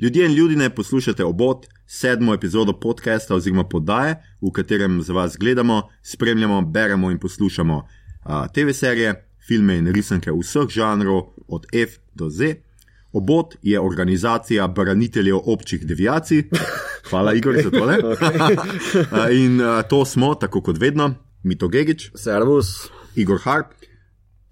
Ljudje 0.00 0.26
in 0.26 0.32
ljudje 0.32 0.70
poslušate 0.70 1.24
obot, 1.24 1.66
sedmo 1.86 2.34
epizodo 2.34 2.72
podcasta 2.72 3.34
oziroma 3.34 3.64
podaje, 3.64 4.14
v 4.40 4.52
katerem 4.52 5.02
za 5.02 5.12
vas 5.12 5.36
gledamo, 5.36 5.88
spremljamo, 6.02 6.62
beremo 6.62 7.10
in 7.10 7.18
poslušamo 7.18 7.76
uh, 7.76 8.32
TV 8.54 8.72
serije, 8.72 9.26
filme 9.48 9.76
in 9.76 9.92
risanke 9.92 10.32
vseh 10.32 10.68
žanrov, 10.68 11.22
od 11.48 11.66
F 11.72 11.98
do 12.14 12.30
Z. 12.30 12.54
Obot 13.12 13.56
je 13.62 13.80
organizacija 13.80 14.68
braniteljev 14.68 15.36
občih 15.44 15.86
deviacij. 15.86 16.42
Hvala, 17.10 17.34
Igor, 17.34 17.54
za 17.62 17.70
tole. 17.70 17.98
in 19.44 19.60
uh, 19.60 19.82
to 19.90 20.04
smo, 20.04 20.34
tako 20.34 20.62
kot 20.62 20.78
vedno, 20.78 21.14
Mito 21.42 21.68
Gigič, 21.68 22.10
Servus. 22.14 22.88
Igor 23.16 23.38
Harp 23.44 23.66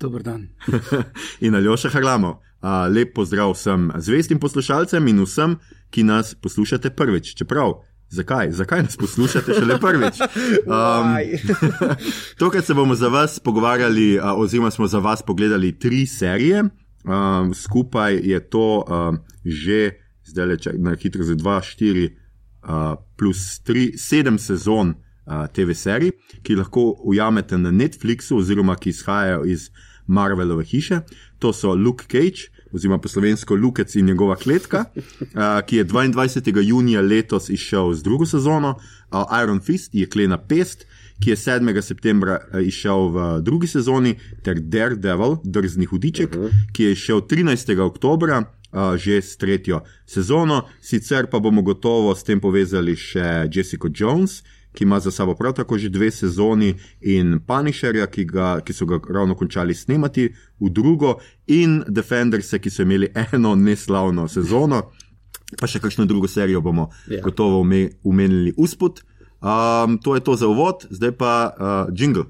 Dober 0.01 0.23
dan. 0.23 0.49
in 1.41 1.55
Aljoša 1.55 1.89
Harlamov. 1.89 2.39
Uh, 2.59 2.89
lep 2.91 3.15
pozdrav 3.15 3.53
vsem 3.55 3.93
zvestim 4.03 4.39
poslušalcem 4.43 5.07
in 5.09 5.23
vsem, 5.23 5.55
ki 5.95 6.03
nas 6.03 6.35
poslušate 6.35 6.91
prvič. 6.91 7.35
Čeprav, 7.39 7.77
zakaj? 8.11 8.51
Zakaj 8.51 8.83
nas 8.83 8.97
poslušate 8.97 9.55
šele 9.55 9.79
prvič? 9.81 10.19
Um, 10.69 11.15
tokrat 12.39 12.65
se 12.65 12.75
bomo 12.75 12.95
za 12.95 13.09
vas 13.09 13.39
pogovarjali, 13.39 14.19
uh, 14.19 14.25
oziroma 14.37 14.71
smo 14.71 14.87
za 14.87 14.99
vas 14.99 15.23
pogledali 15.23 15.79
tri 15.79 16.07
serije. 16.07 16.65
Um, 17.05 17.55
skupaj 17.55 18.15
je 18.15 18.41
to 18.51 18.85
um, 18.89 19.19
že, 19.45 19.91
zdaj 20.27 20.47
le 20.47 20.57
če 20.59 20.73
na 20.79 20.97
hitro 20.99 21.25
za 21.25 21.35
2, 21.35 21.61
4 21.79 22.09
uh, 22.69 22.99
plus 23.17 23.63
3, 23.65 23.95
7 23.97 24.39
sezon 24.39 24.93
uh, 24.93 25.47
TV 25.53 25.73
serij, 25.75 26.13
ki 26.43 26.59
lahko 26.59 26.91
ujamete 27.05 27.59
na 27.59 27.71
Netflixu, 27.71 28.43
oziroma 28.43 28.77
ki 28.77 28.91
izhajajo 28.91 29.45
iz 29.47 29.71
Marvelove 30.07 30.65
hiše. 30.65 31.01
To 31.39 31.53
so 31.53 31.75
Luke 31.75 32.05
Cage, 32.11 32.51
oziroma 32.73 32.99
po 32.99 33.09
slovensko 33.09 33.55
Lukec 33.55 33.95
in 33.95 34.07
njegova 34.07 34.37
kletka, 34.37 34.85
uh, 34.95 35.67
ki 35.67 35.77
je 35.77 35.85
22. 35.85 36.63
junija 36.63 37.01
letos 37.01 37.49
izšel 37.49 37.95
z 37.95 38.03
drugo 38.03 38.27
sezono, 38.27 38.75
uh, 39.11 39.25
Iron 39.43 39.61
Fist 39.61 39.95
je 39.95 40.07
klena 40.07 40.39
pest. 40.39 40.87
Ki 41.19 41.31
je 41.31 41.37
7. 41.37 41.83
septembra 41.83 42.39
uh, 42.39 42.61
izšel 42.63 43.09
v 43.09 43.41
drugi 43.43 43.67
sezoni, 43.67 44.15
ter 44.43 44.61
Daredevil, 44.61 45.37
drzni 45.45 45.85
hudiček, 45.85 46.37
uh 46.37 46.43
-huh. 46.43 46.51
ki 46.73 46.85
je 46.85 46.93
izšel 46.93 47.21
13. 47.21 47.81
oktobra, 47.81 48.45
uh, 48.73 48.97
že 48.97 49.23
s 49.23 49.37
tretjo 49.37 49.81
sezono. 50.07 50.63
Sicer 50.81 51.27
pa 51.27 51.39
bomo 51.39 51.63
gotovo 51.63 52.15
s 52.15 52.23
tem 52.23 52.41
povezali 52.41 52.97
še 52.97 53.49
Jessica 53.53 53.89
Jones, 53.95 54.43
ki 54.79 54.87
ima 54.87 55.01
za 55.03 55.11
sabo 55.11 55.35
prav 55.35 55.57
tako 55.59 55.75
že 55.79 55.89
dve 55.91 56.07
sezoni, 56.11 56.69
in 57.03 57.41
Punisherja, 57.43 58.07
ki, 58.07 58.25
ga, 58.25 58.61
ki 58.63 58.73
so 58.73 58.87
ga 58.87 59.01
ravno 59.11 59.35
končali 59.35 59.75
snemati 59.75 60.29
v 60.61 60.71
drugo, 60.71 61.17
in 61.49 61.83
Defenders, 61.89 62.55
ki 62.55 62.71
so 62.71 62.87
imeli 62.87 63.11
eno 63.33 63.57
neslavno 63.59 64.29
sezono, 64.29 64.85
pa 65.59 65.67
še 65.67 65.81
kakšno 65.81 66.07
drugo 66.07 66.29
serijo 66.29 66.61
bomo 66.63 66.91
Ja. 67.11 67.23
gotovo 67.25 67.59
ume- 67.61 67.91
umenili 68.05 68.55
usput. 68.57 69.03
Um, 69.41 69.99
to 69.99 70.15
je 70.15 70.21
to 70.21 70.37
za 70.37 70.47
uvod, 70.47 70.87
zdaj 70.91 71.13
pa 71.13 71.33
uh, 71.51 71.95
jingle. 71.95 72.25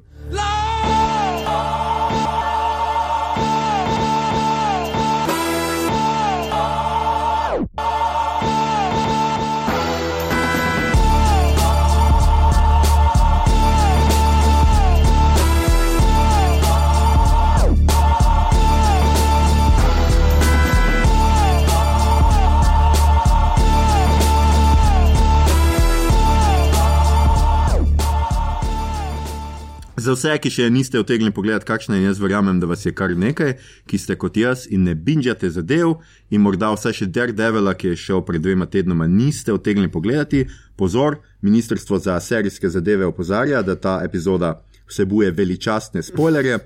Za 30.09 30.14
vse, 30.17 30.31
ki 30.41 30.48
še 30.48 30.67
niste 30.73 30.97
utegnili 30.97 31.34
pogledati, 31.37 31.66
kakšna 31.69 31.99
je, 31.99 32.06
jaz 32.06 32.21
verjamem, 32.22 32.56
da 32.62 32.69
vas 32.71 32.81
je 32.87 32.94
kar 32.97 33.12
nekaj, 33.12 33.59
ki 33.84 33.99
ste 34.00 34.15
kot 34.16 34.38
jaz 34.41 34.62
in 34.72 34.87
ne 34.88 34.94
binžate 34.97 35.50
zadev, 35.53 35.99
in 36.33 36.41
morda 36.41 36.71
vsaj 36.72 36.94
še 36.97 37.09
Daredevila, 37.12 37.75
ki 37.77 37.91
je 37.91 37.99
šel 38.06 38.22
pred 38.25 38.41
dvema 38.41 38.65
tednoma, 38.72 39.05
niste 39.05 39.53
utegnili 39.53 39.93
pogledati. 39.93 40.47
Pozor, 40.81 41.19
Ministrstvo 41.44 42.00
za 42.00 42.16
serijske 42.25 42.71
zadeve 42.72 43.05
opozarja, 43.05 43.60
da 43.60 43.77
ta 43.77 43.99
epizoda 44.05 44.55
vsebuje 44.88 45.28
veličastne 45.37 46.00
spoilerje. 46.03 46.62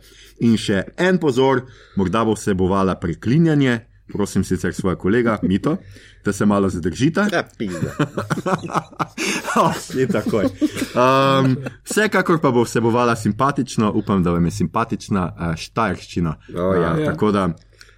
In 0.46 0.54
še 0.54 0.84
en 0.94 1.18
pozor, 1.18 1.64
morda 1.98 2.22
bo 2.22 2.38
vsebovala 2.38 2.94
preklinjanje. 3.02 3.80
Prosim 4.12 4.44
sicer 4.44 4.74
svoje 4.74 4.96
kolega 4.96 5.38
Mito, 5.42 5.76
da 6.24 6.32
se 6.32 6.46
malo 6.46 6.68
zadržita. 6.68 7.28
Ja. 7.32 7.44
Oh, 9.56 9.72
je 9.94 10.06
takoj. 10.06 10.44
Um, 10.44 11.56
vsekakor 11.84 12.40
pa 12.40 12.50
bo 12.50 12.62
vsebovala 12.62 13.16
simpatično, 13.16 13.92
upam, 13.92 14.22
da 14.22 14.30
vam 14.30 14.44
je 14.44 14.50
simpatična 14.50 15.24
uh, 15.30 15.54
štajerščina. 15.56 16.34
O, 16.56 16.74
ja. 16.74 16.92
Uh, 16.92 17.04
tako 17.04 17.32
da 17.32 17.48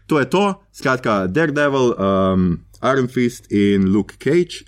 to 0.06 0.18
je 0.18 0.30
to, 0.30 0.44
skratka, 0.72 1.26
Daredevil, 1.26 1.94
um, 1.94 2.58
Iron 2.82 3.08
Fist 3.08 3.52
in 3.52 3.92
Luke 3.92 4.14
Cage. 4.18 4.64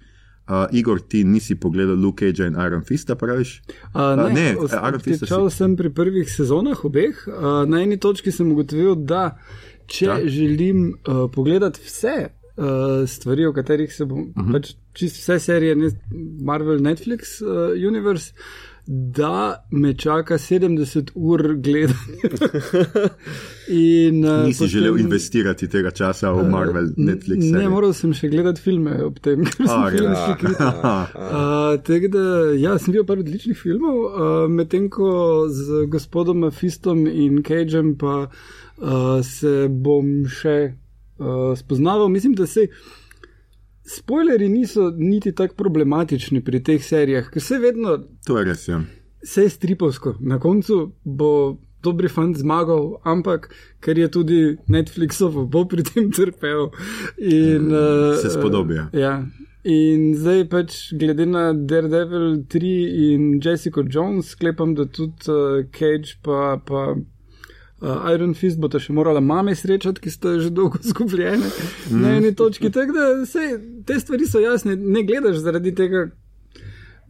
Uh, 0.48 0.54
Igor, 0.72 1.00
ti 1.00 1.24
nisi 1.24 1.54
pogledal 1.54 1.96
Luke 1.96 2.26
Cagea 2.26 2.46
in 2.46 2.54
Iron 2.54 2.84
Fista, 2.84 3.14
praviš? 3.14 3.62
Uh, 3.94 4.00
ne, 4.16 4.32
ne, 4.32 4.48
eh, 4.50 4.78
Iron 4.88 5.00
Fist 5.00 5.18
si- 5.18 5.26
Začel 5.26 5.50
sem 5.50 5.76
pri 5.76 5.90
prvih 5.90 6.30
sezonah 6.30 6.84
obeh. 6.84 7.18
Uh, 7.26 7.66
na 7.66 7.82
eni 7.82 7.98
točki 7.98 8.30
sem 8.32 8.52
ugotovil, 8.52 8.94
da 8.94 9.36
če 9.88 10.06
Ja. 10.06 10.20
želim 10.26 10.86
uh, 11.00 11.30
pogledati 11.30 11.80
vse 11.80 12.28
uh, 12.56 12.64
stvari, 13.06 13.46
o 13.46 13.52
katerih 13.52 13.92
se 13.92 14.04
bom, 14.04 14.20
uh 14.20 14.26
Mhm. 14.36 14.48
-huh. 14.48 14.52
pač 14.52 14.70
čist 14.92 15.16
vse 15.16 15.38
serije, 15.40 15.76
ne, 15.76 15.90
Marvel, 16.42 16.78
Netflix, 16.78 17.40
uh, 17.40 17.48
Universe. 17.88 18.32
Da 18.88 19.38
me 19.70 19.94
čaka 19.94 20.34
70 20.36 21.10
ur 21.14 21.54
gledanja. 21.54 21.96
In, 23.68 24.24
uh, 24.24 24.44
Nisi 24.44 24.66
želel 24.66 24.98
investirati 24.98 25.68
tega 25.68 25.90
časa 25.90 26.30
v 26.30 26.50
Marvel, 26.50 26.86
Netflix. 26.96 27.36
Ne, 27.36 27.50
serije. 27.50 27.68
moral 27.68 27.92
sem 27.92 28.12
še 28.14 28.28
gledati 28.28 28.60
filme 28.60 29.02
ob 29.02 29.18
tem, 29.18 29.42
ker 29.46 29.66
sem 29.66 29.90
filmski 29.90 30.36
kritik. 30.38 30.60
Uh, 30.60 31.08
Tako 31.82 32.08
da, 32.08 32.24
ja, 32.54 32.78
sem 32.78 32.92
videl 32.92 33.04
par 33.04 33.18
odličnih 33.18 33.58
filmov, 33.58 33.98
uh, 33.98 34.12
medtem 34.48 34.86
ko 34.88 35.10
z 35.48 35.86
gospodom 35.86 36.50
Fistom 36.52 37.06
in 37.06 37.42
Cageem 37.42 37.96
pa 37.96 38.14
uh, 38.22 38.30
se 39.22 39.68
bom 39.70 40.26
še 40.28 40.56
uh, 41.18 41.52
spoznaval. 41.58 42.08
Mislim, 42.08 42.34
da 42.34 42.46
se. 42.46 42.68
Spoileri 43.86 44.48
niso 44.48 44.90
niti 44.98 45.30
tako 45.32 45.54
problematični 45.54 46.40
pri 46.44 46.58
teh 46.58 46.82
serijah, 46.82 47.28
ker 47.30 47.42
se 47.42 47.58
vedno, 47.62 48.00
To 48.26 48.38
je 48.38 48.44
res. 48.44 48.64
Ja. 48.68 48.80
vse 49.22 49.42
je 49.42 49.50
stripovsko. 49.50 50.16
Na 50.20 50.40
koncu 50.42 50.92
bo 51.04 51.58
dobri 51.82 52.08
fant 52.08 52.36
zmagal, 52.36 52.96
ampak 53.04 53.48
ker 53.80 53.98
je 53.98 54.08
tudi 54.10 54.40
Netflixovo, 54.66 55.46
bo 55.46 55.64
pri 55.70 55.86
tem 55.86 56.10
trpel. 56.10 56.70
In, 57.18 57.70
uh, 57.70 58.18
Se 58.18 58.30
spodobi, 58.34 58.74
ja. 58.74 58.88
Ja. 58.92 59.14
In 59.66 60.14
zdaj 60.14 60.48
pač 60.50 60.76
glede 60.94 61.26
na 61.26 61.52
Daredevil 61.52 62.42
3 62.50 62.74
in 63.12 63.40
Jessica 63.42 63.82
Jones, 63.90 64.34
sklepam, 64.34 64.74
da 64.74 64.86
tudi 64.86 65.30
uh, 65.30 65.62
Cage 65.70 66.18
pa. 66.22 66.58
pa 66.58 66.94
Uh, 67.80 68.08
Iron 68.14 68.32
Fist 68.32 68.56
bo 68.56 68.70
še 68.72 68.94
morala 68.96 69.20
mame 69.20 69.52
srečati, 69.52 70.00
ki 70.00 70.10
sta 70.10 70.30
že 70.40 70.48
dolgo 70.48 70.78
zgubljene 70.90 71.44
mm. 71.44 71.98
na 72.00 72.14
eni 72.16 72.32
točki. 72.34 72.70
Tako 72.72 72.94
da 72.96 73.08
sej, 73.28 73.58
te 73.84 73.98
stvari 74.00 74.28
so 74.28 74.40
jasne, 74.40 74.78
ne 74.80 75.02
gledaš 75.04 75.42
zaradi 75.44 75.74
tega, 75.76 76.06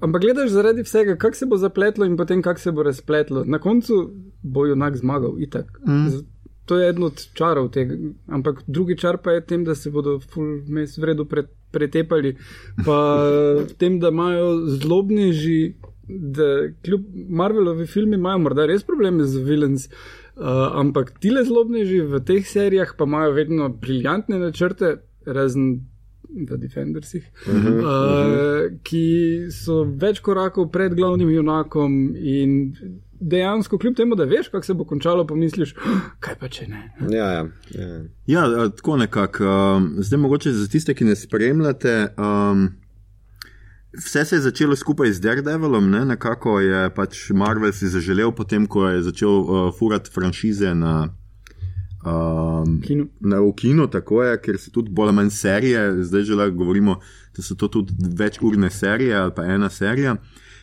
ampak 0.03 0.25
gledaš 0.27 0.51
zaradi 0.57 0.83
vsega, 0.83 1.15
kako 1.23 1.39
se 1.39 1.47
bo 1.47 1.59
zapletlo 1.63 2.09
in 2.11 2.17
potem 2.19 2.43
kako 2.43 2.61
se 2.61 2.75
bo 2.75 2.83
razpletlo. 2.83 3.45
Na 3.47 3.63
koncu 3.63 4.01
bo 4.43 4.67
junak 4.67 4.99
zmagal, 4.99 5.39
itak. 5.39 5.71
Mm. 5.87 6.27
To 6.67 6.81
je 6.81 6.89
eden 6.91 7.07
od 7.07 7.23
čarov 7.39 7.71
tega, 7.71 7.95
ampak 8.27 8.65
drugi 8.67 8.99
čar 8.99 9.21
pa 9.23 9.37
je 9.37 9.47
tem, 9.47 9.63
da 9.65 9.79
se 9.79 9.91
bodo 9.95 10.19
mes 10.67 10.99
v 10.99 11.13
redu 11.13 11.29
pre, 11.31 11.47
pretepali, 11.71 12.35
pa 12.83 12.99
tem, 13.79 14.01
da 14.03 14.11
imajo 14.11 14.67
zlobneži, 14.83 15.77
da 16.09 16.67
kljub 16.83 17.07
Marvelovi 17.29 17.87
filmi 17.87 18.19
imajo 18.19 18.43
morda 18.43 18.67
res 18.67 18.83
probleme 18.83 19.25
z 19.31 19.47
villains. 19.47 19.87
Uh, 20.37 20.69
ampak 20.77 21.15
ti 21.21 21.31
le 21.33 21.45
zlobneži 21.49 22.03
v 22.05 22.21
teh 22.21 22.45
serijah 22.45 22.91
pa 22.99 23.05
imajo 23.09 23.33
vedno 23.33 23.69
briljantne 23.73 24.37
načrte, 24.39 24.99
razen 25.25 25.87
v 26.29 26.59
Defendersih, 26.61 27.25
uh 27.47 27.55
-huh, 27.55 27.69
uh, 27.69 27.79
uh 27.79 27.85
-huh. 27.85 28.79
ki 28.83 29.07
so 29.51 29.85
več 29.85 30.21
korakov 30.21 30.69
pred 30.71 30.95
glavnim 30.95 31.31
junakom 31.31 32.15
in 32.17 32.77
dejansko, 33.21 33.79
kljub 33.79 33.97
temu, 33.97 34.15
da 34.15 34.25
veš, 34.25 34.49
kako 34.49 34.67
se 34.67 34.75
bo 34.75 34.85
končalo, 34.85 35.27
pomisliš, 35.27 35.75
"Oh, 35.77 36.01
kaj 36.21 36.35
pa 36.41 36.49
če 36.49 36.67
ne. 36.67 36.93
Ja, 37.11 37.33
ja, 37.33 37.47
ja. 37.71 38.05
Ja, 38.27 38.63
a, 38.63 38.69
tako 38.69 38.97
nekako. 38.97 39.45
Um, 39.45 39.95
zdaj, 39.99 40.19
mogoče 40.19 40.53
za 40.53 40.69
tiste, 40.69 40.95
ki 40.95 41.05
ne 41.05 41.17
spremljate. 41.17 42.09
Um, 42.19 42.69
vse 43.99 44.25
se 44.25 44.37
je 44.37 44.41
začelo 44.41 44.77
skupaj 44.77 45.13
z 45.13 45.21
Daredevilom, 45.21 45.91
ne? 45.91 46.05
nekako 46.05 46.61
je 46.61 46.91
pač 46.95 47.31
Marvel 47.31 47.73
si 47.73 47.89
zaželel, 47.89 48.33
potem 48.33 48.67
ko 48.67 48.89
je 48.89 49.03
začel 49.03 49.31
uh, 49.31 49.71
furati 49.79 50.11
franšize 50.13 50.75
na 50.75 51.09
Um, 52.07 52.83
Kino. 52.87 53.09
na, 53.21 53.41
v 53.43 53.51
kinu, 53.59 53.89
tako 53.91 54.23
je, 54.23 54.37
ker 54.39 54.59
so 54.63 54.71
tudi 54.71 54.93
bolj 54.95 55.11
ali 55.11 55.17
manj 55.17 55.31
serije, 55.35 56.05
zdaj 56.07 56.23
že 56.23 56.37
lahko 56.39 56.61
govorimo, 56.61 57.01
da 57.35 57.43
so 57.43 57.57
to 57.59 57.67
tudi 57.69 57.97
večurne 57.99 58.71
serije 58.71 59.17
ali 59.17 59.33
pa 59.35 59.43
ena 59.43 59.67
serija. 59.71 60.15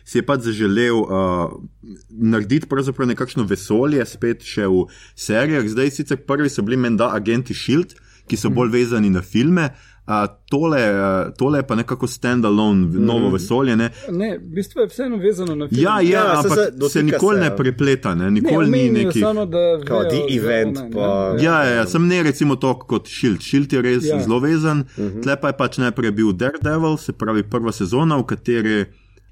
Si 0.08 0.18
je 0.18 0.24
pač 0.24 0.40
zaželel 0.48 1.02
uh, 1.02 1.52
narediti 2.08 2.68
pravzaprav 2.68 3.08
nekakšno 3.12 3.44
vesolje, 3.44 4.00
spet 4.08 4.40
še 4.40 4.64
v 4.72 4.86
serijah. 5.16 5.68
Zdaj, 5.68 5.92
sicer 5.92 6.16
prvi 6.24 6.48
so 6.48 6.64
bili 6.64 6.80
menda 6.80 7.10
agenti 7.12 7.52
Shield, 7.52 7.92
ki 8.24 8.40
so 8.40 8.48
bolj 8.48 8.72
vezani 8.72 9.12
na 9.12 9.20
filme. 9.20 9.68
Uh, 10.06 10.12
tole, 10.50 10.78
uh, 10.78 11.32
tole 11.36 11.58
je 11.58 11.66
pa 11.66 11.74
nekako 11.74 12.06
standalone, 12.06 12.86
mm. 12.86 13.04
novo 13.04 13.30
vesolje. 13.30 13.76
Ne? 13.76 13.90
Ne, 14.12 14.38
v 14.38 14.54
bistvu 14.54 14.80
je 14.80 14.86
vseeno 14.88 15.16
vezano 15.16 15.54
na 15.54 15.68
film. 15.68 15.82
Ja, 15.82 16.00
ja, 16.00 16.10
Ja, 16.10 16.32
ampak 16.38 16.52
se 16.52 16.72
se, 16.80 16.88
se 16.88 17.02
nikoli 17.02 17.38
se, 17.38 17.44
ne 17.44 17.56
prepleta, 17.56 18.14
ne? 18.14 18.24
ne, 18.24 18.30
nikoli 18.30 18.66
ni 18.66 18.78
omenijo 18.78 19.06
neki. 19.06 19.20
Samo, 19.20 19.46
da 19.46 19.80
Kao 19.86 19.98
vejo, 19.98 20.10
The 20.10 20.34
Event, 20.36 20.76
ona, 20.78 20.86
ne. 20.88 20.92
pa- 20.92 21.36
Ja, 21.40 21.64
ja, 21.64 21.70
ja, 21.70 21.86
sem 21.86 22.06
ne 22.06 22.22
recimo 22.22 22.56
to 22.56 22.78
kot 22.78 23.08
Shield. 23.08 23.40
Shield 23.42 23.72
je 23.72 23.82
res 23.82 24.04
Ja. 24.04 24.16
ja. 24.16 24.22
zelo 24.22 24.38
vezan. 24.40 24.80
Uh 24.80 25.04
-huh. 25.04 25.22
Tle 25.22 25.40
pa 25.40 25.48
je 25.48 25.56
pač 25.56 25.78
najprej 25.78 26.10
bil 26.10 26.32
Daredevil, 26.32 26.96
se 26.96 27.12
pravi 27.12 27.42
prva 27.42 27.72
sezona, 27.72 28.16
v 28.16 28.24
kateri. 28.24 28.84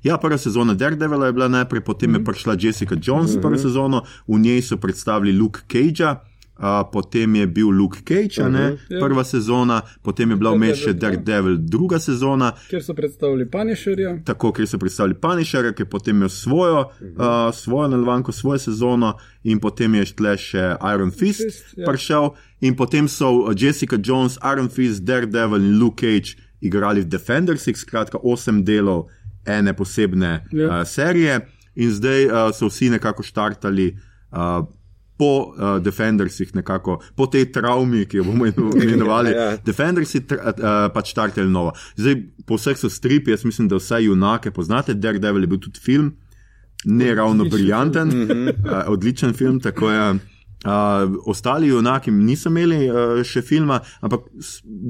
Ja, 0.02 0.16
prva 0.18 0.38
sezona 0.38 0.74
Daredevila 0.74 1.26
je 1.26 1.32
bila 1.32 1.48
najprej, 1.48 1.80
potem 1.80 2.10
mm 2.10 2.14
-hmm. 2.16 2.20
je 2.20 2.24
prišla 2.24 2.56
Jessica 2.60 2.96
Jones, 3.02 3.30
mm 3.30 3.36
-hmm. 3.38 3.42
prvo 3.42 3.56
sezono, 3.58 4.02
v 4.28 4.38
njej 4.38 4.62
so 4.62 4.76
predstavili 4.76 5.32
Luke 5.38 5.60
Cagea. 5.72 6.31
Uh, 6.62 6.68
potem 6.92 7.34
je 7.34 7.46
bil 7.46 7.68
Luke 7.70 7.98
Cage, 8.06 8.42
uh 8.42 8.46
-huh. 8.54 8.78
Ja. 8.88 9.00
prva 9.00 9.24
sezona, 9.24 9.82
potem 10.02 10.30
je 10.30 10.36
bila 10.36 10.50
vmes 10.50 10.78
še 10.78 10.92
Daredevil, 10.92 11.18
ja. 11.18 11.24
Daredevil, 11.24 11.56
druga 11.58 11.98
sezona, 11.98 12.52
Kjer 12.68 12.82
so 12.82 12.94
predstavili 12.94 13.50
Punisherja. 13.50 14.18
tako 14.24 14.52
ker 14.52 14.66
so 14.66 14.78
predstavili 14.78 15.14
Punisher, 15.14 15.74
ki 15.74 15.82
je 15.82 15.86
potem 15.86 16.16
imel 16.16 16.28
svojo, 16.28 16.78
uh, 16.80 17.54
svojo 17.54 17.88
nalvanko, 17.88 18.32
svojo 18.32 18.58
sezono, 18.58 19.14
in 19.44 19.60
potem 19.60 19.94
je 19.94 20.04
tle 20.04 20.36
še 20.36 20.76
Iron 20.94 21.10
Fist, 21.10 21.42
Fist, 21.42 21.64
Fist 21.64 21.78
ja. 21.78 21.86
prišel, 21.86 22.30
in 22.60 22.76
potem 22.76 23.08
so 23.08 23.26
uh, 23.30 23.54
Jessica 23.56 23.96
Jones, 24.04 24.38
Iron 24.54 24.68
Fist, 24.68 25.02
Daredevil 25.02 25.56
in 25.56 25.78
Luke 25.78 26.06
Cage 26.06 26.36
igrali 26.60 27.00
v 27.00 27.04
Defendersih, 27.08 27.76
skratka 27.76 28.18
osem 28.22 28.64
delov 28.64 29.08
ene 29.46 29.72
posebne 29.74 30.46
Ja. 30.52 30.80
uh, 30.80 30.86
serije, 30.86 31.40
in 31.74 31.90
zdaj 31.90 32.26
uh, 32.26 32.32
so 32.54 32.66
vsi 32.68 32.90
nekako 32.90 33.22
štartali. 33.22 33.96
Uh, 34.32 34.66
Po 35.22 35.28
uh, 35.46 35.76
Defendersih, 35.78 36.50
nekako 36.54 36.96
po 37.14 37.28
tej 37.30 37.46
travmi, 37.54 38.02
ki 38.10 38.18
jo 38.18 38.24
bomo 38.26 38.48
imenovali, 38.84 39.30
Ja, 39.30 39.44
ja. 39.52 39.58
Defendersi 39.62 40.24
tr- 40.26 40.40
uh, 40.42 40.88
pač 40.90 41.12
štartali 41.14 41.46
novo. 41.46 41.70
Zdaj, 41.94 42.16
po 42.48 42.58
vseh 42.58 42.74
so 42.80 42.90
stripi, 42.90 43.30
jaz 43.30 43.44
mislim, 43.46 43.68
da 43.70 43.78
vse 43.78 44.00
junake 44.02 44.50
poznate. 44.50 44.96
Daredevil 44.98 45.46
je 45.46 45.52
bil 45.52 45.62
tudi 45.62 45.78
film, 45.80 46.08
ne 46.90 47.14
ravno 47.14 47.46
briljanten, 47.46 48.10
uh, 48.10 48.90
odličen 48.90 49.30
film. 49.32 49.60
tako 49.62 49.90
je. 49.90 50.02
Uh, 50.62 50.70
ostali 51.26 51.68
junaki 51.68 52.10
niso 52.14 52.50
imeli 52.50 52.84
uh, 52.86 53.22
še 53.26 53.40
filma, 53.42 53.80
ampak 54.00 54.28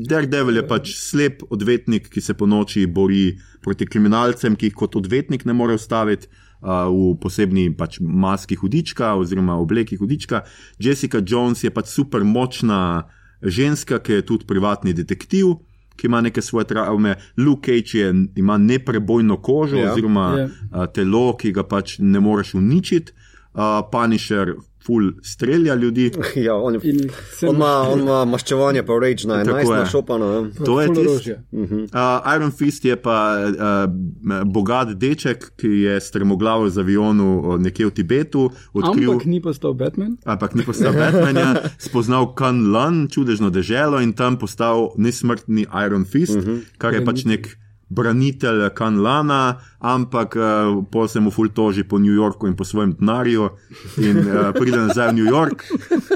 Daredevil 0.08 0.58
je 0.60 0.66
pač 0.68 0.90
slep 0.96 1.44
odvetnik, 1.48 2.08
ki 2.12 2.20
se 2.20 2.34
po 2.36 2.44
noči 2.46 2.86
bori 2.86 3.30
proti 3.64 3.86
kriminalcem, 3.88 4.56
ki 4.56 4.68
jih 4.68 4.74
kot 4.76 4.96
odvetnik 5.00 5.44
ne 5.48 5.52
more 5.56 5.76
ustaviti. 5.76 6.28
V 6.62 7.16
posebni 7.20 7.72
pač 7.76 7.98
maski 8.00 8.54
hudička 8.54 9.14
oziroma 9.18 9.56
obleki 9.58 9.96
hudička. 9.96 10.44
Jessica 10.78 11.18
Jones 11.26 11.64
je 11.64 11.70
pač 11.70 11.90
super 11.90 12.24
močna 12.24 13.08
ženska, 13.42 13.98
ki 13.98 14.12
je 14.12 14.26
tudi 14.26 14.46
privatni 14.46 14.92
detektiv, 14.94 15.56
ki 15.96 16.06
ima 16.06 16.20
neke 16.20 16.42
svoje 16.42 16.64
travme. 16.70 17.16
Luke 17.36 17.72
Cage 17.72 17.98
je, 17.98 18.14
ima 18.36 18.58
neprebojno 18.58 19.36
kožo 19.42 19.76
Ja. 19.76 19.82
ja. 19.82 19.92
oziroma 19.92 20.34
Ja. 20.38 20.48
ja. 20.72 20.86
telo, 20.86 21.36
ki 21.36 21.52
ga 21.52 21.66
pač 21.66 21.98
ne 21.98 22.20
moreš 22.20 22.54
uničiti. 22.54 23.12
Uh, 23.52 23.82
Punisher 23.92 24.54
full 24.86 25.12
strelja 25.22 25.74
ljudi. 25.74 26.10
Ja, 26.46 26.54
on, 26.54 26.74
je, 26.74 26.80
on, 27.48 27.54
ima, 27.56 27.88
on 27.92 28.00
ima 28.00 28.24
maščevanje, 28.24 28.82
pa 28.86 28.92
rage 29.02 29.28
na 29.28 29.44
Tako 29.44 29.58
11 29.58 29.72
je. 29.72 29.78
našopano. 29.78 30.26
ja. 30.32 30.64
To 30.64 30.80
je 30.80 30.86
ful 30.86 30.96
tisto. 30.96 31.10
orožja. 31.10 31.36
Uh, 31.52 32.34
Iron 32.36 32.50
Fist 32.50 32.84
je 32.84 32.96
pa 32.96 33.36
uh, 33.48 34.44
bogat 34.44 34.88
deček, 34.98 35.52
ki 35.56 35.68
je 35.68 36.00
strmoglav 36.00 36.68
z 36.68 36.78
avionu 36.78 37.28
uh, 37.38 37.60
nekje 37.60 37.86
v 37.86 37.90
Tibetu, 37.90 38.50
odkril. 38.72 39.12
Ampak 39.12 39.26
ni 39.26 39.40
postal 39.42 39.74
Batman. 39.74 40.16
ampak 40.24 40.54
ni 40.54 40.64
postal 40.64 40.92
Batmanja, 40.92 41.54
spoznal 41.86 42.34
Kanlan, 42.34 43.08
čudežno 43.08 43.50
deželo 43.50 44.00
in 44.00 44.12
tam 44.12 44.38
postal 44.38 44.90
nesmrtni 44.96 45.66
Iron 45.86 46.04
Fist, 46.04 46.36
uh 46.36 46.44
-huh. 46.44 46.58
kar 46.78 46.94
je 46.94 47.04
pač 47.04 47.24
nek 47.24 47.61
branitelj 47.94 48.70
Kanlana, 48.74 49.60
ampak 49.80 50.36
uh, 50.36 50.84
pol 50.90 51.08
se 51.08 51.20
mu 51.20 51.30
ful 51.30 51.48
toži 51.48 51.84
po 51.84 51.98
New 51.98 52.14
Yorku 52.14 52.46
in 52.46 52.56
po 52.56 52.64
svojem 52.64 52.96
denarju 52.98 53.50
in 54.00 54.18
uh, 54.18 54.52
pride 54.56 54.76
nazaj 54.76 55.12
v 55.12 55.16
New 55.20 55.28
York 55.28 55.64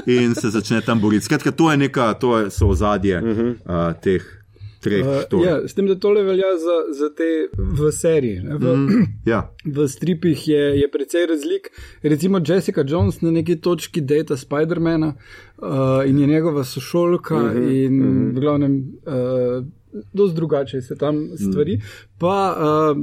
in 0.05 0.35
se 0.35 0.49
začne 0.49 0.81
tam 0.81 1.01
boriti. 1.01 1.25
Skratka, 1.25 1.51
to 1.51 1.71
je 1.71 1.77
neka, 1.77 2.13
to 2.13 2.37
je, 2.37 2.49
so 2.51 2.67
ozadje 2.67 3.21
uh 3.21 3.27
-huh. 3.27 3.51
uh, 3.65 3.93
teh 4.01 4.37
treh 4.79 5.05
Uh, 5.33 5.45
ja, 5.45 5.67
s 5.67 5.73
tem, 5.73 5.87
da 5.87 5.95
tole 5.99 6.23
velja 6.23 6.53
za, 6.61 6.77
za 6.99 7.09
te 7.15 7.47
v 7.57 7.91
seriji. 7.91 8.39
Ne, 8.43 8.57
v, 8.57 8.75
mm. 8.75 9.05
Ja. 9.25 9.41
v 9.65 9.87
stripih 9.87 10.47
je, 10.47 10.63
je 10.79 10.87
precej 10.91 11.27
razlik. 11.27 11.71
Recimo 12.03 12.41
Jessica 12.47 12.83
Jones 12.87 13.21
na 13.21 13.31
neki 13.31 13.57
točki 13.61 14.01
data 14.01 14.37
Spidermana 14.37 15.13
uh, 15.15 16.05
in 16.07 16.19
je 16.19 16.27
njegova 16.27 16.63
sošolka 16.63 17.35
uh 17.35 17.41
Mhm, 17.41 17.57
-huh, 17.57 17.85
in 17.85 18.01
uh 18.01 18.07
-huh. 18.07 18.37
v 18.37 18.39
glavnem. 18.39 18.73
Uh, 19.05 19.65
Dost 20.13 20.35
drugače 20.35 20.81
se 20.81 20.95
tam 20.95 21.29
stvari. 21.37 21.75
Mm. 21.77 21.81
Pa 22.17 22.55
uh, 22.57 22.97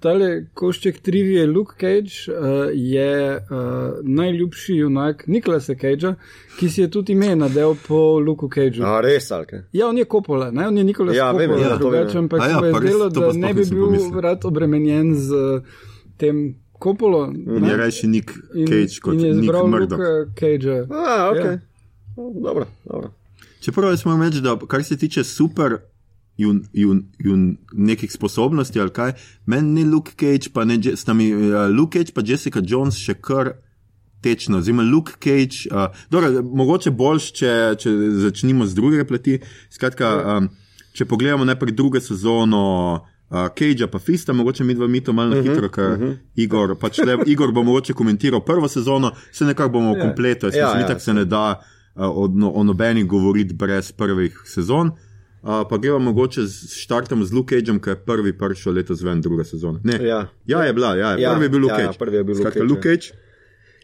tale 0.00 0.46
košček 0.54 1.00
trivije 1.00 1.46
Luke 1.46 1.72
Cage 1.80 2.32
uh, 2.32 2.70
je 2.74 3.36
uh, 3.36 3.42
najljubši 4.02 4.74
junak 4.74 5.26
Nikolasa 5.26 5.74
Cagea, 5.74 6.14
ki 6.58 6.68
si 6.68 6.80
je 6.80 6.90
tudi 6.90 7.12
ime 7.12 7.36
nadel 7.36 7.74
po 7.88 8.18
Luku 8.18 8.48
Cageu. 8.54 8.84
A, 8.84 9.00
res, 9.00 9.30
ali 9.30 9.46
kaj? 9.46 9.62
Ja, 9.72 9.88
on 9.88 9.98
je 9.98 10.04
Kopola, 10.04 10.50
ne? 10.50 10.68
on 10.68 10.78
je 10.78 10.84
Nikolas 10.84 11.16
Ja, 11.16 11.32
vem, 11.32 11.50
Kopola, 11.50 11.66
ja, 11.66 11.72
to 11.72 11.78
drugače, 11.78 12.14
vem. 12.14 12.24
ampak 12.24 12.42
se 12.42 12.50
ja, 12.50 12.60
mu 12.60 12.66
je 12.66 12.72
zdelo, 12.80 13.08
da 13.08 13.32
ne 13.32 13.54
bi 13.54 13.64
bil 13.70 13.84
pomislil. 13.84 14.20
rad 14.20 14.44
obremenjen 14.44 15.14
z 15.16 15.32
uh, 15.32 15.62
tem 16.16 16.54
Kopolo. 16.72 17.26
In 17.56 17.64
je 17.64 17.76
reči 17.76 18.06
Nick 18.06 18.30
Cage 18.68 19.00
kot 19.02 19.14
in 19.14 19.20
je 19.20 19.32
Nick 19.34 19.42
izbral 19.42 19.66
Murdoch. 19.68 19.98
Luka 19.98 20.32
Cagea. 20.40 20.86
A, 20.90 21.30
ok. 21.30 21.36
Ja. 21.36 21.50
Ja. 21.50 21.58
Dobro, 22.16 22.66
dobro. 22.84 23.10
Čeprav 23.60 23.90
jaz 23.90 24.04
moram 24.04 24.22
reči, 24.22 24.40
da 24.40 24.56
kar 24.68 24.84
se 24.84 24.96
tiče 24.96 25.24
super 25.24 25.76
jun, 26.40 26.62
jun, 26.72 27.02
jun 27.18 27.56
nekih 27.72 28.12
sposobnosti 28.12 28.80
ali 28.80 28.90
kaj, 28.90 29.12
meni 29.46 29.72
ni 29.80 29.84
Luke 29.84 30.12
Cage, 30.16 30.52
pa 30.54 30.64
ne 30.64 30.78
sta 30.96 31.14
mi 31.14 31.32
uh, 31.34 31.68
Luke 31.68 31.98
Cage 31.98 32.14
pa 32.14 32.24
Jessica 32.26 32.62
Jones 32.64 32.98
še 33.00 33.14
kar 33.20 33.52
tečno. 34.20 34.58
Oziroma, 34.60 34.82
Luke 34.82 35.18
Cage, 35.20 35.68
uh, 35.70 35.88
dobro, 36.10 36.42
mogoče 36.42 36.90
boljš, 36.90 37.30
če, 37.40 37.52
če 37.80 37.94
začnemo 38.26 38.66
z 38.68 38.76
druge 38.76 39.06
plati. 39.08 39.38
Skratka, 39.72 40.10
um, 40.36 40.50
če 40.96 41.06
pogledamo 41.08 41.48
najprej 41.48 41.76
drugo 41.76 42.00
sezono. 42.04 42.62
Uh, 43.30 43.46
Cage 43.54 43.86
pa 43.86 44.00
Fista, 44.02 44.34
mogoče 44.34 44.64
mi 44.66 44.74
dva 44.74 44.88
mito 44.90 45.12
malo 45.14 45.36
na 45.36 45.36
Mhm, 45.38 45.48
hitro, 45.48 45.68
ker 45.70 45.92
uh 45.92 45.98
-huh. 45.98 46.16
Igor, 46.34 46.74
pač 46.78 46.98
le, 46.98 47.14
Igor 47.26 47.52
bo 47.52 47.62
mogoče 47.62 47.94
komentiral 47.94 48.40
prvo 48.44 48.68
sezono, 48.68 49.12
se 49.32 49.44
nekako 49.44 49.70
bomo 49.70 49.96
Ja. 49.96 50.02
kompleto, 50.02 50.46
jaz 50.46 50.56
Ja, 50.56 50.64
mislim, 50.64 50.80
ja, 50.80 50.86
itak 50.86 51.00
se 51.00 51.14
ne 51.14 51.24
da 51.24 51.62
uh, 51.94 52.02
o, 52.04 52.28
o 52.54 52.64
nobenih 52.64 53.06
govoriti 53.06 53.54
brez 53.54 53.92
prvih 53.92 54.42
sezon. 54.44 54.88
Uh, 54.88 55.09
pa 55.42 55.78
gremo 55.78 55.98
mogoče 55.98 56.42
z 56.46 56.74
štartom 56.76 57.24
z 57.24 57.32
Luke 57.32 57.56
Cageom, 57.56 57.80
ki 57.80 57.90
je 57.90 57.96
prvi 57.96 58.32
prišel 58.38 58.72
letos 58.72 59.00
ven 59.02 59.20
druga 59.20 59.44
sezona. 59.44 59.80
Ne, 59.84 59.98
Ja. 60.02 60.28
ja 60.46 60.64
je 60.64 60.72
bila, 60.72 60.96
ja, 60.96 61.16
Ja, 61.18 61.32
prvi 61.32 61.44
je 61.44 61.48
bil 61.48 61.60
Luke 61.60 61.74
ja, 61.74 61.80
ja, 61.80 61.86
Cage. 61.86 61.98
prvi 61.98 62.16
je 62.16 62.24
bil 62.24 62.36
Luke 62.36 62.50
Cage, 62.50 62.64
Luke 62.64 62.88
ja. 62.88 62.96
Cage. 62.96 63.29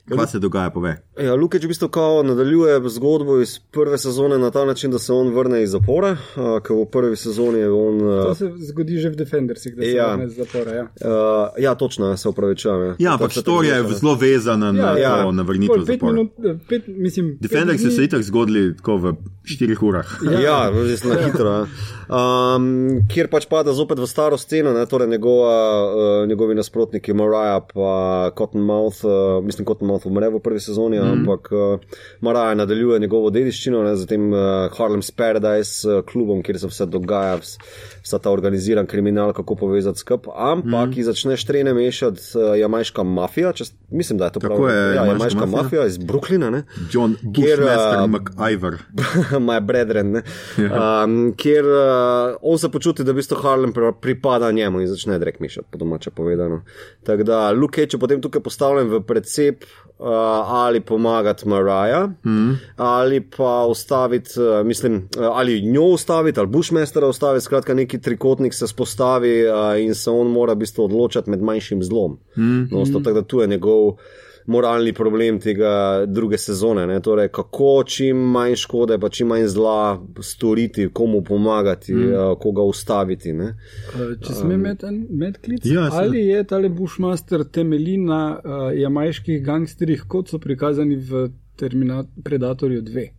Kaj 0.09 0.27
se 0.29 0.39
dogaja, 0.39 0.71
pove? 0.71 0.97
Ja, 1.17 1.35
Lukič 1.35 1.65
v 1.65 1.69
bistvu 1.69 1.89
kao 1.89 2.23
nadaljuje 2.23 2.81
zgodbo 2.89 3.41
iz 3.41 3.59
prve 3.61 3.99
sezone 3.99 4.39
na 4.39 4.51
ta 4.51 4.65
način, 4.65 4.91
da 4.91 4.99
se 4.99 5.13
on 5.13 5.35
vrne 5.35 5.63
iz 5.63 5.71
zapora, 5.71 6.13
uh, 6.13 6.61
ker 6.61 6.77
v 6.77 6.85
prvi 6.87 7.17
sezoni 7.17 7.59
je 7.59 7.71
on. 7.71 7.99
To 7.99 8.29
Uh, 8.29 8.37
se 8.37 8.47
zgodi 8.63 8.97
že 8.97 9.11
v 9.11 9.17
Defendersih, 9.17 9.75
da 9.75 9.83
se 9.83 9.91
Ja. 9.91 10.13
vrne 10.13 10.25
iz 10.25 10.37
zapora. 10.37 10.73
Ja. 10.73 10.83
uh, 10.83 11.11
ja, 11.59 11.75
točno, 11.75 12.07
ja, 12.07 12.17
se 12.17 12.29
upravičujem. 12.29 12.81
Ja, 12.81 12.95
Ja, 13.01 13.11
To 13.11 13.15
ampak 13.15 13.33
storija 13.33 13.77
je 13.77 13.89
zelo 13.95 14.15
vezana 14.15 14.73
na, 14.73 14.83
Ja, 14.91 14.99
ja. 14.99 15.23
to, 15.23 15.33
na 15.33 15.43
vrnitev 15.43 15.75
pet 15.77 15.87
zapora. 15.89 16.13
minut, 16.13 16.31
eh, 16.41 16.55
pet, 16.69 16.83
mislim, 16.89 17.39
Defenders 17.41 17.83
pet 17.83 17.91
so 17.91 17.97
se 17.97 18.05
itak 18.05 18.23
zgodili 18.23 18.77
tako 18.77 18.97
v 18.97 19.15
štirih 19.45 19.83
urah. 19.83 20.07
Ja, 20.25 20.41
ja 20.41 20.59
res 20.71 21.05
na 21.05 21.15
hitro. 21.17 21.49
Ja. 21.49 21.67
Um, 22.09 22.67
kjer 23.09 23.27
pač 23.27 23.47
pada 23.47 23.73
zopet 23.73 23.99
v 23.99 24.07
staro 24.07 24.37
sceno, 24.37 24.71
ne, 24.73 24.87
torej 24.87 25.09
njegova, 25.09 25.55
uh, 25.85 26.29
njegovi 26.29 26.55
nasprotniki, 26.55 27.13
Mariah 27.13 27.63
pa 27.67 27.91
Cottonmouth, 28.31 29.03
uh, 29.03 29.13
mislim, 29.43 29.67
Cottonmouth 29.67 29.96
umre 30.05 30.29
v 30.29 30.41
prvi 30.45 30.61
sezoni, 30.61 30.99
mm. 31.01 31.13
ampak 31.13 31.49
uh, 31.53 31.97
Mariah 32.21 32.57
nadaljuje 32.59 33.01
njegovo 33.01 33.31
dediščino 33.31 33.83
ne, 33.87 33.95
z 33.97 34.07
tem 34.11 34.29
uh, 34.33 34.69
Harlem's 34.77 35.11
Paradise 35.11 35.89
uh, 35.89 36.03
klubom, 36.05 36.43
kjer 36.45 36.61
se 36.61 36.71
vse 36.71 36.87
dogaja, 36.93 37.39
vs, 37.41 37.57
vsa 38.05 38.21
ta 38.21 38.31
organiziran 38.31 38.87
kriminal, 38.87 39.33
kako 39.33 39.57
povezati 39.57 40.03
skup, 40.05 40.29
ampak 40.35 40.91
mm. 40.91 40.93
ki 40.93 41.07
začne 41.09 41.37
štrene 41.41 41.73
mešati 41.75 42.23
uh, 42.37 42.53
jamajška 42.61 43.07
mafija, 43.07 43.55
če, 43.57 43.71
mislim, 43.91 44.19
da 44.19 44.25
je 44.25 44.33
to 44.33 44.41
Tako 44.41 44.57
prav. 44.57 44.71
je, 44.71 44.95
ja, 44.95 45.05
jamajška 45.05 45.41
mafija. 45.41 45.63
mafija 45.63 45.87
iz 45.87 45.99
Brooklyna. 45.99 46.51
Ne. 46.51 46.63
John 46.93 47.17
Bushmaster 47.23 47.99
uh, 47.99 48.07
McIver. 48.07 48.75
My 49.41 49.61
brethren, 49.61 50.11
ne, 50.11 50.23
um, 50.59 51.35
kjer 51.37 51.65
uh, 51.65 51.77
on 52.43 52.59
se 52.59 52.69
počuti, 52.69 53.05
da 53.05 53.13
v 53.13 53.15
bistvu 53.15 53.37
Harlem 53.37 53.73
pri- 53.73 53.93
pripada 54.01 54.53
njemu 54.53 54.81
in 54.81 54.89
začne 54.89 55.19
drek 55.19 55.41
mišati, 55.41 55.67
po 55.71 55.79
domače 55.79 56.11
povedano. 56.11 56.63
Tako 57.03 57.23
da 57.23 57.51
Luke 57.51 57.77
Cage 57.77 57.95
je 57.95 58.01
potem 58.01 58.23
tukaj 58.23 58.43
postavljen 58.43 58.89
v 58.89 59.01
precep 59.01 59.65
uh, 59.99 60.07
ali 60.47 60.81
pomagati 60.81 61.49
Maraja, 61.49 62.07
mm. 62.07 62.59
ali 62.77 63.21
pa 63.37 63.67
ustaviti, 63.67 64.31
uh, 64.41 64.67
mislim, 64.67 64.95
uh, 64.97 65.25
ali 65.33 65.63
njo 65.63 65.83
ustaviti, 65.83 66.41
ali 66.41 66.49
Bushmastera 66.49 67.07
ustaviti, 67.07 67.45
skratka, 67.45 67.75
neki 67.75 68.01
trikotnik 68.01 68.55
se 68.55 68.67
spostavi 68.67 69.49
uh, 69.49 69.81
in 69.81 69.95
se 69.95 70.11
on 70.11 70.27
mora 70.27 70.53
v 70.53 70.57
bistvu 70.57 70.85
odločati 70.85 71.31
med 71.31 71.43
manjšim 71.43 71.83
zlom. 71.83 72.19
Mm. 72.37 72.69
No, 72.71 72.85
tako 73.05 73.21
da 73.21 73.23
tu 73.23 73.41
je 73.41 73.47
njegov 73.47 73.97
moralni 74.47 74.93
problem 74.93 75.41
tega 75.41 76.05
druge 76.07 76.39
sezone. 76.39 76.87
Ne? 76.87 77.01
Torej, 77.01 77.29
kako 77.35 77.83
čim 77.87 78.17
manj 78.17 78.57
škode, 78.57 78.99
pa 78.99 79.09
čim 79.09 79.29
manj 79.33 79.47
zla 79.53 79.99
storiti, 80.23 80.89
komu 80.93 81.23
pomagati, 81.25 81.95
mm. 81.95 82.13
uh, 82.13 82.39
koga 82.41 82.63
ustaviti. 82.63 83.33
Ne? 83.33 83.53
Če 84.27 84.39
smem 84.41 84.67
um, 84.73 85.03
medklic, 85.11 85.67
ja, 85.67 85.89
ali 85.93 86.27
je 86.27 86.45
tale 86.45 86.69
Bushmaster 86.69 87.45
temelji 87.45 87.97
na 87.99 88.23
uh, 88.37 88.71
jamajških 88.77 89.43
gangsterjih, 89.45 90.07
kot 90.09 90.31
so 90.31 90.43
prikazani 90.43 90.97
v 90.97 91.29
Predatorju 92.25 92.83
2? 92.83 93.16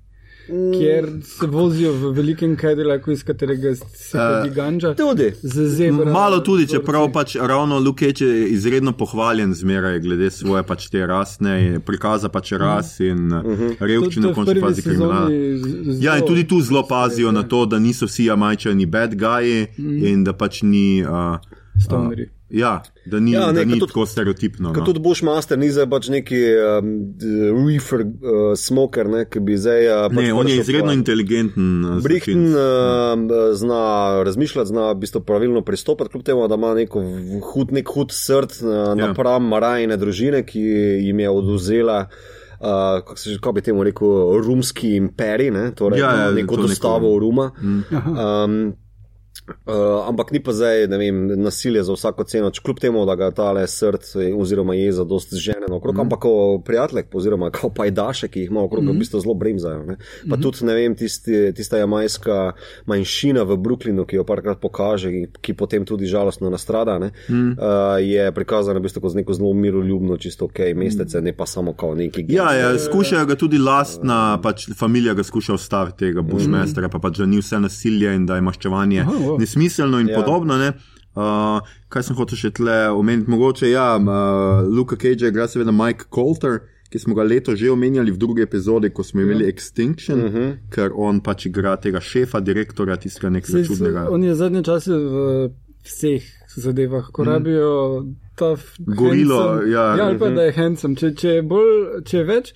Kjer 0.47 1.09
se 1.23 1.47
vozijo 1.47 1.93
v 1.93 2.11
velikem 2.11 2.57
Cadillacu, 2.57 3.11
iz 3.11 3.23
katerega 3.23 3.75
se 3.75 4.17
vidi 4.17 4.49
uh, 4.49 4.55
ganja. 4.55 4.93
Tudi. 4.95 5.33
Malo 6.11 6.39
tudi, 6.39 6.67
čeprav 6.67 7.11
pač 7.13 7.35
ravno 7.35 7.79
Lukeč 7.79 8.21
je 8.21 8.47
izredno 8.49 8.91
pohvaljen 8.91 9.53
zmeraj 9.53 9.99
glede 9.99 10.31
svoje 10.31 10.63
pač 10.63 10.89
te 10.89 11.05
rasne, 11.07 11.79
prikaza 11.85 12.29
pač 12.29 12.51
ras 12.51 12.99
in 12.99 13.33
uh 13.33 13.43
mhm. 13.43 13.53
-huh. 13.53 13.75
revščine 13.79 14.31
v 14.31 14.33
končni 14.33 14.61
fazi 14.61 14.81
kriminala. 14.81 15.29
Ja, 15.99 16.17
in 16.17 16.25
tudi 16.27 16.47
tu 16.47 16.61
zelo 16.61 16.87
pazijo 16.87 17.31
na 17.31 17.43
to, 17.43 17.65
da 17.65 17.79
niso 17.79 18.05
vsi 18.05 18.25
jamajčani 18.25 18.85
bad 18.85 19.15
guyi 19.15 19.61
uh 19.63 19.79
mhm. 19.79 19.89
-huh. 19.89 20.09
in 20.09 20.23
da 20.23 20.33
pač 20.33 20.61
ni. 20.61 21.03
Uh, 21.03 21.37
Stoneri. 21.79 22.36
Ja, 22.49 22.81
da 23.05 23.19
ni, 23.19 23.31
ja, 23.31 23.47
ne, 23.51 23.53
da 23.53 23.63
ni 23.65 23.75
tudi, 23.75 23.91
tako 23.91 24.05
stereotipno. 24.07 24.69
Kot 24.71 24.79
no. 24.79 24.85
tudi 24.87 25.01
Bushmaster, 25.03 25.59
ni 25.59 25.67
zdaj 25.71 25.89
pač 25.91 26.07
neki 26.13 26.39
um, 26.55 26.93
reefer 27.65 28.05
uh, 28.05 28.53
smoker, 28.55 29.09
ne, 29.11 29.25
ki 29.27 29.41
bi 29.43 29.57
zdaj. 29.59 29.87
Uh, 29.91 30.03
pač 30.13 30.21
ne, 30.21 30.29
on 30.31 30.51
je 30.51 30.55
izredno 30.61 30.95
inteligenten. 30.95 31.67
Uh, 31.83 31.99
Brihten 32.05 32.47
uh, 32.53 33.51
zna 33.59 33.81
razmišljati, 34.27 34.71
zna 34.71 34.87
v 34.93 35.01
bistvu 35.03 35.23
pravilno 35.27 35.61
pristopati, 35.67 36.13
kljub 36.15 36.23
temu, 36.23 36.47
da 36.47 36.55
ima 36.55 36.71
neko 36.79 37.03
hud, 37.51 37.75
nek 37.75 37.91
hud 37.91 38.15
srd 38.15 38.61
uh, 38.61 38.71
ja. 38.71 38.95
napram 39.03 39.51
marajne 39.51 39.99
družine, 39.99 40.45
ki 40.47 40.63
jim 41.09 41.23
je 41.25 41.37
oduzela. 41.43 42.01
Uh, 42.57 43.03
kako 43.03 43.19
se 43.19 43.29
že, 43.29 43.37
kako 43.37 43.59
bi 43.59 43.61
temu 43.61 43.83
rekel, 43.85 44.39
rumski 44.41 44.95
imperij, 44.95 45.51
ne? 45.51 45.69
torej 45.75 45.99
ja, 45.99 46.15
ja, 46.23 46.31
neko 46.31 46.63
dostavo 46.63 47.11
neko... 47.11 47.19
Ruma. 47.19 47.51
Mm. 47.61 47.83
Um, 47.91 48.61
Uh, 49.47 50.03
ampak 50.07 50.31
ni 50.31 50.39
pa 50.43 50.51
zdaj, 50.51 50.87
ne 50.91 50.97
vem, 50.99 51.19
nasilje 51.39 51.83
za 51.83 51.93
vsako 51.93 52.23
ceno, 52.23 52.51
kljub 52.63 52.79
temu, 52.79 53.05
da 53.07 53.15
ga 53.15 53.29
ta 53.31 53.51
le 53.55 53.63
srd 53.67 54.03
oziroma 54.35 54.75
jeza 54.75 55.03
dosti 55.07 55.39
žene 55.39 55.69
okrog, 55.71 55.95
mm. 55.95 55.99
ampak 55.99 56.25
prijatelj, 56.65 57.03
oziroma 57.13 57.49
kao 57.51 57.69
pajdaše, 57.69 58.27
ki 58.27 58.39
jih 58.39 58.51
ima 58.51 58.63
okrog, 58.63 58.83
mm. 58.83 58.91
v 58.91 58.99
bistvu 58.99 59.21
zelo 59.23 59.33
bremzajo. 59.39 59.85
Ne? 59.87 59.97
Pa 60.29 60.35
mm. 60.35 60.41
tudi, 60.41 60.65
ne 60.67 60.75
vem, 60.75 60.95
tisti, 60.95 61.53
tista 61.55 61.79
jamajska 61.79 62.51
manjšina 62.85 63.45
v 63.47 63.57
Brooklynu, 63.57 64.05
ki 64.07 64.19
jo 64.19 64.25
parkrat 64.27 64.59
pokaže, 64.59 65.13
ki 65.41 65.55
potem 65.55 65.85
tudi 65.87 66.11
žalostno 66.11 66.51
nastrada, 66.51 66.99
mm. 66.99 67.55
uh, 67.55 67.95
je 68.03 68.27
prikazana 68.35 68.83
v 68.83 68.87
bistvu 68.89 69.05
kot 69.05 69.15
neko 69.15 69.37
zelo 69.37 69.53
miroljubno, 69.53 70.17
čisto 70.17 70.51
ok, 70.51 70.59
mestece, 70.75 71.21
ne 71.23 71.31
pa 71.31 71.47
samo 71.47 71.73
kao 71.73 71.95
neki. 71.95 72.25
Ja, 72.35 72.51
ja, 72.53 72.73
skušajo 72.79 73.25
ga 73.31 73.39
tudi 73.39 73.63
lastna, 73.63 74.35
uh, 74.35 74.43
pač 74.43 74.67
familija 74.75 75.15
ga 75.15 75.23
skuša 75.23 75.55
ustaviti 75.55 76.03
tega 76.03 76.21
bušmestera, 76.21 76.87
mm. 76.87 76.91
pa 76.91 76.99
pač, 76.99 77.23
da 77.23 77.31
ni 77.31 77.39
vse 77.39 77.63
nasilje 77.63 78.15
in 78.15 78.27
da 78.27 78.35
je 78.35 78.47
maščevanje. 78.47 79.01
Aha, 79.07 79.36
nesmiselno 79.39 79.99
in 79.99 80.09
ja. 80.11 80.21
podobno. 80.21 80.57
Uh, 81.17 81.65
kaj 81.89 82.03
sem 82.05 82.17
hotel 82.17 82.37
še 82.37 82.51
tle 82.59 82.77
omeniti? 82.93 83.29
Mogoče 83.31 83.71
ja, 83.71 83.95
uh, 83.97 84.65
Luka 84.69 84.99
Cage 85.01 85.31
igra 85.31 85.47
seveda 85.49 85.73
Mike 85.73 86.11
Coulter, 86.13 86.59
ki 86.93 87.01
smo 87.01 87.17
ga 87.17 87.25
leto 87.25 87.55
že 87.57 87.71
omenjali 87.73 88.13
v 88.13 88.21
drugi 88.21 88.45
epizodi, 88.45 88.91
ko 88.93 89.03
smo 89.03 89.25
imeli 89.25 89.47
ja. 89.47 89.51
Extinction, 89.51 90.21
uh 90.21 90.29
mhm. 90.29 90.37
-huh. 90.37 90.57
ker 90.69 90.91
on 90.93 91.21
pač 91.21 91.49
igra 91.49 91.75
tega 91.75 91.99
šefa, 91.99 92.39
direktorja 92.39 92.95
tistega 92.95 93.29
nekega 93.29 93.63
čudnega. 93.65 94.07
On 94.11 94.23
je 94.23 94.35
zadnje 94.35 94.63
čase 94.63 94.93
v 94.93 95.49
vseh 95.83 96.23
zadevah, 96.55 97.09
ko 97.11 97.23
mm. 97.23 97.27
rabijo 97.27 98.05
ta 98.35 98.55
gorilo. 98.77 99.61
Ja, 99.61 99.95
ja, 99.97 100.05
ali 100.05 100.19
pa 100.19 100.29
da 100.29 100.43
je 100.43 100.51
handsome. 100.51 100.95
Če, 100.95 101.13
če, 101.15 101.41
bolj, 101.41 102.03
če 102.05 102.23
več. 102.27 102.53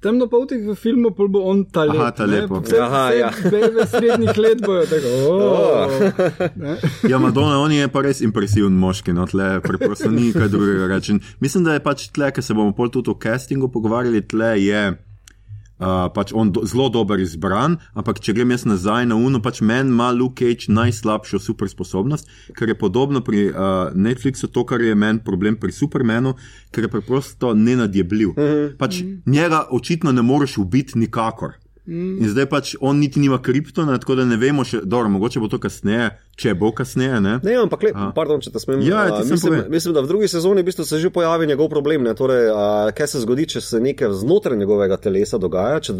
Temnopoltih 0.00 0.64
v 0.64 0.74
filmu 0.80 1.10
pa 1.12 1.26
bo 1.28 1.42
on 1.44 1.66
ta 1.68 1.84
lep. 1.84 2.00
Aha, 2.00 2.12
ta 2.16 2.24
lepo. 2.24 2.62
Vse, 2.64 2.78
Aha, 2.80 3.02
vse 3.12 3.18
ja. 3.20 3.28
Bebe 3.52 3.84
srednjih 3.84 4.38
let 4.40 4.62
bojo 4.64 4.86
tako. 4.88 5.10
Oh, 5.28 5.92
oh. 6.72 6.86
ja, 7.04 7.20
Madonna, 7.20 7.58
on 7.60 7.72
je 7.72 7.88
pa 7.92 8.00
res 8.00 8.24
impresiven 8.24 8.72
moški, 8.80 9.12
no 9.12 9.28
tle, 9.28 9.58
preprosto 9.60 10.08
ni 10.08 10.32
kaj 10.32 10.48
drugega 10.48 10.88
reči. 10.88 11.18
Mislim, 11.44 11.68
da 11.68 11.76
je 11.76 11.84
pač 11.84 12.08
tle, 12.16 12.32
ker 12.32 12.44
se 12.44 12.56
bomo 12.56 12.72
pol 12.72 12.88
tudi 12.88 13.12
o 13.12 13.18
castingu 13.20 13.68
pogovarjali, 13.68 14.24
tle 14.24 14.54
je 14.64 14.82
uh, 15.80 16.06
pač 16.14 16.32
on 16.36 16.52
do, 16.52 16.62
zelo 16.68 16.88
dober 16.92 17.20
izbran, 17.20 17.78
ampak 17.96 18.20
če 18.20 18.34
grem 18.36 18.52
jaz 18.54 18.66
nazaj 18.68 19.08
na 19.10 19.16
uno, 19.16 19.40
pač 19.42 19.60
meni 19.60 19.90
ima 19.90 20.10
Luke 20.12 20.44
Cage 20.44 20.70
najslabšo 20.72 21.40
super 21.40 21.68
sposobnost, 21.68 22.28
ker 22.56 22.68
je 22.68 22.78
podobno 22.78 23.24
pri 23.24 23.48
uh, 23.48 23.90
Netflixu 23.94 24.52
to, 24.52 24.64
kar 24.64 24.80
je 24.80 24.94
meni 24.94 25.24
problem 25.24 25.56
pri 25.56 25.72
Supermanu, 25.72 26.36
ker 26.70 26.86
je 26.86 26.92
preprosto 26.92 27.54
nenadjebljiv. 27.54 28.28
Uh 28.28 28.36
-huh. 28.36 28.76
Pač 28.76 29.00
uh 29.00 29.06
-huh. 29.06 29.18
njega 29.26 29.66
očitno 29.70 30.12
ne 30.12 30.22
moreš 30.22 30.58
ubiti 30.58 30.98
nikakor. 30.98 31.58
In 31.90 32.28
zdaj 32.28 32.46
pač 32.46 32.74
on 32.80 33.00
niti 33.02 33.20
nima 33.20 33.40
kriptona, 33.42 33.98
tako 33.98 34.14
da 34.14 34.24
ne 34.24 34.36
vemo, 34.36 34.64
še, 34.64 34.82
dobro, 34.84 35.08
mogoče 35.10 35.40
bo 35.40 35.48
to 35.48 35.58
kasneje, 35.58 36.10
če 36.36 36.54
bo 36.54 36.70
kasneje. 36.72 37.20
Ne, 37.20 37.36
ne 37.42 37.56
ampak, 37.60 37.82
le, 37.82 37.92
pardon, 38.16 38.40
če 38.40 38.52
te 38.54 38.62
smem. 38.62 38.80
Ja, 38.86 39.02
a, 39.12 39.20
mislim, 39.26 39.64
mislim, 39.72 39.94
da 39.96 40.04
v 40.04 40.10
drugi 40.10 40.30
sezoni 40.30 40.62
v 40.62 40.70
bistvu 40.70 40.86
se 40.88 41.00
že 41.02 41.10
pojavi 41.12 41.48
njegov 41.50 41.68
problem. 41.72 42.08
Torej, 42.16 42.48
a, 42.54 42.64
kaj 42.96 43.12
se 43.12 43.24
zgodi, 43.24 43.48
če 43.54 43.60
se 43.64 43.80
nekaj 43.82 44.14
znotraj 44.22 44.58
njegovega 44.58 44.96
telesa 45.00 45.40
dogaja, 45.42 45.82
če 45.84 45.96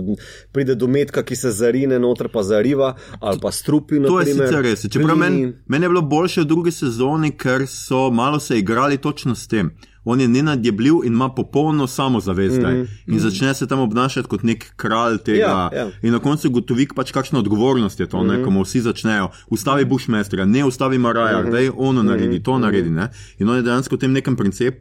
pride 0.53 0.79
do 0.81 0.89
metka, 0.89 1.25
ki 1.27 1.37
se 1.37 1.53
zarine 1.57 2.01
noter, 2.01 2.31
pa 2.33 2.45
zariva 2.47 2.95
ali 3.21 3.43
pa 3.43 3.53
strupi. 3.53 4.01
To 4.07 4.21
je 4.21 4.33
sicer 4.33 4.65
res. 4.65 4.87
Čeprav 4.89 5.19
meni 5.21 5.53
men 5.71 5.83
je 5.83 5.93
bilo 5.93 6.03
boljše 6.03 6.45
v 6.45 6.51
drugi 6.51 6.73
sezoni, 6.75 7.35
ker 7.37 7.67
so 7.69 8.09
malo 8.11 8.41
se 8.41 8.59
igrali 8.59 8.99
točno 8.99 9.35
s 9.35 9.49
tem 9.49 9.75
on 10.05 10.21
je 10.21 10.29
nenadjebljiv 10.29 10.95
in 11.05 11.13
ima 11.13 11.29
popolno 11.29 11.87
samozavest. 11.87 12.59
Mm 12.59 12.65
-hmm. 12.65 12.87
In 13.07 13.19
začne 13.19 13.55
se 13.55 13.67
tam 13.67 13.81
obnašati 13.81 14.29
kot 14.29 14.43
nek 14.43 14.73
kralj 14.77 15.19
tega. 15.19 15.39
Ja, 15.39 15.71
ja. 15.75 15.91
In 16.03 16.13
na 16.13 16.19
koncu 16.19 16.51
gotovi, 16.51 16.89
pač 16.97 17.13
kakšna 17.13 17.39
odgovornost 17.39 18.01
je 18.01 18.07
to, 18.07 18.23
mm 18.23 18.29
-hmm. 18.29 18.45
ko 18.45 18.51
mu 18.51 18.63
vsi 18.63 18.81
začnejo. 18.81 19.29
Ustavi 19.49 19.85
Bushmestra, 20.21 20.45
ne 20.45 20.65
ustavi 20.65 20.99
Maraja, 20.99 21.41
mm 21.41 21.47
-hmm. 21.47 21.50
da 21.50 21.59
je 21.59 21.73
ono 21.77 22.03
naredi, 22.03 22.43
to 22.43 22.53
mm 22.53 22.57
-hmm. 22.57 22.61
naredi. 22.65 22.91
Ne? 22.91 23.09
In 23.39 23.49
on 23.49 23.57
je 23.57 23.62
dejansko 23.62 23.97
v 23.97 23.99
tem 23.99 24.12
nekem 24.12 24.37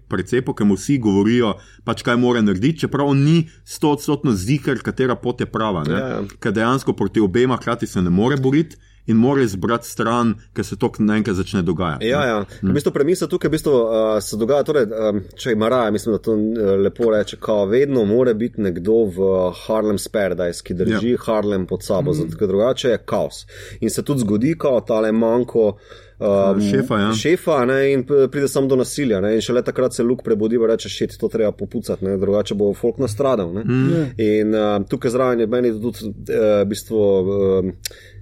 precepu, 0.07 0.53
ki 0.53 0.63
mu 0.63 0.75
vsi 0.75 0.97
govorijo, 0.97 1.53
pač 1.83 2.01
kaj 2.01 2.17
mora 2.17 2.41
narediti, 2.41 2.79
čeprav 2.79 3.07
on 3.07 3.17
ni 3.17 3.49
sto 3.65 3.91
odstotno 3.91 4.31
zihar, 4.31 4.79
katera 4.79 5.15
pot 5.15 5.39
je 5.39 5.45
prava. 5.45 5.83
Ja, 5.87 5.97
ja. 5.97 6.21
Ker 6.39 6.51
dejansko 6.51 6.93
proti 6.93 7.19
obema 7.19 7.55
hkrati 7.55 7.87
se 7.87 8.01
ne 8.01 8.09
more 8.09 8.37
boriti 8.37 8.75
in 9.09 9.17
mora 9.17 9.41
izbrati 9.41 9.87
stran, 9.87 10.35
ker 10.53 10.65
se 10.65 10.77
to 10.77 10.91
naenkrat 10.99 11.35
začne 11.35 11.61
dogajati. 11.65 12.05
Ja, 12.05 12.25
ja. 12.25 12.41
V 12.61 12.73
bistvu 12.75 12.91
premisa 12.93 13.27
tukaj 13.27 13.49
v 13.49 13.55
bistvu, 13.57 13.71
uh, 13.73 14.09
se 14.21 14.37
dogaja, 14.37 14.65
torej, 14.67 14.85
um, 14.85 15.21
če 15.35 15.55
ima 15.55 15.69
raje, 15.69 15.95
mislim, 15.95 16.13
da 16.13 16.21
to 16.21 16.35
uh, 16.35 16.73
lepo 16.83 17.09
reče, 17.11 17.39
kao 17.41 17.65
vedno 17.65 18.05
mora 18.05 18.33
biti 18.37 18.61
nekdo 18.61 18.99
v 19.15 19.31
Harlem's 19.63 20.05
Paradise, 20.13 20.61
ki 20.63 20.77
drži 20.77 21.15
ja. 21.15 21.23
Harlem 21.25 21.65
pod 21.65 21.83
sabo, 21.83 22.11
mm. 22.11 22.19
zato 22.21 22.51
drugače 22.51 22.93
je 22.93 23.01
kaos. 23.05 23.47
In 23.81 23.89
se 23.89 24.05
tudi 24.05 24.21
zgodi, 24.27 24.53
kao 24.59 24.81
tale 24.81 25.11
manjko. 25.11 25.73
Um, 26.19 26.61
šefa, 26.61 26.97
ja. 26.99 27.11
šefa 27.15 27.61
ne, 27.65 27.77
in 27.93 28.01
pride 28.03 28.47
samo 28.51 28.67
do 28.67 28.75
nasilja. 28.75 29.21
Ne, 29.23 29.33
in 29.35 29.41
šele 29.41 29.63
takrat 29.63 29.95
se 29.95 30.03
Luke 30.03 30.23
prebudi 30.23 30.59
in 30.59 30.65
reče: 30.67 30.89
šit, 30.89 31.15
to 31.17 31.29
treba 31.31 31.51
popucati, 31.55 32.05
ne, 32.05 32.17
drugače 32.19 32.57
bo 32.59 32.73
folk 32.75 32.99
nastradal. 32.99 33.53
Mm. 33.63 34.05
In 34.17 34.55
uh, 34.55 34.83
tukaj 34.89 35.15
zraven 35.15 35.39
je 35.39 35.47
meni 35.47 35.71
tudi 35.81 36.11
uh, 36.11 36.61
v 36.61 36.65
bistvu. 36.69 37.03
Uh, 37.19 37.65
uh, 37.65 38.17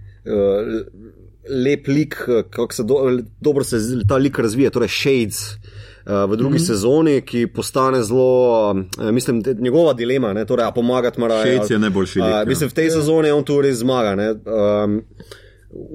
lep 1.49 1.87
lik, 1.87 2.15
eh, 2.27 2.43
kako 2.49 2.73
se 2.73 2.83
do, 2.83 3.19
dobro 3.41 3.63
se 3.63 3.77
ta 4.07 4.15
lik 4.15 4.39
razvija, 4.39 4.69
torej 4.69 4.87
Shades. 4.87 5.57
Eh, 6.05 6.25
v 6.27 6.35
drugi 6.35 6.55
mm 6.55 6.57
-hmm. 6.57 6.67
sezoni, 6.67 7.21
ki 7.21 7.47
postane 7.47 8.03
zelo, 8.03 8.73
mislim, 9.11 9.43
njegova 9.59 9.93
dilema, 9.93 10.33
ne, 10.33 10.45
torej, 10.45 10.65
pomagati 10.75 11.19
mora. 11.19 11.43
Šejc 11.43 11.69
je 11.69 11.79
najboljši. 11.79 12.19
Lik, 12.19 12.33
uh, 12.43 12.47
mislim, 12.47 12.69
v 12.69 12.73
tej 12.73 12.85
ja. 12.85 12.91
sezoni 12.91 13.31
on 13.31 13.43
tu 13.43 13.61
res 13.61 13.77
zmaga, 13.77 14.15
ne, 14.15 14.31
um, 14.31 15.01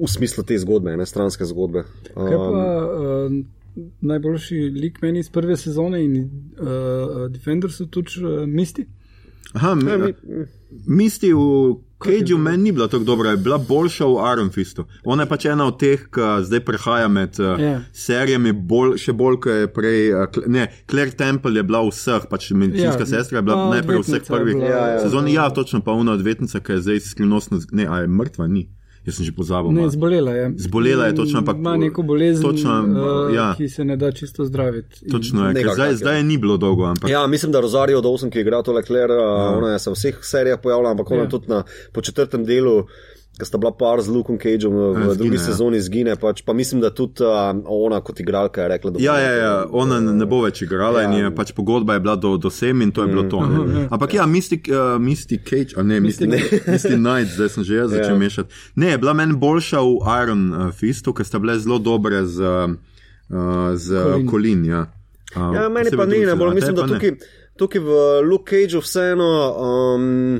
v 0.03 0.07
smislu 0.07 0.43
te 0.43 0.57
zgodbe, 0.57 0.97
ne, 0.97 1.05
stranske 1.05 1.45
zgodbe. 1.45 1.83
Um, 2.15 2.27
Kaj 2.27 2.37
pa 2.37 2.47
uh, 2.47 3.31
najboljši 4.01 4.55
lik 4.55 5.01
meni 5.01 5.19
iz 5.19 5.29
prve 5.29 5.57
sezone 5.57 6.03
in 6.05 6.17
uh, 6.17 7.31
Defenders 7.31 7.77
so 7.77 7.85
tudi 7.85 8.11
uh, 8.21 8.47
misti? 8.47 8.85
Aha, 9.53 9.75
mi, 9.75 9.91
ja, 9.91 9.97
mi, 9.97 10.13
misti 10.87 11.33
v. 11.33 11.75
Cage 12.03 12.35
meni 12.35 12.63
ni 12.63 12.71
bila 12.71 12.87
tako 12.87 13.03
dobra, 13.03 13.29
je 13.29 13.37
bila 13.37 13.57
boljša 13.57 14.05
v 14.05 14.15
Iron 14.33 14.49
Fistu. 14.51 14.83
Ona 15.03 15.23
je 15.23 15.29
pač 15.29 15.45
ena 15.45 15.67
od 15.69 15.77
teh, 15.79 16.01
ki 16.11 16.25
zdaj 16.43 16.59
prehaja 16.67 17.07
med 17.07 17.39
uh, 17.39 17.55
yeah. 17.55 17.85
serijami, 17.95 18.51
bolj, 18.51 18.97
še 18.99 19.15
bolj 19.15 19.37
kot 19.45 19.61
je 19.61 19.69
prej. 19.71 20.11
Uh, 20.11 20.41
ne, 20.51 20.67
Claire 20.89 21.15
Temple 21.15 21.55
je 21.55 21.63
bila 21.63 21.79
v 21.85 21.93
vseh, 21.93 22.27
pač 22.27 22.49
medicinska 22.51 23.05
yeah. 23.05 23.11
sestra 23.13 23.39
je 23.39 23.47
bila 23.47 23.55
no, 23.61 23.71
najprej 23.71 24.01
v 24.01 24.03
vseh 24.03 24.27
prvih 24.27 24.59
ja, 24.59 24.83
ja, 24.97 24.99
sezonah. 25.05 25.31
Ja, 25.31 25.47
točno 25.55 25.79
pa 25.79 25.95
ona 25.95 26.17
odvetnica, 26.19 26.59
ki 26.59 26.75
je 26.75 26.83
zdaj 26.89 27.03
skrivnostna, 27.07 27.63
ne, 27.71 27.87
a 27.87 28.03
je 28.03 28.11
mrtva, 28.11 28.51
ni. 28.51 28.67
Jaz 29.05 29.15
sem 29.15 29.25
že 29.25 29.31
pozabil. 29.31 29.71
Ne, 29.71 29.89
zbolela 29.89 30.31
je. 30.31 30.53
Zbolela 30.57 31.05
je, 31.05 31.15
točno, 31.15 31.39
ampak- 31.39 31.57
Ima 31.57 31.77
neko 31.77 32.01
bolezen, 32.01 32.43
točno, 32.43 32.71
uh, 32.81 33.35
ja. 33.35 33.53
ki 33.57 33.69
se 33.69 33.85
ne 33.85 33.97
da 33.97 34.11
čisto 34.11 34.45
zdraviti. 34.45 35.09
Točno 35.11 35.47
je, 35.47 35.53
ker 35.53 35.61
Nekako 35.61 35.75
zdaj, 35.75 35.89
tak, 35.89 35.97
zdaj 35.97 36.17
je 36.17 36.23
ni 36.23 36.37
bilo 36.37 36.57
dolgo, 36.57 36.85
ampak 36.85 37.09
Ja, 37.09 37.27
mislim, 37.27 37.51
da 37.51 37.59
Rosario 37.59 38.01
Dawson, 38.01 38.29
ki 38.29 38.37
je 38.37 38.41
igral 38.41 38.63
tole 38.63 38.83
Kler, 38.83 39.09
ja. 39.09 39.57
ona 39.57 39.69
je 39.69 39.79
se 39.79 39.89
v 39.89 39.93
vseh 39.93 40.15
serijah 40.21 40.59
pojavila, 40.59 40.91
ampak 40.91 41.11
ona 41.11 41.23
ja. 41.23 41.29
tudi 41.29 41.47
na, 41.47 41.63
po 41.91 42.01
četrtem 42.01 42.45
delu, 42.45 42.85
ki 43.33 43.45
sta 43.45 43.57
bila 43.57 43.71
par 43.71 44.01
z 44.01 44.13
Lukom 44.13 44.37
Cageom 44.37 44.73
v 44.73 44.81
Ja, 44.93 44.99
ja, 44.99 45.13
drugi 45.13 45.17
zgine, 45.17 45.35
ja. 45.35 45.45
sezoni, 45.45 45.79
zgine. 45.81 46.15
Pač, 46.15 46.43
pa 46.45 46.53
mislim, 46.53 46.81
da 46.81 46.89
tudi 46.89 47.25
uh, 47.25 47.49
ona 47.65 47.97
kot 48.01 48.19
igralka 48.19 48.61
je 48.61 48.67
rekla, 48.69 48.91
da. 48.91 48.99
Ja, 49.01 49.15
ja, 49.19 49.31
ja, 49.33 49.53
ona 49.71 49.97
ne 49.99 50.25
bo 50.25 50.43
več 50.43 50.61
igrala 50.61 51.01
ja. 51.01 51.09
Ja. 51.09 51.17
in 51.17 51.25
je 51.25 51.31
pač 51.35 51.51
pogodba 51.51 51.93
je 51.93 51.99
bila 51.99 52.15
do, 52.15 52.37
do 52.37 52.49
sem 52.49 52.81
in 52.81 52.91
to 52.91 53.01
je 53.01 53.09
bilo 53.09 53.23
to. 53.25 53.41
Ne. 53.41 53.87
Ampak 53.89 54.13
ja, 54.13 54.25
Mystic, 54.29 54.69
uh, 54.69 55.01
Mystic 55.01 55.41
Cage, 55.49 55.73
a 55.77 55.83
ne, 55.83 55.97
Mystic, 55.99 56.29
Mystic 56.67 56.97
Night, 56.99 57.33
zdaj 57.33 57.49
sem 57.49 57.63
že 57.63 57.73
jaz 57.75 57.89
začel 57.89 58.13
Ja. 58.13 58.21
mešati. 58.21 58.49
Ne, 58.75 58.93
je 58.93 58.97
bila 58.97 59.13
meni 59.13 59.33
boljša 59.33 59.81
v 59.81 59.93
Iron 60.21 60.41
uh, 60.53 60.69
Fistu, 60.71 61.13
ker 61.13 61.25
sta 61.25 61.41
bile 61.41 61.57
zelo 61.57 61.79
dobre 61.81 62.21
z, 62.29 62.37
uh, 63.33 63.73
z 63.75 63.87
Colin. 63.89 64.27
Kolin. 64.29 64.65
Ja. 64.65 64.81
Uh, 65.33 65.49
Ja, 65.55 65.69
meni 65.69 65.89
pa 65.89 66.05
ni, 66.05 66.21
ne 66.21 66.35
bolj 66.37 66.53
mislim, 66.53 66.75
da 66.77 66.85
tukaj, 66.85 67.15
tukaj 67.57 67.81
v 67.81 67.89
Luke 68.21 68.53
Cageu 68.53 68.81
vseeno 68.81 69.25
um, 69.57 70.37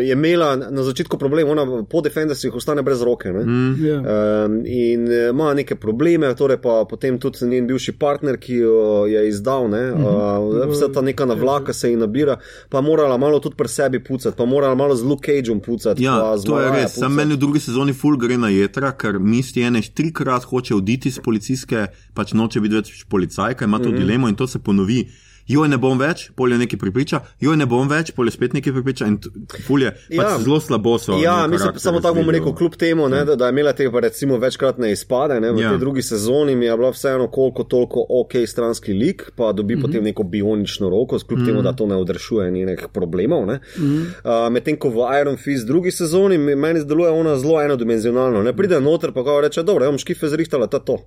je 0.00 0.12
imela 0.12 0.56
na 0.56 0.82
začetku 0.82 1.18
problem, 1.18 1.48
ona 1.48 1.84
po 1.90 2.00
defendersih 2.00 2.54
ostane 2.54 2.82
brez 2.82 3.02
roke. 3.02 3.32
Ne? 3.32 3.44
Mm. 3.44 3.86
Ja. 3.86 3.98
Um, 3.98 4.62
in 4.66 5.12
eh, 5.12 5.28
ima 5.30 5.54
neke 5.54 5.76
probleme, 5.76 6.34
torej 6.34 6.56
pa 6.62 6.84
potem 6.90 7.18
tudi 7.18 7.46
njen 7.46 7.66
bivši 7.66 7.92
partner, 7.98 8.38
ki 8.40 8.54
jo 8.54 9.06
je 9.06 9.28
izdal, 9.28 9.68
ne, 9.70 9.82
uh, 9.92 10.70
vse 10.70 10.88
ta 10.94 11.02
neka 11.02 11.26
navlaka 11.26 11.72
se 11.72 11.90
ji 11.90 11.96
nabira, 11.96 12.36
pa 12.68 12.80
morala 12.80 13.16
malo 13.18 13.40
tudi 13.40 13.56
pri 13.56 13.68
sebi 13.68 14.02
pucati, 14.04 14.36
pa 14.36 14.44
morala 14.44 14.74
malo 14.74 14.96
z 14.96 15.02
Luke 15.04 15.32
Cageom 15.32 15.60
pucati. 15.60 16.04
Ja, 16.04 16.18
pa 16.20 16.36
z 16.38 16.48
to 16.48 16.60
je 16.60 16.70
res. 16.70 16.96
Sam 16.98 17.14
meni 17.14 17.34
v 17.34 17.42
drugi 17.42 17.60
sezoni 17.60 17.92
ful 17.92 18.16
gre 18.16 18.38
na 18.38 18.48
jedra, 18.48 18.92
ker 18.92 19.18
misti 19.18 19.62
ene 19.62 19.82
trikrat 19.94 20.44
hoče 20.48 20.74
oditi 20.74 21.08
iz 21.08 21.20
policijske, 21.24 21.86
pač 22.14 22.32
noče 22.32 22.60
biti 22.64 22.80
več 22.80 23.04
policajka, 23.08 23.64
ima 23.64 23.78
to 23.78 23.88
mm. 23.88 23.92
-hmm. 23.92 23.98
dilemo 23.98 24.28
in 24.28 24.36
to 24.36 24.46
se 24.46 24.58
ponovi. 24.58 25.04
Joj 25.46 25.68
ne 25.68 25.76
bom 25.76 25.98
več, 25.98 26.30
polje 26.36 26.58
nekaj 26.58 26.78
pripriča, 26.78 27.20
joj 27.40 27.56
ne 27.56 27.66
bom 27.66 27.88
več, 27.88 28.12
polje 28.16 28.30
spet 28.30 28.52
nekaj 28.56 28.72
pripriča 28.72 29.06
in 29.06 29.18
t- 29.20 29.28
ful 29.66 29.82
je 29.82 29.90
pač 29.92 30.16
Ja. 30.16 30.38
zelo 30.40 30.60
slabo 30.60 30.98
so. 30.98 31.18
Ja, 31.22 31.46
mislim, 31.46 31.76
samo 31.76 32.00
tako 32.00 32.14
bom 32.14 32.30
rekel, 32.30 32.54
kljub 32.54 32.76
temu, 32.76 33.08
ne, 33.08 33.24
da, 33.24 33.36
da 33.36 33.46
je 33.46 33.52
imela 33.52 33.72
te 33.72 33.90
recimo 33.92 34.38
večkratne 34.38 34.92
izpade, 34.92 35.40
ne, 35.40 35.52
v 35.52 35.58
Ja. 35.58 35.62
ja. 35.64 35.70
tej 35.70 35.78
drugi 35.78 36.02
sezoni 36.02 36.56
mi 36.56 36.66
je 36.66 36.76
bila 36.76 36.90
vseeno 36.90 37.28
koliko 37.30 37.64
toliko 37.64 38.06
ok 38.08 38.32
stranski 38.46 38.92
lik, 38.92 39.30
pa 39.36 39.52
dobi 39.52 39.76
mm 39.76 39.78
-hmm. 39.78 39.82
potem 39.82 40.04
neko 40.04 40.22
bionično 40.22 40.88
roko, 40.90 41.18
kljub 41.18 41.38
mm 41.38 41.42
-hmm. 41.42 41.46
temu, 41.46 41.62
da 41.62 41.72
to 41.72 41.86
ne 41.86 41.96
odrešuje 41.96 42.50
njenih 42.50 42.86
problemov. 42.92 43.46
Ne. 43.46 43.60
Mm 43.78 43.82
-hmm. 43.82 44.46
uh, 44.46 44.52
Medtem 44.52 44.76
ko 44.76 44.88
v 44.88 45.20
Iron 45.20 45.36
Fist 45.36 45.66
drugi 45.66 45.90
sezoni 45.90 46.38
meni 46.38 46.80
zdeluje 46.80 47.10
ona 47.10 47.36
zelo 47.38 47.62
enodimenzionalno. 47.62 48.42
Ne 48.42 48.56
pride 48.56 48.80
noter, 48.80 49.12
pa 49.12 49.24
kao 49.24 49.40
reče, 49.40 49.62
dobro, 49.62 49.84
ja 49.84 49.90
bom 49.90 49.98
škife 49.98 50.28
zrihtala, 50.28 50.66
ta 50.66 50.78
to. 50.78 50.98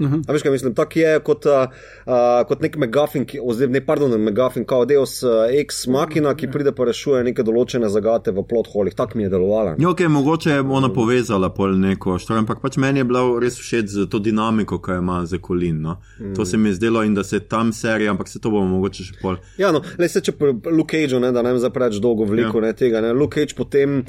Aha. 0.00 0.18
A 0.26 0.32
veš, 0.32 0.42
kaj 0.42 0.52
mislim, 0.52 0.74
tak 0.74 0.96
je 0.96 1.18
kot, 1.24 1.46
uh, 1.46 1.68
uh, 2.06 2.40
kot 2.48 2.62
nek 2.64 2.76
megafin, 2.80 3.26
ki, 3.28 3.40
oziroma 3.44 3.76
ne, 3.76 3.82
pardon, 3.84 4.14
megafin, 4.20 4.64
kao 4.68 4.86
Deus 4.88 5.18
uh, 5.22 5.44
ex 5.52 5.86
machina, 5.86 6.32
ki 6.38 6.48
pride 6.52 6.72
pa 6.72 6.86
rešuje 6.88 7.20
neke 7.26 7.44
določene 7.44 7.90
zagate 7.92 8.32
v 8.32 8.44
plot 8.48 8.70
holih. 8.72 8.96
Tak 8.96 9.14
mi 9.18 9.26
je 9.26 9.32
delovala. 9.32 9.74
Ja, 9.78 9.90
okay, 9.92 10.08
mogoče 10.08 10.56
je 10.56 10.64
ona 10.64 10.88
povezala 10.92 11.52
pol 11.52 11.76
neko 11.80 12.16
štor, 12.22 12.40
ampak 12.40 12.62
pač 12.64 12.78
meni 12.80 13.02
je 13.02 13.08
bilo 13.08 13.36
res 13.42 13.58
všeč 13.60 13.92
z 13.92 14.06
to 14.12 14.22
dinamiko, 14.22 14.80
ki 14.82 14.96
jo 14.96 15.04
ima 15.04 15.20
za 15.28 15.40
Kolin. 15.42 15.82
No. 15.82 15.98
Mm. 16.18 16.34
To 16.38 16.46
se 16.48 16.56
mi 16.56 16.72
je 16.72 16.78
zdelo 16.80 17.04
in 17.04 17.14
da 17.14 17.24
se 17.24 17.40
tam 17.40 17.72
serija, 17.76 18.10
ampak 18.14 18.32
se 18.32 18.40
to 18.40 18.52
bomo 18.54 18.78
mogoče 18.78 19.08
še 19.10 19.20
pol. 19.20 19.36
Ja, 19.60 19.74
no, 19.76 19.82
le 19.98 20.08
se 20.08 20.24
če 20.24 20.34
Luke 20.72 20.96
Cageu, 20.96 21.20
ne, 21.20 21.32
da 21.36 21.44
ne 21.44 21.52
vem 21.52 21.60
zdaj 21.60 21.74
preveč 21.74 22.00
dolgo 22.00 22.24
veliko 22.28 22.60
Ja. 22.60 22.64
ja. 22.64 22.66
ne, 22.66 22.72
tega, 22.78 23.00
ne, 23.04 23.12
Luke 23.16 23.40
Cage 23.40 23.56
potem, 23.58 24.02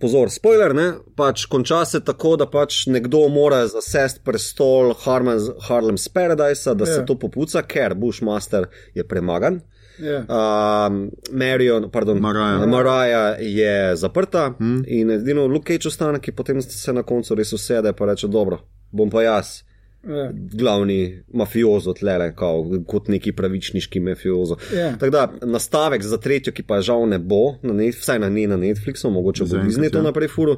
pozor, 0.00 0.30
spoiler, 0.30 0.74
ne, 0.74 0.86
pač 1.16 1.44
konča 1.50 1.84
se 1.88 2.00
tako, 2.04 2.36
da 2.40 2.46
pač 2.50 2.86
nekdo 2.90 3.24
mora 3.32 3.64
zasest 3.70 4.22
prestol 4.24 4.94
Harlem, 5.04 5.40
Harlem's 5.68 6.08
Paradise, 6.12 6.74
da 6.74 6.84
ja. 6.84 6.90
Ja. 6.90 6.96
se 6.96 7.06
to 7.06 7.18
popuca, 7.18 7.62
ker 7.62 7.94
Bushmaster 7.94 8.68
je 8.94 9.04
premagan. 9.08 9.60
Ja. 10.02 10.22
Um, 10.24 11.10
Marion, 11.30 11.90
pardon, 11.92 12.20
Mariah. 12.20 12.64
Mariah 12.66 13.36
je 13.40 13.96
zaprta 13.96 14.54
hmm. 14.58 14.84
in 14.86 15.10
edino 15.18 15.46
Luke 15.46 15.68
Cage 15.68 15.88
ostane, 15.88 16.20
ki 16.20 16.32
potem 16.32 16.62
se 16.62 16.92
na 16.92 17.04
koncu 17.06 17.36
res 17.38 17.52
usede 17.52 17.92
in 17.92 18.08
reče: 18.08 18.28
Dobro, 18.32 18.58
bom 18.90 19.10
pa 19.10 19.22
jaz 19.22 19.60
Ja. 20.02 20.32
glavni 20.58 21.22
mafiozo 21.34 21.92
tlele, 21.92 22.32
kao, 22.34 22.64
kot 22.86 23.08
neki 23.08 23.32
pravičniški 23.32 24.00
mafiozo. 24.00 24.56
Ja. 24.74 24.96
Tako 24.98 25.10
da 25.10 25.32
nastavek 25.42 26.02
za 26.02 26.18
tretjo, 26.18 26.52
ki 26.52 26.64
pa 26.66 26.80
žal 26.82 27.06
ne 27.08 27.18
bo, 27.18 27.54
na 27.62 27.72
net, 27.72 27.94
vsaj 28.00 28.18
na 28.18 28.30
ne 28.30 28.46
na 28.50 28.56
Netflixu, 28.58 29.10
mogoče 29.14 29.44
bo 29.44 29.60
Disney 29.62 29.92
to 29.92 29.98
ja. 29.98 30.02
naprej 30.02 30.28
furo, 30.28 30.56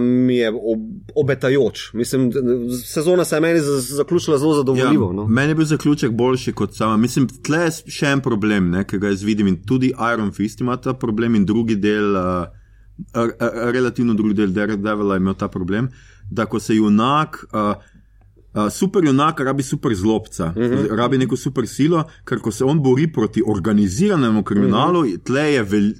mi 0.00 0.36
je 0.36 0.50
ob, 0.50 0.88
obetajoč. 1.14 1.92
Mislim, 1.94 2.32
sezona 2.84 3.24
se 3.24 3.36
je 3.36 3.40
meni 3.40 3.60
zaključila 3.62 4.38
zelo 4.38 4.54
zadovoljivo. 4.54 5.10
Ja, 5.10 5.12
no. 5.12 5.26
meni 5.26 5.50
je 5.50 5.54
bil 5.54 5.64
zaključek 5.64 6.10
boljši 6.10 6.52
kot 6.52 6.74
sama. 6.74 6.96
Mislim, 6.96 7.28
tle 7.46 7.62
je 7.68 7.76
še 7.86 8.10
en 8.16 8.24
problem, 8.26 8.72
ne, 8.74 8.82
ki 8.84 8.98
ga 8.98 9.14
jaz 9.14 9.22
vidim 9.22 9.46
in 9.46 9.60
tudi 9.62 9.92
Iron 10.14 10.32
Fist 10.32 10.60
ima 10.60 10.76
ta 10.76 10.94
problem 10.98 11.38
in 11.38 11.46
drugi 11.46 11.78
del, 11.78 12.16
uh, 12.18 12.50
relativno 13.70 14.14
drugi 14.14 14.34
del 14.34 14.50
Daredevila 14.50 15.14
je 15.14 15.22
imel 15.22 15.38
ta 15.38 15.48
problem, 15.48 15.92
da 16.30 16.46
ko 16.46 16.58
se 16.58 16.74
junak. 16.74 17.44
Uh, 17.52 17.91
Uh, 18.52 18.68
super 18.68 19.04
junak 19.04 19.40
rabi 19.40 19.62
super 19.62 19.94
zlobca, 19.94 20.52
uh 20.56 20.62
-huh. 20.62 20.96
rabi 20.96 21.18
neko 21.18 21.36
super 21.36 21.66
silo, 21.66 22.04
ker 22.24 22.38
ko 22.38 22.50
se 22.50 22.64
on 22.64 22.82
bori 22.82 23.12
proti 23.12 23.42
organiziranemu 23.46 24.42
kriminalu, 24.42 24.98
uh 24.98 25.06
-huh. 25.06 25.22
tle 25.24 25.52
je 25.52 25.62
vel, 25.62 25.92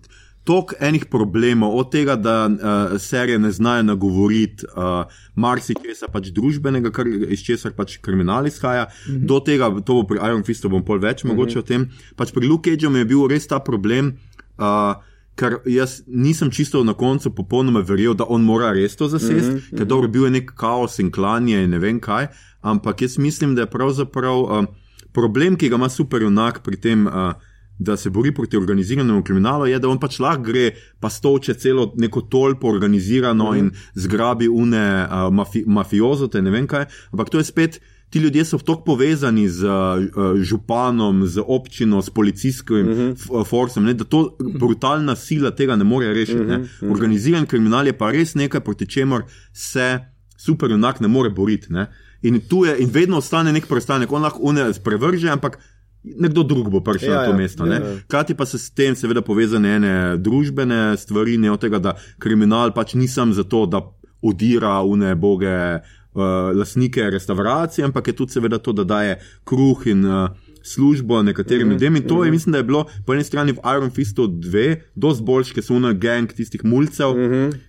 toliko 0.44 0.74
enih 0.80 1.04
problemov, 1.06 1.76
od 1.78 1.90
tega, 1.90 2.16
da 2.16 2.50
uh, 2.50 3.00
serije 3.00 3.38
ne 3.38 3.50
znajo 3.50 3.82
nagovoriti 3.82 4.66
uh, 4.76 5.04
marsikaj 5.34 5.94
pač 6.12 6.28
družbenega, 6.28 6.90
kar, 6.90 7.06
iz 7.06 7.40
česar 7.40 7.72
pač 7.72 7.96
kriminal 7.96 8.46
izhaja, 8.46 8.82
uh 8.82 9.14
-huh. 9.14 9.26
do 9.26 9.40
tega, 9.40 9.70
to 9.84 9.94
bo 9.94 10.02
pri 10.02 10.18
Iron 10.18 10.44
Fistu 10.44 10.68
bom 10.68 10.84
pol 10.84 10.98
več 10.98 11.24
uh 11.24 11.30
-huh. 11.30 11.34
mogoče 11.34 11.58
o 11.58 11.62
tem. 11.62 11.88
Pač 12.16 12.32
pri 12.32 12.46
Luke 12.46 12.70
Cageu 12.70 12.96
je 12.96 13.04
bil 13.04 13.26
res 13.28 13.46
ta 13.46 13.58
problem. 13.58 14.12
Uh, 14.58 14.94
Ker 15.34 15.58
jaz 15.64 16.02
nisem 16.06 16.50
čisto 16.50 16.84
na 16.84 16.92
koncu 16.94 17.30
popolnoma 17.34 17.80
verjel, 17.80 18.14
da 18.14 18.24
on 18.28 18.44
mora 18.44 18.72
res 18.72 18.96
to 18.96 19.08
zasesti, 19.08 19.50
mm 19.50 19.56
-hmm. 19.56 19.78
ker 19.78 19.86
dobro 19.86 20.08
bil 20.08 20.24
je 20.24 20.30
nek 20.30 20.52
kaos 20.54 20.98
in 20.98 21.10
klanje 21.10 21.62
in 21.64 21.70
ne 21.70 21.78
vem 21.78 22.00
kaj, 22.00 22.26
ampak 22.60 23.02
jaz 23.02 23.18
mislim, 23.18 23.54
da 23.54 23.62
je 23.62 23.70
pravzaprav 23.70 24.38
uh, 24.40 24.64
problem, 25.12 25.56
ki 25.56 25.68
ga 25.68 25.76
ima 25.76 25.88
superjunak 25.88 26.62
pri 26.62 26.76
tem, 26.76 27.06
uh, 27.06 27.32
da 27.78 27.96
se 27.96 28.10
bori 28.10 28.34
proti 28.34 28.56
organiziranemu 28.56 29.22
kriminalu, 29.22 29.66
je, 29.66 29.78
da 29.78 29.88
on 29.88 29.98
pač 30.00 30.18
lahko 30.18 30.42
gre 30.42 30.70
pa 31.00 31.10
stolče 31.10 31.54
celo 31.54 31.92
neko 31.96 32.20
tolpo 32.20 32.68
organizirano 32.68 33.44
mm 33.44 33.54
-hmm. 33.54 33.58
in 33.58 33.70
zgrabi 33.94 34.48
une 34.48 35.06
uh, 35.10 35.34
mafi 35.34 35.64
mafiozote, 35.66 36.42
ne 36.42 36.50
vem 36.50 36.66
kaj, 36.66 36.84
ampak 37.12 37.30
to 37.30 37.38
je 37.38 37.44
spet. 37.44 37.80
Ti 38.12 38.20
ljudje 38.20 38.44
so 38.44 38.58
tako 38.60 38.84
povezani 38.84 39.46
z 39.48 39.64
uh, 39.64 40.36
županom, 40.36 41.22
z 41.26 41.40
občino, 41.46 42.02
s 42.02 42.10
policijskim 42.10 42.88
uh 42.88 42.98
-huh. 42.98 43.46
forsom, 43.48 43.84
ne, 43.88 43.94
da 43.94 44.04
to 44.04 44.36
brutalna 44.58 45.16
sila 45.16 45.50
tega 45.50 45.76
ne 45.76 45.84
more 45.84 46.12
rešiti. 46.12 46.40
Uh 46.40 46.46
-huh, 46.46 46.60
uh 46.60 46.66
-huh. 46.80 46.92
Organiziran 46.92 47.46
kriminal 47.46 47.86
je 47.86 47.92
pa 47.92 48.10
res 48.10 48.34
nekaj, 48.34 48.60
proti 48.60 48.86
čemur 48.86 49.22
se 49.52 49.98
superjunak 50.36 51.00
ne 51.00 51.08
more 51.08 51.30
boriti. 51.30 51.72
Ne. 51.72 51.86
In 52.22 52.40
tu 52.48 52.64
je, 52.64 52.76
in 52.78 52.90
vedno 52.92 53.16
ostane 53.16 53.52
nek 53.52 53.66
preostanek, 53.66 54.12
on 54.12 54.22
lahko 54.22 54.38
une 54.42 54.74
sprevrže, 54.74 55.30
ampak 55.30 55.58
nekdo 56.02 56.42
drug 56.42 56.70
bo 56.70 56.80
prišel 56.80 57.10
Ja, 57.10 57.18
na 57.18 57.24
to 57.24 57.30
ja, 57.30 57.36
mesto. 57.36 57.66
ja, 57.66 57.70
ne. 57.70 57.86
ja. 57.86 57.96
Hkrati 58.04 58.34
pa 58.34 58.46
se 58.46 58.58
s 58.58 58.70
tem 58.70 58.94
seveda 58.98 59.22
povezane 59.22 59.76
ene 59.76 59.94
družbene 60.18 60.96
stvari, 60.96 61.38
ne 61.38 61.50
od 61.50 61.60
tega, 61.60 61.78
da 61.78 61.96
kriminal 62.18 62.74
pač 62.74 62.94
ni 62.94 63.08
sam 63.08 63.32
zato, 63.32 63.66
da 63.66 63.82
odira 64.22 64.82
une 64.82 65.14
boge 65.14 65.82
uh, 66.14 66.22
lastnike 66.54 67.10
restauracije, 67.10 67.84
ampak 67.84 68.06
je 68.06 68.12
tudi 68.14 68.32
seveda 68.32 68.58
to, 68.58 68.72
da 68.72 68.84
daje 68.84 69.16
kruh 69.44 69.86
in 69.86 70.04
uh, 70.04 70.28
službo 70.64 71.22
nekaterim 71.22 71.62
Mhm, 71.62 71.72
ljudem. 71.72 71.96
In 71.96 72.02
to 72.02 72.24
je, 72.24 72.30
mislim, 72.30 72.52
da 72.52 72.58
je 72.58 72.64
bilo 72.64 72.84
po 73.06 73.14
eni 73.14 73.24
strani 73.24 73.52
v 73.52 73.58
Iron 73.68 73.90
Fistu 73.90 74.26
dve, 74.28 74.66
dosti 74.94 75.24
boljši, 75.24 75.54
ker 75.54 75.62
so 75.62 75.74
una 75.74 75.92
gang 75.94 76.30
tistih 76.30 76.60
mulcev, 76.64 77.16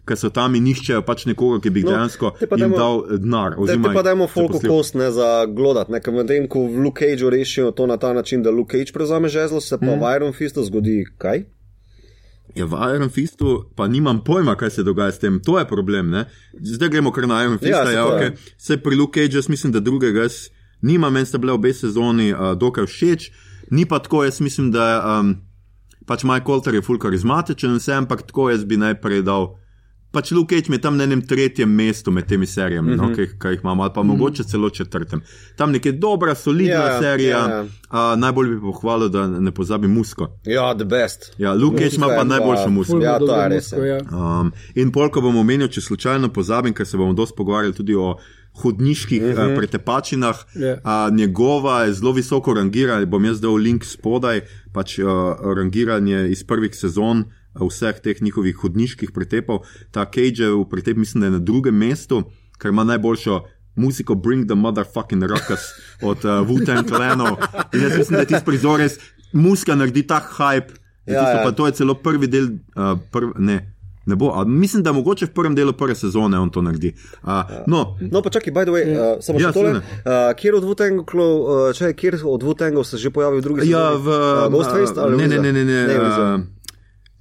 ki 0.06 0.16
so 0.16 0.30
tam 0.30 0.56
in 0.56 0.66
iščejo 0.66 1.02
pač 1.02 1.26
nekoga, 1.26 1.58
ki 1.60 1.70
bi 1.70 1.80
Mhm. 1.80 1.86
No, 1.86 1.92
dejansko 1.92 2.32
te 2.32 2.46
jim 2.48 2.60
dajmo- 2.60 2.78
dal 2.78 3.04
eh, 3.06 3.18
denar. 3.18 3.56
Oziroma 3.58 3.88
te 3.88 3.94
pa 3.94 4.04
dajmo 4.04 4.28
folko 4.28 4.60
kost 4.62 4.96
ne 4.96 5.12
za 5.12 5.30
glodat, 5.48 5.90
ne, 5.90 6.00
ker 6.00 6.14
medtem 6.14 6.48
ko 6.48 6.60
v 6.62 6.78
Luke 6.80 7.02
Cageu 7.02 7.30
rešijo 7.32 7.72
to 7.72 7.88
na 7.88 7.98
ta 7.98 8.14
način, 8.14 8.44
da 8.44 8.52
Luke 8.52 8.78
Cage 8.78 8.94
prevzame 8.94 9.28
žezlo, 9.30 9.62
se 9.62 9.78
pa 9.78 9.86
Mhm. 9.88 10.00
v 10.00 10.16
Iron 10.16 10.34
Fistu 10.34 10.64
zgodi 10.64 11.06
kaj? 11.18 11.44
Ja, 12.56 12.66
v 12.70 12.78
Iron 12.96 13.10
Fistu 13.10 13.66
pa 13.76 13.88
nimam 13.88 14.22
pojma, 14.24 14.56
kaj 14.56 14.70
se 14.70 14.84
dogaja 14.84 15.12
s 15.12 15.20
tem. 15.20 15.39
To 15.42 15.58
je 15.60 15.66
problem. 15.68 16.10
Ne? 16.10 16.26
Zdaj 16.54 16.89
gremo 16.89 17.12
kar 17.12 17.28
na 17.28 17.44
Iron 17.44 17.58
Fist. 17.58 17.72
Ja, 17.72 17.92
Ja, 17.92 18.06
okay. 18.06 18.36
Se 18.58 18.78
pri 18.78 18.96
Luke 18.96 19.22
Cage, 19.22 19.38
jaz 19.38 19.50
mislim, 19.50 19.74
da 19.74 19.80
drugega 19.80 20.28
jaz 20.28 20.50
nimam, 20.82 21.13
meni 21.13 21.26
sta 21.26 21.38
bile 21.38 21.54
obe 21.54 21.74
sezoni 21.74 22.34
uh, 22.34 22.54
dokaj 22.58 22.86
všeč. 22.86 23.32
Ni 23.72 23.86
pa 23.86 24.00
tako, 24.00 24.24
jaz 24.24 24.42
mislim, 24.42 24.72
da 24.72 25.02
um, 25.02 25.36
pač 26.06 26.24
Mike 26.24 26.46
Colter 26.46 26.76
je 26.76 26.82
full 26.82 27.00
karizmatičen 27.00 27.78
vse, 27.80 27.94
ampak 27.94 28.28
tako 28.28 28.50
jaz 28.52 28.66
bi 28.66 28.78
najprej 28.78 29.24
dal 29.24 29.56
pač 30.13 30.32
Luke 30.32 30.54
Cage 30.56 30.69
je 30.69 30.78
tam 30.82 30.97
na 30.97 31.04
enem 31.04 31.21
tretjem 31.21 31.69
mestu 31.69 32.12
med 32.12 32.28
temi 32.30 32.45
serijami, 32.45 32.91
mm 32.91 32.93
-hmm. 32.93 32.97
no, 33.02 33.04
Mhm. 33.10 33.13
ki, 33.15 33.39
ki 33.39 33.47
jih 33.47 33.60
imamo, 33.63 33.84
ali 33.84 33.91
pa 33.95 34.04
mogoče 34.04 34.43
celo 34.43 34.69
četrtem. 34.69 35.21
Tam 35.56 35.71
nekje 35.71 35.91
dobra, 35.91 36.36
solidna 36.36 36.73
Ja, 36.73 36.82
yeah, 36.89 36.99
serija. 36.99 37.38
ja, 37.38 37.47
Yeah, 37.47 37.67
yeah. 37.91 38.13
Uh, 38.13 38.19
najbolj 38.19 38.49
bi 38.49 38.60
pohvalil, 38.62 39.10
da 39.10 39.28
ne 39.28 39.52
pozabi 39.52 39.88
musko. 39.88 40.28
Ja, 40.45 40.76
the 40.76 40.86
best. 40.86 41.34
Ja, 41.38 41.54
Luke 41.54 41.78
Cage 41.78 41.95
ima 41.95 42.08
pa 42.08 42.23
najboljšo 42.23 42.69
musko. 42.69 42.99
Ja, 43.02 43.19
to 43.19 43.41
je 43.41 43.49
res, 43.49 43.71
ja. 43.71 43.86
ja. 43.86 43.99
Um, 44.41 44.52
in 44.76 44.91
pol, 44.91 45.10
ko 45.10 45.21
bom 45.21 45.36
omenil, 45.36 45.67
če 45.67 45.82
slučajno 45.82 46.30
pozabim, 46.30 46.73
ker 46.73 46.86
se 46.86 46.97
bomo 46.97 47.13
dosti 47.13 47.36
pogovarjali 47.38 47.73
tudi 47.73 47.95
o 47.95 48.15
hodniških 48.54 49.23
uh 49.23 49.30
-huh. 49.30 49.52
uh, 49.52 49.58
pretepačinah. 49.58 50.36
Ja. 50.56 50.73
Uh, 50.73 51.15
njegova 51.15 51.84
je 51.84 51.93
zelo 51.93 52.12
visoko 52.12 52.54
rangirana, 52.54 53.06
bom 53.06 53.26
jaz 53.26 53.41
dal 53.41 53.56
link 53.56 53.84
spodaj, 53.86 54.41
pač 54.73 54.99
uh, 54.99 55.06
rangiranje 55.58 56.28
iz 56.30 56.43
prvih 56.43 56.76
sezon. 56.76 57.23
Vseh 57.56 58.00
teh 58.02 58.22
njihovih 58.22 58.56
hodniških 58.56 59.12
pretepov, 59.12 59.63
ta 59.92 60.06
Cage 60.06 60.42
je 60.42 60.52
v 60.52 60.66
pretep, 60.66 60.98
mislim, 60.98 61.22
da 61.22 61.28
je 61.28 61.32
na 61.32 61.39
drugem 61.39 61.76
mestu, 61.76 62.24
ker 62.58 62.72
ima 62.72 62.84
najboljšo 62.84 63.42
muziko 63.76 64.16
Bring 64.16 64.46
the 64.46 64.56
Motherfucking 64.56 65.24
Ruckus 65.24 65.63
od 66.02 66.18
uh, 66.26 66.42
Wu-Tang 66.46 66.88
Clanov. 66.88 67.38
In 67.74 67.82
jaz 67.82 67.98
mislim, 67.98 68.13
da 68.13 68.20
je 68.20 68.26
tisti 68.28 68.46
prizor 68.46 68.80
res, 68.80 68.98
muska 69.32 69.76
naredi 69.76 70.04
ta 70.04 70.22
hype. 70.30 70.74
Ja, 71.06 71.13
Ja, 71.13 71.20
tisto, 71.20 71.38
ja. 71.38 71.44
pa 71.44 71.52
to 71.52 71.66
je 71.68 71.72
celo 71.74 71.94
prvi 71.96 72.28
del, 72.28 72.46
uh, 72.74 72.96
prv, 73.12 73.34
ne, 73.38 73.76
ne 74.06 74.16
bo, 74.16 74.32
a 74.32 74.46
mislim, 74.46 74.84
da 74.84 74.92
mogoče 74.92 75.26
v 75.26 75.34
prvem 75.34 75.56
delu 75.56 75.74
prve 75.74 75.96
sezone 75.96 76.39
on 76.39 76.50
to 76.50 76.62
naredi. 76.62 76.94
Uh, 77.24 77.30
no, 77.68 77.98
No, 78.02 78.22
pa 78.22 78.30
čakaj, 78.30 78.54
by 78.54 78.63
the 78.63 78.72
way, 78.72 78.84
uh, 78.88 79.20
samo 79.20 79.36
Ja, 79.36 79.50
še 79.50 79.54
tole. 79.54 79.74
Uh, 79.74 80.32
kjer 80.34 80.56
od 80.56 80.63
Wu-Tangov, 80.63 81.12
uh, 81.12 81.74
če 81.74 81.92
kjer 81.94 82.22
od 82.24 82.42
Wu-Tangov 82.42 82.84
se 82.84 82.98
že 82.98 83.12
pojavil 83.12 83.39
v 83.39 83.44
drugi 83.44 83.68
ja, 83.68 83.92
sezoni? 83.92 84.00
v. 84.00 84.08
uh, 84.08 84.48
Ghostface 84.50 84.96
ali 84.98 85.18
ne, 85.18 85.28
ne, 85.28 85.36
Weezer? 85.36 85.42
ne, 85.42 85.52
ne. 85.52 85.63
ne, 85.66 85.80
ne 85.88 85.98
Weezer. 86.00 86.24
uh, 86.36 86.62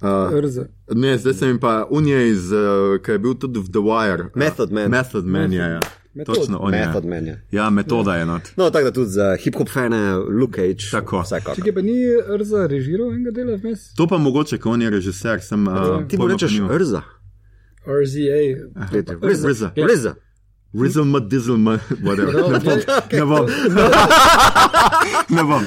uh, 0.03 0.39
Rze. 0.39 0.65
ne 0.91 1.17
zdaj 1.17 1.33
sem 1.33 1.59
pa 1.59 1.87
unije 1.89 2.29
iz, 2.29 2.51
uh, 2.51 3.01
ki 3.05 3.11
je 3.11 3.19
bil 3.19 3.33
tudi 3.33 3.59
v 3.59 3.71
The 3.71 3.79
Wire. 3.79 4.29
Method 4.35 4.71
Man. 4.71 4.91
Method 4.91 5.25
Man, 5.25 5.53
ja, 5.53 5.67
ja. 5.67 5.79
Metod. 6.13 6.35
Točno, 6.35 6.57
on 6.61 6.73
je. 6.73 6.85
Method 6.85 7.05
Man, 7.05 7.27
ja. 7.27 7.37
Ja, 7.51 7.69
metoda 7.69 8.15
je 8.15 8.25
not. 8.25 8.41
No, 8.55 8.69
tako 8.69 8.83
da 8.83 8.91
tudi 8.91 9.09
za 9.09 9.37
hip-hop 9.39 9.69
fane, 9.73 10.15
Luke 10.15 10.61
Cage. 10.61 10.91
Tako. 10.91 11.21
Vsekakor. 11.21 11.55
Čekaj, 11.55 11.73
pa 11.73 11.81
ni 11.81 11.97
Rza 12.37 12.67
režiral 12.67 13.13
enega 13.13 13.31
dela 13.31 13.57
vmes? 13.57 13.93
To 13.97 14.07
pa 14.07 14.17
mogoče, 14.17 14.57
ko 14.57 14.69
on 14.69 14.81
je 14.81 14.89
režiser, 14.89 15.41
sem. 15.41 15.67
Uh, 15.67 16.07
Ti 16.07 16.17
mu 16.17 16.27
rečeš 16.27 16.59
Rza. 16.69 17.01
RZA. 17.87 18.37
Rza. 19.21 19.49
Rza. 19.49 19.71
Ja. 19.75 19.87
Rza. 19.87 20.15
Rizzle, 20.73 21.05
ma, 21.05 21.19
dizzle, 21.19 21.57
ma, 21.57 21.77
whatever. 22.03 22.33
No, 22.33 22.47
Ne 22.49 22.59
bom. 22.59 22.79
okay. 22.97 23.19
Ne 23.19 23.25
bom. 23.25 23.45
Ne 25.29 25.43
bom. 25.43 25.63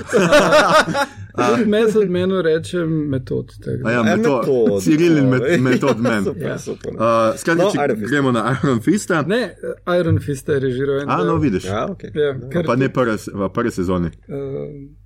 Tudi 1.36 1.64
Method 1.64 2.10
menu 2.10 2.42
rečem 2.42 2.88
metod. 3.08 3.46
tako 3.64 3.88
A 3.88 3.92
ja, 3.92 4.02
metod. 4.02 4.40
metod. 4.40 4.82
Cyril 4.82 5.16
in 5.18 5.28
met, 5.28 5.60
metod 5.60 5.98
men. 6.00 6.24
super, 6.24 6.46
Ja. 6.46 6.54
Uh, 6.54 7.38
skratka, 7.38 7.62
No, 7.64 7.70
če 7.70 7.94
gremo 8.00 8.32
na 8.32 8.56
Iron 8.56 8.80
Fista. 8.80 9.22
Ne, 9.22 9.54
Iron 10.00 10.18
Fist 10.18 10.48
je 10.48 10.60
režiral 10.60 11.00
en 11.00 11.10
A, 11.10 11.24
no, 11.24 11.36
vidiš. 11.36 11.64
Ja, 11.64 11.86
ok. 11.86 12.02
Ja, 12.14 12.32
kar, 12.52 12.64
Pa 12.64 12.76
ne 12.76 12.88
prve, 12.88 13.16
v 13.34 13.48
prvi 13.52 13.70
sezoni. 13.70 14.10
Uh, 14.28 14.96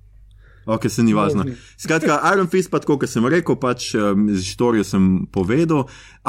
Ok, 0.65 0.89
se 0.89 1.03
ni 1.03 1.13
važno. 1.13 1.45
Skratka, 1.83 2.19
Iron 2.33 2.47
Fist, 2.47 2.71
pa 2.71 2.79
tako, 2.79 2.99
kot 3.01 3.09
sem 3.09 3.25
rekel, 3.25 3.57
pač 3.61 3.91
um, 3.95 4.27
z 4.29 4.41
istorijo 4.43 4.85
sem 4.85 5.25
povedal. 5.33 5.87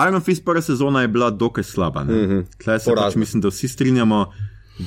Iron 0.09 0.25
Fist 0.25 0.45
prva 0.45 0.63
sezona 0.65 1.05
je 1.05 1.13
bila 1.13 1.31
dokaj 1.31 1.65
slaba. 1.65 2.05
Mm 2.05 2.09
-hmm. 2.09 2.45
Tleh 2.65 2.81
se 2.81 2.91
pač 2.91 2.95
Porazna. 2.95 3.21
mislim, 3.21 3.41
da 3.41 3.49
vsi 3.49 3.69
strinjamo, 3.69 4.27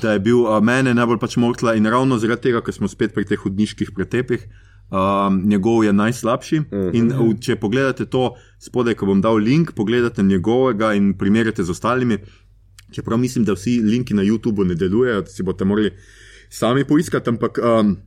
da 0.02 0.12
je 0.12 0.20
bil 0.20 0.40
uh, 0.40 0.62
mene 0.64 0.94
najbolj 0.94 1.20
pač 1.20 1.38
motla 1.38 1.76
in 1.76 1.86
ravno 1.86 2.18
zaradi 2.18 2.42
tega, 2.42 2.62
ker 2.62 2.74
smo 2.74 2.88
spet 2.88 3.14
pri 3.14 3.26
teh 3.26 3.40
hudniških 3.40 3.92
pretepih. 3.96 4.48
Um, 4.92 5.42
njegov 5.50 5.84
je 5.84 5.94
najslabši. 5.94 6.60
Mm 6.60 6.66
-hmm. 6.72 6.96
In 6.96 7.08
v, 7.10 7.40
če 7.40 7.56
pogledate 7.56 8.06
to 8.06 8.36
spodaj, 8.60 8.94
ko 8.94 9.06
bom 9.06 9.22
dal 9.22 9.36
link, 9.36 9.72
pogledate 9.72 10.24
njegovega 10.24 10.94
in 10.94 11.18
primerjate 11.18 11.64
z 11.64 11.70
ostalimi. 11.70 12.18
Čeprav 12.92 13.18
mislim, 13.18 13.46
da 13.46 13.54
vsi 13.54 13.82
linki 13.84 14.14
na 14.14 14.24
YouTubu 14.24 14.64
ne 14.68 14.76
delujejo, 14.76 15.26
si 15.26 15.44
boste 15.44 15.66
morali 15.66 15.92
sami 16.50 16.84
poiskati, 16.84 17.30
ampak 17.30 17.58
um, 17.58 17.98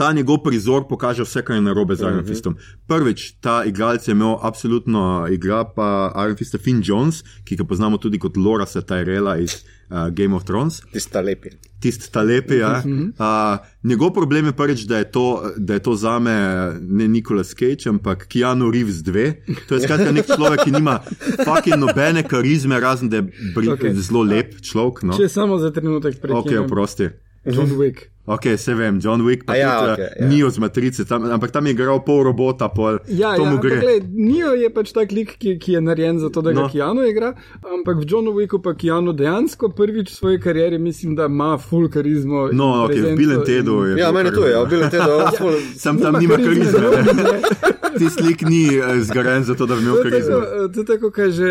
ta 0.00 0.12
njegov 0.12 0.38
prizor 0.40 0.86
pokaže 0.88 1.26
vse, 1.28 1.42
kar 1.44 1.56
je 1.56 1.62
narobe 1.62 1.92
z 1.96 2.08
Iron 2.08 2.24
Fistom. 2.24 2.56
Prvič, 2.88 3.34
ta 3.44 3.60
igralec 3.68 4.08
je 4.08 4.12
imel 4.16 4.38
absolutno, 4.40 5.26
igra 5.28 5.64
pa 5.64 6.08
Iron 6.24 6.36
Fist 6.40 6.56
Finn 6.56 6.80
Jones, 6.84 7.20
ki 7.44 7.58
ga 7.60 7.66
poznamo 7.68 8.00
tudi 8.00 8.16
kot 8.18 8.40
Lorasa 8.40 8.80
Tyrella 8.80 9.36
iz 9.36 9.58
uh, 9.60 10.08
Game 10.08 10.32
of 10.32 10.48
Thrones. 10.48 10.80
Tista 10.92 11.20
lepi. 11.20 11.52
Tisti 11.84 12.08
ta 12.12 12.22
lepi. 12.24 12.62
Ja. 12.62 12.80
Uh, 12.80 13.60
njegov 13.84 14.14
problem 14.16 14.48
je 14.48 14.52
prvič, 14.56 14.86
da 14.88 14.98
je 15.04 15.10
to, 15.12 15.52
da 15.56 15.76
je 15.76 15.82
to 15.84 15.94
za 15.96 16.18
me 16.18 16.32
ne 16.80 17.08
Nikolas 17.08 17.52
Cage, 17.52 17.88
ampak 17.92 18.24
Keanu 18.28 18.70
Reeves 18.72 19.04
2. 19.04 19.34
To 19.68 19.76
je 19.76 19.84
skratka 19.84 20.12
nek 20.12 20.32
človek, 20.32 20.64
ki 20.64 20.78
nima 20.80 21.00
fucking 21.44 21.76
nobene 21.76 22.24
karizme, 22.24 22.80
razen 22.80 23.12
da 23.12 23.20
je 23.20 23.28
okay. 23.52 23.92
Ok. 23.92 24.00
zelo 24.00 24.24
lep 24.24 24.62
človek. 24.64 25.04
No? 25.04 25.20
če 25.20 25.28
samo 25.28 25.60
za 25.60 25.68
trenutek 25.76 26.16
Ok, 26.16 26.22
prekinem. 26.24 26.64
oprosti. 26.64 27.10
John 27.44 27.76
Wick. 27.76 28.08
Ok, 28.30 28.46
se 28.56 28.74
vem, 28.74 28.98
John 28.98 29.22
Wick, 29.22 29.42
pa 29.42 29.52
A 29.52 29.56
ja, 29.56 29.70
tudi 29.76 29.92
okay, 29.96 30.10
ja. 30.16 30.28
ni 30.28 30.38
od 30.44 30.54
matrice, 30.56 31.02
tam, 31.04 31.24
ampak 31.26 31.50
tam 31.50 31.66
je 31.66 31.72
igral 31.72 31.98
pol 32.00 32.22
robota, 32.22 32.68
pol. 32.68 32.98
Ja, 33.08 33.34
to 33.34 33.42
ja, 33.42 33.44
mu 33.44 33.56
ampak 33.56 33.62
gre. 33.64 33.80
gled, 33.80 34.04
Nio 34.12 34.52
je 34.54 34.70
pač 34.70 34.92
tak 34.92 35.10
lik, 35.10 35.34
ki, 35.34 35.58
ki 35.58 35.72
je 35.72 35.80
narejen 35.80 36.18
za 36.18 36.28
to, 36.28 36.38
da 36.40 36.52
ga 36.52 36.56
No. 36.56 36.62
no. 36.62 36.68
Keanu 36.68 37.02
igra, 37.02 37.32
ampak 37.64 37.96
v 37.96 38.06
Johnu 38.06 38.30
Wicku 38.30 38.58
pa 38.58 38.70
Keanu 38.72 39.10
dejansko 39.12 39.68
prvič 39.70 40.08
v 40.08 40.14
svoji 40.14 40.38
karieri 40.38 40.78
mislim, 40.78 41.14
da 41.14 41.26
ima 41.26 41.58
full 41.58 41.88
karizmo. 41.88 42.48
No, 42.52 42.84
ok, 42.84 42.94
v 42.94 43.18
in- 43.18 43.42
Tedu 43.42 43.84
je. 43.84 43.98
Ja, 43.98 44.12
meni 44.12 44.30
to 44.30 44.46
je, 44.46 44.52
ja, 44.52 44.62
bil 44.64 44.80
je 44.80 44.90
te, 44.94 44.98
da 44.98 45.30
Sam 45.74 45.98
tam 45.98 46.14
Nima 46.14 46.36
nima 46.36 46.36
karizme, 46.38 46.78
karizme. 46.80 47.12
ne. 47.14 47.22
ne. 47.24 47.40
Ti 47.98 48.06
slik 48.08 48.42
ni 48.42 48.70
eh, 48.70 49.00
zgrajen 49.02 49.42
zato, 49.42 49.66
da 49.66 49.74
bi 49.74 49.82
imel 49.82 49.96
To 49.96 50.02
karizmo. 50.02 50.38
to 50.68 50.80
je 50.80 50.86
tako, 50.86 51.10
kaže 51.10 51.50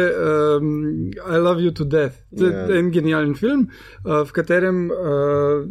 um, 0.55 0.63
I 1.11 1.37
Love 1.37 1.59
You 1.59 1.71
to 1.73 1.83
Death. 1.83 2.15
To 2.31 2.45
je 2.45 2.51
Ja. 2.51 2.57
yeah. 2.59 2.79
en 2.79 2.91
genijalen 2.91 3.35
film, 3.35 3.67
uh, 3.99 4.23
v 4.23 4.31
katerem 4.31 4.87
uh, 4.87 4.95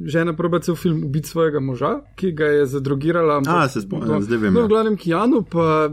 žena 0.05 0.33
proba 0.33 0.59
cel 0.59 0.75
film 0.75 0.98
ubiti 1.01 1.29
svojega 1.29 1.61
moža, 1.61 2.01
ki 2.17 2.33
ga 2.33 2.45
je 2.47 2.67
zadrogirala. 2.67 3.37
ampak- 3.37 3.55
A, 3.57 3.69
se 3.69 3.81
spomnim, 3.81 4.23
zdaj 4.23 4.39
vem, 4.39 4.55
No, 4.55 4.63
v 4.63 4.69
glavnem 4.69 4.97
Keanu, 4.97 5.43
pa 5.43 5.91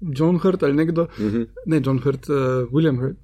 John 0.00 0.36
Hurt 0.36 0.62
ali 0.62 0.74
nekdo, 0.74 1.02
uh 1.02 1.20
Mhm. 1.20 1.28
-huh. 1.28 1.46
ne 1.66 1.80
John 1.84 1.98
Hurt, 1.98 2.28
uh, 2.28 2.36
William 2.72 2.96
Hurt. 2.96 3.16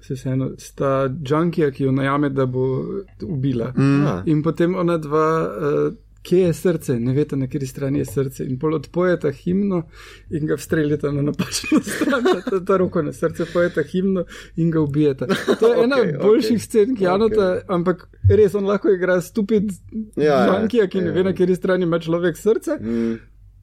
Se 0.00 0.14
vseeno, 0.14 0.50
sta 0.58 0.90
Junkija, 1.22 1.70
ki 1.70 1.84
jo 1.84 1.92
najame, 1.92 2.30
da 2.30 2.46
bo 2.46 2.84
ubila. 3.24 3.72
Mm. 3.76 4.06
In 4.26 4.42
potem 4.42 4.74
ona 4.74 4.98
dva, 4.98 5.48
uh, 5.88 5.94
kje 6.26 6.38
je 6.38 6.52
srce, 6.54 6.98
ne 7.00 7.12
veste, 7.14 7.36
na 7.36 7.46
kateri 7.46 7.66
strani 7.66 7.98
je 7.98 8.04
srce. 8.04 8.44
In 8.44 8.58
pol 8.58 8.74
odpojeta 8.74 9.30
himno 9.30 9.82
in 10.30 10.46
ga 10.46 10.56
streljata 10.58 11.12
na 11.12 11.22
napačno 11.22 11.80
stran, 11.80 12.24
ta, 12.50 12.60
ta 12.64 12.76
roko 12.76 13.02
na 13.02 13.12
srce, 13.12 13.46
pojeta 13.52 13.82
himno 13.82 14.24
in 14.56 14.70
ga 14.70 14.80
ubijeta. 14.80 15.26
To 15.60 15.72
je 15.72 15.78
ena 15.84 15.96
okay, 15.96 16.18
boljših 16.22 16.56
okej. 16.56 16.64
scen, 16.66 16.96
ki 16.96 17.04
Janota, 17.04 17.46
okay. 17.52 17.64
ampak 17.68 18.08
res 18.30 18.54
on 18.54 18.66
lahko 18.66 18.90
igra 18.90 19.20
stupid 19.20 19.70
Ja, 20.16 20.24
ja, 20.24 20.58
Junkija, 20.60 20.88
ki 20.90 21.00
ne 21.00 21.12
ja. 21.12 21.12
ve, 21.12 21.24
na 21.24 21.32
kateri 21.32 21.56
strani 21.56 21.86
ima 21.86 22.00
človek 22.02 22.36
srce. 22.36 22.78
Mm. 22.80 23.16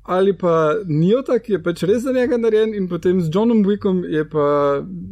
Ali 0.06 0.34
pa 0.34 0.54
Nijota, 0.86 1.40
ki 1.40 1.52
je 1.52 1.60
pač 1.60 1.84
res 1.84 2.04
za 2.04 2.12
njega 2.12 2.36
narejen, 2.38 2.74
in 2.76 2.90
potem 2.90 3.22
z 3.22 3.30
Johnom 3.30 3.64
Wickom 3.64 4.04
je 4.06 4.26
pa 4.26 4.44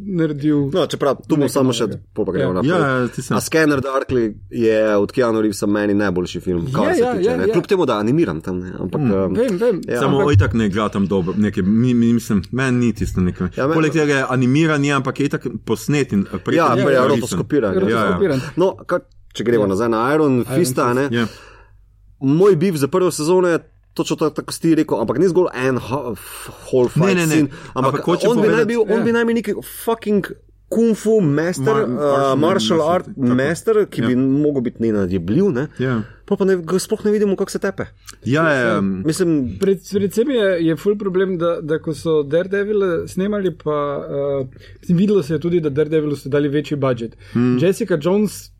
naredil. 0.06 0.68
No, 0.68 0.84
čeprav 0.86 1.16
tu 1.22 1.36
bom 1.36 1.48
samo 1.48 1.72
še 1.72 1.86
pol 2.12 2.26
pa 2.26 2.32
gremo 2.32 2.60
Ja. 2.60 2.76
naprej. 3.08 3.24
Ja, 3.26 3.40
Scanner 3.40 3.80
Darkly 3.80 4.24
je 4.50 4.96
od 4.96 5.08
Keanu 5.08 5.40
Reevesa 5.40 5.66
meni 5.66 5.94
najboljši 5.94 6.40
film, 6.40 6.68
kar 6.68 6.84
Je, 6.86 6.94
se 6.94 7.00
ja, 7.00 7.12
tiče. 7.14 7.24
ja, 7.24 7.36
ne. 7.36 7.46
ja. 7.46 7.52
Kljub 7.52 7.66
temu, 7.66 7.86
da 7.86 7.96
animiram 7.96 8.40
tam, 8.40 8.58
ne, 8.58 8.72
ampak. 8.78 9.00
um, 9.00 9.34
Vem, 9.34 9.56
vem. 9.56 9.80
Ja. 9.86 9.98
Samo 9.98 10.18
ampak- 10.18 10.26
oj 10.26 10.36
tak 10.36 10.54
ne 10.54 10.66
igra 10.66 10.88
tam 10.88 11.06
dobro, 11.06 11.34
nekaj, 11.38 11.62
mi, 11.64 11.94
mi, 11.94 12.12
mislim, 12.12 12.42
meni 12.52 12.78
ni 12.78 12.92
tisto 12.92 13.20
nekaj. 13.22 13.46
Ja, 13.48 13.52
Ja, 13.56 13.66
men- 13.66 13.74
Poleg 13.74 13.92
tega 13.92 14.14
je 14.14 14.26
animiranje, 14.28 14.92
ampak 14.92 15.20
je 15.20 15.28
tako 15.30 15.50
posnet 15.64 16.12
in 16.12 16.24
preko 16.24 16.52
Ja, 16.52 16.68
je 16.70 16.84
risen. 16.84 17.08
rotoskopiran. 17.08 17.80
Ja, 17.80 17.98
ja. 18.20 18.36
No, 18.56 18.76
kar, 18.76 19.00
če 19.32 19.42
gremo 19.42 19.64
Ja. 19.64 19.68
nazaj 19.68 19.88
na 19.88 20.14
Iron 20.14 20.44
Fista, 20.46 20.92
ne, 20.92 21.08
Ja. 21.10 21.26
moj 22.20 22.56
biv 22.56 22.76
za 22.76 22.88
prvo 22.88 23.10
sezono 23.10 23.48
je. 23.48 23.71
Točno 23.94 24.16
tako, 24.16 24.30
tako 24.32 24.52
si 24.52 24.60
ti 24.60 24.74
rekel, 24.74 25.00
ampak 25.00 25.18
ni 25.18 25.28
zgolj 25.28 25.48
en 25.54 25.76
whole 25.78 26.88
fight 26.88 27.06
Ne, 27.06 27.14
ne, 27.14 27.20
ne. 27.22 27.26
scene, 27.28 27.48
ampak, 27.74 28.00
Ampak 28.00 28.08
on, 28.08 28.36
bi 28.36 28.48
naj 28.48 28.48
povedati- 28.48 28.66
bil, 28.66 28.80
on 28.82 28.98
Ja. 28.98 29.04
bi 29.04 29.12
naj 29.12 29.24
bil 29.24 29.34
neki 29.34 29.52
fucking 29.84 30.24
kung 30.70 30.94
fu 30.94 31.20
master, 31.20 31.74
Ma- 31.76 31.86
martial 31.86 32.32
uh, 32.32 32.38
martial 32.38 32.78
master, 32.78 32.94
art 32.94 33.06
tako. 33.06 33.34
master, 33.34 33.86
ki 33.86 34.00
Ja. 34.00 34.06
bi 34.06 34.16
mogel 34.16 34.62
biti 34.62 34.82
nenadjebljiv, 34.82 35.50
ne? 35.50 35.66
Ja. 35.78 36.00
Pa 36.24 36.36
pa 36.36 36.44
ne, 36.46 36.56
sploh 36.78 37.04
ne 37.04 37.10
vidimo, 37.10 37.36
kako 37.36 37.50
se 37.50 37.58
tepe. 37.58 37.84
Ja, 38.24 38.48
je, 38.48 38.78
um, 38.78 39.02
Mislim, 39.04 39.58
Pred, 39.60 39.80
predvsem 39.92 40.30
je, 40.30 40.64
je 40.64 40.76
full 40.76 40.96
problem, 40.96 41.36
da, 41.36 41.58
da 41.60 41.78
ko 41.78 41.92
so 41.92 42.22
Daredevil 42.24 42.80
snemali, 43.06 43.52
pa 43.54 43.76
uh, 43.98 44.46
videlo 44.88 45.22
se 45.22 45.34
je 45.34 45.40
tudi, 45.40 45.60
da 45.60 45.68
Daredevilu 45.70 46.16
so 46.16 46.28
dali 46.28 46.48
večji 46.48 46.76
budžet. 46.78 47.16
Hmm. 47.32 47.58
Jessica 47.58 47.98
Jones 48.00 48.51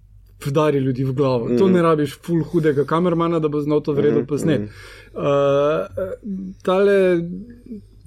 vdari 0.47 0.79
ljudi 0.79 1.05
v 1.05 1.13
glavo. 1.13 1.49
Mm. 1.49 1.59
To 1.59 1.69
ne 1.69 1.83
rabiš 1.83 2.19
full 2.23 2.43
hudega 2.43 2.85
kamermana, 2.85 3.39
da 3.39 3.49
bo 3.49 3.61
znal 3.61 3.81
to 3.81 3.93
vredno 3.93 4.21
mm. 4.21 4.27
posnet. 4.27 4.61
Mm. 4.61 4.69
Uh, 5.15 5.23
tale 6.63 7.21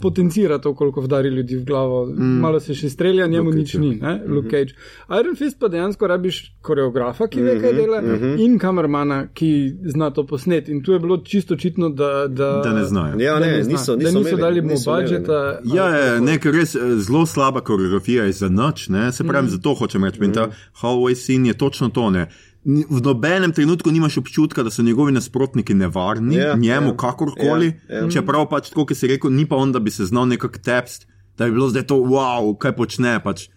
potencira 0.02 0.58
to, 0.58 0.76
koliko 0.76 1.02
vdari 1.02 1.30
ljudi 1.30 1.56
v 1.56 1.64
glavo. 1.66 2.06
Mm. 2.06 2.40
Malo 2.40 2.60
se 2.60 2.76
še 2.76 2.90
strelja, 2.90 3.28
njemu 3.28 3.50
Luke 3.50 3.58
nič 3.58 3.74
ni, 3.74 3.96
ne? 3.96 4.22
Luke 4.28 4.50
Cage. 4.50 4.76
Iron 5.20 5.36
Fist 5.36 5.60
pa 5.60 5.68
dejansko 5.68 6.08
rabiš 6.08 6.42
koreografa, 6.62 7.28
ki 7.28 7.42
ve, 7.42 7.56
kaj 7.62 7.74
dela, 7.74 8.02
in 8.42 8.58
kamermana, 8.60 9.28
ki 9.34 9.50
zna 9.94 10.10
to 10.16 10.26
posnet. 10.28 10.70
In 10.70 10.84
tu 10.84 10.92
je 10.96 11.00
bilo 11.00 11.18
čisto 11.18 11.54
očitno, 11.54 11.90
da, 11.90 12.28
da, 12.28 12.52
Da 12.64 12.74
ne 12.74 12.86
znajo. 12.86 13.20
Ja, 13.20 13.40
da 13.40 13.46
ne, 13.46 13.64
zna. 13.64 13.72
niso, 13.72 13.96
da 13.96 14.04
niso 14.04 14.20
niso 14.20 14.30
imeli, 14.30 14.42
dali 14.42 14.62
mu 14.62 14.70
niso 14.70 14.92
imeli, 14.92 15.04
ne. 15.04 15.20
budžeta. 15.20 15.60
Ja, 15.76 15.88
je, 15.96 16.22
nek 16.22 16.46
res 16.46 16.76
eh, 16.76 16.98
zelo 17.08 17.26
slaba 17.26 17.62
koreografija 17.62 18.24
je 18.24 18.32
za 18.32 18.50
noč, 18.50 18.90
ne? 18.90 19.12
se 19.12 19.24
pravi, 19.24 19.48
mm. 19.48 19.50
zato 19.50 19.74
hočem 19.74 20.04
reči. 20.04 20.22
Mm. 20.22 20.34
Ta 20.34 20.50
Hallway 20.82 21.16
scene 21.16 21.50
je 21.50 21.58
točno 21.58 21.90
to. 21.90 22.10
Ne? 22.10 22.28
V 22.66 23.02
nobenem 23.02 23.52
trenutku 23.54 23.92
nimaš 23.94 24.18
občutka, 24.18 24.64
da 24.66 24.72
so 24.74 24.82
njegovi 24.82 25.12
nasprotniki 25.14 25.74
nevarni, 25.74 26.36
Ja, 26.36 26.56
njemu 26.56 26.88
ja. 26.88 26.98
kakorkoli. 26.98 27.74
Ja, 27.90 27.96
ja. 28.02 28.10
Čeprav 28.10 28.48
pač, 28.50 28.72
tako 28.74 28.88
kot 28.90 28.98
si 28.98 29.08
rekel, 29.08 29.30
ni 29.30 29.46
pa 29.46 29.56
on, 29.56 29.72
da 29.72 29.80
bi 29.80 29.92
se 29.94 30.06
znal 30.06 30.26
nekak 30.28 30.58
tekst, 30.58 31.06
da 31.38 31.46
bi 31.46 31.52
bilo 31.52 31.70
zdaj 31.70 31.86
to, 31.88 31.96
wow, 32.02 32.58
kaj 32.58 32.74
počne. 32.76 33.20
Pač. 33.24 33.48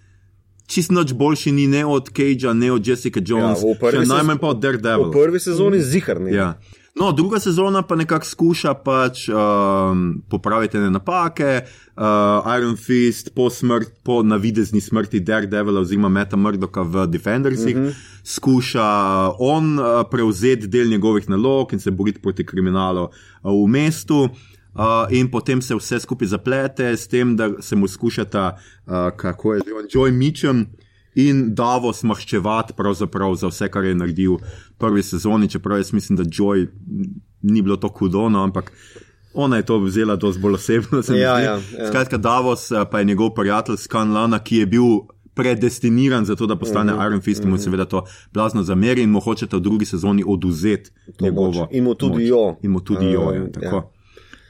Čist 0.68 0.92
noč 0.92 1.14
boljši 1.16 1.53
ni 1.53 1.66
ne 1.66 1.87
od 1.88 2.11
Cagea, 2.12 2.53
ne 2.53 2.68
od 2.73 2.87
Jessica 2.87 3.21
Jones, 3.25 3.64
Ja, 3.64 3.90
še 3.90 4.05
najmanj 4.05 4.38
pa 4.38 4.53
od 4.53 4.61
Daredevil. 4.61 5.09
V 5.09 5.16
prvi 5.16 5.40
sezoni 5.40 5.81
ziharni. 5.81 6.35
Ja. 6.37 6.59
No, 6.99 7.13
druga 7.13 7.41
sezona 7.41 7.83
pa 7.83 7.97
nekako 7.97 8.27
skuša 8.27 8.75
pač, 8.75 9.29
um, 9.29 10.23
popraviti 10.29 10.79
ne 10.79 10.91
napake. 10.91 11.61
Uh, 11.97 12.03
Iron 12.59 12.77
Fist 12.77 13.31
po, 13.35 13.51
smrt, 13.51 13.89
po 14.03 14.23
navidezni 14.23 14.81
smrti 14.81 15.21
Daredevila 15.21 15.81
oziroma 15.81 16.09
Meta 16.09 16.37
Murdoka 16.37 16.83
v 16.83 17.07
Defendersih 17.07 17.77
uh 17.77 17.83
-huh. 17.83 17.95
skuša 18.25 18.89
on 19.39 19.79
uh, 19.79 19.85
prevzeti 20.11 20.67
del 20.67 20.89
njegovih 20.89 21.29
nalog 21.29 21.73
in 21.73 21.81
se 21.81 21.91
boriti 21.91 22.21
proti 22.21 22.47
kriminalu 22.47 23.03
uh, 23.03 23.11
v 23.65 23.69
mestu. 23.69 24.29
Uh, 24.75 24.85
in 25.11 25.31
potem 25.31 25.63
se 25.63 25.75
vse 25.75 26.01
skupaj 26.01 26.29
zaplete 26.29 26.97
s 26.97 27.09
tem, 27.09 27.37
da 27.37 27.63
se 27.63 27.77
mu 27.77 27.89
skušata, 27.89 28.59
uh, 28.87 28.93
kako 29.17 29.55
je 29.55 29.61
že 29.67 29.73
on, 29.75 29.85
Joy 29.85 30.13
Mitchum 30.13 30.67
in 31.19 31.55
Davos 31.55 32.05
maščevati 32.07 32.77
pravzaprav 32.79 33.35
za 33.35 33.51
vse, 33.51 33.69
kar 33.73 33.85
je 33.85 33.95
naredil 33.99 34.39
v 34.39 34.79
prvi 34.79 35.03
sezoni, 35.03 35.51
čeprav 35.51 35.81
jaz 35.81 35.93
mislim, 35.93 36.17
da 36.21 36.25
Joy 36.25 36.69
ni 37.43 37.63
bilo 37.63 37.77
to 37.77 37.89
hudo, 37.89 38.29
no, 38.29 38.43
ampak 38.47 38.73
ona 39.35 39.57
je 39.57 39.67
to 39.67 39.79
vzela 39.83 40.17
dosti 40.17 40.43
bolj 40.43 40.55
osebno. 40.55 41.03
Ja, 41.09 41.39
ja, 41.41 41.59
ja. 41.79 41.87
Skratka, 41.89 42.19
Davos 42.19 42.71
eh, 42.71 42.85
pa 42.91 42.99
je 42.99 43.05
njegov 43.05 43.35
prijatelj 43.35 43.77
Skan 43.77 44.13
Lana, 44.13 44.39
ki 44.39 44.57
je 44.63 44.67
bil 44.67 44.87
predestiniran 45.35 46.25
za 46.25 46.37
to, 46.37 46.47
da 46.47 46.57
postane 46.57 46.95
uh 46.95 46.99
-huh, 46.99 47.07
Iron 47.07 47.21
Fist 47.21 47.45
in 47.45 47.51
mu 47.51 47.59
seveda 47.59 47.85
to 47.85 48.05
blazno 48.33 48.63
zameri 48.63 49.03
in 49.03 49.11
mu 49.11 49.21
hočete 49.21 49.57
v 49.57 49.61
drugi 49.61 49.85
sezoni 49.85 50.25
oduzeti 50.27 50.91
njegovo. 51.21 51.69
In 51.71 51.85
mu 51.85 51.95
tudi 51.95 52.15
moč. 52.15 52.29
jo. 52.29 52.57
In 52.63 52.71
mu 52.71 52.81
tudi 52.81 53.07
jo, 53.07 53.33
ja, 53.33 53.43
Um, 53.43 53.53
tako. 53.53 53.77
ja. 53.77 53.98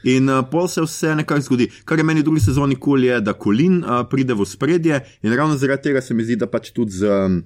In 0.03 0.29
uh, 0.29 0.43
pol 0.51 0.67
se 0.67 0.81
vse 0.81 1.15
nekako 1.15 1.41
zgodi. 1.41 1.69
Kar 1.85 1.99
je 1.99 2.03
meni 2.03 2.21
v 2.21 2.23
drugi 2.23 2.43
sezoni 2.45 2.75
kul, 2.75 2.99
cool 2.99 3.03
je, 3.03 3.21
da 3.21 3.33
Kolin 3.33 3.83
uh, 3.83 4.03
pride 4.09 4.33
v 4.33 4.45
spredje 4.45 5.01
in 5.23 5.33
ravno 5.33 5.57
zaradi 5.57 5.89
tega 5.89 6.01
se 6.01 6.13
mi 6.13 6.23
zdi, 6.23 6.39
da 6.39 6.47
pač 6.47 6.71
tudi 6.71 6.91
z 6.91 7.09
um, 7.09 7.41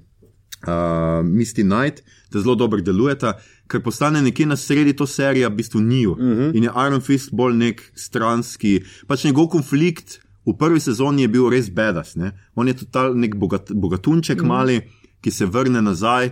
uh, 0.67 1.25
Misty 1.25 1.63
Knight, 1.63 2.03
da 2.31 2.41
zelo 2.41 2.55
dobro 2.55 2.81
delujeta, 2.81 3.37
ker 3.67 3.81
postane 3.83 4.21
nekje 4.21 4.45
na 4.45 4.57
sredi 4.57 4.93
to 4.93 5.07
serija, 5.07 5.49
v 5.49 5.55
bistvu 5.55 5.81
njiju. 5.81 6.11
Uh 6.11 6.17
-huh. 6.17 6.55
In 6.55 6.63
je 6.63 6.71
Iron 6.87 7.01
Fist 7.01 7.33
bolj 7.33 7.55
nek 7.55 7.91
stranski, 7.95 8.83
pač 9.07 9.23
njegov 9.23 9.47
konflikt. 9.47 10.19
V 10.45 10.57
prvi 10.59 10.79
sezoni 10.79 11.21
je 11.21 11.27
bil 11.27 11.49
res 11.49 11.69
bedas, 11.71 12.15
ne? 12.15 12.31
on 12.55 12.67
je 12.67 12.73
total 12.73 13.15
nek 13.15 13.35
bogat, 13.35 13.71
bogatunček 13.71 14.41
mm. 14.41 14.47
mali, 14.47 14.81
ki 15.21 15.31
se 15.31 15.45
vrne 15.45 15.81
nazaj, 15.81 16.31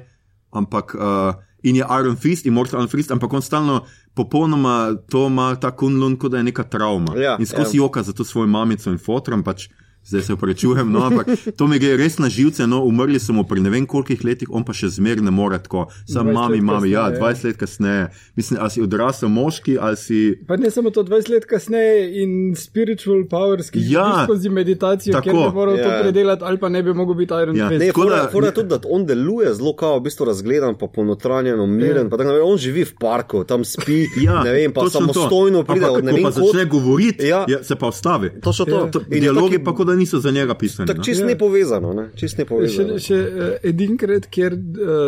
ampak 0.51 0.95
uh, 0.95 1.33
in 1.63 1.75
je 1.75 1.85
Iron 1.99 2.15
Fist, 2.15 2.45
Immortal 2.45 2.79
Iron 2.79 2.89
Fist, 2.89 3.11
ampak 3.11 3.33
on 3.33 3.41
stalno 3.41 3.85
popolnoma 4.13 4.95
to 5.09 5.27
ima 5.27 5.55
ta 5.55 5.71
kunlun, 5.71 6.17
kot 6.19 6.31
da 6.31 6.37
je 6.37 6.43
neka 6.43 6.63
travma. 6.63 7.15
Ja, 7.17 7.37
in 7.39 7.45
skozi 7.45 7.77
ja. 7.77 7.83
joka 7.83 8.03
za 8.03 8.13
to 8.13 8.23
svojo 8.23 8.47
mamico 8.47 8.91
in 8.91 8.99
fotrom, 8.99 9.43
pač 9.43 9.69
zdaj 10.03 10.21
se 10.21 10.33
upravičujem, 10.33 10.87
no, 10.87 10.99
ampak 11.01 11.27
to 11.55 11.67
mi 11.67 11.77
gre 11.77 11.95
res 11.95 12.17
na 12.17 12.27
živce, 12.27 12.65
no, 12.65 12.81
umrli 12.81 13.17
so 13.17 13.31
mu 13.31 13.43
pri 13.43 13.59
ne 13.59 13.69
vem 13.69 13.85
kolikih 13.85 14.23
letih, 14.23 14.47
on 14.49 14.63
pa 14.63 14.73
še 14.73 14.89
zmeraj 14.89 15.21
ne 15.21 15.31
more 15.31 15.59
tako, 15.59 15.85
sam 16.05 16.27
20 16.27 16.33
mami, 16.33 16.55
let 16.55 16.63
mami, 16.63 16.89
ja, 16.89 17.03
kasneje, 17.05 17.15
ja. 17.15 17.21
20 17.23 17.45
let 17.45 17.57
kasneje. 17.57 18.03
Mislim, 18.35 18.59
ali 18.59 18.69
si 18.69 18.81
odrasel 18.81 19.29
moški 19.29 19.77
ali 19.79 19.97
si. 19.97 20.19
Pa 20.43 20.57
ne 20.57 20.69
samo 20.69 20.89
to 20.89 21.03
20 21.03 21.29
let 21.29 21.45
kasneje 21.45 21.93
in 22.17 22.31
spiritual 22.57 23.23
powers, 23.25 23.69
ki 23.69 23.79
jih 23.79 23.91
Ja, 23.91 24.25
skozi 24.25 24.49
meditacijo, 24.51 25.13
tako. 25.13 25.23
ker 25.23 25.33
bi 25.33 25.53
moral 25.53 25.75
ja. 25.75 25.83
to 25.83 25.89
Ja. 25.89 26.01
predelati, 26.01 26.43
ali 26.43 26.57
pa 26.57 26.69
ne 26.69 26.81
bi 26.81 26.93
mogel 26.93 27.15
biti 27.15 27.33
Iron 27.35 27.55
Ja. 27.55 27.69
Fist. 27.69 27.79
Ne, 27.79 27.91
fora, 27.93 28.15
da- 28.17 28.29
fora 28.29 28.47
je 28.47 28.53
tudi, 28.53 28.69
da 28.69 28.79
on 28.87 29.05
deluje 29.05 29.53
zelo 29.53 29.73
kao, 29.73 29.97
v 29.97 30.03
bistvu 30.03 30.25
razgledan, 30.25 30.75
pa 30.75 30.87
ponotranjen, 30.89 31.55
miren. 31.67 31.97
Ja. 32.03 32.03
Naprej. 32.05 32.41
On 32.41 32.57
živi 32.57 32.83
v 32.83 32.93
parku, 32.95 33.43
tam 33.43 33.63
spi, 33.63 34.07
Ja, 34.21 34.41
ne 34.41 34.51
vem, 34.51 34.71
pa 34.71 34.81
točno 34.81 34.99
to. 35.03 35.13
samostojno 35.13 35.63
pride 35.63 35.85
Ampak 35.85 36.03
ne 36.03 36.11
ko 36.11 36.15
vem 36.15 36.23
pa 36.23 36.31
začne 36.31 36.65
govoriti, 36.67 37.25
Ja. 37.25 37.45
ja. 37.47 37.63
se 37.63 37.75
pa 37.75 37.87
ustavi. 37.87 38.29
Točno 38.41 38.65
to. 38.65 38.77
Ja. 38.77 38.91
To, 38.91 38.99
In 39.07 39.21
dialogi 39.21 39.59
pa 39.59 39.71
kot 39.73 39.90
da 39.91 39.95
niso 39.95 40.19
za 40.19 40.31
njega 40.31 40.55
pisani. 40.55 40.87
Tako 40.87 40.97
no. 40.97 41.03
čist 41.03 41.21
Ja. 41.21 41.27
ne 41.27 41.35
povezano, 41.37 41.93
ne? 41.93 42.05
čist 42.15 42.37
ne 42.37 42.43
Še, 42.43 42.47
povezano. 42.47 42.97
še 42.99 43.17
uh, 43.17 43.49
edinkrat, 43.63 44.25
kjer 44.27 44.53
uh, 44.53 44.61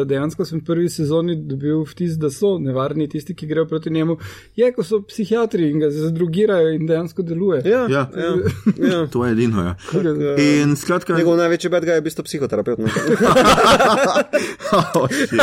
dejansko 0.04 0.46
sem 0.46 0.60
v 0.60 0.65
prvi 0.65 0.89
sezoni 0.89 1.38
dobil 1.39 1.82
vtis, 1.86 2.17
da 2.17 2.30
so 2.30 2.58
nevarni 2.60 3.08
tisti, 3.08 3.34
ki 3.34 3.48
grejo 3.48 3.65
proti 3.65 3.89
njemu, 3.89 4.17
je, 4.56 4.72
ko 4.72 4.84
so 4.84 5.02
psihiatri 5.02 5.69
in 5.69 5.80
ga 5.80 5.89
zadrugirajo 5.89 6.76
in 6.76 6.86
dejansko 6.86 7.24
deluje. 7.24 7.62
Ja, 7.65 7.86
Ja. 7.89 8.04
ja, 8.13 8.32
ja. 8.91 9.00
To 9.08 9.26
je 9.26 9.32
edino. 9.32 9.63
Ja. 9.63 9.76
Ja. 9.93 10.36
In 10.38 10.76
skratka, 10.76 11.15
Njegov 11.17 11.38
največji 11.38 11.69
bed 11.69 11.86
ga 11.86 11.93
je 11.93 12.02
v 12.02 12.06
bistvu 12.06 12.24
psihoterapeut. 12.24 12.80
Oh, 14.74 15.08
shit. 15.08 15.39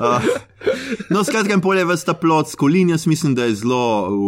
Ah. 0.00 0.20
No, 1.10 1.24
skratka, 1.24 1.54
in 1.54 1.60
polje 1.60 1.84
vsta 1.84 2.14
plot, 2.14 2.48
skolin, 2.48 2.90
jaz 2.90 3.06
mislim, 3.06 3.34
da 3.34 3.44
je 3.44 3.54
zelo 3.54 3.80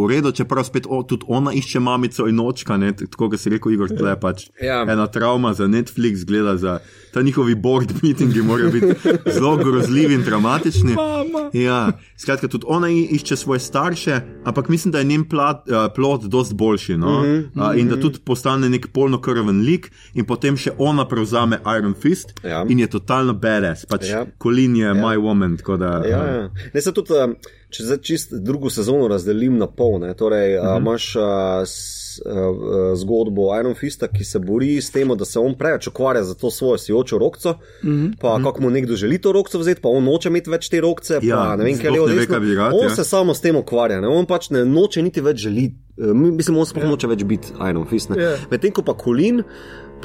v 0.04 0.08
redu, 0.10 0.32
čeprav 0.32 0.64
spet 0.64 0.86
o, 0.88 1.02
tudi 1.02 1.24
ona 1.28 1.52
išče 1.52 1.80
mamico 1.80 2.26
in 2.28 2.40
očka, 2.40 2.76
ne, 2.76 2.92
tako 2.96 3.30
kot 3.30 3.40
si 3.40 3.50
rekel, 3.50 3.72
Igor, 3.72 3.88
tle 3.88 4.10
je 4.10 4.20
pač 4.20 4.46
Ja. 4.62 4.82
ena 4.88 5.06
travma 5.06 5.54
za 5.54 5.66
Netflix, 5.66 6.24
gleda 6.24 6.56
za 6.56 6.78
ta 7.12 7.22
njihovi 7.22 7.54
board 7.54 7.92
meetingi, 8.02 8.42
morajo 8.42 8.70
biti 8.70 8.86
zelo 9.32 9.56
grozljivi 9.56 10.14
in 10.14 10.22
dramatični. 10.22 10.92
Mama. 10.94 11.50
Ja, 11.52 11.92
skratka, 12.16 12.48
tudi 12.48 12.64
ona 12.68 12.88
išče 12.90 13.36
svoje 13.36 13.60
starše, 13.60 14.20
ampak 14.44 14.68
mislim, 14.68 14.92
da 14.92 14.98
je 14.98 15.04
njen 15.04 15.24
plat, 15.28 15.64
uh, 15.68 15.92
plot 15.94 16.24
dosti 16.24 16.54
boljši. 16.54 16.96
No? 16.96 17.06
Uh 17.18 17.24
-huh, 17.24 17.72
uh, 17.74 17.80
in 17.80 17.88
da 17.88 18.00
tudi 18.00 18.18
postane 18.24 18.68
nek 18.68 18.88
polnokrven 18.92 19.60
lik, 19.60 19.90
in 20.14 20.24
potem 20.24 20.56
še 20.56 20.70
ona 20.78 21.04
prevzame 21.08 21.58
Iron 21.78 21.94
Fist 21.94 22.32
Ja. 22.44 22.64
in 22.68 22.78
je 22.78 22.86
totalno 22.86 23.32
badass. 23.34 23.86
Pač 23.86 24.08
Ja. 24.08 24.26
Kolin 24.38 24.76
je 24.76 24.86
ja. 24.86 24.94
my 24.94 25.16
woman. 25.16 25.56
tako 25.56 25.76
Da, 25.76 26.02
Ja, 26.08 26.18
uh, 26.18 26.27
ja. 26.28 26.50
Ne, 26.74 26.80
se 26.80 26.92
tudi, 26.92 27.12
um, 27.12 27.34
če 27.70 27.84
zdaj 27.84 27.98
čist 28.04 28.34
drugo 28.44 28.70
sezono 28.70 29.08
razdelim 29.08 29.58
na 29.58 29.66
pol, 29.66 29.98
ne, 30.00 30.14
torej 30.16 30.58
uh 30.58 30.64
-huh. 30.64 30.80
imaš 30.80 31.16
uh, 31.16 31.24
s, 31.64 32.20
uh, 32.24 32.94
zgodbo 32.98 33.50
Iron 33.60 33.74
Fista, 33.74 34.08
ki 34.08 34.24
se 34.24 34.38
bori 34.38 34.80
s 34.80 34.90
tem, 34.90 35.08
da 35.16 35.24
se 35.24 35.38
on 35.38 35.54
preveč 35.54 35.86
ukvarja 35.86 36.24
za 36.24 36.34
to 36.34 36.50
svojo 36.50 36.78
sijočo 36.78 37.18
rokco, 37.18 37.50
uh 37.50 37.56
-huh. 37.88 38.12
pa 38.20 38.34
uh 38.34 38.40
-huh. 38.40 38.44
kako 38.44 38.62
mu 38.62 38.70
nekdo 38.70 38.96
želi 38.96 39.18
to 39.18 39.32
rokco 39.32 39.58
vzeti, 39.58 39.80
pa 39.80 39.88
on 39.88 40.04
noče 40.04 40.28
imeti 40.28 40.50
več 40.50 40.68
te 40.68 40.80
rokce, 40.80 41.18
Ja, 41.22 41.36
pa 41.36 41.56
ne 41.56 41.64
vem, 41.64 41.78
kaj 41.78 41.90
ve, 41.90 42.14
desno. 42.14 42.36
On 42.72 42.88
ja. 42.88 42.94
se 42.94 43.04
samo 43.04 43.34
s 43.34 43.40
tem 43.40 43.56
ukvarja, 43.56 44.00
ne, 44.00 44.08
on 44.08 44.26
pač 44.26 44.50
ne 44.50 44.64
noče 44.64 45.02
niti 45.02 45.20
več 45.20 45.36
želiti. 45.36 45.76
Uh, 45.96 46.14
mislim, 46.14 46.56
on 46.56 46.66
sploh 46.66 46.84
noče 46.84 47.06
več 47.06 47.24
biti 47.24 47.48
Iron 47.70 47.86
Fist. 47.86 48.10
ne. 48.10 48.22
Ja. 48.22 48.36
Medtem 48.50 48.72
ko 48.72 48.82
pa 48.82 48.94
Kolin. 48.94 49.42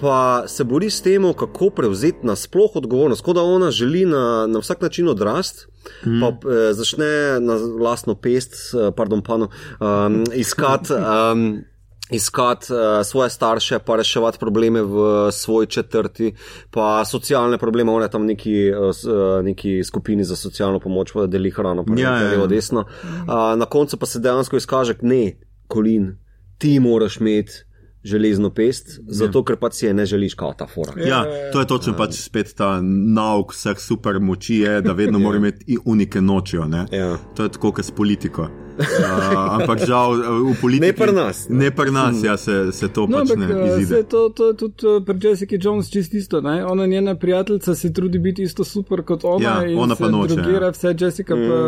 Pa 0.02 0.44
se 0.48 0.64
bori 0.64 0.90
s 0.90 1.02
tem, 1.02 1.26
kako 1.34 1.70
prevzeti 1.70 2.28
nasploh 2.28 2.76
odgovornost, 2.76 3.24
kot 3.24 3.36
da 3.36 3.44
ona 3.44 3.72
želi 3.72 4.06
na, 4.06 4.48
na 4.48 4.60
vsak 4.60 4.82
način 4.82 5.08
odrasti, 5.08 5.66
mm. 6.06 6.22
pa 6.22 6.28
eh, 6.28 6.74
začne 6.74 7.40
na 7.40 7.58
lastno 7.82 8.16
pest, 8.16 8.54
eh, 8.54 8.92
pardon, 8.96 9.22
pano, 9.22 9.50
um, 9.80 10.24
iskati. 10.34 10.94
Um, 11.34 11.64
Iskati 12.12 12.74
uh, 12.74 12.80
svoje 13.06 13.30
starše, 13.30 13.80
pa 13.80 13.96
reševati 13.96 14.38
probleme 14.40 14.82
v 14.82 14.96
svoji 15.32 15.68
četrti, 15.68 16.34
pa 16.72 17.06
socialne 17.06 17.58
probleme, 17.58 17.92
ona 17.92 18.06
je 18.06 18.12
tam 18.12 18.26
neki, 18.26 18.72
uh, 18.72 18.90
uh, 18.90 19.46
neki 19.46 19.84
skupini 19.84 20.24
za 20.24 20.36
socialno 20.36 20.80
pomoč, 20.80 21.14
pa 21.14 21.26
deli 21.26 21.50
hrano, 21.52 21.86
pa 21.86 21.94
Ja, 21.98 22.10
ja, 22.10 22.18
ja, 22.18 22.24
ja. 22.24 22.30
levo, 22.32 22.48
desno. 22.48 22.86
Uh, 23.04 23.58
na 23.58 23.66
koncu 23.66 23.98
pa 23.98 24.06
se 24.06 24.20
dejansko 24.20 24.58
izkaže, 24.58 24.96
ne, 25.02 25.40
Kolin, 25.68 26.18
ti 26.58 26.80
moraš 26.80 27.18
imeti 27.18 27.64
železno 28.04 28.50
pest, 28.50 29.00
zato 29.08 29.44
ker 29.44 29.56
pa 29.56 29.72
si 29.72 29.86
je 29.86 29.94
ne 29.94 30.06
želiš, 30.06 30.34
kao 30.34 30.54
ta 30.58 30.68
fora. 30.68 30.94
Ja, 31.08 31.24
to 31.54 31.60
je 31.60 31.68
točno 31.68 31.96
pač 31.98 32.20
spet 32.20 32.54
ta 32.58 32.82
nauk 32.84 33.54
vseh 33.54 33.80
super 33.80 34.20
moči, 34.20 34.60
je, 34.66 34.82
da 34.82 34.94
vedno 34.94 35.20
mora 35.24 35.38
imeti 35.38 35.64
i 35.68 35.78
unike 35.86 36.22
nočijo. 36.22 36.66
ne. 36.66 36.86
Ja. 36.92 37.18
To 37.36 37.44
je 37.44 37.50
tako, 37.50 37.72
kot 37.72 37.86
s 37.86 37.92
politiko. 37.92 38.50
Uh, 38.74 39.54
ampak 39.62 39.86
žal 39.86 40.18
v 40.50 40.56
politiki. 40.58 40.90
Ne 40.90 40.94
pri 40.98 41.14
nas. 41.14 41.46
Ne 41.50 41.70
pri 41.72 41.92
nas, 41.94 42.24
ja, 42.24 42.38
se, 42.38 42.72
se 42.74 42.88
to 42.90 43.06
No, 43.06 43.22
pač 43.22 43.36
ampak 43.38 43.54
ne 43.54 43.86
saj 43.86 44.04
to, 44.10 44.30
to 44.34 44.48
je 44.50 44.54
tudi 44.58 44.88
eh, 44.90 44.98
pri 45.06 45.18
Jessica 45.22 45.58
Jones 45.62 45.92
čist 45.94 46.14
isto. 46.18 46.42
Ne? 46.42 46.66
Ona, 46.66 46.88
njena 46.90 47.14
prijateljica, 47.16 47.76
se 47.76 47.94
trudi 47.94 48.20
biti 48.20 48.44
isto 48.44 48.64
super 48.64 49.04
kot 49.06 49.22
ona. 49.24 49.46
Ja, 49.46 49.78
ona 49.78 49.96
se 49.96 50.04
pa 50.04 50.10
noče, 50.10 50.36
Drugira 50.36 50.66
ja. 50.66 50.74
vse, 50.74 50.96
Jessica 51.00 51.38
pa 51.38 51.60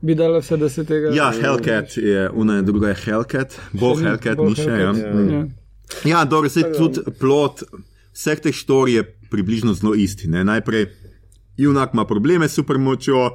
bi 0.00 0.14
dala 0.14 0.44
vse, 0.44 0.56
da 0.56 0.68
se 0.68 0.84
tega. 0.84 1.14
Ja, 1.16 1.32
Hellcat 1.32 1.96
je, 1.96 2.28
una 2.30 2.60
je 2.60 2.62
druga 2.62 2.92
je 2.92 3.00
Hellcat, 3.04 3.58
bo 3.72 3.94
Hellcat, 3.96 4.44
ni 4.44 4.54
še. 4.54 4.68
Ja, 4.68 4.92
Hellcat, 4.92 5.32
ja. 5.32 5.44
Ja 6.04 6.24
dobro, 6.24 6.48
se 6.48 6.72
tudi 6.76 7.00
plot 7.18 7.62
vseh 8.12 8.40
teh 8.40 8.54
štorij 8.54 8.94
je 8.94 9.04
približno 9.30 9.74
zelo 9.74 9.94
isti. 9.94 10.28
Ne? 10.28 10.44
Najprej 10.44 10.86
junak 11.56 11.94
ima 11.94 12.04
probleme 12.06 12.48
s 12.48 12.54
supermočjo, 12.54 13.30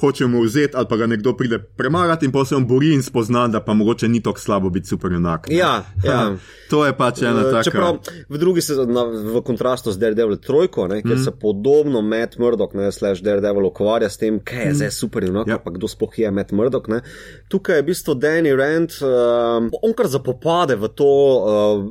hoče 0.00 0.26
mu 0.26 0.42
vzeti, 0.42 0.72
ali 0.74 0.86
pa 0.88 0.96
ga 0.96 1.06
nekdo 1.06 1.32
pride 1.32 1.58
premagati 1.58 2.26
in 2.26 2.32
pa 2.32 2.44
se 2.44 2.56
on 2.56 2.66
bori 2.66 2.92
in 2.92 3.02
spozna, 3.02 3.48
da 3.48 3.60
pa 3.60 3.74
mogoče 3.74 4.08
ni 4.08 4.20
tako 4.20 4.40
slabo 4.40 4.70
biti 4.70 4.86
super 4.86 5.12
junak. 5.12 5.48
ne. 5.48 5.56
Ja, 5.56 5.84
ja. 6.04 6.36
To 6.70 6.86
je 6.86 6.92
pač 6.94 7.18
ena 7.20 7.40
Eh, 7.40 7.50
taka. 7.50 7.62
Čeprav 7.62 7.96
v 8.28 8.38
drugi 8.38 8.60
sezoni, 8.60 8.92
na- 8.92 9.04
v 9.04 9.42
kontrastu 9.42 9.90
z 9.90 9.98
Daredevil 9.98 10.36
trojko, 10.36 10.86
ne, 10.86 11.02
kjer 11.02 11.16
mm. 11.16 11.24
se 11.24 11.30
podobno 11.32 11.98
Matt 12.00 12.38
Murdock, 12.38 12.74
ne, 12.74 12.92
slash 12.92 13.20
Daredevil 13.20 13.66
ukvarja 13.66 14.08
s 14.08 14.16
tem, 14.16 14.38
kaj 14.38 14.64
je 14.64 14.74
zdaj 14.74 14.90
super, 14.92 15.22
no, 15.24 15.40
Ja. 15.40 15.44
ja. 15.48 15.58
pa 15.58 15.70
kdo 15.70 15.88
sploh 15.88 16.14
je 16.14 16.30
Matt 16.30 16.52
Murdock. 16.52 16.86
Ne. 16.88 17.00
Tukaj 17.48 17.76
je 17.76 17.82
v 17.82 17.86
bistvu 17.86 18.14
Danny 18.14 18.52
Rand, 18.52 18.90
um, 19.00 19.70
on 19.82 19.92
kar 19.92 20.06
zapopade 20.06 20.76
v 20.76 20.88
to, 20.90 21.10
uh, 21.34 21.82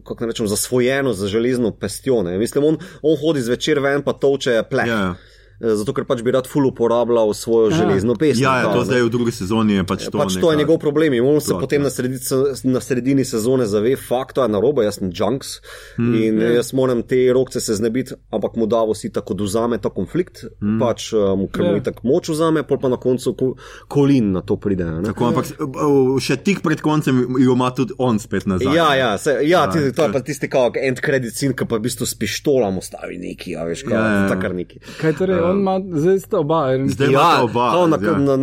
kako 0.00 0.20
naj 0.20 0.28
rečem, 0.28 0.46
zasvojeno 0.46 1.12
za 1.12 1.26
železno 1.26 1.70
pestjo. 1.72 2.22
Ne. 2.22 2.38
Mislim, 2.38 2.64
on, 2.64 2.78
on 3.02 3.16
hodi 3.16 3.40
zvečer 3.40 3.80
ven, 3.80 4.02
pa 4.02 4.12
toče 4.12 4.62
pleh. 4.62 4.86
Ja. 4.86 5.14
Eh, 5.60 5.74
Zato, 5.74 5.92
ker 5.92 6.04
pač 6.04 6.22
bi 6.22 6.30
rad 6.30 6.46
ful 6.46 6.64
uporabljal 6.64 7.32
svojo 7.32 7.68
Ja. 7.68 7.76
železno 7.76 8.14
pest. 8.14 8.40
Ja, 8.40 8.58
ja, 8.58 8.70
to 8.70 8.80
zdaj 8.82 9.02
v 9.02 9.10
drugi 9.10 9.30
sezoni 9.30 9.74
je 9.74 9.84
pač 9.84 10.04
to. 10.04 10.16
Pač 10.16 10.34
to 10.34 10.40
neka- 10.40 10.50
je 10.50 10.56
njegov 10.56 10.78
problem. 10.78 11.12
In 11.12 11.24
on 11.26 11.38
se 11.38 11.50
plot, 11.50 11.60
potem 11.60 11.80
ja. 11.80 11.84
na, 11.84 11.90
sredi, 11.90 12.18
na 12.64 12.80
sredini 12.80 13.24
sezone 13.24 13.66
zave, 13.66 13.96
fakt, 13.98 14.34
to 14.34 14.42
je 14.42 14.48
narobe, 14.48 14.82
jaz 14.82 14.96
sem 14.96 15.10
junks 15.10 15.60
mm, 15.96 16.14
in 16.16 16.34
yeah. 16.36 16.54
jaz 16.56 16.72
moram 16.72 17.02
te 17.02 17.28
rokce 17.30 17.60
se 17.60 17.74
znebiti, 17.74 18.14
ampak 18.30 18.56
mu 18.56 18.66
davo 18.66 18.94
si 18.94 19.10
tako 19.10 19.32
oduzame 19.32 19.76
ta 19.76 19.90
konflikt, 19.90 20.44
mm. 20.56 20.78
pač, 20.78 21.12
um, 21.12 21.44
ker 21.46 21.62
mu 21.62 21.68
Ja. 21.68 21.74
yeah. 21.74 21.84
tako 21.84 22.00
moč 22.04 22.28
vzame, 22.28 22.62
pol 22.62 22.78
pa 22.78 22.88
na 22.88 22.96
koncu 22.96 23.32
ko, 23.32 23.54
kolin 23.86 24.32
na 24.32 24.40
to 24.40 24.56
pride. 24.56 24.80
a 24.82 24.90
Ne? 24.92 25.06
Tako, 25.06 25.26
ampak 25.26 25.44
uh, 25.52 26.16
še 26.18 26.36
tik 26.38 26.60
pred 26.60 26.80
koncem 26.80 27.14
jo 27.36 27.52
ima 27.52 27.70
tudi 27.70 27.92
on 27.98 28.16
spet 28.16 28.46
nazaj. 28.46 28.70
Ja, 28.70 28.94
ja, 28.94 29.18
se, 29.18 29.36
ja, 29.42 29.62
A, 29.62 29.68
ti, 29.68 29.78
to 29.84 29.92
to- 29.92 30.02
je 30.02 30.12
pa 30.12 30.20
tisti 30.20 30.48
kao 30.48 30.72
end 30.74 31.00
credit 31.00 31.32
scene, 31.32 31.52
ki 31.52 31.64
pa 31.64 31.76
v 31.76 31.82
bistvu 31.82 32.06
s 32.06 32.14
pištolom 32.14 32.78
ustavi 32.78 33.18
neki, 33.18 33.54
a 33.54 33.64
veš, 33.64 33.82
kao, 33.82 33.92
Ja, 33.92 34.06
ja, 34.06 34.22
ja. 34.22 34.28
takar 34.28 34.54
neki. 34.54 34.80
Kaj 34.96 35.12
torej, 35.14 35.49
on 35.50 35.60
ima, 35.60 35.74
zdaj 36.00 36.18
sta 36.22 36.38
oba, 36.40 36.60
Iron 36.74 36.88
Zdaj 36.88 37.12
Ja, 37.12 37.28
oba, 37.44 37.70
to 37.74 37.86
na, 37.86 37.98
ja. 38.02 38.16
na, 38.18 38.36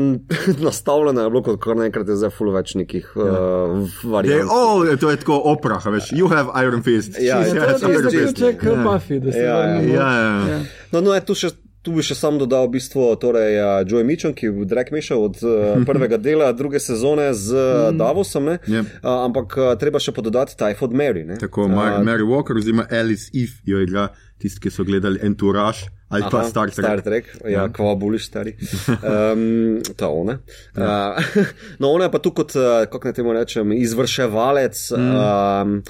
nastavljeno 0.64 1.22
je 1.22 1.30
bilo, 1.30 1.44
kot 1.44 1.60
kar 1.64 1.76
naenkrat 1.80 2.08
zdaj 2.10 2.32
full 2.36 2.52
več 2.56 2.76
nekih 2.76 3.12
uh, 3.16 3.24
Dej, 3.24 4.10
variant. 4.12 4.50
oh, 4.52 4.84
to 5.00 5.12
je 5.12 5.18
tako 5.24 5.42
opera, 5.52 5.80
veš. 5.86 6.12
You 6.12 6.28
have 6.32 6.52
Iron 6.64 6.84
Fist. 6.84 7.20
Ja, 7.20 7.40
ja, 7.46 7.54
got 7.54 7.82
To 7.82 7.92
je 7.92 8.02
zaključek 8.04 8.64
Ja. 8.64 8.76
Buffy, 8.84 9.20
da 9.20 9.32
se 9.32 9.40
Ja, 9.40 9.56
vrnemo. 9.62 9.94
Ja, 9.94 10.12
ja. 10.14 10.36
Ja. 10.52 10.60
No, 10.92 11.02
no, 11.02 11.14
je, 11.14 11.22
tu, 11.26 11.36
še, 11.36 11.50
tu 11.82 11.94
bi 11.96 12.04
še 12.04 12.16
sam 12.20 12.36
dodal 12.40 12.68
v 12.68 12.74
bistvu 12.78 13.04
torej, 13.22 13.58
uh, 13.60 13.82
Joey 13.88 14.04
Mitchell, 14.04 14.34
ki 14.36 14.50
je 14.50 14.66
drag 14.68 14.90
mešal 14.92 15.22
od 15.24 15.38
uh, 15.44 15.52
prvega 15.90 16.18
dela 16.20 16.52
druge 16.52 16.80
sezone 16.84 17.30
z 17.34 17.56
uh, 17.56 17.90
Davosom, 17.96 18.50
ne? 18.52 18.58
Ja. 18.68 18.82
uh, 18.84 19.12
ampak 19.28 19.56
uh, 19.58 19.72
treba 19.80 20.00
še 20.04 20.12
pododati 20.12 20.56
Typhoid 20.60 20.92
Mary. 20.92 21.24
Ne? 21.28 21.38
Tako, 21.40 21.68
Mar 21.72 22.02
Mary 22.04 22.26
Walker 22.28 22.58
oziroma 22.60 22.88
Alice 22.92 23.32
Eve 23.34 23.62
jo 23.66 23.80
igra 23.84 24.10
tisti, 24.38 24.60
ki 24.68 24.74
so 24.74 24.84
gledali 24.88 25.20
Entourage 25.24 25.88
ali 26.10 26.24
pa 26.32 26.38
Aha, 26.38 26.50
Star 26.50 26.72
Trek. 26.72 26.86
Star 26.86 27.02
Trek, 27.02 27.26
ja, 27.44 27.50
ja. 27.52 27.70
kva 27.74 27.96
buliš 27.96 28.28
stari. 28.28 28.56
Um, 29.08 29.82
to 29.96 30.10
ona. 30.10 30.38
Ja. 30.78 31.16
Uh, 31.18 31.46
no, 31.80 31.90
ona 31.90 32.08
je 32.08 32.12
pa 32.12 32.20
tu 32.20 32.32
kot, 32.32 32.56
uh, 32.56 32.86
kako 32.92 33.08
naj 33.08 33.14
temu 33.14 33.34
rečem, 33.34 33.72
izvrševalec 33.72 34.92
mm. 34.92 35.16
um, 35.16 35.82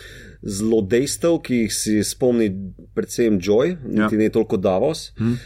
zlodejstev, 0.41 1.39
ki 1.43 1.61
jih 1.63 1.73
si 1.73 1.95
spomni 2.05 2.49
predvsem 2.95 3.39
Joy, 3.41 3.75
niti 3.83 3.99
Ja. 3.99 4.09
ne 4.11 4.29
toliko 4.29 4.57
Davos. 4.57 5.11
Mm. 5.19 5.31
Uh, 5.33 5.37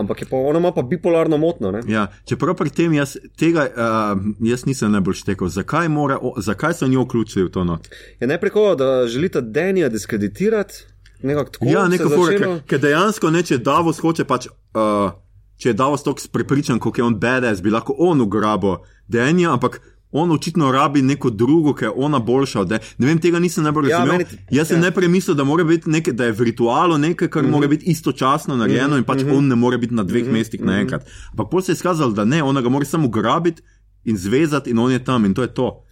ampak 0.00 0.22
je 0.22 0.28
pa, 0.30 0.36
ona 0.36 0.58
ima 0.58 0.72
pa 0.72 0.82
bipolarno 0.82 1.36
motno. 1.36 1.70
Ne? 1.70 1.80
Ja, 1.88 2.06
čeprav 2.24 2.56
pri 2.56 2.70
tem 2.70 2.92
jaz 2.92 3.16
tega 3.38 3.68
uh, 3.68 4.20
jaz 4.40 4.66
nisem 4.66 4.92
najbolj 4.92 5.22
štekal, 5.22 5.48
zakaj, 5.48 5.88
mora, 5.88 6.18
o, 6.20 6.34
zakaj 6.40 6.74
so 6.74 6.88
njo 6.88 7.04
vključili 7.04 7.44
v 7.44 7.50
to 7.50 7.64
not. 7.64 7.88
Je 8.20 8.26
najprej 8.26 8.50
tako, 8.50 8.74
da 8.74 9.06
želite 9.06 9.40
Denija 9.40 9.88
diskreditirati. 9.88 10.95
Nekako 11.22 11.50
tako 11.50 11.66
Ja, 11.66 11.88
neko 11.88 12.02
je 12.02 12.16
fora, 12.16 12.32
začelo. 12.32 12.60
ker 12.66 12.78
dejansko 12.80 13.30
ne, 13.30 13.42
če 13.42 13.58
Davos 13.58 13.98
hoče 13.98 14.24
pač. 14.24 14.46
Uh, 14.74 15.10
Če 15.56 15.68
je 15.68 15.72
Davos 15.72 16.02
tako 16.04 16.20
prepričan, 16.32 16.78
kako 16.78 17.00
je 17.00 17.04
on 17.04 17.14
badass, 17.20 17.62
bi 17.64 17.70
lahko 17.70 17.94
on 17.98 18.20
ugrabil 18.20 18.76
Denja, 19.08 19.52
ampak 19.52 19.80
on 20.12 20.30
očitno 20.30 20.68
rabi 20.72 21.02
neko 21.02 21.30
drugo, 21.30 21.74
ki 21.74 21.84
je 21.84 21.90
ona 21.96 22.18
boljša 22.18 22.60
od 22.60 22.68
Denja. 22.68 22.82
Ne 22.98 23.06
vem, 23.06 23.20
tega 23.20 23.38
nisem 23.38 23.64
najbolj 23.64 23.88
Ja, 23.90 23.98
razumel. 23.98 24.18
meni- 24.18 24.38
Jaz 24.50 24.68
sem 24.68 24.76
ja. 24.76 24.80
najprej 24.82 25.08
mislil, 25.08 25.34
da, 25.34 25.44
nekaj, 25.86 26.12
da 26.12 26.24
je 26.24 26.32
v 26.32 26.40
ritualu 26.50 26.98
nekaj, 26.98 27.28
kar 27.28 27.42
mm 27.42 27.46
-hmm. 27.46 27.50
mora 27.50 27.68
biti 27.68 27.90
istočasno 27.90 28.56
narejeno 28.56 28.88
mm 28.88 28.92
-hmm. 28.92 28.98
in 28.98 29.04
pač 29.04 29.22
mm 29.22 29.28
-hmm. 29.28 29.38
on 29.38 29.48
ne 29.48 29.54
more 29.54 29.78
biti 29.78 29.94
na 29.94 30.02
dveh 30.02 30.22
mm 30.22 30.28
-hmm. 30.28 30.32
mestih 30.32 30.60
naenkrat. 30.60 31.06
Ampak 31.30 31.50
potem 31.50 31.64
se 31.64 31.72
je 31.72 31.74
izkazalo, 31.74 32.12
da 32.12 32.24
ne, 32.24 32.42
ona 32.42 32.60
ga 32.60 32.68
mora 32.68 32.84
samo 32.84 33.08
grabiti 33.08 33.62
in 34.04 34.16
zvezati 34.16 34.70
in 34.70 34.78
on 34.78 34.92
je 34.92 35.04
tam 35.04 35.24
in 35.24 35.34
to 35.34 35.42
je 35.42 35.54
to. 35.54 35.84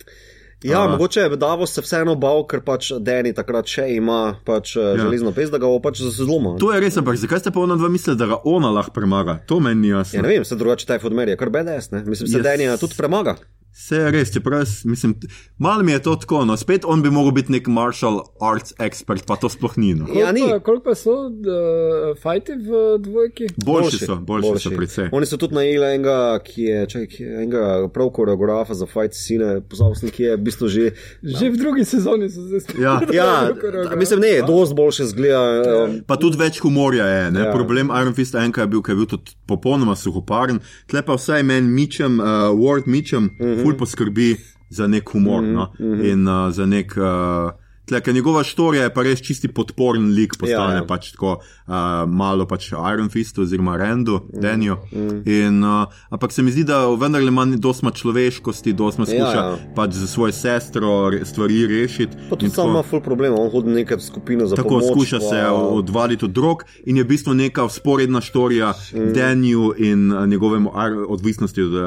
Ja, 0.65 0.85
A. 0.85 0.89
mogoče 0.89 1.21
je 1.21 1.37
Davos 1.37 1.75
se 1.75 1.83
vseeno 1.85 2.15
bal, 2.17 2.47
ker 2.49 2.63
pač 2.65 2.89
Deni 3.01 3.35
takrat 3.37 3.69
še 3.69 3.85
ima 3.95 4.37
pač, 4.45 4.77
ja. 4.77 4.95
železno 4.97 5.33
pes, 5.37 5.51
da 5.53 5.59
ga 5.61 5.69
bo 5.69 5.77
pač 5.85 6.01
zlomil. 6.01 6.57
To 6.63 6.73
je 6.73 6.81
res, 6.81 6.97
ampak 6.97 7.21
zakaj 7.21 7.45
ste 7.45 7.53
pa 7.53 7.61
ona 7.61 7.77
dva 7.77 7.91
mislili, 7.93 8.17
da 8.17 8.27
ga 8.33 8.39
ona 8.49 8.71
lahko 8.73 8.95
premaga? 8.97 9.39
To 9.47 9.61
meni 9.61 9.81
ni 9.81 9.93
jasno. 9.93 10.19
Ja, 10.19 10.23
ne 10.25 10.33
vem, 10.33 10.45
se 10.45 10.57
drugače 10.57 10.89
Typhoid 10.89 11.13
Mary 11.13 11.37
je 11.37 11.37
kar 11.37 11.53
BDS, 11.53 11.91
ne? 11.93 12.01
Mislim, 12.09 12.29
se 12.29 12.39
Yes. 12.39 12.43
Denija 12.49 12.77
tudi 12.81 12.97
premaga. 12.97 13.37
Vse 13.75 13.97
je 13.97 14.11
res, 14.11 14.31
čeprav 14.33 14.61
jaz 14.61 14.85
mislim, 14.85 15.15
malo 15.59 15.83
mi 15.83 15.93
je 15.93 16.03
to 16.03 16.15
tako, 16.17 16.45
no 16.45 16.57
spet 16.57 16.85
on 16.87 17.03
bi 17.03 17.11
mogel 17.11 17.33
biti 17.33 17.53
nek 17.53 17.67
martial 17.67 18.21
arts 18.41 18.75
expert, 18.79 19.27
pa 19.27 19.35
to 19.37 19.49
sploh 19.49 19.73
ni. 19.77 19.95
No. 19.95 20.07
Ja, 20.15 20.33
ni. 20.33 20.41
Koliko 20.41 20.55
pa- 20.55 20.65
Koliko 20.65 20.85
pa 20.85 20.95
so 20.95 21.11
uh, 21.11 22.15
fajti 22.23 22.53
v 22.53 22.99
dvojki? 22.99 23.47
Boljši 23.65 23.99
so, 23.99 24.17
boljši, 24.17 24.49
boljši 24.49 24.63
so 24.63 24.71
predvsej. 24.71 25.09
Oni 25.13 25.27
so 25.27 25.37
tudi 25.37 25.55
najeli 25.55 25.87
enega, 25.87 26.39
ki 26.45 26.63
je, 26.63 26.87
čakaj, 26.87 27.27
enega 27.35 27.89
prav 27.95 28.11
koreografa 28.11 28.75
za 28.75 28.87
fight 28.87 29.15
scene, 29.15 29.61
pozabil 29.61 29.95
sem, 29.95 30.11
ki 30.11 30.23
je 30.23 30.37
v 30.37 30.43
bistvu 30.43 30.69
že. 30.69 30.85
Že 31.23 31.51
v 31.51 31.57
drugi 31.57 31.85
sezoni 31.85 32.31
so 32.31 32.47
zdaj 32.47 32.61
spet. 32.61 32.79
Ja. 32.79 32.95
Ja, 33.15 33.51
mislim, 33.97 34.21
ne, 34.21 34.43
dosti 34.47 34.75
boljše 34.75 35.05
zgleda. 35.05 35.43
Um, 35.85 35.99
Pa 36.07 36.17
tudi 36.17 36.39
več 36.39 36.59
humorja 36.63 37.07
je. 37.07 37.23
Ja. 37.25 37.45
Ja. 37.45 37.53
Problem 37.53 37.91
Iron 37.91 38.15
Fist 38.15 38.35
enka 38.35 38.61
je 38.65 38.71
bil, 38.71 38.83
ker 38.83 38.95
je 38.95 39.03
bil 39.03 39.07
tudi 39.07 39.35
popolnoma 39.47 39.95
suhoparen. 39.97 40.59
Tle 40.91 41.03
pa 41.03 41.15
vsaj 41.19 41.43
meni 41.43 41.69
Mitchum, 41.69 42.19
uh, 42.21 42.51
Ward 42.55 42.87
Mitchum, 42.87 43.25
mm. 43.25 43.45
-hmm. 43.45 43.64
Ful 43.65 43.77
poskrbi 43.81 44.37
za 44.69 44.87
nek 44.87 45.09
humor 45.09 45.43
mm 45.43 45.49
-hmm. 45.49 45.55
no? 45.55 46.05
in 46.05 46.29
uh, 46.29 46.51
za 46.53 46.67
nek. 46.67 46.97
Uh, 46.97 47.64
Tle, 47.85 48.01
ker 48.01 48.15
njegova 48.15 48.43
štorija 48.43 48.83
je 48.83 48.91
pa 48.91 49.03
res 49.03 49.21
čisti 49.21 49.49
podporen 49.49 50.07
lik, 50.11 50.33
postane 50.35 50.55
ja, 50.55 50.63
Ja, 50.65 50.71
ja. 50.71 50.77
ja. 50.77 50.85
pač 50.85 51.11
tako 51.13 51.35
uh, 51.35 51.75
malo 52.09 52.47
pač 52.47 52.71
Iron 52.73 53.09
Fist 53.09 53.39
oziroma 53.39 53.77
Randu, 53.77 54.21
mm, 54.25 54.41
Denju. 54.41 54.77
Mm. 54.91 55.21
In, 55.27 55.59
uh, 55.61 55.71
ampak 56.11 56.33
se 56.33 56.43
mi 56.43 56.51
zdi, 56.51 56.65
da 56.65 56.87
vendarle 56.89 57.29
ima 57.29 57.45
dosma 57.47 57.91
človeškosti, 57.91 58.73
dosma 58.75 59.05
skuša 59.05 59.19
ja, 59.19 59.35
ja. 59.37 59.51
ja. 59.51 59.59
pač 59.75 59.93
za 59.93 60.07
svojo 60.07 60.33
sestro 60.35 60.91
stvari 61.25 61.67
rešiti. 61.69 62.17
pa 62.31 62.37
tudi 62.37 62.49
sam 62.49 62.57
tako- 62.57 62.71
ima 62.71 62.83
full 62.83 63.03
problem, 63.03 63.35
on 63.35 63.51
hodi 63.51 63.71
neko 63.71 64.01
skupino 64.01 64.47
za 64.47 64.57
Tako 64.57 64.69
pomoč. 64.71 64.85
skuša 64.87 65.19
pa- 65.19 65.25
se 65.27 65.45
odvaliti 65.51 66.25
od 66.25 66.31
drog, 66.33 66.57
in 66.85 66.97
je 66.97 67.05
v 67.05 67.09
bistvu 67.09 67.35
neka 67.35 67.69
sporedna 67.69 68.21
štorija 68.21 68.73
mm. 68.95 69.13
Denju 69.13 69.75
in 69.79 70.13
uh, 70.13 70.27
njegovemu 70.27 70.73
odvisnosti 71.09 71.63
od 71.63 71.75
uh, 71.75 71.81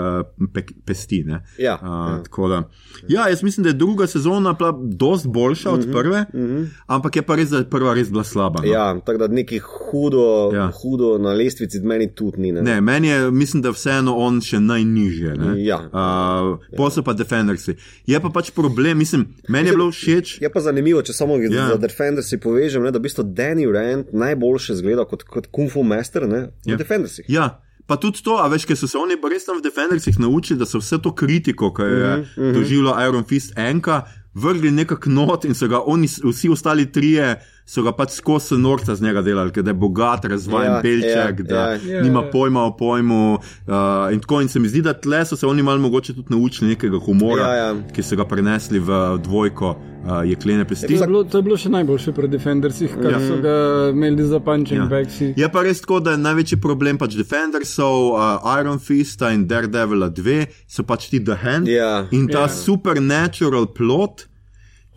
pe 0.53 0.63
pesti. 0.85 1.23
ne. 1.23 1.43
Ja, 1.57 1.73
Uh, 1.77 1.87
ja. 1.87 2.23
tako 2.23 2.47
Da, 2.47 2.63
ja, 3.07 3.27
jaz 3.27 3.43
mislim, 3.43 3.63
da 3.63 3.69
je 3.69 3.73
druga 3.75 4.07
sezona 4.07 4.53
bila 4.53 4.71
dosti 4.83 5.27
boljša 5.27 5.69
od 5.87 5.93
prve, 6.01 6.25
mm 6.33 6.39
-hmm. 6.39 6.67
ampak 6.87 7.15
je 7.15 7.21
pa 7.21 7.35
res, 7.35 7.49
da 7.49 7.57
je 7.57 7.69
prva 7.69 7.93
res 7.93 8.09
bila 8.09 8.23
slaba. 8.23 8.61
No. 8.61 8.67
Ja, 8.71 8.99
tako 9.05 9.17
da 9.17 9.27
neki 9.27 9.59
hudo, 9.59 10.51
Ja. 10.53 10.59
ja. 10.59 10.71
hudo 10.81 11.17
na 11.17 11.33
lestvici 11.33 11.79
meni 11.79 12.07
tudi 12.15 12.41
ni. 12.41 12.51
Ne? 12.51 12.61
Ne, 12.61 12.81
meni 12.81 13.07
je, 13.07 13.31
mislim, 13.31 13.61
da 13.61 13.69
vseeno 13.69 14.15
on 14.15 14.41
še 14.41 14.59
najnižje. 14.59 15.33
ne. 15.37 15.63
Ja. 15.65 15.77
Uh, 15.77 16.59
pa 16.77 16.89
so 16.91 17.03
pa 17.03 17.13
Defendersi. 17.13 17.75
Je 18.05 18.19
pa 18.19 18.29
pač 18.29 18.51
problem, 18.51 18.97
mislim, 18.97 19.27
meni 19.49 19.69
je 19.69 19.73
bilo 19.75 19.91
všeč. 19.91 20.41
Je 20.41 20.49
pa 20.49 20.59
zanimivo, 20.59 21.01
če 21.01 21.13
samo 21.13 21.37
Ja. 21.37 21.49
ja. 21.51 21.67
za 21.67 21.75
Defendersi 21.77 22.37
povežem, 22.37 22.83
ne, 22.83 22.91
da 22.91 22.99
v 22.99 23.01
bistvu 23.01 23.23
Danny 23.23 23.71
Rand 23.73 24.05
najboljše 24.13 24.75
zgleda 24.75 25.05
kot, 25.05 25.23
kot 25.23 25.47
Kung 25.51 25.71
Fu 25.71 25.83
Master 25.83 26.27
ne, 26.27 26.39
v 26.39 26.49
Ja. 26.65 26.71
ja. 26.71 26.75
Defendersih. 26.77 27.25
Ja, 27.29 27.61
pa 27.87 27.95
tudi 27.95 28.23
to, 28.23 28.37
a 28.37 28.47
veš, 28.47 28.65
ker 28.65 28.75
so 28.77 28.87
se 28.87 28.97
oni 28.97 29.15
res 29.31 29.45
tam 29.45 29.57
v 29.59 29.63
Defendersih 29.63 30.19
naučili, 30.19 30.59
da 30.59 30.65
so 30.65 30.79
vse 30.79 30.97
to 31.03 31.15
kritiko, 31.15 31.73
ki 31.73 31.81
je 31.81 32.17
mm 32.17 32.23
-hmm. 32.37 32.53
doživela 32.53 33.05
Iron 33.07 33.23
Fist 33.23 33.53
enka, 33.57 34.01
vrgli 34.37 34.71
nekako 34.71 35.09
not 35.11 35.45
in 35.45 35.53
so 35.53 35.67
ga 35.67 35.81
oni, 35.81 36.07
vsi 36.23 36.49
ostali 36.49 36.85
trije. 36.87 37.35
So 37.67 37.81
ga 37.83 37.91
pač 37.91 38.13
skozi 38.15 38.55
norca 38.55 38.93
z 38.95 39.03
njega 39.03 39.19
delali, 39.21 39.51
ker 39.51 39.59
da 39.59 39.69
je 39.69 39.75
bogat, 39.75 40.23
razvajen 40.25 40.71
Ja, 40.71 40.81
belček, 40.81 41.09
ja, 41.39 41.45
da 41.45 41.63
ja. 41.73 41.79
Ja, 41.89 42.01
nima 42.01 42.21
ja. 42.21 42.29
pojma 42.31 42.61
o 42.63 42.71
pojmu. 42.71 43.33
Uh, 43.33 43.73
in 44.07 44.21
tako 44.21 44.39
in 44.41 44.47
se 44.47 44.59
mi 44.59 44.69
zdi, 44.69 44.79
da 44.81 44.93
tle 44.95 45.25
so 45.25 45.35
se 45.35 45.43
oni 45.45 45.63
malo 45.63 45.79
mogoče 45.79 46.13
tudi 46.13 46.31
naučili 46.31 46.69
nekega 46.69 46.97
humora, 46.97 47.43
Ja, 47.43 47.55
ja. 47.55 47.73
ki 47.91 48.03
so 48.03 48.15
ga 48.15 48.23
prenesli 48.25 48.79
v 48.79 48.87
dvojko 49.19 49.69
uh, 49.69 49.75
jeklene 50.23 50.63
pesti. 50.63 50.87
To 50.87 50.93
je, 50.95 51.07
bilo, 51.07 51.23
to 51.25 51.37
je 51.37 51.43
bilo 51.43 51.57
še 51.57 51.69
najboljše 51.69 52.13
pri 52.13 52.27
Defendersih, 52.29 52.95
kar 52.95 53.11
Ja. 53.11 53.19
so 53.19 53.35
ga 53.37 53.57
imeli 53.91 54.23
za 54.23 54.39
punching 54.39 54.77
Ja. 54.77 54.83
ja. 54.83 54.89
backsi. 54.89 55.33
Je 55.35 55.49
pa 55.49 55.61
res 55.61 55.83
tako, 55.83 55.99
da 55.99 56.11
je 56.11 56.17
največji 56.19 56.61
problem 56.61 56.95
pač 56.97 57.19
Defendersov, 57.19 58.13
uh, 58.13 58.21
Iron 58.55 58.79
Fista 58.79 59.33
in 59.33 59.43
Daredevila 59.45 60.07
2 60.09 60.39
so 60.65 60.83
pač 60.85 61.09
ti 61.09 61.19
The 61.21 61.35
Hand 61.35 61.67
Ja. 61.67 62.07
in 62.11 62.27
ta 62.27 62.39
Ja. 62.41 62.47
supernatural 62.47 63.65
plot. 63.67 64.26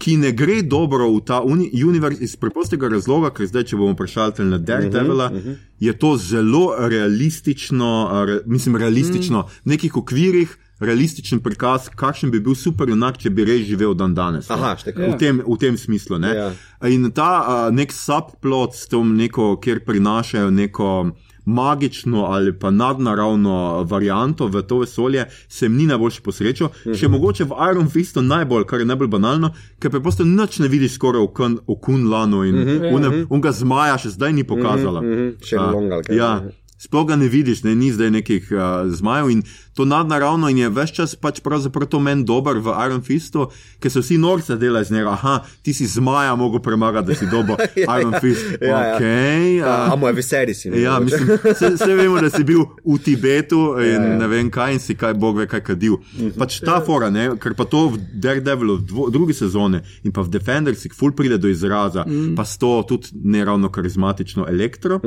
Ki 0.00 0.16
ne 0.16 0.30
gre 0.32 0.62
dobro 0.64 1.10
v 1.12 1.20
ta 1.28 1.42
uni- 1.44 1.68
univerz 1.84 2.22
iz 2.24 2.32
preprostega 2.40 2.88
razloga, 2.88 3.28
ker 3.36 3.46
zdaj, 3.46 3.66
če 3.68 3.76
bomo 3.76 3.92
prešaltali 3.98 4.48
na 4.48 4.58
Daredevila, 4.58 5.26
uh 5.28 5.32
-huh, 5.32 5.38
uh 5.38 5.44
-huh. 5.44 5.56
je 5.80 5.92
to 5.92 6.16
zelo 6.16 6.72
realistično, 6.78 8.08
re, 8.26 8.40
mislim, 8.46 8.76
realistično, 8.76 9.38
uh 9.38 9.44
-huh. 9.44 9.60
v 9.64 9.68
nekih 9.76 9.96
okvirih, 9.96 10.56
realističen 10.80 11.40
prikaz, 11.40 11.88
kakšen 11.88 12.30
bi 12.30 12.40
bil 12.40 12.54
superjunak, 12.54 13.18
če 13.18 13.30
bi 13.30 13.44
res 13.44 13.66
živel 13.68 13.94
dan 13.94 14.14
danes. 14.14 14.50
Aha. 14.50 14.76
Ja. 14.86 15.12
v, 15.12 15.18
tem, 15.18 15.42
v 15.46 15.56
tem 15.60 15.76
smislu. 15.78 16.18
Ne? 16.18 16.34
Ja. 16.34 16.52
In 16.88 17.10
ta 17.12 17.30
uh, 17.40 17.74
nek 17.74 17.92
subplot 17.92 18.74
s 18.74 18.88
tem, 18.88 19.16
neko, 19.16 19.56
kjer 19.60 19.84
prinašajo 19.84 20.50
neko 20.50 21.10
magično 21.50 22.24
ali 22.24 22.52
pa 22.52 22.70
nadnaravno 22.70 23.84
varianto 23.88 24.46
v 24.46 24.62
to 24.62 24.78
vesolje, 24.78 25.26
se 25.48 25.64
jim 25.66 25.76
ni 25.76 25.86
najboljši 25.86 26.22
posrečil. 26.22 26.66
Mm 26.66 26.90
-hmm. 26.90 27.00
Še 27.00 27.08
mogoče 27.08 27.44
v 27.44 27.52
Iron 27.72 27.88
Fistu 27.90 28.22
najbolj, 28.22 28.64
kar 28.64 28.80
je 28.80 28.86
najbolj 28.86 29.08
banalno, 29.08 29.52
ker 29.78 29.90
preprosto 29.90 30.24
nič 30.24 30.58
ne 30.58 30.68
vidiš 30.68 30.94
skoraj 30.94 31.22
v 31.66 31.76
Kunlanu 31.80 32.44
in 32.44 32.54
mm 32.54 32.68
-hmm. 32.68 33.26
on 33.30 33.40
ga 33.40 33.52
zmaja 33.52 33.98
še 33.98 34.08
zdaj 34.08 34.32
ni 34.32 34.44
pokazala. 34.44 35.00
Mm 35.02 35.06
-hmm. 35.06 35.34
Še 35.44 35.56
longal. 35.56 36.02
Ja. 36.10 36.42
Sploh 36.80 37.04
ga 37.06 37.16
ne 37.16 37.28
vidiš, 37.28 37.62
ne, 37.62 37.74
ni 37.74 37.92
zdaj 37.92 38.10
nekih 38.10 38.48
uh, 38.52 38.88
zmajev 38.88 39.30
in 39.30 39.42
to 39.74 39.84
nadnaravno 39.84 40.48
in 40.48 40.58
je 40.58 40.68
vse 40.68 40.94
čas 40.94 41.14
pač 41.14 41.40
pravzaprav 41.40 41.88
to 41.88 42.00
meni 42.00 42.24
dober 42.24 42.58
v 42.58 42.74
Iron 42.86 43.02
Fistu, 43.02 43.46
ker 43.80 43.90
so 43.90 44.00
vsi 44.00 44.18
norce 44.18 44.56
delali 44.56 44.84
z 44.84 44.90
njega. 44.90 45.10
Aha, 45.10 45.34
ti 45.62 45.72
si 45.74 45.86
zmaja, 45.86 46.34
mogo 46.36 46.58
premagati, 46.58 47.06
da 47.06 47.14
si 47.14 47.26
dobo 47.26 47.56
Ja, 47.76 48.00
Iron 48.00 48.14
Fist. 48.20 48.46
ja, 48.60 48.96
Okay, 48.96 49.56
Ja, 49.56 49.92
Amo 49.92 50.06
je 50.06 50.12
veseli 50.12 50.54
si. 50.54 50.68
Ja, 50.68 50.98
mislim, 51.00 51.28
vse, 51.44 51.70
vse 51.74 51.94
vemo, 51.94 52.20
da 52.20 52.30
si 52.30 52.44
bil 52.44 52.64
v 52.84 52.98
Tibetu 52.98 53.76
in 53.78 53.86
Ja, 53.86 54.02
ja. 54.02 54.16
ne 54.18 54.26
vem 54.26 54.50
kaj, 54.50 54.72
in 54.72 54.80
si 54.80 54.94
kaj, 54.94 55.14
bog 55.14 55.36
ve, 55.38 55.46
kaj 55.46 55.60
kadil. 55.60 55.96
Pač 56.38 56.60
ta 56.60 56.80
fora, 56.80 57.10
ne, 57.10 57.30
ker 57.40 57.54
pa 57.54 57.64
to 57.64 57.88
v 57.88 57.98
Daredevil 58.12 58.76
v 58.82 59.08
drugi 59.10 59.34
sezoni 59.34 59.80
in 60.04 60.12
pa 60.12 60.22
v 60.22 60.30
Defendersih 60.30 60.92
ful 60.94 61.12
pride 61.12 61.38
do 61.38 61.48
izraza, 61.48 62.04
pa 62.36 62.44
s 62.44 62.58
to 62.58 62.82
tudi 62.88 63.14
ne 63.24 63.44
ravno 63.44 63.68
karizmatično 63.70 64.46
elektro. 64.48 65.00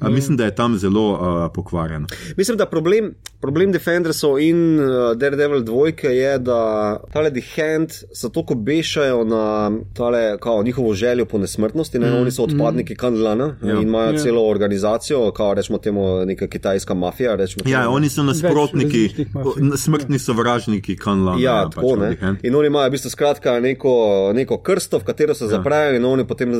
A 0.00 0.08
mislim, 0.08 0.36
da 0.36 0.44
je 0.44 0.54
tam 0.54 0.78
zelo 0.78 1.04
uh, 1.12 1.18
pokvarjeno. 1.54 2.06
Mislim, 2.36 2.56
da 2.56 2.66
problem, 2.66 3.12
problem 3.40 3.72
Defendersov 3.72 4.03
in 4.40 4.80
uh, 4.80 4.84
Daredevil 5.14 5.60
2 5.60 5.74
je, 6.06 6.38
da 6.38 6.60
tale 7.12 7.30
The 7.30 7.42
Hand 7.52 7.90
se 8.12 8.32
toliko 8.32 8.54
bešajo 8.56 9.24
na 9.24 9.44
tale, 9.94 10.38
kao, 10.38 10.62
njihovo 10.62 10.94
željo 10.94 11.24
po 11.24 11.38
nesmrtnosti. 11.38 11.98
Ne? 11.98 12.10
Mm, 12.10 12.16
Oni 12.16 12.30
so 12.30 12.42
odpadniki 12.42 12.92
mm. 12.92 12.96
Kandlana 12.96 13.56
Ja. 13.62 13.72
in 13.72 13.82
imajo 13.82 14.12
Ja. 14.12 14.18
celo 14.18 14.48
organizacijo, 14.48 15.30
kao 15.32 15.54
rečemo 15.54 15.78
temu 15.78 16.24
neka 16.24 16.46
kitajska 16.46 16.94
mafija. 16.94 17.34
Rečemo 17.36 17.64
Ja, 17.66 17.82
temu. 17.82 17.94
oni 17.94 18.08
so 18.08 18.22
nasprotniki, 18.22 19.10
smrtni 19.76 20.18
sovražniki 20.18 20.96
Kanlana. 20.96 21.40
Ja, 21.40 21.62
pač 21.64 21.74
tako 21.74 21.94
v 21.94 21.98
ne. 21.98 22.36
In 22.42 22.54
oni 22.54 22.66
imajo 22.66 22.88
v 22.88 22.92
bistvu 22.92 23.10
skratka 23.10 23.60
neko, 23.60 23.94
neko 24.34 24.58
krsto, 24.58 24.98
v 24.98 25.04
katero 25.04 25.34
se 25.34 25.46
zaprejo, 25.46 25.96
in 25.96 26.04
oni 26.04 26.24
potem 26.24 26.50
uh, 26.50 26.58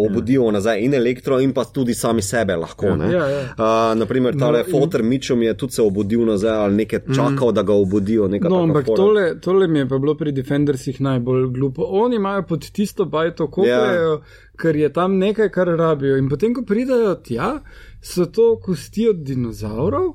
obudijo 0.00 0.50
nazaj 0.50 0.80
in 0.80 0.94
elektro, 0.94 1.40
in 1.40 1.52
pa 1.52 1.64
tudi 1.64 1.94
sami 1.94 2.22
sebe 2.22 2.56
lahko. 2.56 2.96
Ne? 2.96 3.12
Ja, 3.12 3.26
ja. 3.26 3.40
Uh, 3.50 3.98
naprimer, 3.98 4.34
tale 4.34 4.50
No, 4.50 4.58
no, 4.58 4.64
in- 4.66 4.70
Foter 4.72 5.02
Mitchum 5.02 5.42
je 5.42 5.54
tudi 5.54 5.72
se 5.72 5.82
obudil 5.82 6.24
nazaj 6.24 6.56
ali 6.56 6.74
nekaj 6.80 7.00
čakal, 7.16 7.50
mm. 7.50 7.54
da 7.54 7.62
ga 7.62 7.74
obudijo. 7.74 8.28
No, 8.28 8.62
ampak 8.62 8.86
fora. 8.86 8.96
tole, 8.96 9.24
tole 9.40 9.68
mi 9.68 9.78
je 9.78 9.88
pa 9.88 9.98
bilo 9.98 10.14
pri 10.18 10.32
Defendersih 10.32 11.00
najbolj 11.00 11.46
glupo. 11.54 11.86
Oni 12.02 12.16
imajo 12.16 12.42
pod 12.48 12.70
tisto 12.70 13.04
bajto 13.04 13.50
kopljejo, 13.50 14.12
ja. 14.12 14.20
ker 14.60 14.76
je 14.76 14.92
tam 14.92 15.18
nekaj, 15.18 15.50
kar 15.54 15.68
rabijo. 15.78 16.18
In 16.18 16.28
potem, 16.28 16.54
ko 16.54 16.64
pridejo 16.66 17.14
tja, 17.24 17.58
so 18.02 18.26
to 18.26 18.54
kosti 18.62 19.08
od 19.08 19.24
dinozaurov, 19.24 20.14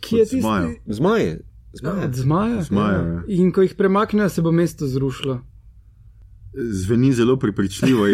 ki 0.00 0.16
je 0.16 0.22
Od 0.22 0.28
tisti. 0.28 0.40
zmajev. 0.40 0.74
Zmaje. 0.86 1.38
Zmaje. 1.72 2.62
Zmajev, 2.62 3.06
ja. 3.06 3.22
In 3.28 3.52
ko 3.52 3.62
jih 3.62 3.74
premaknejo, 3.74 4.28
se 4.28 4.42
bo 4.42 4.52
mesto 4.52 4.86
zrušilo. 4.86 5.40
Zveni 6.60 7.12
zelo 7.12 7.36
prepričljivo, 7.36 8.06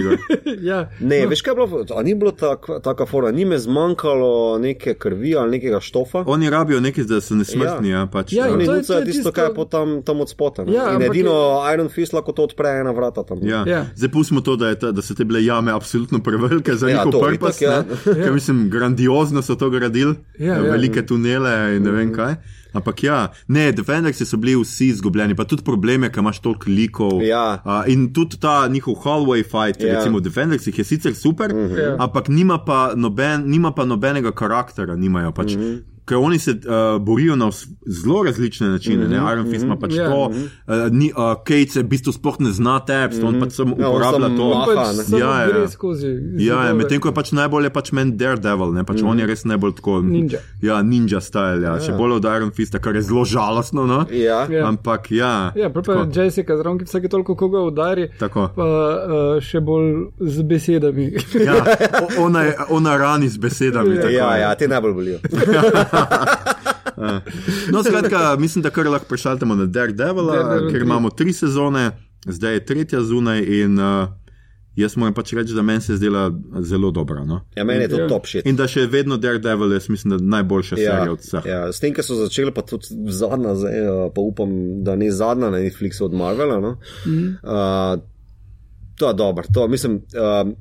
ja. 0.60 0.90
Ne, 1.00 1.22
no. 1.22 1.28
veš 1.28 1.42
kaj 1.42 1.52
je 1.52 1.56
bilo, 1.56 1.68
a 1.90 2.02
ni 2.02 2.14
bilo 2.14 2.30
tak, 2.30 2.58
taka 2.82 3.06
fora, 3.06 3.30
ni 3.30 3.44
me 3.44 3.58
zmanjkalo 3.58 4.28
neke 4.58 4.94
krvi 4.94 5.36
ali 5.36 5.50
nekega 5.50 5.80
štofa. 5.80 6.24
Oni 6.26 6.50
rabijo 6.50 6.80
nekaj, 6.80 7.04
da 7.04 7.20
so 7.20 7.34
nesmrtni. 7.34 7.88
Ja. 7.88 7.98
Ja, 7.98 8.06
pač, 8.06 8.32
Ja, 8.32 8.46
ja, 8.46 8.52
to 8.56 8.74
je- 8.74 8.82
to 8.82 8.92
je 8.94 9.04
tisto, 9.04 9.32
kar 9.32 9.50
je 9.50 9.64
tam, 9.66 10.02
tam 10.02 10.20
od 10.20 10.30
spota. 10.30 10.64
ne. 10.64 10.72
Ja, 10.72 10.92
in 10.92 11.02
edino 11.02 11.34
Iron 11.74 11.88
Fist 11.88 12.12
lahko 12.12 12.32
to 12.32 12.42
odpre 12.42 12.68
ena 12.70 12.90
vrata 12.90 13.22
tam. 13.22 13.38
Ja. 13.42 13.64
Ja. 13.66 13.86
Zdaj 13.96 14.10
pustimo 14.10 14.40
to, 14.40 14.56
da, 14.56 14.68
je 14.68 14.78
ta, 14.78 14.92
da 14.92 15.02
so 15.02 15.14
te 15.14 15.24
bile 15.24 15.44
jame 15.44 15.72
absolutno 15.72 16.18
prevelike 16.18 16.74
za 16.74 16.88
Ja, 16.88 17.04
njihov 17.04 17.32
itak, 17.32 17.62
ja. 17.62 17.84
ne. 18.06 18.14
Ker 18.22 18.32
mislim, 18.32 18.70
grandiozno 18.70 19.42
so 19.42 19.54
to 19.54 19.70
gradili, 19.70 20.14
Ja, 20.38 20.54
ja. 20.54 20.60
velike 20.62 21.06
tunele 21.06 21.76
in 21.76 21.82
ne 21.82 21.90
vem 21.90 22.12
kaj. 22.12 22.34
Ampak 22.74 23.02
ja, 23.02 23.18
ne, 23.48 23.72
Defendersi 23.72 24.26
so 24.26 24.36
bili 24.36 24.56
vsi 24.58 24.86
izgubljeni, 24.90 25.34
pa 25.34 25.44
tudi 25.44 25.62
problem 25.62 26.02
je, 26.02 26.10
ker 26.10 26.20
imaš 26.20 26.40
toliko 26.42 26.70
likov. 26.70 27.22
Ja. 27.22 27.60
A, 27.64 27.84
in 27.86 28.08
tudi 28.12 28.36
ta 28.40 28.68
njihov 28.68 28.94
hallway 29.04 29.44
fight, 29.44 29.80
Ja. 29.80 29.94
recimo 29.98 30.18
v 30.18 30.22
Defendersih, 30.26 30.78
je 30.78 30.84
sicer 30.84 31.14
super, 31.14 31.54
uh 31.54 31.56
-huh. 31.70 31.78
Ja. 31.78 31.96
ampak 31.98 32.28
nima 32.28 32.58
pa, 32.58 32.92
noben, 32.96 33.46
nima 33.46 33.70
pa 33.70 33.84
nobenega 33.84 34.32
karaktera, 34.32 34.96
nimajo 34.96 35.32
pač. 35.32 35.54
Uh 35.54 35.60
-huh. 35.60 35.82
Ker 36.04 36.16
oni 36.16 36.38
se 36.38 36.50
uh, 36.50 36.58
borijo 37.00 37.36
na 37.36 37.50
zelo 37.86 38.22
različne 38.22 38.68
načine. 38.68 39.04
Mm 39.06 39.10
-hmm. 39.12 39.32
Iron 39.32 39.50
Fist 39.50 39.64
ima 39.64 39.76
pač 39.76 39.94
Ja. 39.94 40.04
yeah. 40.04 40.10
to, 40.10 40.24
uh, 40.26 40.92
ni, 40.92 41.12
uh, 41.12 41.34
Kate 41.38 41.66
se 41.68 41.80
v 41.82 41.84
bistvu 41.84 42.12
sploh 42.12 42.36
ne 42.38 42.52
zna 42.52 42.80
tepsti, 42.80 43.22
mm 43.22 43.26
-hmm. 43.26 43.34
on 43.34 43.40
pač 43.40 43.52
samo 43.52 43.76
Ja, 43.78 43.88
uporablja 43.88 44.20
samo 44.20 44.36
to. 44.38 44.48
maha. 44.48 44.66
Pač 44.74 45.08
ne. 45.08 45.18
Ja, 45.18 45.40
ja. 45.40 45.46
gre 45.48 45.68
skozi. 45.68 46.06
Ja, 46.38 46.64
ja 46.64 46.74
medtem 46.74 47.00
ko 47.00 47.08
je 47.08 47.14
pač 47.14 47.32
najbolje 47.32 47.70
pač 47.70 47.92
meni 47.92 48.12
Daredevil, 48.12 48.72
ne 48.72 48.84
pač 48.84 49.02
mm. 49.02 49.06
on 49.08 49.18
je 49.18 49.26
res 49.26 49.44
najbolj 49.44 49.72
tako. 49.74 50.02
Ninja. 50.02 50.38
Ja, 50.62 50.82
ninja 50.82 51.20
style, 51.20 51.62
ja. 51.62 51.80
še 51.80 51.92
bolj 51.92 52.12
od 52.12 52.24
Iron 52.24 52.50
Fista, 52.50 52.78
kar 52.78 52.94
je 52.96 53.02
zelo 53.02 53.24
žalostno. 53.24 53.86
No? 53.86 54.06
Ja. 54.10 54.46
Ja. 54.50 54.68
Ampak 54.68 55.10
ja. 55.10 55.52
Ja, 55.56 55.70
prav 55.70 55.84
pa 55.84 55.92
tako. 55.94 56.10
je 56.20 56.24
Jessica 56.24 56.56
zraven, 56.56 56.78
ki 56.78 56.84
vsake 56.84 57.08
toliko 57.08 57.36
koga 57.36 57.58
udari, 57.60 58.08
Tako. 58.18 58.48
pa 58.56 58.62
uh, 58.64 59.42
še 59.42 59.60
bolj 59.60 60.06
z 60.20 60.42
besedami. 60.42 61.12
Ja, 61.46 61.64
ona, 62.18 62.42
je- 62.42 62.56
ona 62.68 62.96
rani 62.96 63.28
z 63.28 63.36
besedami. 63.36 63.96
tako 64.02 64.08
Ja, 64.08 64.36
ja, 64.36 64.54
te 64.54 64.68
najbolj 64.68 64.92
bolijo. 64.92 65.18
No, 67.72 67.82
skratka, 67.82 68.36
mislim, 68.38 68.62
da 68.62 68.70
kar 68.70 68.86
lahko 68.86 69.06
prešaltamo 69.08 69.54
na 69.54 69.66
Daredevil, 69.66 70.28
ker 70.70 70.82
imamo 70.82 71.10
tri 71.10 71.32
sezone, 71.32 71.90
zdaj 72.26 72.52
je 72.52 72.64
tretja 72.64 73.00
zunaj 73.02 73.40
in 73.40 73.78
uh, 73.78 74.08
jaz 74.76 74.96
moram 74.96 75.14
pač 75.14 75.32
reči, 75.32 75.54
da 75.54 75.62
meni 75.62 75.80
se 75.80 75.92
je 75.92 75.96
zdela 75.96 76.28
zelo 76.60 76.90
dobra. 76.90 77.24
No? 77.24 77.40
Ja, 77.56 77.64
meni 77.64 77.82
je 77.82 77.88
to 77.88 77.98
Ja. 77.98 78.08
top 78.08 78.26
shit. 78.26 78.46
In 78.46 78.56
da 78.56 78.68
še 78.68 78.86
vedno 78.86 79.16
Daredevil, 79.16 79.72
jaz 79.72 79.88
mislim, 79.88 80.10
da 80.10 80.36
najboljša 80.36 80.76
Ja, 80.76 80.90
serija 80.90 81.12
od 81.12 81.20
vseh. 81.20 81.46
ja, 81.46 81.72
s 81.72 81.80
tem, 81.80 81.94
ker 81.94 82.04
so 82.04 82.14
začeli, 82.14 82.52
pa 82.52 82.62
tudi 82.62 82.86
zadnja, 83.10 83.54
zdaj, 83.54 83.78
eh, 83.78 84.10
pa 84.14 84.20
upam, 84.20 84.50
da 84.84 84.96
ni 84.96 85.10
zadnja 85.10 85.50
na 85.50 85.58
Netflixu 85.58 86.04
od 86.04 86.14
Marvela. 86.14 86.60
No? 86.60 86.76
Mm. 87.06 87.38
Uh, 87.42 88.00
to 88.96 89.08
je 89.08 89.14
dobro, 89.14 89.44
to 89.52 89.68
mislim. 89.68 90.02
Uh, 90.14 90.54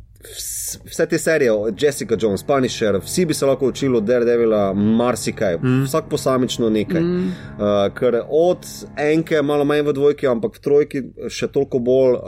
Vse 0.85 1.05
te 1.05 1.17
serije, 1.19 1.51
Jessica 1.79 2.15
Jones, 2.21 2.43
Punisher, 2.43 2.95
vsi 3.03 3.25
bi 3.25 3.33
se 3.33 3.45
lahko 3.45 3.67
učili 3.67 3.97
od 3.97 4.03
Daredevila 4.03 4.73
marsikaj, 4.73 5.57
mm. 5.57 5.83
vsak 5.83 6.05
posamično 6.09 6.69
nekaj. 6.69 7.01
Mm. 7.01 7.27
Uh, 7.27 7.93
ker 7.99 8.21
od 8.29 8.57
enke, 8.97 9.41
malo 9.41 9.65
manj 9.65 9.81
v 9.81 9.93
dvojki, 9.93 10.27
ampak 10.27 10.55
v 10.57 10.63
trojki 10.63 11.03
še 11.29 11.47
toliko 11.47 11.79
bolj 11.79 12.15
uh, 12.15 12.23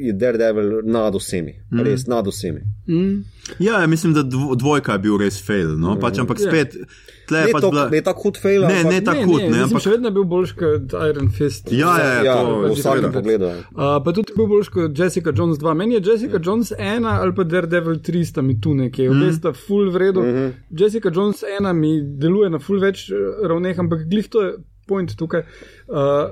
je 0.00 0.12
Daredevil 0.12 0.82
nad 0.84 1.14
vsemi, 1.14 1.54
mm. 1.70 1.80
res 1.86 2.06
nad 2.06 2.26
vsemi. 2.26 2.60
Mm. 2.88 3.22
Ja, 3.58 3.80
ja, 3.80 3.86
mislim, 3.86 4.12
da 4.14 4.22
dvo- 4.22 4.56
dvojka 4.58 4.92
je 4.92 4.98
bil 4.98 5.16
res 5.22 5.38
fail, 5.46 5.76
no? 5.78 5.96
pač, 6.00 6.18
ampak 6.18 6.40
Ja. 6.40 6.50
spet, 6.50 6.76
tle 7.28 7.38
Ne 7.40 7.52
pač 7.52 7.60
tako 7.60 7.70
bila. 7.70 7.84
ne 7.90 8.00
tako 8.02 8.22
hud 8.22 8.36
fail, 8.36 8.60
Ne, 8.62 8.66
ampak 8.74 8.92
ne 8.92 9.00
tako 9.00 9.18
ne, 9.18 9.24
hud, 9.24 9.40
ne, 9.42 9.48
ne, 9.48 9.62
ampak 9.62 9.80
še 9.80 9.90
vedno 9.90 10.08
je 10.08 10.12
bil 10.12 10.24
boljši 10.26 10.54
kot 10.54 10.86
Iron 11.02 11.28
Fist. 11.30 11.72
Ja, 11.72 11.92
ja, 11.96 12.22
ja, 12.22 12.34
to- 12.36 12.58
v 12.60 12.70
vsakem 12.72 13.12
pogledu. 13.12 13.44
ja. 13.44 13.56
Uh, 13.72 13.96
pa 13.98 14.12
tudi 14.12 14.32
bil 14.32 14.46
boljši 14.46 14.70
kot 14.70 14.90
Jessica 14.94 15.30
Jones 15.32 15.58
2. 15.58 15.74
Meni 15.74 15.94
je 15.94 16.02
Jessica 16.02 16.38
Jones 16.40 16.72
1 16.72 17.06
ali 17.12 17.32
pa 17.32 17.42
Daredevil 17.44 17.96
3 18.00 18.24
sta 18.24 18.42
mi 18.42 18.54
tu 18.56 18.74
nekje, 18.74 19.04
Mhm. 19.04 19.12
obe 19.14 19.32
sta 19.32 19.52
full 19.54 19.90
v 19.90 19.96
redu. 19.98 20.20
Mm 20.20 20.26
-hmm. 20.28 20.50
Jessica 20.72 21.10
Jones 21.10 21.44
1 21.50 21.72
mi 21.74 21.90
deluje 22.16 22.50
na 22.50 22.58
full 22.58 22.80
več 22.80 23.10
eh, 23.10 23.14
ravneh, 23.44 23.78
ampak 23.78 24.06
glih 24.06 24.28
to 24.28 24.42
je 24.42 24.52
point 24.86 25.16
tukaj. 25.16 25.42
Uh, 25.88 26.30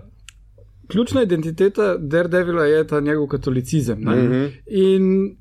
Ključna 0.88 1.22
identiteta 1.22 1.96
Daredevila 1.96 2.64
je 2.64 2.86
ta 2.86 3.00
njegov 3.00 3.26
katolicizem. 3.28 3.98
Mm 3.98 4.06
-hmm. 4.06 4.50
In 4.66 5.36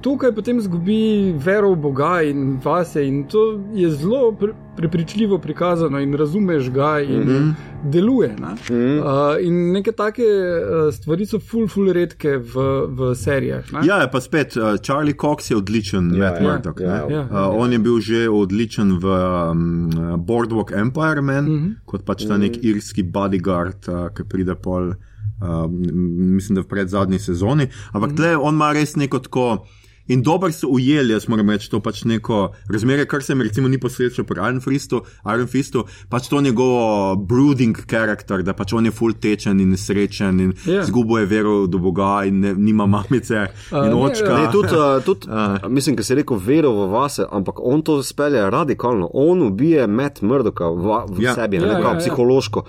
tukaj 0.00 0.32
potem 0.34 0.60
zgubi 0.60 1.32
vero 1.36 1.72
v 1.72 1.76
Boga 1.76 2.22
in 2.22 2.58
vase, 2.64 3.06
in 3.06 3.24
to 3.28 3.60
je 3.74 3.90
zelo 3.90 4.32
pre 4.32 4.52
prepričljivo 4.76 5.38
prikazano, 5.38 6.00
in 6.00 6.14
razumeš 6.14 6.70
ga, 6.70 7.00
in 7.00 7.20
mm 7.20 7.28
-hmm. 7.28 7.52
deluje. 7.90 8.28
Ne? 8.28 8.48
Mm 8.48 8.56
-hmm. 8.76 8.98
uh, 9.00 9.46
in 9.46 9.72
neke 9.72 9.92
take 9.92 10.22
uh, 10.22 10.94
stvari 10.94 11.26
so 11.26 11.38
ful, 11.38 11.68
ful 11.68 11.92
redke 11.92 12.38
v, 12.38 12.54
v 12.88 13.14
serijah. 13.14 13.72
Ne? 13.72 13.78
Ja, 13.86 14.08
pa 14.12 14.20
spet, 14.20 14.56
uh, 14.56 14.76
Charlie 14.82 15.14
Cox 15.14 15.50
je 15.50 15.56
odličen, 15.56 16.10
Ja, 16.14 16.18
Matt 16.18 16.40
ja, 16.40 16.42
Murdock. 16.52 16.80
ja, 16.80 17.06
ne. 17.06 17.14
ja, 17.14 17.22
Uh, 17.30 17.60
on 17.60 17.72
je 17.72 17.78
bil 17.78 18.00
že 18.00 18.28
odličen 18.28 18.98
v 18.98 19.04
um, 19.50 19.90
Boardwalk 20.26 20.72
Empire, 20.72 21.20
Man, 21.20 21.44
Mhm. 21.44 21.52
mm 21.52 21.58
-hmm. 21.64 21.74
kot 21.84 22.04
pač 22.04 22.26
ta 22.28 22.36
nek 22.36 22.64
irski 22.64 23.02
bodyguard, 23.02 23.88
uh, 23.88 24.08
ki 24.16 24.22
pride 24.28 24.54
pol, 24.54 24.92
uh, 25.40 25.70
mislim, 25.70 26.54
da 26.54 26.60
v 26.60 26.68
predzadnji 26.68 27.18
sezoni. 27.18 27.68
Ampak 27.92 28.10
mm 28.10 28.12
-hmm. 28.12 28.16
tle 28.16 28.36
on 28.36 28.54
ima 28.54 28.72
res 28.72 28.96
neko 28.96 29.18
tako. 29.18 29.66
In 30.08 30.22
dobro 30.22 30.52
so 30.52 30.68
ujeli, 30.68 31.12
jaz 31.12 31.28
moram 31.28 31.50
reči, 31.50 31.70
to 31.70 31.80
pač 31.80 32.02
neko 32.04 32.50
razmerje, 32.68 33.06
kar 33.08 33.22
se 33.22 33.34
mi 33.34 33.44
recimo 33.44 33.68
ni 33.68 33.78
posrečilo 33.80 34.26
pri 34.26 34.40
Iron 34.40 34.60
Fistu, 34.60 35.00
Iron 35.34 35.46
Fistu, 35.46 35.84
pač 36.08 36.28
to 36.28 36.40
njegovo 36.40 37.16
brooding 37.16 37.78
karakter, 37.86 38.42
da 38.42 38.52
pač 38.52 38.72
on 38.72 38.84
je 38.84 38.92
full 38.92 39.16
tečen 39.16 39.60
in 39.60 39.70
nesrečen 39.72 40.40
in 40.40 40.52
Ja. 40.64 40.72
yeah. 40.72 40.84
zgubo 40.86 41.18
je 41.18 41.26
vero 41.26 41.66
do 41.66 41.78
Boga 41.78 42.24
in 42.26 42.40
ne, 42.40 42.54
nima 42.54 42.86
mamice 42.86 43.46
in 43.72 43.88
ne, 43.88 43.94
očka. 43.94 44.38
Ne, 44.38 44.52
tudi, 44.52 44.74
uh, 44.76 45.04
tudi 45.04 45.26
A. 45.30 45.68
mislim, 45.68 45.96
ker 45.96 46.04
si 46.04 46.14
rekel 46.14 46.36
vero 46.36 46.72
v 46.72 46.90
vase, 46.92 47.24
ampak 47.30 47.60
on 47.60 47.82
to 47.82 48.02
spelje 48.02 48.50
radikalno. 48.50 49.10
On 49.12 49.42
ubije 49.42 49.86
Matt 49.86 50.22
Murdoka 50.22 50.68
v, 50.68 51.00
v 51.16 51.22
Ja. 51.22 51.30
ja. 51.30 51.34
sebi, 51.34 51.56
Ja, 51.56 51.62
ne 51.62 51.68
ja, 51.68 51.78
ja, 51.78 51.92
ja. 51.92 51.98
psihološko. 51.98 52.64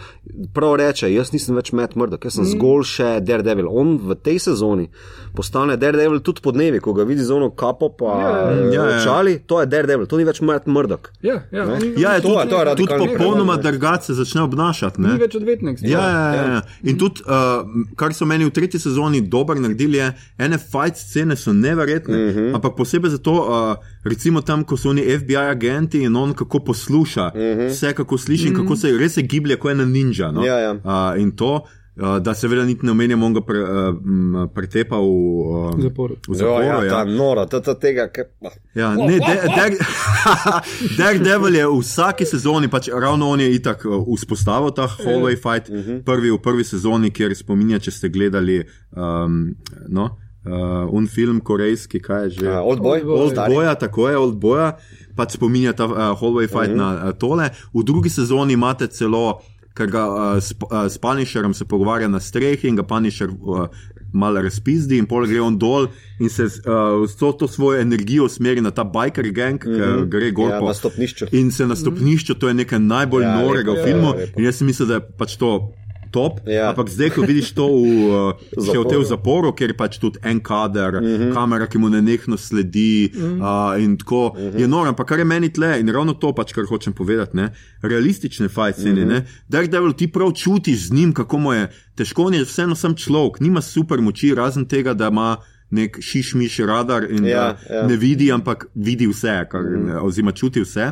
Prav 0.53 0.75
reče, 0.79 1.11
jaz 1.13 1.33
nisem 1.33 1.55
več 1.55 1.71
Matt 1.71 1.95
Murdock, 1.95 2.25
jaz 2.25 2.39
sem 2.39 2.45
mm. 2.45 2.53
zgolj 2.55 2.87
še 2.95 3.11
Daredevil. 3.25 3.67
On 3.69 3.97
v 3.99 4.15
tej 4.15 4.39
sezoni 4.39 4.87
postane 5.35 5.75
Daredevil 5.77 6.23
tudi 6.23 6.41
po 6.41 6.55
dnevi, 6.55 6.79
ko 6.79 6.93
ga 6.93 7.03
vidi 7.03 7.24
z 7.25 7.31
ono 7.31 7.49
kapo, 7.51 7.89
pa 7.91 8.05
Ja, 8.15 8.29
ja, 8.29 8.53
ja. 8.53 8.73
ja, 8.85 8.97
očali, 8.97 9.39
to 9.41 9.59
je 9.59 9.65
Daredevil, 9.67 10.05
to 10.05 10.17
ni 10.17 10.23
več 10.23 10.41
Matt 10.41 10.65
Murdoch. 10.67 11.09
Ja, 11.21 11.41
ja, 11.51 11.63
on, 11.65 11.81
Ja, 11.97 12.11
je 12.11 12.21
To 12.21 12.27
tudi, 12.27 12.39
je- 12.39 12.49
to 12.49 12.59
je 12.61 12.75
tudi 12.77 12.93
popolnoma 13.09 13.55
ne. 13.55 13.61
drugače 13.61 14.03
se 14.03 14.13
začne 14.15 14.41
obnašati. 14.43 15.01
Ne? 15.01 15.07
ni 15.09 15.19
več 15.19 15.35
odvetnik. 15.35 15.77
Ja, 15.83 15.99
ja, 16.01 16.25
ja, 16.31 16.43
ja. 16.47 16.61
In 16.83 16.97
tudi, 16.97 17.21
uh, 17.21 17.65
kar 17.95 18.13
so 18.13 18.25
meni 18.25 18.45
v 18.45 18.51
tretji 18.51 18.79
sezoni 18.79 19.21
dobro 19.23 19.55
naredili, 19.57 19.97
je, 19.97 20.07
ene 20.39 20.57
fight 20.59 20.95
scene 20.97 21.35
so 21.35 21.53
neverjetne. 21.53 22.15
Uh 22.15 22.25
Mhm. 22.25 22.39
-huh. 22.39 22.55
Ampak 22.55 22.75
posebej 22.75 23.09
zato, 23.11 23.31
uh, 23.33 23.75
recimo 24.03 24.41
tam, 24.41 24.63
ko 24.63 24.75
so 24.75 24.89
oni 24.89 25.01
FBI 25.13 25.35
agenti 25.37 25.99
in 25.99 26.15
on 26.15 26.33
kako 26.33 26.59
posluša, 26.61 27.25
uh 27.25 27.31
-huh. 27.33 27.67
vse 27.67 27.93
kako 27.93 28.17
sliši 28.17 28.47
in 28.47 28.55
kako 28.55 28.75
se 28.75 28.91
res 28.93 29.13
se 29.13 29.21
giblje, 29.23 29.55
kot 29.55 29.71
ena 29.71 29.85
ninja. 29.85 30.27
No? 30.27 30.39
Mhm. 30.39 30.45
Ja, 30.45 30.57
ja. 30.57 30.71
Uh, 30.73 31.21
in 31.21 31.31
to. 31.33 31.61
Uh, 31.95 32.17
da 32.19 32.33
seveda 32.35 32.65
niti 32.67 32.85
ne 32.85 32.91
omenjam, 32.91 33.23
on 33.23 33.33
ga 33.33 33.41
pre, 33.41 33.59
uh, 33.63 34.49
pretepa 34.53 34.97
v, 34.99 35.05
uh, 35.07 35.69
V 35.77 35.81
zaporu. 35.81 36.17
V 36.27 36.35
zaporu 36.35 36.65
ja, 36.65 36.83
ja. 36.83 36.89
ta 36.91 37.03
nora, 37.07 37.45
ta, 37.47 37.61
ta 37.63 37.77
tega. 37.79 38.09
Ke, 38.11 38.25
ah. 38.43 38.57
Ja, 38.75 38.89
ne, 38.99 39.15
Daredevil 40.97 41.55
je 41.55 41.69
v 41.71 41.79
vsaki 41.79 42.27
sezoni, 42.27 42.67
pač 42.67 42.89
ravno 42.91 43.29
on 43.31 43.39
je 43.39 43.47
itak 43.55 43.87
uh, 43.87 44.03
vzpostavil 44.11 44.75
ta 44.75 44.89
hallway 44.91 45.39
fight, 45.39 45.71
uh 45.71 45.79
-huh. 45.79 46.03
prvi 46.03 46.35
v 46.35 46.41
prvi 46.43 46.67
sezoni, 46.67 47.15
kjer 47.15 47.35
spominja, 47.35 47.79
če 47.79 47.91
ste 47.91 48.09
gledali 48.09 48.59
um, 48.91 49.55
no, 49.87 50.17
uh, 50.45 50.93
un 50.93 51.07
film 51.07 51.39
korejski, 51.39 51.99
kaj 51.99 52.23
je 52.23 52.29
že. 52.29 52.45
Ja, 52.45 52.61
Old 52.61 52.79
boy, 52.79 53.01
Old 53.01 53.05
boy. 53.05 53.13
old 53.13 53.21
Old 53.21 53.35
boy. 53.35 53.55
boja, 53.55 53.75
tako 53.75 54.09
je, 54.09 54.17
old 54.17 54.35
boja, 54.35 54.77
pač 55.15 55.37
spominja 55.37 55.73
ta 55.73 55.85
uh, 55.85 56.19
hallway 56.19 56.47
fight 56.47 56.71
uh 56.71 56.75
-huh. 56.75 56.77
na 56.77 57.09
uh, 57.09 57.17
tole. 57.17 57.49
V 57.73 57.83
drugi 57.83 58.09
sezoni 58.09 58.53
imate 58.53 58.87
celo, 58.87 59.41
ker 59.75 59.91
ga 59.91 60.05
uh, 60.07 60.37
s, 60.39 60.55
uh, 60.71 60.85
s 60.89 60.97
Punisherjem 60.97 61.53
se 61.53 61.65
pogovarja 61.65 62.07
na 62.07 62.19
strehi 62.19 62.67
in 62.67 62.79
ga 62.79 62.83
Punisher 62.83 63.29
uh, 63.29 63.67
malo 64.15 64.41
razpizdi 64.41 64.97
in 64.97 65.05
pol 65.05 65.27
gre 65.27 65.41
on 65.43 65.57
dol 65.59 65.89
in 66.19 66.29
se 66.31 66.47
uh, 66.47 67.03
to, 67.19 67.31
to 67.31 67.47
svojo 67.47 67.81
energijo 67.81 68.25
usmeri 68.29 68.63
na 68.63 68.71
ta 68.71 68.83
biker 68.83 69.31
gang, 69.31 69.65
mm 69.65 69.71
-hmm. 69.71 70.03
ki 70.03 70.09
gre 70.09 70.31
gor 70.31 70.51
Ja, 70.51 70.59
po 70.59 70.73
stopnišču. 70.73 71.25
In 71.31 71.51
se 71.51 71.67
na 71.67 71.75
stopnišču, 71.75 72.33
to 72.33 72.47
je 72.47 72.53
nekaj 72.53 72.79
najbolj 72.79 73.23
Ja, 73.23 73.41
norega 73.41 73.71
lepo, 73.71 73.81
v 73.81 73.85
filmu. 73.85 74.07
ja, 74.07 74.15
lepo. 74.15 74.39
in 74.39 74.45
jaz 74.45 74.61
mislim, 74.61 74.87
da 74.87 74.93
je 74.93 75.01
pač 75.17 75.35
to. 75.35 75.73
Top, 76.15 76.39
Ja. 76.47 76.69
Ampak 76.71 76.87
zdaj, 76.89 77.09
ko 77.11 77.27
vidiš 77.27 77.51
to 77.51 77.67
v, 77.67 77.83
uh, 78.07 78.39
še 78.55 78.77
v 78.79 78.85
tem 78.87 79.03
Zaporu. 79.03 79.51
ker 79.51 79.73
je 79.73 79.77
pač 79.77 79.99
tudi 79.99 80.19
en 80.23 80.39
kader, 80.39 80.95
uh 80.95 81.03
-huh. 81.03 81.33
kamera, 81.35 81.67
ki 81.67 81.77
mu 81.77 81.89
nenehno 81.89 82.37
sledi, 82.37 83.11
uh 83.11 83.19
-huh. 83.19 83.75
uh, 83.75 83.83
in 83.83 83.97
tako 83.97 84.31
uh 84.31 84.37
-huh. 84.37 84.59
je 84.59 84.67
noro. 84.67 84.89
Ampak 84.89 85.07
kar 85.07 85.19
je 85.19 85.25
meni 85.25 85.49
tle, 85.49 85.79
in 85.79 85.89
ravno 85.89 86.13
to 86.13 86.31
pač, 86.31 86.53
kar 86.53 86.63
hočem 86.65 86.93
povedati, 86.93 87.37
ne, 87.37 87.51
realistične 87.81 88.47
fajcene. 88.47 89.03
Uh 89.03 89.11
-huh. 89.11 89.23
Daredevil 89.47 89.93
ti 89.93 90.07
prav 90.07 90.31
čutiš 90.31 90.87
z 90.87 90.93
njim, 90.93 91.13
kako 91.13 91.37
mu 91.37 91.53
je 91.53 91.67
težko, 91.95 92.31
je 92.33 92.43
vseeno 92.43 92.75
sem 92.75 92.95
človek, 92.95 93.39
nima 93.39 93.61
super 93.61 94.01
moči, 94.01 94.35
razen 94.35 94.65
tega, 94.65 94.93
da 94.93 95.07
ima 95.07 95.37
nek 95.69 95.97
šišmiš 96.01 96.59
radar 96.59 97.11
in 97.11 97.25
Ja, 97.25 97.57
da 97.69 97.75
ja. 97.75 97.87
ne 97.87 97.95
vidi, 97.97 98.31
ampak 98.31 98.65
vidi 98.75 99.07
vse, 99.07 99.45
kar, 99.51 99.61
mm. 99.61 99.99
oziroma 100.01 100.31
čuti 100.31 100.61
vse. 100.61 100.91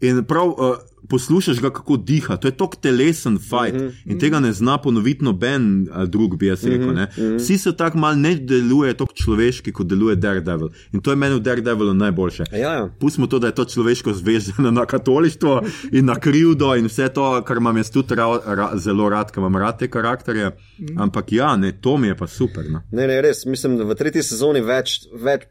In 0.00 0.24
prav 0.24 0.48
uh, 0.48 0.76
poslušaš 1.08 1.60
ga, 1.60 1.70
kako 1.70 1.96
diha. 1.96 2.36
To 2.36 2.48
je 2.48 2.56
tok 2.56 2.76
telesen 2.76 3.38
fight 3.38 3.74
mm 3.74 3.80
-hmm. 3.80 4.10
in 4.12 4.18
tega 4.18 4.40
ne 4.40 4.52
zna 4.52 4.78
ponoviti 4.78 5.24
noben 5.24 5.88
uh, 5.88 6.02
drug, 6.04 6.36
bi 6.38 6.46
jaz 6.46 6.64
rekel. 6.64 6.92
Mm 6.92 6.96
-hmm. 6.96 7.36
Vsi 7.36 7.58
se 7.58 7.76
tako 7.76 7.98
mal 7.98 8.20
ne 8.20 8.34
deluje 8.34 8.94
tako 8.94 9.12
človeški, 9.14 9.72
kot 9.72 9.86
deluje 9.86 10.16
Daredevil. 10.16 10.68
In 10.92 11.00
to 11.00 11.10
je 11.10 11.16
meni 11.16 11.34
v 11.34 11.40
Daredevilu 11.40 11.94
najboljše. 11.94 12.44
Ja, 12.52 12.72
ja. 12.72 12.90
Pustimo 13.00 13.26
to, 13.26 13.38
da 13.38 13.46
je 13.46 13.54
to 13.54 13.64
človeško 13.64 14.12
zvezano 14.12 14.70
na 14.70 14.86
katolištvo 14.86 15.62
in 15.92 16.04
na 16.04 16.14
krivdo 16.14 16.74
in 16.74 16.86
vse 16.86 17.08
to, 17.08 17.42
kar 17.44 17.56
imam 17.56 17.76
jaz 17.76 17.90
tudi 17.90 18.14
ra, 18.14 18.40
ra, 18.46 18.70
zelo 18.74 19.08
rad, 19.08 19.30
ker 19.30 19.40
imam 19.40 19.56
rad 19.56 19.78
te 19.78 19.90
karakterje. 19.90 20.50
Mm. 20.78 21.00
Ampak 21.00 21.32
ja, 21.32 21.56
ne, 21.56 21.72
to 21.80 21.96
mi 21.96 22.08
je 22.08 22.16
pa 22.16 22.26
super. 22.26 22.64
No. 22.70 22.82
Ne, 22.90 23.06
ne, 23.06 23.20
res, 23.22 23.46
mislim, 23.46 23.76
da 23.76 23.84
v 23.84 23.94
tretji 23.94 24.22
sezoni 24.22 24.60
več, 24.60 25.00
več 25.12 25.46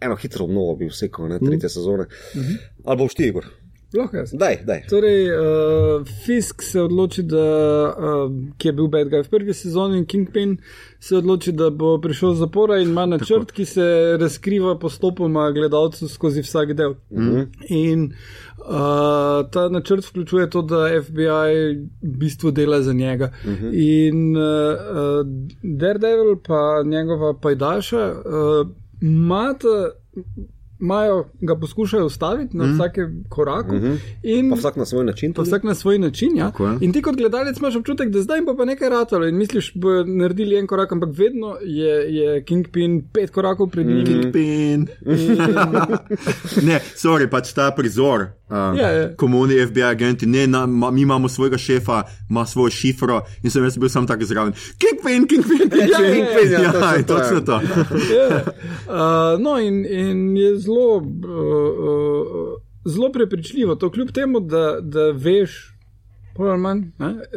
eno 0.00 0.16
hitro 0.16 0.44
obnovo 0.44 0.76
bi 0.76 0.90
vsekal, 0.90 1.28
ne, 1.28 1.38
tretje 1.38 1.68
sezone. 1.68 2.06
Mm 2.34 2.40
-hmm. 2.40 2.56
Ali 2.84 2.98
boš 2.98 3.14
ti, 3.14 3.26
Igor? 3.26 3.44
Lahko 3.94 4.16
jaz. 4.16 4.30
Daj, 4.32 4.56
daj. 4.66 4.82
Torej, 4.88 5.24
uh, 5.34 6.06
Fisk 6.24 6.62
se 6.62 6.80
odloči, 6.80 7.22
da, 7.22 7.46
uh, 7.90 8.32
ki 8.58 8.68
je 8.68 8.72
bil 8.72 8.86
bad 8.86 9.08
guy 9.10 9.24
v 9.26 9.30
prvi 9.32 9.54
sezoni, 9.54 9.98
in 9.98 10.04
Kingpin 10.06 10.52
se 11.02 11.16
odloči, 11.18 11.52
da 11.52 11.72
bo 11.74 11.96
prišel 11.98 12.36
z 12.36 12.44
zapora 12.44 12.78
in 12.78 12.92
ima 12.92 13.06
načrt, 13.10 13.50
Tako. 13.50 13.56
ki 13.56 13.64
se 13.64 13.88
razkriva 14.20 14.76
postopoma 14.78 15.50
gledalcu 15.50 16.08
skozi 16.08 16.42
vsak 16.46 16.72
del. 16.78 16.94
Mm 17.10 17.18
-hmm. 17.18 17.46
In 17.68 18.04
uh, 18.58 19.50
ta 19.50 19.68
načrt 19.68 20.06
vključuje 20.06 20.50
to, 20.50 20.62
da 20.62 20.86
FBI 21.02 21.74
v 22.02 22.16
bistvu 22.18 22.50
dela 22.50 22.82
za 22.82 22.92
njega. 22.92 23.32
Mm 23.44 23.50
-hmm. 23.50 23.70
In 23.74 24.36
uh, 24.36 25.26
Daredevil 25.62 26.36
pa 26.46 26.82
njegova 26.84 27.34
pajdaša 27.34 28.12
uh, 28.12 28.68
imata. 29.00 29.90
Imajo, 30.80 31.24
ga 31.40 31.56
poskušajo 31.56 32.06
ustaviti 32.06 32.56
na 32.56 32.66
mm. 32.66 32.74
vsakem 32.74 33.24
koraku, 33.28 33.74
mm 33.74 33.80
-hmm. 33.80 33.96
in 34.22 34.50
Pa 34.50 34.56
vsak 34.56 34.76
na 34.76 34.84
svoj 34.84 35.04
način. 35.04 35.34
Vsak 35.38 35.62
na 35.62 35.74
svoj 35.74 35.98
način. 35.98 36.36
Ja. 36.36 36.50
Tako 36.50 36.66
je. 36.66 36.78
In 36.80 36.92
ti 36.92 37.02
kot 37.02 37.16
gledalec 37.16 37.58
imaš 37.58 37.76
občutek, 37.76 38.08
da 38.08 38.22
zdaj 38.22 38.40
bo 38.40 38.56
pa 38.56 38.64
nekaj 38.64 38.88
ratalo 38.88 39.26
in 39.26 39.36
misliš, 39.36 39.74
da 39.74 39.80
bodo 39.80 40.04
naredili 40.04 40.58
en 40.58 40.66
korak, 40.66 40.92
ampak 40.92 41.08
vedno 41.12 41.56
je, 41.62 42.14
je 42.14 42.44
Kingpin 42.44 43.02
pet 43.12 43.30
korakov 43.30 43.70
pred 43.70 43.86
njim. 43.86 43.98
Mm. 43.98 44.04
Kingpin. 44.06 44.86
ne, 46.68 46.80
sorry, 46.96 47.30
pač 47.30 47.52
ta 47.52 47.70
prizor. 47.76 48.26
Uh, 48.50 48.78
Ja, 48.78 48.88
ja. 48.90 49.16
Komuni 49.16 49.66
FBI 49.66 49.82
agenti, 49.82 50.26
ne, 50.26 50.46
na, 50.46 50.66
ma, 50.66 50.90
mi 50.90 51.00
imamo 51.02 51.28
svojega 51.28 51.58
šefa, 51.58 52.02
ima 52.30 52.46
svojo 52.46 52.70
šifro 52.70 53.20
in 53.42 53.50
sem 53.50 53.64
jaz 53.64 53.78
bil 53.78 53.88
sam 53.88 54.06
tako 54.06 54.24
zraven. 54.24 54.52
Kingpin, 54.52 55.28
Kingpin, 55.28 55.78
Ja, 55.90 55.98
Kingpin, 55.98 56.52
ja, 56.52 56.72
točno 56.72 56.86
ja, 56.86 57.02
to, 57.02 57.14
ja. 57.14 57.22
točno 57.22 57.40
to. 57.40 57.52
ja. 57.52 58.42
uh, 58.46 59.40
no, 59.40 59.58
in, 59.58 59.86
in 59.86 60.36
je 60.36 60.58
zelo, 60.58 60.96
uh, 60.96 61.04
uh, 61.04 62.60
zelo 62.84 63.12
prepričljivo, 63.12 63.74
to 63.74 63.90
kljub 63.90 64.10
temu, 64.10 64.40
da, 64.40 64.78
da 64.80 65.10
veš, 65.10 65.74
bolj 66.40 66.52
ali 66.54 66.62
manj. 66.64 66.82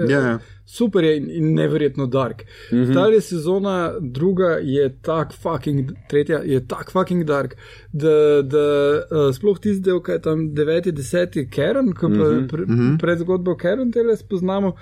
Ja, 0.10 0.20
ja. 0.20 0.34
Super 0.66 1.04
je 1.04 1.18
in, 1.20 1.30
in 1.30 1.54
neverjetno 1.58 2.08
dark. 2.08 2.45
Mm 2.72 2.84
-hmm. 2.84 2.93
Ta 2.93 3.22
sezona, 3.22 3.93
druga 3.99 4.58
je 4.62 4.89
tak 5.01 5.34
fucking, 5.34 5.91
tretja 6.10 6.39
je 6.45 6.68
tak 6.68 6.91
fucking 6.91 7.26
dark, 7.26 7.56
da, 7.91 8.41
da 8.41 8.66
uh, 9.12 9.34
sploh 9.36 9.60
tisti 9.60 9.84
del, 9.84 9.99
kaj 9.99 10.16
je 10.16 10.22
tam 10.22 10.39
9, 10.39 10.91
10, 10.91 11.49
Karen, 11.56 11.93
pa 12.01 12.08
mm 12.08 12.16
-hmm. 12.16 12.47
pre, 12.47 12.66
pred 12.99 13.20
zgodbo 13.20 13.56
Karen 13.56 13.91
tele 13.91 14.18
spoznamo. 14.18 14.76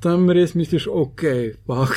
Tam 0.00 0.30
res 0.30 0.54
misliš, 0.54 0.86
ok, 0.88 1.20
fuck. 1.66 1.94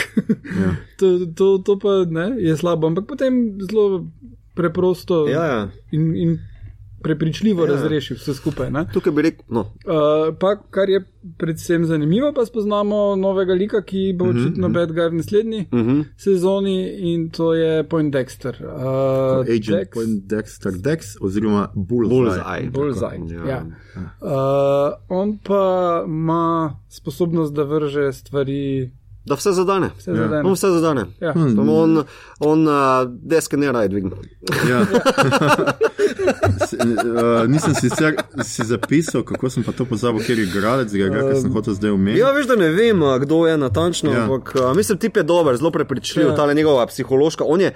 Ja. 0.62 0.76
to, 0.99 1.26
to, 1.36 1.58
to 1.66 1.80
pa 1.80 2.06
ne, 2.10 2.36
je 2.38 2.58
slabo, 2.58 2.88
ampak 2.88 3.08
potem 3.08 3.58
zelo 3.72 4.06
preprosto 4.54 5.28
Ja, 5.28 5.45
ja. 5.45 5.70
in, 5.91 6.16
in 6.16 6.39
prepričljivo 7.04 7.64
Ja. 7.66 7.70
ja. 7.70 7.76
razreši 7.76 8.14
vse 8.14 8.34
skupaj. 8.34 8.72
Ne? 8.72 8.86
Tukaj 8.93 9.12
bi 9.14 9.22
rekel, 9.22 9.45
no, 9.49 9.62
Uh, 9.62 10.36
pa, 10.39 10.56
kar 10.70 10.89
je 10.89 11.04
predvsem 11.38 11.86
zanimivo, 11.86 12.34
pa 12.36 12.45
spoznamo 12.45 13.16
novega 13.16 13.54
lika, 13.54 13.82
ki 13.82 14.16
bo 14.18 14.26
očitno 14.26 14.68
mm 14.68 14.72
-hmm. 14.72 14.74
bad 14.74 14.91
guy 14.91 15.10
v 15.10 15.14
naslednji 15.14 15.66
mm 15.72 15.80
-hmm. 15.80 16.04
sezoni 16.18 16.78
in 17.14 17.30
to 17.30 17.54
je 17.54 17.84
Point 17.84 18.14
Dexter. 18.14 18.56
Uh, 18.62 19.41
Agent 19.41 19.66
Dex- 19.68 19.93
Point 19.93 20.24
Dexter, 20.26 20.72
Dex 20.82 21.06
oziroma 21.22 21.70
Bullseye. 21.76 22.70
Bullseye. 22.70 22.70
Bullseye, 22.72 23.47
Ja. 23.47 23.47
ja. 23.47 23.66
Uh, 24.22 24.93
on 25.10 25.38
pa 25.43 26.04
ima 26.08 26.80
sposobnost, 26.89 27.54
da 27.54 27.64
vrže 27.64 28.14
stvari, 28.14 28.91
da 29.26 29.36
vse 29.36 29.52
zadane. 29.52 29.90
vse 29.98 30.12
Ja. 30.12 30.16
ja. 30.16 30.24
On 30.24 30.30
zadane. 30.30 30.52
vse 30.52 30.68
zadane. 30.70 31.04
Ja. 31.20 31.32
Hmm. 31.32 31.56
Samo 31.56 31.74
On, 31.76 32.04
on 32.42 32.68
uh, 32.68 32.74
deske 33.08 33.58
ne 33.58 33.72
raje 33.72 33.88
dvigne. 33.88 34.12
Ja. 34.70 34.86
S- 36.60 36.74
uh, 36.74 37.48
nisem 37.48 37.74
sicer 37.74 38.14
si 38.42 38.64
zapisal, 38.64 39.24
kako 39.24 39.50
sem 39.50 39.64
pa 39.64 39.72
to 39.72 39.86
pozabil, 39.86 40.22
ker 40.22 40.40
je 40.40 40.46
igralec, 40.46 40.92
ga 40.92 40.98
je, 41.00 41.10
ker 41.12 41.36
sem 41.36 41.52
hotel 41.52 41.74
zdaj 41.74 41.92
omeniti. 41.92 42.20
Ja, 42.20 42.32
veš, 42.32 42.48
da 42.48 42.56
ne 42.56 42.70
vem, 42.70 43.00
kdo 43.20 43.48
je 43.48 43.58
natančno, 43.58 44.12
Ja. 44.12 44.24
ampak 44.24 44.56
a, 44.56 44.74
mislim, 44.74 44.98
tip 44.98 45.18
je 45.18 45.24
dober, 45.24 45.58
zelo 45.58 45.72
prepričljiv, 45.72 46.28
Ja. 46.28 46.36
ta 46.36 46.54
njegova 46.54 46.86
psihološka. 46.86 47.44
On, 47.44 47.62
je, 47.62 47.74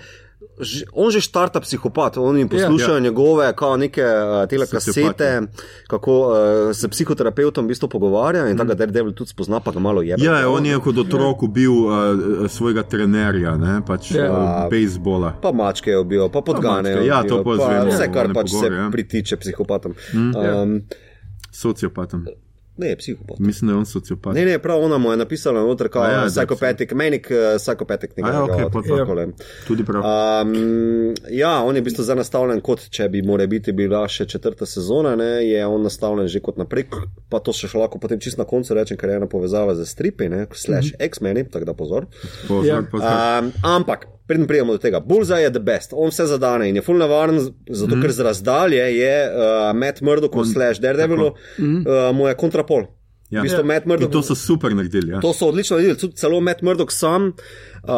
on 0.93 1.11
že 1.11 1.21
štarta 1.21 1.61
psihopat, 1.61 2.17
on 2.17 2.37
jim 2.37 2.49
poslušajo 2.49 2.89
Ja. 2.91 2.95
ja. 2.97 2.99
njegove, 2.99 3.53
kao 3.55 3.77
neke 3.77 4.01
uh, 4.01 4.47
tele 4.49 4.65
Sociopat, 4.65 5.17
kasete, 5.17 5.41
kako 5.87 6.19
uh, 6.19 6.35
se 6.75 6.87
psihoterapeutom 6.87 7.65
v 7.65 7.67
bistvu 7.67 7.89
pogovarja 7.89 8.47
in 8.47 8.53
mm. 8.53 8.57
tako 8.57 8.67
da 8.67 8.73
Daredevil 8.73 9.13
tudi 9.13 9.29
spozna, 9.29 9.59
pa 9.59 9.71
ga 9.71 9.79
malo 9.79 10.01
jebe. 10.01 10.23
Ja, 10.23 10.49
on 10.49 10.65
je 10.65 10.79
kot 10.79 10.97
otrok 10.97 11.43
ubil 11.43 11.71
uh, 11.71 11.93
svojega 12.49 12.83
trenerja, 12.83 13.57
ne, 13.57 13.81
pač 13.85 14.11
Ja. 14.11 14.31
uh, 14.31 14.69
bejzbola. 14.71 15.35
Pa 15.41 15.51
mačke 15.51 15.91
je 15.91 15.99
ubil, 15.99 16.29
pa 16.29 16.41
podgane. 16.41 16.89
mačke, 16.89 17.03
je 17.03 17.07
ja, 17.07 17.19
ubil, 17.19 17.29
to 17.29 17.43
pa 17.43 17.49
pa 17.49 17.55
zvemo, 17.65 17.91
Vse, 17.91 18.07
kar 18.13 18.33
pač 18.33 18.51
pogore, 18.51 18.69
se 18.69 18.81
ja. 18.81 18.89
pritiče 18.91 19.37
psihopatom. 19.37 19.93
ja. 20.13 20.61
Um, 20.63 20.81
Sociopatom. 21.51 22.25
Ne, 22.77 22.95
psihopat. 22.95 23.39
Mislim, 23.39 23.67
da 23.67 23.73
je 23.73 23.77
on 23.77 23.85
sociopat. 23.85 24.33
Ne, 24.33 24.45
ne, 24.45 24.59
prav 24.59 24.81
ona 24.81 24.97
mu 24.97 25.11
je 25.11 25.17
napisala 25.17 25.61
noter, 25.61 25.89
kot 25.89 26.01
A 26.01 26.11
ja, 26.11 26.25
psihopatik, 26.27 26.93
menik 26.93 27.27
uh, 27.27 27.57
psihopatik, 27.57 28.11
A 28.15 28.27
ja, 28.27 28.43
okej, 28.43 28.65
pa 28.67 28.81
to. 28.81 28.97
takole. 28.97 29.27
Tudi 29.67 29.83
prav. 29.83 30.01
Um, 30.01 30.53
ja, 31.29 31.61
on 31.61 31.75
je 31.75 31.81
v 31.81 31.85
bistvu 31.85 32.03
zdaj 32.03 32.15
nastavljen 32.17 32.61
kot, 32.61 32.89
če 32.89 33.09
bi 33.09 33.21
more 33.21 33.47
biti 33.47 33.71
bila 33.71 34.07
še 34.07 34.25
četrta 34.25 34.65
sezona, 34.65 35.15
ne, 35.15 35.43
je 35.43 35.65
on 35.65 35.81
nastavljen 35.81 36.27
že 36.27 36.39
kot 36.39 36.57
naprej, 36.57 36.87
pa 37.29 37.39
to 37.39 37.51
še 37.51 37.69
lahko 37.73 37.97
potem 37.97 38.19
čist 38.19 38.37
na 38.37 38.45
koncu 38.45 38.73
rečem, 38.73 38.97
ker 38.97 39.09
je 39.09 39.15
ena 39.15 39.27
povezava 39.27 39.75
z 39.75 39.85
stripi, 39.85 40.29
ne, 40.29 40.45
slash 40.53 40.93
X-meni, 40.99 41.45
tako 41.45 41.65
da 41.65 41.73
pozor. 41.75 42.05
Pozor, 42.47 42.65
Ja. 42.65 42.81
pozor. 42.83 43.07
Um, 43.07 43.51
ampak 43.63 44.07
Preden 44.27 44.47
prijemo 44.47 44.71
do 44.71 44.77
tega, 44.77 44.99
Bullseye 44.99 45.41
je 45.41 45.51
the 45.51 45.59
best, 45.61 45.93
on 45.93 46.09
vse 46.09 46.25
zadane 46.25 46.69
in 46.69 46.75
je 46.75 46.81
full 46.81 46.97
navaren, 46.97 47.39
zato 47.69 47.87
Mhm. 47.87 48.01
ker 48.01 48.11
z 48.11 48.19
razdalje 48.21 48.83
je 48.93 49.13
uh, 49.25 49.33
Matt 49.73 50.01
Murdoch 50.01 50.45
slash 50.45 50.79
Daredevil, 50.79 51.21
uh, 51.21 51.33
mu 52.13 52.27
je 52.27 52.35
kontrapol. 52.35 52.83
Ja. 53.29 53.41
V 53.41 53.43
bistvu 53.43 53.59
In 53.61 53.81
Murdoch, 53.85 54.09
to 54.09 54.21
so 54.21 54.35
super 54.35 54.71
naredili. 54.71 55.11
Ja. 55.11 55.19
to 55.19 55.33
so 55.33 55.47
odlično 55.47 55.75
naredili, 55.75 55.97
tudi 55.97 56.15
celo 56.15 56.39
Matt 56.39 56.61
Murdoch 56.61 56.91
sam 56.91 57.33
uh, 57.87 57.93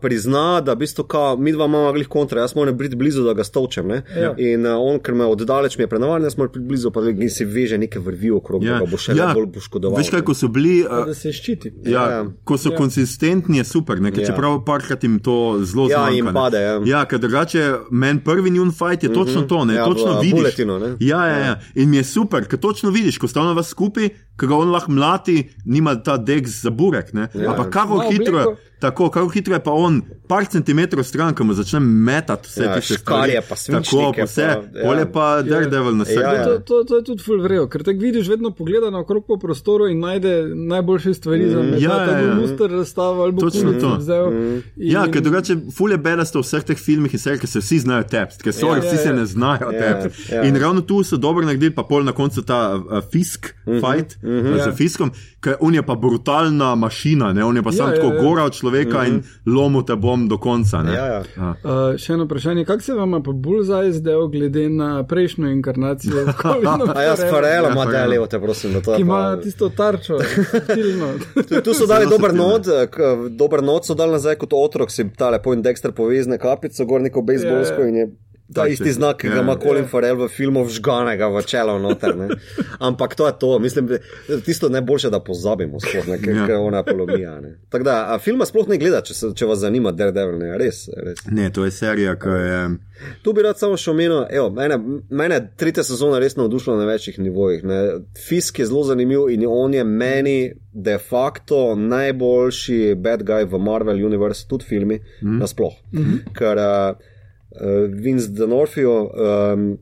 prizna, 0.00 0.60
da 0.60 0.72
v 0.72 0.76
bistvu 0.76 1.04
kao, 1.04 1.36
mi 1.36 1.52
dva 1.52 1.64
imamo 1.64 1.92
glih 1.92 2.08
kontra, 2.08 2.40
jaz 2.40 2.54
moram 2.54 2.76
biti 2.76 2.96
blizu, 2.96 3.22
da 3.22 3.32
ga 3.32 3.44
stovčem. 3.44 3.86
ne. 3.88 4.02
Ja. 4.16 4.34
In 4.38 4.66
uh, 4.66 4.72
on, 4.78 4.98
ker 4.98 5.14
me 5.14 5.24
oddaleč 5.24 5.78
mi 5.78 5.84
je 5.84 5.88
prenavaren, 5.88 6.24
jaz 6.24 6.36
moram 6.36 6.52
biti 6.52 6.64
blizu, 6.64 6.90
pa 6.90 7.00
da 7.00 7.28
si 7.28 7.44
veže 7.44 7.78
neke 7.78 7.98
vrvi 7.98 8.30
okrog, 8.30 8.64
ja. 8.64 8.72
da 8.72 8.78
ga 8.78 8.90
bo 8.90 8.96
še 8.96 9.16
ja. 9.16 9.30
bolj 9.34 9.52
poškodoval. 9.52 9.98
Veš 9.98 10.10
kaj, 10.10 10.22
ko 10.22 10.34
so 10.34 10.48
bili. 10.48 10.82
Uh, 10.82 11.06
da 11.06 11.14
se 11.14 11.32
ščiti. 11.32 11.72
Ja, 11.84 12.04
Ja. 12.10 12.24
ko 12.44 12.58
so 12.58 12.70
Ja. 12.70 12.76
konsistentni, 12.76 13.58
je 13.58 13.64
super, 13.64 14.00
ne, 14.00 14.12
ker 14.12 14.22
Ja. 14.22 14.26
čeprav 14.26 14.64
parkrat 14.64 15.02
jim 15.04 15.18
to 15.20 15.58
zelo 15.62 15.88
Ja, 15.90 15.98
zmanjka. 15.98 16.14
jim 16.16 16.28
pade, 16.34 16.58
ja. 16.58 16.80
ja 16.86 17.04
ker 17.04 17.18
drugače 17.18 17.74
meni 17.90 18.20
prvi 18.20 18.50
njun 18.50 18.72
fight 18.72 19.02
je 19.02 19.12
točno 19.12 19.42
to, 19.42 19.64
ne, 19.64 19.74
Ja, 19.74 19.84
točno 19.84 20.20
vidiš. 20.20 20.34
Bulletinu, 20.34 20.78
ne. 20.78 20.96
Ja, 21.00 21.26
ja, 21.26 21.38
ja, 21.38 21.60
in 21.74 21.90
mi 21.90 21.96
je 21.96 22.04
super, 22.04 22.44
ker 22.44 22.58
točno 22.58 22.90
vidiš, 22.90 23.18
ko 23.18 23.28
sta 23.28 23.40
ona 23.40 23.52
vas 23.52 23.68
skupaj, 23.68 24.08
ko 24.36 24.46
ga 24.46 24.56
on 24.56 24.70
lahko 24.70 24.92
mlati, 24.92 25.36
nima 25.64 25.94
ta 26.02 26.16
dek 26.16 26.48
za 26.48 26.70
burek, 26.70 27.12
ne. 27.12 27.28
Ja. 27.34 27.50
Ampak 27.50 27.70
kako 27.70 27.94
Ima 27.94 28.04
hitro, 28.04 28.38
obliko. 28.40 28.56
Tako, 28.84 29.08
kako 29.10 29.28
hitro 29.30 29.54
je 29.54 29.60
pa 29.60 29.72
on, 29.72 29.98
par 30.26 30.44
centimetrov 30.46 31.02
stran, 31.02 31.32
ko 31.32 31.44
mu 31.44 31.54
začne 31.54 31.80
metati 31.80 32.46
vse 32.46 32.62
Ja, 32.62 32.74
tiste 32.74 32.94
škarje 32.96 33.40
pa 33.40 33.48
Tako, 33.48 33.56
svinčnike 33.56 34.20
pa 34.20 34.26
vse, 34.26 34.44
pa, 34.44 34.78
ja. 34.78 34.84
pole 34.84 35.04
pa 35.08 35.24
Daredevil 35.42 35.94
na 35.94 36.04
Ja, 36.04 36.12
srcu. 36.12 36.20
ja. 36.32 36.44
To, 36.44 36.58
to, 36.60 36.84
to 36.84 36.96
je 36.96 37.04
tudi 37.04 37.22
full 37.22 37.40
vrejo, 37.40 37.64
ker 37.66 37.82
tako 37.82 37.98
vidiš, 38.00 38.28
vedno 38.28 38.50
pogleda 38.52 38.90
na 38.90 39.00
okrog 39.00 39.24
po 39.24 39.36
prostoru 39.36 39.86
in 39.86 40.00
najde 40.00 40.34
najboljše 40.66 41.14
stvari 41.14 41.48
za 41.48 41.60
me. 41.60 41.76
Ja, 41.76 41.80
Ja, 41.80 42.04
ja, 42.04 42.12
ja, 42.12 42.26
ja. 42.26 42.34
Muster 42.36 42.70
razstava 42.70 43.22
ali 43.22 43.36
Točno 43.36 43.60
kulico 43.62 43.80
to. 43.82 43.96
vzel. 43.96 44.24
Ja, 44.76 45.04
In- 45.04 45.12
ker 45.12 45.22
drugače 45.22 45.56
fulje 45.72 45.98
bedaste 45.98 46.38
v 46.38 46.42
vseh 46.42 46.64
teh 46.64 46.78
filmih 46.78 47.12
in 47.12 47.18
serijah, 47.18 47.40
ker 47.40 47.48
se 47.48 47.58
vsi 47.58 47.78
znajo 47.80 48.02
tepsti, 48.04 48.42
ker 48.42 48.52
so, 48.52 48.66
Ja, 48.68 48.80
vsi 48.80 48.86
ja, 48.90 48.96
se 48.98 49.08
ja. 49.08 49.14
ne 49.14 49.26
znajo 49.26 49.70
Ja, 49.70 49.80
tepsti. 50.00 50.30
ja. 50.30 50.42
In 50.42 50.56
ravno 50.56 50.80
tu 50.82 51.02
so 51.02 51.16
dobro 51.18 51.42
naredili, 51.42 51.70
pa 51.70 51.82
pol 51.84 52.02
na 52.02 52.12
koncu 52.12 52.42
ta 52.42 52.60
uh, 52.74 52.82
fisk 53.04 53.54
Mhm, 53.64 53.78
fight 53.78 54.16
uh, 54.16 54.30
Ja. 54.54 54.64
z 54.64 54.76
fiskom, 54.76 55.10
ker 55.40 55.54
on 55.58 55.74
je 55.74 55.82
pa 55.82 55.94
brutalna 55.94 56.74
mašina, 56.76 57.32
ne? 57.32 57.44
on 57.44 57.56
je 57.56 57.62
pa 57.62 57.68
Ja, 57.68 57.72
sam 57.74 57.88
ja, 57.88 57.94
tako 57.94 58.08
ja. 58.08 58.20
gora 58.20 58.42
od 58.44 58.52
človeka 58.52 58.73
in 59.04 59.22
lomu 59.46 59.82
te 59.82 59.96
bom 59.96 60.28
do 60.28 60.38
konca. 60.38 60.78
ne. 60.78 60.84
Mhm. 60.84 60.94
Ja, 60.94 61.06
ja. 61.06 61.22
Ja. 61.36 61.50
Uh, 61.60 61.96
še 61.96 62.12
eno 62.12 62.24
vprašanje, 62.24 62.64
kako 62.64 62.82
se 62.82 62.94
vam 62.94 63.12
je 63.12 63.22
pa 63.22 63.32
Bullseye 63.32 63.92
zdel 63.92 64.28
glede 64.28 64.68
na 64.70 65.04
prejšnjo 65.04 65.48
inkarnacijo? 65.48 66.26
A 66.94 67.02
jaz 67.02 67.20
Farela 67.20 67.68
Ja, 67.68 67.72
ima 67.72 67.82
Farrell. 67.82 68.02
delevo, 68.02 68.26
te 68.26 68.40
prosim, 68.40 68.72
da 68.72 68.80
to 68.80 68.94
je. 68.94 69.00
ima 69.00 69.14
pa- 69.14 69.42
tisto 69.42 69.68
tarčo, 69.70 70.18
stilno. 70.64 71.08
Tu- 71.38 71.60
Tu 71.60 71.74
so 71.74 71.86
dali 71.86 72.06
dober 72.06 72.34
not, 72.34 72.66
dober 73.30 73.62
not 73.62 73.84
so 73.84 73.94
dali 73.94 74.12
nazaj 74.12 74.34
kot 74.36 74.52
otrok, 74.54 74.90
si 74.90 75.08
tale 75.10 75.38
point 75.40 75.64
Dexter 75.64 75.92
povezne 75.92 76.38
kapico, 76.38 76.84
gor 76.84 77.00
neko 77.00 77.22
bejzbolsko 77.22 77.74
Ja, 77.74 77.80
ja. 77.80 77.88
in 77.88 77.96
je. 77.96 78.06
Ta 78.52 78.62
Tak, 78.62 78.70
isti 78.70 78.92
znak, 78.92 79.16
ki 79.16 79.28
ga 79.28 79.34
ja. 79.34 79.40
ima 79.40 79.56
Colin 79.56 79.86
Farrell 79.88 80.18
v 80.20 80.28
filmu, 80.28 80.66
vžganega 80.68 81.30
v 81.32 81.40
čelo 81.48 81.78
noter. 81.80 82.12
Ne? 82.16 82.28
Ampak 82.78 83.14
to 83.16 83.26
je 83.26 83.32
to, 83.40 83.58
mislim, 83.58 83.86
da 83.86 84.40
tisto 84.44 84.68
najboljše, 84.68 85.08
da 85.10 85.20
pozabimo, 85.24 85.80
sploh 85.80 86.08
ne, 86.12 86.18
ker 86.20 86.36
Ja. 86.36 86.46
ja. 86.48 86.58
ona 86.60 86.82
apologija. 86.84 87.40
ne. 87.40 87.54
Tako 87.68 87.84
da, 87.84 88.18
filma 88.20 88.44
sploh 88.44 88.68
ne 88.68 88.76
gleda, 88.76 89.00
če, 89.00 89.14
se, 89.14 89.30
če 89.34 89.48
vas 89.48 89.62
zanima 89.64 89.92
Daredevil, 89.92 90.36
ne, 90.38 90.58
res, 90.60 90.88
res. 90.92 91.22
Ne, 91.32 91.48
to 91.56 91.64
je 91.64 91.70
serija, 91.72 92.18
ki 92.20 92.34
je. 92.42 92.58
Tu 93.24 93.32
bi 93.32 93.46
rad 93.46 93.58
samo 93.58 93.78
še 93.80 93.90
omenil, 93.94 94.26
evo, 94.28 94.50
mene, 94.52 94.76
mene 95.08 95.40
je 95.40 95.46
tretja 95.64 95.86
sezona 95.86 96.20
res 96.20 96.36
navdušila 96.36 96.76
na 96.82 96.84
večjih 96.90 97.16
nivojih. 97.24 97.64
Ne. 97.64 97.80
Fisk 98.28 98.60
je 98.60 98.68
zelo 98.68 98.84
zanimiv 98.84 99.30
in 99.32 99.48
on 99.48 99.72
je 99.74 99.84
meni 99.88 100.36
de 100.72 100.98
facto 100.98 101.72
najboljši 101.80 102.94
bad 103.00 103.24
guy 103.24 103.48
v 103.48 103.58
Marvel 103.58 104.04
Universe, 104.04 104.44
tudi 104.50 104.68
filmi, 104.68 105.00
mm. 105.00 105.40
nasploh. 105.40 105.80
Mm 105.96 106.04
-hmm. 106.04 106.32
Ker 106.36 106.60
uh, 106.60 107.12
Vince 107.60 108.32
D'Onofrio 108.32 109.10
um, 109.14 109.72
uh, 109.72 109.78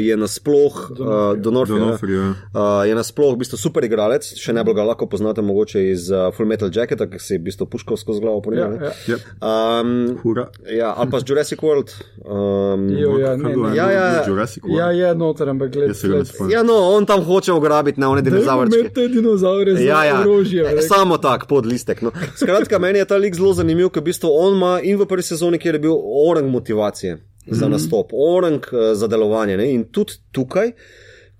je 0.00 0.16
nasploh, 0.16 0.74
uh, 0.90 1.06
D'Onofrio, 1.36 1.76
ja. 1.76 1.84
Donofrio. 1.84 2.20
Uh, 2.54 2.82
je 2.86 2.94
nasploh 2.94 3.34
v 3.34 3.40
bistvu 3.42 3.58
super 3.58 3.84
igralec, 3.84 4.24
še 4.36 4.52
najbolj 4.52 4.74
ga 4.74 4.84
lahko 4.84 5.06
poznate 5.06 5.42
mogoče 5.42 5.82
iz 5.90 6.10
uh, 6.10 6.28
Full 6.32 6.46
Metal 6.46 6.70
Jacketa, 6.72 7.06
ki 7.06 7.18
si 7.18 7.38
v 7.38 7.44
bistvu 7.46 7.66
puškal 7.66 7.96
skozi 7.96 8.20
glavo 8.20 8.40
po 8.40 8.52
Ja, 8.52 8.68
njej. 8.68 8.80
ja. 8.80 8.92
Yep. 9.06 9.20
Um, 9.40 9.92
Hura. 10.22 10.48
ja, 10.66 10.94
ali 10.96 11.10
pa 11.10 11.20
z 11.20 11.24
Jurassic 11.26 11.60
World. 11.60 11.94
Um, 12.24 12.88
Jo, 12.90 13.18
ja, 13.18 13.36
ne, 13.36 13.50
ne. 13.50 13.76
Ja, 13.76 13.90
ja. 13.90 14.24
Jurassic 14.26 14.62
World. 14.62 14.78
Ja, 14.78 14.90
je 14.90 15.14
noter, 15.14 15.48
ampak 15.48 15.70
gled. 15.70 15.88
Jaz 15.88 15.98
se 15.98 16.08
ga 16.08 16.16
ne 16.16 16.24
spomnim. 16.24 16.52
Ja, 16.52 16.62
no, 16.62 16.74
on 16.90 17.06
tam 17.06 17.22
hoče 17.22 17.52
ugrabiti 17.52 18.00
na 18.00 18.10
one 18.10 18.22
dinozavrčke. 18.22 18.80
Imate 18.80 19.08
dinozaure 19.08 19.74
za 19.74 19.82
Ja, 19.82 20.04
ja. 20.04 20.20
orožje. 20.20 20.66
E, 20.68 20.82
Samo 20.82 21.18
tak 21.18 21.46
podlistek. 21.46 22.02
No. 22.02 22.10
Skratka, 22.34 22.78
meni 22.78 22.98
je 22.98 23.04
ta 23.04 23.16
lik 23.16 23.34
zelo 23.34 23.52
zanimiv, 23.52 23.90
ker 23.90 24.00
v 24.00 24.10
bistvu 24.10 24.28
on 24.30 24.56
ima 24.56 24.72
in 24.82 24.98
v 24.98 25.06
prvi 25.06 25.22
sezoni, 25.22 25.58
kjer 25.58 25.74
je 25.74 25.80
bil 25.80 25.96
orang 26.26 26.48
motivacije 26.48 27.18
za 27.50 27.68
nastop, 27.68 28.12
orang 28.12 28.66
eh, 28.72 28.94
za 28.94 29.06
delovanje. 29.06 29.56
Ne. 29.56 29.70
In 29.74 29.84
tudi 29.92 30.20
tukaj, 30.32 30.72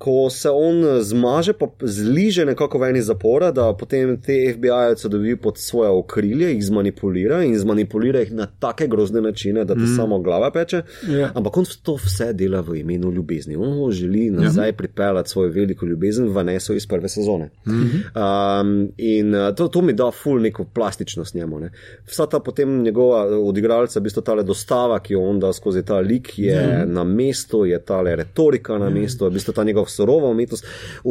ko 0.01 0.30
se 0.30 0.51
on 0.51 0.84
zmaže, 1.01 1.53
pa 1.53 1.66
zliže 1.82 2.44
nekako 2.44 2.78
ven 2.78 2.96
iz 2.96 3.05
zapora, 3.05 3.51
da 3.53 3.66
potem 3.76 4.14
te 4.20 4.32
FBI-jevce 4.55 5.09
dobi 5.12 5.36
pod 5.36 5.59
svoje 5.59 5.90
okrilje, 5.90 6.55
jih 6.55 6.62
zmanipulira 6.64 7.42
in 7.44 7.59
zmanipulira 7.59 8.22
jih 8.24 8.32
na 8.32 8.46
take 8.46 8.86
grozne 8.88 9.20
načine, 9.20 9.64
da 9.64 9.74
ti 9.74 9.80
mm. 9.80 9.96
samo 9.96 10.18
glava 10.18 10.48
peče. 10.51 10.82
Ja. 11.09 11.30
Ampak 11.34 11.57
on 11.57 11.68
to 11.82 11.98
vse 12.01 12.30
dela 12.32 12.62
v 12.64 12.78
imenu 12.80 13.12
ljubezni. 13.12 13.57
On 13.57 13.92
želi 13.92 14.30
nazaj 14.30 14.68
ja. 14.68 14.72
pripeljati 14.72 15.30
svojo 15.30 15.51
veliko 15.53 15.86
ljubezen 15.86 16.32
v 16.32 16.44
Neso 16.44 16.74
iz 16.74 16.86
prve 16.86 17.09
sezone. 17.09 17.51
Mm 17.66 17.72
-hmm. 17.72 18.61
um, 18.61 18.92
in 18.96 19.34
uh, 19.34 19.55
to, 19.55 19.68
to 19.68 19.82
mi 19.82 19.92
da 19.92 20.11
ful 20.11 20.40
neko 20.40 20.64
plastičnost 20.64 21.34
njemu. 21.34 21.61
Ne. 21.61 21.70
Vsa 22.07 22.26
ta 22.26 22.40
potem 22.40 22.82
njegova 22.82 23.38
odigralca, 23.40 24.01
v 24.01 24.03
bistvu 24.03 24.22
tale 24.22 24.42
dostava, 24.42 24.98
ki 25.01 25.12
jo 25.12 25.20
on 25.22 25.40
da 25.40 25.53
skozi 25.53 25.84
ta 25.84 26.01
lik, 26.01 26.38
je 26.38 26.66
mm 26.66 26.90
na 26.90 27.05
mestu, 27.05 27.64
je 27.64 27.78
tale 27.84 28.16
retorika 28.16 28.78
na 28.78 28.90
mestu, 28.90 29.26
v 29.26 29.30
bistvu 29.30 29.53
ta 29.53 29.64
njegov 29.64 29.89
surova 29.91 30.28
umetnost 30.28 30.64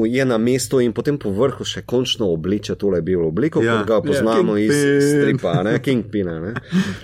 je 0.05 0.25
na 0.25 0.37
mestu 0.39 0.79
in 0.79 0.93
potem 0.93 1.17
po 1.17 1.29
vrhu 1.31 1.65
še 1.65 1.81
končno 1.83 2.29
obleče 2.29 2.75
tole 2.75 3.01
belo 3.01 3.27
obliko, 3.27 3.59
Ja. 3.59 3.65
ja. 3.65 3.77
kot 3.77 3.87
ga 3.87 4.01
poznamo 4.03 4.55
Ja, 4.55 4.63
iz 4.63 4.71
Kingpin. 4.71 5.01
stripa, 5.13 5.63
ne, 5.63 5.79
Kingpina. 5.79 6.39
Ne. 6.39 6.53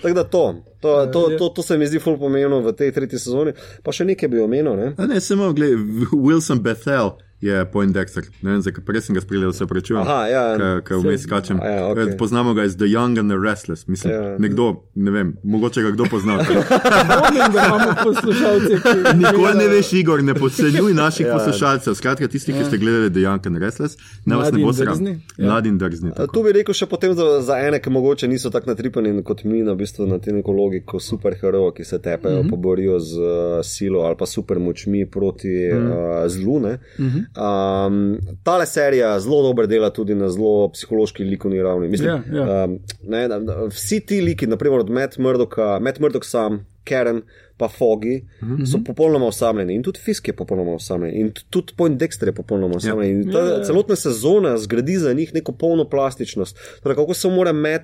Tako 0.02 0.14
da 0.14 0.24
to. 0.26 0.46
To, 0.82 1.06
to, 1.08 1.30
to, 1.38 1.50
to 1.50 1.64
se 1.64 1.78
mi 1.78 1.88
zdi 1.88 2.00
ful 2.00 2.14
pomembno 2.16 2.60
v 2.62 2.72
tej 2.72 2.92
tretji 2.92 3.18
sezoni. 3.18 3.54
Pa 3.82 3.90
še 3.92 4.06
nekaj 4.06 4.30
bi 4.30 4.38
omenil. 4.40 4.76
Ne? 4.76 4.92
A 4.96 5.08
ne, 5.08 5.18
samo 5.20 5.50
gledaj, 5.52 5.80
Wilson 6.14 6.62
Bethel 6.62 7.16
je 7.42 7.66
Point 7.66 7.96
Dexter. 7.96 8.24
Ne 8.42 8.52
vem, 8.52 8.62
zakaj 8.62 8.84
prej 8.86 9.02
sem 9.02 9.16
ga 9.16 9.22
sprejel, 9.22 9.52
se 9.54 9.66
prečujem. 9.68 10.02
Aha, 10.02 10.28
ja. 10.28 10.44
Ker 10.88 10.98
vmes 11.04 11.24
skačem. 11.28 11.60
A 11.62 11.68
ja, 11.68 11.82
okej. 11.88 12.14
Eh, 12.14 12.18
Poznamo 12.18 12.54
ga 12.54 12.64
iz 12.64 12.78
The 12.78 12.88
Young 12.88 13.20
and 13.20 13.30
the 13.32 13.38
Restless. 13.38 13.88
Mislim, 13.88 14.14
Ja. 14.14 14.38
nekdo, 14.40 14.84
ne 14.96 15.12
vem, 15.12 15.36
mogoče 15.44 15.82
ga 15.82 15.92
kdo 15.92 16.06
pozna. 16.12 16.40
Spomnim, 16.44 17.52
da 17.54 17.60
imamo 17.68 17.92
poslušalce, 18.04 18.74
Nikoli 19.16 19.54
ne 19.58 19.68
veš, 19.68 19.94
Igor, 19.94 20.24
ne 20.24 20.34
podcenjuj 20.34 20.94
naših 20.94 21.26
Ja. 21.26 21.34
poslušalcev. 21.34 21.94
Skratka, 21.94 22.28
tisti, 22.28 22.54
ki 22.54 22.66
ste 22.66 22.78
gledali 22.78 23.12
The 23.12 23.20
Young 23.20 23.48
and 23.48 23.56
the 23.58 23.66
Restless, 23.66 23.98
ne 24.26 24.36
vas 24.36 24.52
ne 24.52 24.64
bo 24.64 24.74
sram. 24.74 25.08
Ja. 25.08 25.16
Mladi 25.38 25.70
in 25.70 25.78
drzni. 25.78 26.12
A 26.18 26.28
Tu 26.28 26.44
bi 26.44 26.52
rekel 26.52 26.74
še 26.74 26.86
potem 26.86 27.14
za, 27.14 27.42
za 27.42 27.60
ene, 27.60 27.80
ki 27.80 27.90
mogoče 27.90 28.28
niso 28.28 28.50
tako 28.50 28.72
natripani 28.72 29.24
kot 29.24 29.44
mi, 29.44 29.62
na, 29.64 29.76
bistvu 29.76 30.08
na 30.08 30.20
te 30.20 30.32
neko 30.34 30.52
logiko 30.52 31.00
superherojev, 31.00 31.74
ki 31.76 31.84
se 31.84 32.00
tepejo, 32.00 32.42
mm 32.42 32.46
-hmm. 32.46 32.50
poborijo 32.50 33.00
z 33.00 33.18
uh, 33.18 33.60
silo 33.64 34.00
ali 34.02 34.16
pa 34.20 34.26
super 34.26 34.60
močmi 34.60 35.06
proti 35.06 35.48
mm 35.48 35.78
-hmm. 35.78 36.24
uh, 36.24 36.28
zlu. 36.28 36.60
Mm 36.60 36.66
-hmm. 37.00 37.25
Um, 37.32 38.18
tale 38.44 38.66
serija 38.66 39.20
zelo 39.20 39.42
dobro 39.42 39.68
dela 39.68 39.90
tudi 39.90 40.16
na 40.16 40.30
zelo 40.30 40.70
psihološki 40.70 41.24
likovni 41.24 41.62
ravni. 41.62 41.88
Mislim, 41.88 42.10
Ja, 42.10 42.22
ja. 42.34 42.64
Um, 42.64 42.80
ne, 43.04 43.28
da- 43.28 43.40
da- 43.40 43.66
vsi 43.66 44.00
ti 44.00 44.22
liki, 44.22 44.48
naprimer 44.48 44.80
od 44.80 44.90
Matt 44.90 45.18
Murdoka, 45.18 45.80
Matt 45.80 46.00
Murdoch 46.00 46.26
sam, 46.26 46.66
Karen. 46.84 47.22
Pa 47.58 47.68
Fogi 47.68 48.24
mm 48.42 48.48
-hmm. 48.48 48.66
so 48.66 48.78
popolnoma 48.86 49.26
osamljeni, 49.26 49.76
in 49.76 49.84
tudi 49.84 50.00
Fisk 50.00 50.28
je 50.28 50.34
popolnoma 50.34 50.72
osamljen, 50.72 51.16
in 51.16 51.32
tudi 51.50 51.74
Point 51.78 52.02
Dexter 52.02 52.26
je 52.26 52.34
popolnoma 52.34 52.76
osamljen. 52.76 53.12
In 53.12 53.32
ta 53.32 53.40
Ja, 53.40 53.46
ja. 53.46 53.64
celotna 53.64 53.96
sezona 53.96 54.58
zgradi 54.58 54.98
za 54.98 55.14
njih 55.14 55.34
neko 55.34 55.52
polno 55.52 55.90
plastičnost. 55.90 56.58
Torej, 56.84 56.96
kako 56.96 57.14
se 57.14 57.30
mora 57.30 57.52
med 57.52 57.82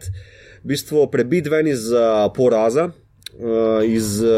v 0.64 0.68
bistvu 0.68 1.08
prebiti 1.12 1.50
ven 1.50 1.68
iz 1.68 1.92
uh, 1.92 1.98
poraza, 2.36 2.90
iz 3.86 4.22
uh, 4.22 4.30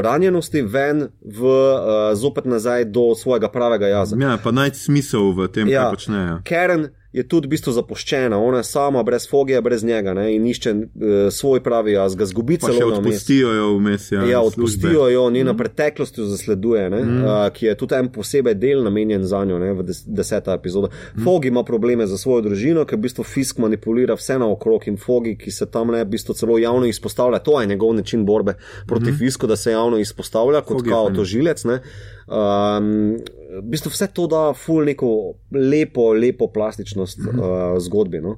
ranjenosti, 0.00 0.62
ven 0.62 1.08
v 1.24 1.42
uh, 1.44 1.80
zopet 2.14 2.44
nazaj 2.44 2.84
do 2.84 3.14
svojega 3.14 3.48
pravega 3.48 3.86
jaza. 3.86 4.16
Ja, 4.20 4.38
pa 4.44 4.50
najti 4.50 4.78
smisel 4.78 5.32
v 5.32 5.48
tem, 5.48 5.68
Ja. 5.68 5.82
kaj 5.82 5.90
počnejo. 5.90 6.38
Karen 6.44 6.88
je 7.12 7.22
tudi 7.28 7.48
v 7.48 7.56
bistvu 7.56 7.72
zapuščena, 7.72 8.36
ona 8.36 8.60
je 8.60 8.66
sama, 8.68 9.02
brez 9.02 9.24
fogija, 9.30 9.62
brez 9.64 9.84
njega 9.84 10.12
ne, 10.14 10.26
in 10.34 10.46
išče 10.46 10.72
uh, 10.74 11.14
svoj 11.32 11.62
pravi 11.64 11.94
jaz, 11.94 12.16
ga 12.16 12.26
zgubi 12.28 12.58
celo 12.60 12.90
odpustijo 12.92 13.52
jo 13.54 13.68
vmes. 13.78 14.10
Ja, 14.12 14.24
Ja, 14.28 14.40
službe. 14.42 14.46
odpustijo 14.46 15.08
jo, 15.08 15.30
njena 15.30 15.52
mm. 15.52 15.56
preteklost 15.56 16.18
jo 16.18 16.26
zasleduje, 16.28 16.90
ne, 16.90 17.02
mm. 17.02 17.24
uh, 17.24 17.46
ki 17.54 17.66
je 17.66 17.76
tudi 17.80 17.96
en 17.96 18.10
posebej 18.12 18.54
del 18.60 18.84
namenjen 18.84 19.24
za 19.24 19.40
njo, 19.44 19.58
ne, 19.58 19.72
v 19.72 19.86
des, 19.88 20.02
deseta 20.06 20.52
epizoda. 20.52 20.90
Mm. 21.16 21.24
Fogi 21.24 21.48
ima 21.48 21.64
probleme 21.64 22.06
za 22.06 22.18
svojo 22.18 22.44
družino, 22.44 22.84
ker 22.84 23.00
v 23.00 23.06
bistvu 23.08 23.24
Fisk 23.24 23.58
manipulira 23.64 24.18
vse 24.18 24.36
naokrog 24.38 24.84
in 24.88 25.00
Fogi, 25.00 25.38
ki 25.40 25.50
se 25.50 25.70
tam 25.70 25.94
ne 25.94 26.04
v 26.04 26.10
bistvu 26.12 26.36
celo 26.36 26.58
javno 26.58 26.86
izpostavlja, 26.86 27.38
to 27.38 27.60
je 27.60 27.72
njegov 27.72 27.94
način 27.96 28.26
borbe 28.26 28.58
proti 28.86 29.10
mm. 29.10 29.18
Fisku, 29.18 29.46
da 29.46 29.56
se 29.56 29.72
javno 29.72 29.98
izpostavlja 29.98 30.60
kot 30.60 30.84
je 30.84 30.92
kao 30.92 31.10
tožilec. 31.10 31.64
Ne. 31.64 31.80
Um, 32.28 33.16
v 33.58 33.64
bistvu 33.72 33.90
vse 33.90 34.10
to 34.12 34.26
da 34.28 34.52
ful 34.52 34.84
neko 34.84 35.10
lepo, 35.50 36.12
lepo 36.12 36.50
plastičnost 36.52 37.18
mm 37.18 37.28
-hmm. 37.28 37.74
uh, 37.74 37.78
zgodbi. 37.80 38.20
No. 38.20 38.36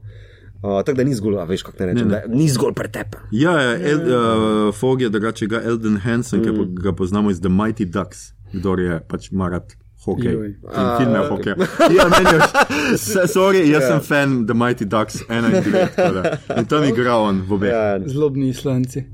Uh, 0.62 0.82
tako 0.84 0.96
da 0.96 1.04
ni 1.04 1.14
zgolj, 1.14 1.38
a 1.38 1.44
veš, 1.44 1.62
kako 1.62 1.76
ne 1.80 1.86
rečem, 1.86 2.08
Ne, 2.08 2.14
ne, 2.14 2.22
ne. 2.28 2.36
ni 2.36 2.48
zgolj 2.48 2.74
pretepen. 2.74 3.20
Ja, 3.30 3.60
ja 3.60 3.90
El, 3.90 3.98
uh, 3.98 4.74
Fog 4.74 5.02
je 5.02 5.08
drugače 5.08 5.46
ga 5.46 5.62
Elden 5.64 5.96
Hansen, 5.96 6.40
mm. 6.40 6.44
ki 6.44 6.82
ga 6.82 6.92
poznamo 6.92 7.30
iz 7.30 7.40
The 7.40 7.48
Mighty 7.48 7.84
Ducks, 7.84 8.32
kdo 8.52 8.74
je 8.74 9.00
pač 9.08 9.30
marat. 9.30 9.76
Hokej. 10.04 10.32
In 10.32 10.54
filme 10.98 11.20
o 11.20 11.28
hokeju. 11.28 11.54
Ja, 11.96 12.04
meni 12.08 12.36
je, 12.36 13.28
sorry, 13.28 13.70
jaz 13.70 13.84
sem 13.84 14.00
fan 14.00 14.46
The 14.46 14.54
Mighty 14.54 14.84
Ducks 14.84 15.22
91. 15.28 15.88
tako 15.96 16.14
da. 16.14 16.36
In 16.56 16.64
tam 16.64 16.84
igra 16.84 17.16
on 17.16 17.42
v 17.48 17.52
obeh. 17.52 17.70
Ja, 17.72 17.98
Zlobni 18.06 18.48
islanci. 18.48 19.04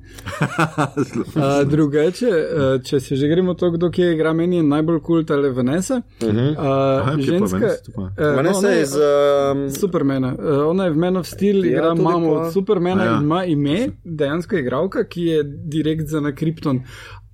Uh, 1.37 1.69
drugače, 1.69 2.27
uh, 2.27 2.83
če 2.83 3.01
se 3.01 3.17
že 3.17 3.29
gremo 3.29 3.55
to, 3.55 3.71
kdo 3.71 3.91
kje 3.91 4.13
igra, 4.15 4.33
meni 4.33 4.57
je 4.57 4.63
najbolj 4.63 5.01
kul 5.05 5.25
ta 5.29 5.37
le 5.37 5.51
Vanessa. 5.53 6.01
Uh 6.23 6.29
-huh. 6.29 6.55
Aha, 6.59 7.13
uh, 7.13 7.19
kje 7.25 7.39
pa 7.39 7.47
ženska. 7.47 7.59
Vanessa, 7.59 7.93
uh, 8.19 8.37
Vanessa 8.37 8.59
ona 8.59 8.69
je 8.69 8.77
je 8.77 8.83
iz. 8.83 8.95
Um, 8.95 9.71
Supermana. 9.71 10.35
Uh, 10.39 10.69
ona 10.71 10.85
je 10.85 10.91
v 10.91 10.97
Man 10.97 11.17
of 11.17 11.27
Steel, 11.27 11.65
Ja, 11.65 11.71
igra 11.71 11.95
mamo 11.95 12.35
pa- 12.35 12.41
od 12.41 12.53
Supermana 12.53 13.03
A 13.03 13.05
ja. 13.05 13.17
in 13.17 13.23
ima 13.23 13.45
ime, 13.45 13.89
dejansko 14.05 14.57
igralka, 14.57 15.05
ki 15.05 15.23
je 15.23 15.43
direkt 15.45 16.09
za 16.09 16.21
na 16.21 16.33
Krypton. 16.33 16.81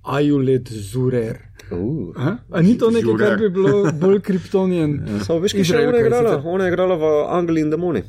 Ajulet 0.03 0.71
Zurer. 0.71 1.52
Uh. 1.69 2.11
A? 2.17 2.37
A 2.49 2.61
ni 2.61 2.77
to 2.77 2.89
nekaj, 2.89 3.15
kar 3.17 3.37
bi 3.37 3.49
bilo 3.49 3.91
bolj 3.93 4.19
kriptonijan? 4.21 4.91
Samo 5.21 5.39
veš, 5.39 5.53
ki 5.53 5.63
še 5.63 5.77
ona 5.79 5.97
je 5.97 6.01
igrala? 6.01 6.41
Ona 6.45 6.63
je 6.63 6.69
igrala 6.69 6.95
v 6.95 7.05
Angliji 7.29 7.61
in 7.61 7.69
Demoni. 7.69 8.03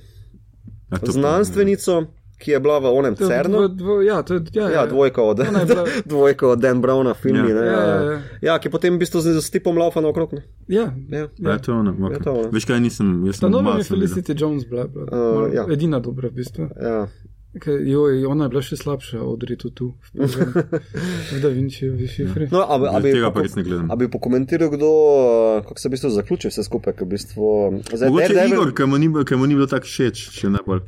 To 0.90 1.00
pa- 1.00 1.12
Znanstvenico, 1.12 2.06
ki 2.36 2.50
je 2.50 2.60
bila 2.60 2.78
v 2.78 2.86
onem 2.88 3.14
Cernu. 3.16 3.58
dvo- 3.58 3.68
dvo- 3.70 4.02
Ja, 4.02 4.22
to 4.22 4.34
je 4.34 4.40
ja, 4.52 4.68
Ja, 4.70 4.86
dvojka 4.86 5.22
od, 5.22 5.38
bila- 5.38 5.86
dvojka 6.06 6.48
od 6.48 6.58
Dan 6.58 6.78
Browna, 6.78 7.14
filmi. 7.14 7.50
Ja. 7.50 7.56
Ja. 7.56 7.64
Ja, 7.64 7.72
ja, 7.72 7.94
Ja, 7.94 8.12
ja. 8.12 8.20
ja, 8.42 8.58
ki 8.58 8.68
potem 8.68 8.94
v 8.94 8.98
bistvu 8.98 9.20
z, 9.20 9.40
z 9.40 9.50
tipom 9.50 9.74
laufa 9.74 10.00
naokrog. 10.00 10.32
ne. 10.32 10.42
Ja, 10.68 10.92
Ja. 11.08 11.28
Ja, 11.40 11.58
to 11.58 11.72
je 11.72 11.78
ono. 11.78 11.90
Ja, 11.92 12.18
to 12.18 12.30
Okay. 12.30 12.40
ono. 12.40 12.50
Veš 12.50 12.64
kaj, 12.64 12.80
nisem, 12.80 13.24
ta 13.24 13.32
sem 13.34 13.50
nova 13.50 13.76
je. 13.76 13.84
Felicity 13.84 14.32
Jones, 14.32 14.64
bila, 14.64 14.84
bila, 14.84 15.04
Uh, 15.06 15.54
ja. 15.54 15.64
edina 15.68 15.98
dobra 15.98 16.28
v 16.28 16.34
bistvu. 16.34 16.68
Ja. 16.76 17.06
Ker, 17.54 17.76
joj, 17.80 18.24
ona 18.26 18.44
je 18.44 18.50
bila 18.50 18.62
še 18.62 18.76
slabša 18.76 19.20
od 19.22 19.44
Ritu 19.44 19.68
tu, 19.70 19.92
v 21.28 21.38
Da 21.38 21.48
Vinčiju, 21.48 21.94
šifri. 22.04 22.48
No, 22.50 22.64
a, 22.64 22.78
bi- 22.78 22.88
a, 22.88 22.98
bi, 22.98 23.12
Tega 23.12 23.30
pa 23.30 23.40
res 23.40 23.54
ne 23.54 23.62
gledam. 23.62 23.86
a 23.86 23.94
bi 23.94 24.08
pokomentiral, 24.08 24.68
kdo, 24.68 24.88
kako 25.62 25.78
se 25.78 25.88
v 25.88 25.92
bistvu 25.92 26.10
zaključi 26.10 26.48
vse 26.48 26.64
skupaj, 26.64 26.92
ker 26.94 27.04
v 27.04 27.10
bistvu. 27.10 27.46
Zdaj, 27.86 28.08
Mogoče 28.08 28.26
Daredevil- 28.28 28.54
Igor, 28.56 28.72
ki 28.72 28.84
mu 28.84 28.98
ni, 28.98 29.08
ki 29.24 29.36
mu 29.36 29.46
ni 29.46 29.54
bilo 29.54 29.68
tako 29.68 29.86
všeč, 29.86 30.24
še 30.32 30.50
najbolj. 30.50 30.82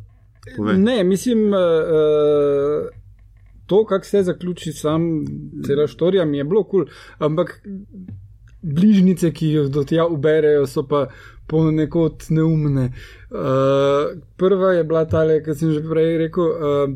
Povej. 0.49 0.79
Ne, 0.81 0.97
mislim, 1.05 1.47
uh, 1.49 2.91
to, 3.67 3.85
kako 3.85 4.05
se 4.07 4.23
zaključi 4.25 4.73
sam 4.73 5.07
cela 5.63 5.87
štorija, 5.87 6.25
mi 6.25 6.39
je 6.39 6.45
bilo 6.47 6.65
kul, 6.65 6.85
cool, 6.85 6.93
ampak 7.21 7.61
bližnjice, 8.63 9.31
ki 9.31 9.51
jo 9.51 9.69
do 9.69 9.85
tja 9.85 10.07
uberejo, 10.09 10.67
so 10.67 10.83
pa 10.83 11.07
ponekod 11.47 12.27
neumne. 12.31 12.91
Uh, 13.31 14.19
prva 14.37 14.73
je 14.77 14.85
bila 14.85 15.05
tale, 15.07 15.41
ki 15.45 15.55
sem 15.55 15.73
že 15.73 15.85
prej 15.87 16.19
rekel, 16.27 16.45
uh, 16.45 16.89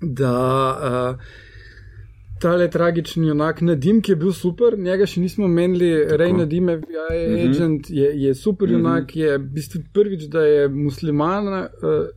da. 0.00 0.38
Uh, 0.78 1.46
Tale 2.40 2.70
tragični 2.70 3.28
junak 3.28 3.60
Nadim, 3.60 4.02
ki 4.02 4.12
je 4.12 4.16
bil 4.16 4.32
super, 4.32 4.78
njega 4.78 5.06
še 5.06 5.20
nismo 5.20 5.48
menili, 5.48 5.88
Rej 6.20 6.32
Nadim, 6.32 6.68
FBI 6.68 6.96
uh 6.96 7.34
-huh. 7.34 7.50
agent, 7.50 7.90
je, 7.90 8.10
je 8.22 8.34
super 8.34 8.70
junak, 8.70 9.16
je 9.16 9.38
v 9.38 9.42
bistvu 9.54 9.80
prvič, 9.92 10.22
da 10.30 10.40
je 10.40 10.68
musliman, 10.68 11.48
uh, 11.48 11.64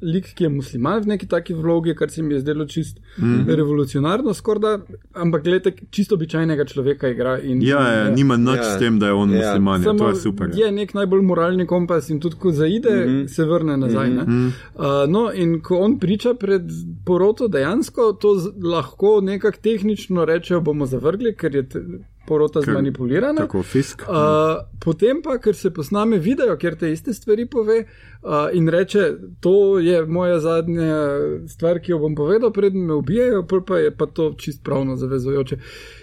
lik, 0.01 0.34
ki 0.36 0.43
je 0.43 0.49
musliman 0.49 1.01
v 1.01 1.07
neki 1.07 1.28
taki 1.28 1.53
vlogi, 1.53 1.95
kar 1.95 2.09
se 2.09 2.24
mi 2.24 2.34
je 2.34 2.39
zdelo 2.39 2.65
čist 2.65 2.97
uh 2.97 3.24
-huh. 3.24 3.55
revolucionarno, 3.55 4.34
skorda, 4.34 4.80
ampak 5.13 5.43
gledajte, 5.43 5.74
čisto 5.89 6.15
običajnega 6.15 6.65
človeka 6.65 7.07
igra. 7.07 7.39
In, 7.39 7.61
Ja, 7.61 7.82
ja, 7.93 8.09
nima 8.09 8.38
nič 8.38 8.57
Ja. 8.57 8.63
s 8.63 8.80
tem, 8.80 8.99
da 8.99 9.07
je 9.07 9.13
on 9.13 9.32
Ja. 9.32 9.38
musliman, 9.38 9.82
ja, 9.82 9.91
to 9.91 9.97
Samo 9.97 10.09
je 10.09 10.15
super. 10.15 10.49
Ja. 10.53 10.65
je 10.65 10.72
nek 10.72 10.93
najbolj 10.93 11.22
moralni 11.22 11.65
kompas 11.67 12.09
in 12.09 12.19
tudi, 12.19 12.36
ko 12.36 12.51
zaide, 12.51 12.89
mm 12.89 13.09
-hmm. 13.09 13.28
se 13.28 13.45
vrne 13.45 13.78
nazaj. 13.78 14.09
Mm 14.09 14.17
-hmm. 14.17 14.47
uh, 14.76 15.11
no, 15.11 15.32
in 15.34 15.61
ko 15.61 15.78
on 15.78 15.99
priča 15.99 16.34
pred 16.34 16.61
poroto, 17.05 17.47
dejansko 17.47 18.13
to 18.22 18.36
z, 18.36 18.49
lahko 18.63 19.22
nekako 19.22 19.57
tehnično 19.61 20.11
rečejo, 20.26 20.62
bomo 20.62 20.86
zavrgli, 20.86 21.36
ker 21.36 21.55
je 21.55 21.64
porota 22.28 22.59
Ker- 22.59 22.72
zmanipulirana. 22.72 23.45
Tako 23.45 23.64
fisk. 23.64 24.03
Uh, 24.09 24.62
potem 24.80 25.22
pa, 25.24 25.38
ker 25.41 25.55
se 25.55 25.72
posname 25.74 26.20
video, 26.20 26.57
kjer 26.57 26.76
te 26.76 26.91
iste 26.91 27.14
stvari 27.14 27.45
pove 27.49 27.84
uh, 27.84 28.49
in 28.53 28.70
reče, 28.70 29.07
to 29.39 29.80
je 29.80 30.05
moja 30.05 30.39
zadnja 30.39 30.99
stvar, 31.47 31.80
ki 31.80 31.91
jo 31.91 31.99
bom 32.03 32.16
povedal, 32.16 32.51
preden 32.51 32.86
me 32.86 32.93
ubijajo, 32.93 33.45
pa 33.68 33.78
je 33.80 33.95
pa 33.95 34.05
to 34.05 34.34
čist 34.38 34.64
pravno 34.64 34.95
zavezujoče. 34.95 35.57
Ma, 35.57 36.00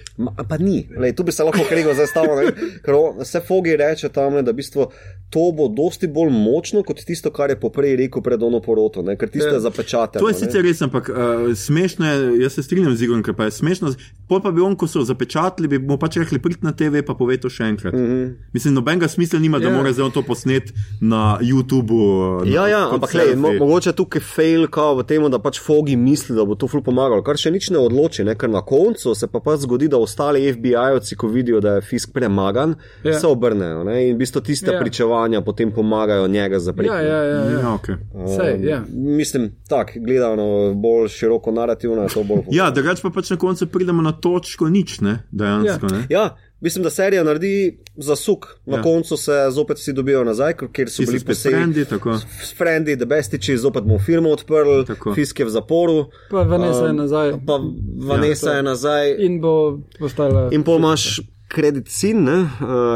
pa 0.49 0.57
ni, 0.59 0.89
Lej, 0.93 1.12
tu 1.12 1.23
bi 1.23 1.33
se 1.33 1.43
lahko 1.43 1.62
kregal 1.64 1.95
za 1.95 2.07
stavo, 2.07 2.37
ne, 2.37 2.53
ker 2.83 2.95
on- 2.95 3.19
vse 3.19 3.41
fogi 3.41 3.77
reče 3.77 4.09
tam, 4.09 4.35
da 4.35 4.51
v 4.51 4.55
bistvu 4.55 4.87
to 5.31 5.53
bo 5.53 5.69
dosti 5.69 6.07
bolj 6.09 6.31
močno 6.31 6.83
kot 6.83 6.97
tisto, 6.99 7.31
kar 7.31 7.51
je 7.51 7.57
poprej 7.57 7.97
rekel 7.97 8.23
pred 8.23 8.43
ono 8.43 8.61
poroto, 8.61 9.03
ne, 9.03 9.16
ker 9.16 9.29
tiste 9.29 9.49
Ja. 9.49 9.55
ja. 9.55 9.61
zapečate. 9.61 10.19
To 10.19 10.29
je 10.29 10.35
sicer 10.35 10.62
res, 10.62 10.83
ampak 10.83 11.09
uh, 11.09 11.16
smešno 11.55 12.05
je, 12.05 12.16
jaz 12.43 12.53
se 12.53 12.62
strinjam 12.62 12.97
z 12.97 13.03
Igorom, 13.03 13.23
ker 13.23 13.35
pa 13.35 13.45
je 13.45 13.51
smešno. 13.53 13.93
Pol 14.27 14.41
pa 14.41 14.51
bi 14.51 14.61
on, 14.61 14.75
ko 14.75 14.87
so 14.87 15.01
zapečatili, 15.03 15.69
bi 15.69 15.79
mu 15.79 15.97
pač 15.97 16.16
rekli, 16.16 16.39
prid 16.39 16.61
na 16.61 16.73
TV, 16.73 17.03
pa 17.03 17.14
povej 17.14 17.39
to 17.39 17.49
še 17.49 17.64
enkrat. 17.64 17.93
Mm 17.93 17.99
-hmm. 18.01 18.35
Mislim, 18.53 18.75
nobenega 18.75 19.09
smisla 19.09 19.39
nima, 19.39 19.59
da 19.59 19.64
Ja. 19.64 19.77
mora 19.77 19.93
zdaj 19.93 20.05
on 20.05 20.11
to 20.11 20.23
posnet 20.23 20.73
na 21.01 21.39
YouTubu. 21.43 22.01
na- 22.41 22.51
Ja, 22.51 22.69
ja, 22.69 22.85
kot 22.85 22.95
ampak 22.95 23.14
lej, 23.14 23.37
mo 23.37 23.53
mogoče 23.55 23.93
tukaj 23.93 24.21
fail 24.23 24.66
kao 24.66 24.95
v 24.95 25.05
tem, 25.05 25.31
da 25.31 25.39
pač 25.39 25.61
fogi 25.61 25.97
misli, 25.97 26.37
da 26.37 26.45
bo 26.45 26.55
to 26.55 26.66
ful 26.66 26.83
pomagalo, 26.83 27.23
kar 27.23 27.37
še 27.37 27.51
nič 27.51 27.71
ne 27.71 27.79
odloči, 27.79 28.25
ne? 28.25 28.35
ker 28.35 28.49
na 28.49 28.62
koncu 28.62 29.14
se 29.14 29.27
pa 29.27 29.41
pač 29.41 29.61
zgodi, 29.61 29.89
da 29.89 29.97
ostali 30.09 30.47
FBI-ovci, 30.49 31.17
ko 31.17 31.29
vidijo, 31.29 31.61
da 31.61 31.75
je 31.75 31.81
fisk 31.83 32.11
premagan, 32.13 32.75
Ja. 33.05 33.15
se 33.15 33.27
obrnejo 33.27 33.85
ne? 33.85 34.09
in 34.09 34.15
v 34.15 34.19
bistvu 34.19 34.41
tiste 34.41 34.71
Ja. 34.71 34.75
ja. 34.75 34.81
pričevanja 34.81 35.41
potem 35.43 35.71
pomagajo 35.71 36.29
njega 36.29 36.59
zapreti. 36.59 36.89
Ja, 36.89 37.01
ja, 37.01 37.23
ja. 37.25 37.45
ja. 37.45 37.51
Ja, 37.53 37.69
okay. 37.75 37.97
Sej, 38.37 38.65
ja. 38.65 38.83
Mislim, 38.91 39.51
tako 39.69 39.93
gledano 40.01 40.47
bolj 40.75 41.09
široko 41.11 41.53
narativno 41.53 42.03
je 42.03 42.09
to 42.09 42.25
bolj. 42.25 42.43
ja 42.51 42.71
drugače 42.71 43.03
pa 43.03 43.11
pač 43.11 43.31
na 43.31 43.37
koncu 43.37 43.67
pridemo 43.69 44.03
na 44.03 44.13
točko 44.13 44.69
nič, 44.69 45.01
ne? 45.01 45.19
dejansko. 45.31 45.87
Ja. 45.87 45.97
Ne? 45.99 46.07
Ja, 46.11 46.25
mislim, 46.61 46.83
da 46.83 46.91
serija 46.91 47.25
naredi 47.25 47.79
zasuk. 47.97 48.47
Na 48.67 48.77
Ja. 48.77 48.83
koncu 48.83 49.17
se 49.17 49.33
zopet 49.51 49.77
vsi 49.77 49.93
dobijo 49.93 50.25
nazaj, 50.25 50.53
ker- 50.55 50.89
so 50.89 51.03
bili 51.03 51.21
posebni. 51.21 51.59
frendi, 51.59 51.85
tako. 51.85 52.19
S 52.43 52.55
frendi, 52.55 52.97
debestiči, 52.97 53.57
zopet 53.57 53.83
bomo 53.83 53.99
film 53.99 54.27
odprli, 54.27 54.85
Tako. 54.87 55.15
fisk 55.15 55.39
je 55.39 55.45
v 55.45 55.51
zaporu. 55.51 56.05
Pa 56.31 56.43
Vanessa 56.43 56.85
je 56.85 56.91
Um, 56.91 56.97
nazaj 56.97 57.33
Pa 57.47 57.61
Vanessa 57.99 58.51
Ja. 58.51 58.57
je 58.57 58.63
nazaj. 58.63 59.17
in 59.19 59.41
bo 59.41 59.79
postala. 59.99 60.49
In 60.53 60.63
pol 60.65 60.79
imaš 60.79 61.21
kredit 61.49 61.89
sin, 61.89 62.25
ne, 62.25 62.41
uh, 62.41 62.49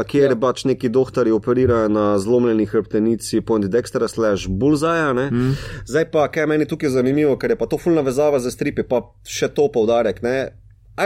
kjer 0.05 0.31
ja. 0.31 0.35
pač 0.35 0.63
neki 0.63 0.89
doktori 0.89 1.31
operirajo 1.31 1.89
na 1.89 2.19
zlomljeni 2.19 2.65
hrbtenici 2.65 3.41
Point 3.41 3.65
Dextra 3.65 4.07
slash 4.07 4.47
Bullseye. 4.47 5.31
Mm. 5.31 5.55
Zdaj 5.85 6.11
pa, 6.11 6.27
kaj 6.27 6.43
je 6.43 6.47
meni 6.47 6.65
tukaj 6.65 6.89
zanimivo, 6.89 7.37
ker 7.37 7.49
je 7.49 7.55
pa 7.55 7.65
to 7.65 7.77
fulna 7.77 8.01
vezava 8.01 8.39
za 8.39 8.51
stripe, 8.51 8.83
pa 8.83 9.01
še 9.25 9.47
to 9.47 9.71
poudarek. 9.73 10.21
Ne. 10.21 10.53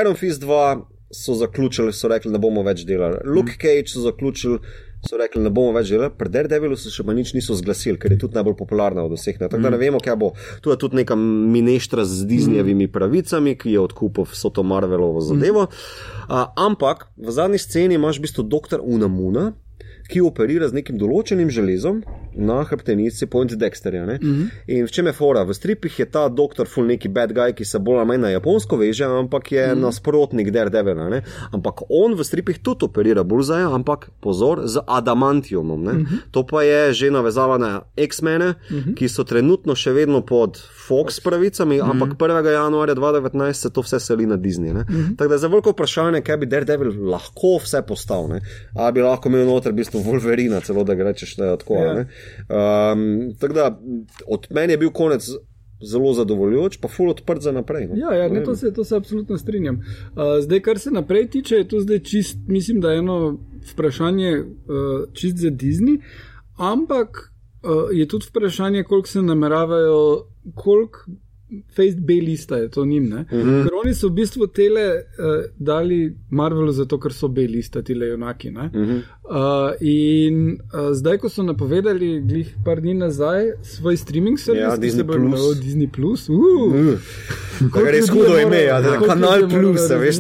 Iron 0.02 0.16
Fist 0.16 0.42
2 0.42 0.82
so 1.12 1.34
zaključili, 1.34 1.94
so 1.94 2.08
rekli, 2.08 2.32
ne 2.32 2.40
bomo 2.40 2.64
več 2.64 2.84
delali. 2.86 3.22
Luke 3.26 3.56
Cage 3.62 3.88
so 3.88 4.04
zaključili. 4.04 4.60
So 5.08 5.18
rekli, 5.18 5.44
ne 5.46 5.52
bomo 5.54 5.72
več 5.76 5.92
delali, 5.94 6.10
pri 6.18 6.32
Daredevilu 6.34 6.76
se 6.76 6.90
še 6.92 7.06
pa 7.06 7.14
nič 7.14 7.36
niso 7.36 7.56
zglasili, 7.56 8.00
ker 8.02 8.16
je 8.16 8.18
tudi 8.24 8.36
najbolj 8.36 8.56
popularna 8.58 9.04
od 9.06 9.14
vseh. 9.14 9.38
ne. 9.40 9.48
Tako 9.48 9.62
da 9.64 9.70
ne 9.70 9.78
vemo, 9.78 10.02
kaj 10.04 10.16
bo. 10.18 10.32
Tu 10.62 10.74
je 10.74 10.78
tudi 10.82 10.98
neka 10.98 11.16
mineštra 11.16 12.06
z 12.06 12.26
Disneyjevimi 12.28 12.90
pravicami, 12.92 13.54
ki 13.56 13.76
je 13.76 13.84
odkupil 13.84 14.26
vso 14.26 14.50
to 14.50 14.66
Marvelovo 14.66 15.22
zadevo. 15.22 15.68
Uh, 16.28 16.50
ampak 16.58 17.08
v 17.16 17.32
zadnji 17.32 17.62
sceni 17.62 17.96
imaš 17.96 18.18
v 18.18 18.26
bistvu 18.26 18.44
doktor 18.44 18.82
Unamuna, 18.84 19.54
ki 20.08 20.22
operira 20.22 20.68
z 20.68 20.74
nekim 20.74 20.98
določenim 20.98 21.50
železom 21.50 22.02
na 22.38 22.64
hrbtenici 22.64 23.26
Point 23.26 23.52
Dexterja. 23.52 24.06
Mm 24.06 24.20
-hmm. 24.20 24.50
In 24.68 24.86
v 24.86 24.92
čem 24.92 25.06
je 25.06 25.14
fora? 25.14 25.44
V 25.44 25.54
stripih 25.54 26.00
je 26.00 26.06
ta 26.06 26.30
doktor 26.30 26.68
full 26.68 26.88
neki 26.88 27.08
bad 27.08 27.34
guy, 27.34 27.54
ki 27.54 27.66
se 27.66 27.80
bolj 27.80 27.98
ali 27.98 28.08
manj 28.08 28.22
na 28.22 28.30
japonsko 28.30 28.78
veže, 28.78 29.06
ampak 29.06 29.52
je 29.52 29.68
mm 29.68 29.78
-hmm. 29.78 29.82
nasprotnik 29.82 30.52
Daredevila. 30.52 31.10
ne. 31.10 31.22
Ampak 31.52 31.82
on 31.90 32.14
v 32.16 32.24
stripih 32.24 32.60
tudi 32.60 32.86
operira 32.86 33.24
bulzaja, 33.24 33.74
ampak 33.76 34.10
pozor, 34.22 34.68
z 34.68 34.80
adamantiumom. 34.88 35.82
Mm 35.82 35.88
-hmm. 35.88 36.20
To 36.32 36.46
pa 36.46 36.64
je 36.64 36.94
že 36.94 37.12
navezava 37.12 37.58
na 37.58 37.82
X-mene, 37.98 38.54
mm 38.70 38.78
-hmm. 38.78 38.94
ki 38.96 39.10
so 39.10 39.24
trenutno 39.24 39.76
še 39.76 39.92
vedno 39.92 40.22
pod 40.22 40.58
Fox 40.88 41.20
pravicami, 41.20 41.76
mm 41.76 41.82
-hmm. 41.82 41.92
ampak 41.92 42.10
1. 42.18 42.52
januarja 42.52 42.96
2019 42.96 43.54
se 43.54 43.70
to 43.70 43.82
vse 43.82 44.00
seli 44.00 44.26
na 44.26 44.38
Disney. 44.38 44.74
Mm 44.74 44.86
-hmm. 44.88 45.18
Tako 45.18 45.28
da 45.28 45.36
je 45.36 45.40
za 45.40 45.48
veliko 45.48 45.70
vprašanje, 45.70 46.22
kaj 46.22 46.38
bi 46.38 46.46
Daredevil 46.46 47.10
lahko 47.10 47.58
vse 47.64 47.82
postal. 47.88 48.28
Ne? 48.28 48.42
Ali 48.76 48.94
bi 48.94 49.02
lahko 49.02 49.30
imel 49.30 49.46
noter 49.46 49.72
v 49.72 49.76
bistvu 49.76 49.97
Wolverina, 50.06 50.62
celo 50.62 50.84
da 50.84 50.96
ga 50.96 51.04
rečeš 51.04 51.38
je 51.38 51.58
tako. 51.58 51.74
Ja. 51.74 52.06
Yeah. 52.50 52.94
Um, 52.94 53.36
tako 53.40 53.54
da 53.54 53.80
od 54.28 54.48
meni 54.50 54.74
je 54.74 54.78
bil 54.78 54.92
konec 54.92 55.30
zelo 55.82 56.14
zadovoljujoč, 56.14 56.78
pa 56.82 56.88
full 56.88 57.10
odprt 57.10 57.42
za 57.42 57.52
naprej. 57.52 57.88
No? 57.88 57.96
Ja, 57.96 58.14
ja 58.14 58.30
ne, 58.30 58.44
to, 58.44 58.56
se, 58.56 58.74
to 58.74 58.84
se 58.84 58.96
absolutno 58.96 59.38
strinjam. 59.38 59.76
Uh, 59.76 60.42
zdaj, 60.42 60.60
kar 60.60 60.80
se 60.80 60.92
naprej 60.92 61.30
tiče, 61.30 61.56
je 61.56 61.68
to 61.68 61.80
zdaj 61.80 62.00
čist, 62.00 62.38
mislim, 62.48 62.82
da 62.82 62.92
je 62.92 63.00
eno 63.00 63.38
vprašanje 63.74 64.40
uh, 64.40 64.46
čist 65.14 65.38
za 65.38 65.50
Disney, 65.50 66.00
ampak 66.58 67.32
uh, 67.64 67.72
je 67.92 68.08
tudi 68.08 68.26
vprašanje, 68.30 68.84
koliko 68.84 69.08
se 69.08 69.22
nameravajo, 69.22 70.26
koliko 70.56 71.06
Face 71.76 71.96
B 71.98 72.14
lista 72.14 72.58
je 72.58 72.70
to 72.70 72.86
njim. 72.86 73.04
Uh 73.04 73.20
-huh. 73.20 73.64
Ker 73.64 73.72
oni 73.84 73.94
so 73.94 74.08
v 74.08 74.12
bistvu 74.12 74.48
tele 74.48 74.82
uh, 74.96 75.46
dali 75.60 76.16
Marvelu 76.30 76.72
zato, 76.72 77.00
ker 77.00 77.14
so 77.14 77.28
B 77.28 77.48
lista, 77.48 77.82
ti 77.82 77.94
le 77.94 78.08
junaki. 78.08 78.50
Uh 78.50 78.56
-huh. 78.56 79.02
uh, 79.24 79.76
in 79.80 80.60
uh, 80.74 80.94
zdaj, 80.94 81.18
ko 81.18 81.30
so 81.30 81.44
napovedali, 81.44 82.22
glih 82.22 82.56
par 82.66 82.82
dni 82.82 82.94
nazaj, 82.94 83.52
svoj 83.62 83.98
streaming 83.98 84.40
servis, 84.40 84.62
Ja, 84.62 84.78
ki 84.78 84.92
se 84.92 85.04
bo 85.04 85.16
imenoval 85.16 85.54
Disney 85.54 85.88
Plus. 85.92 86.30
Uh, 86.30 87.00
Kar 87.74 87.86
je 87.86 87.92
res 87.92 88.10
hudo 88.10 88.40
ime, 88.40 88.62
ja, 88.64 88.82
da 88.82 89.00
kanal 89.00 89.40
je 89.40 89.48
moralo 89.48 89.74
plus, 89.74 89.90
veš. 89.90 90.16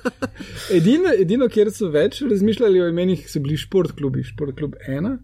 Edino, 0.76 1.10
edino, 1.18 1.48
kjer 1.48 1.70
so 1.72 1.90
več 1.92 2.22
razmišljali 2.22 2.80
o 2.80 2.88
imenih, 2.88 3.26
so 3.30 3.40
bili 3.40 3.56
športklubi. 3.56 4.22
Športklub 4.24 4.74
1, 4.88 5.18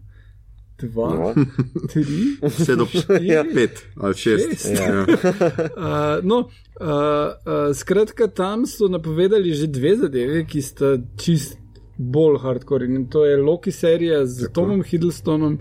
2, 0.81 1.09
No. 1.09 1.33
3. 1.87 2.03
Vse 2.43 2.75
do 2.75 2.87
Ja. 3.23 3.43
pet 3.45 3.85
ali 3.97 4.13
šest. 4.13 4.49
Šest. 4.49 4.79
Ja. 4.79 5.05
Uh, 5.79 5.85
no, 6.23 6.37
uh, 6.37 6.85
uh, 6.85 7.75
skratka, 7.75 8.27
tam 8.27 8.65
so 8.65 8.87
napovedali 8.87 9.53
že 9.53 9.67
dve 9.67 9.95
zadeve, 9.95 10.45
ki 10.45 10.61
sta 10.61 10.85
čist 11.17 11.57
bolj 11.97 12.37
hardcore. 12.37 12.85
In 12.85 13.07
to 13.07 13.25
je 13.25 13.37
Loki 13.37 13.71
serija 13.71 14.25
z 14.25 14.41
Tako. 14.41 14.53
Tomom 14.53 14.83
Hiddlestonom 14.83 15.59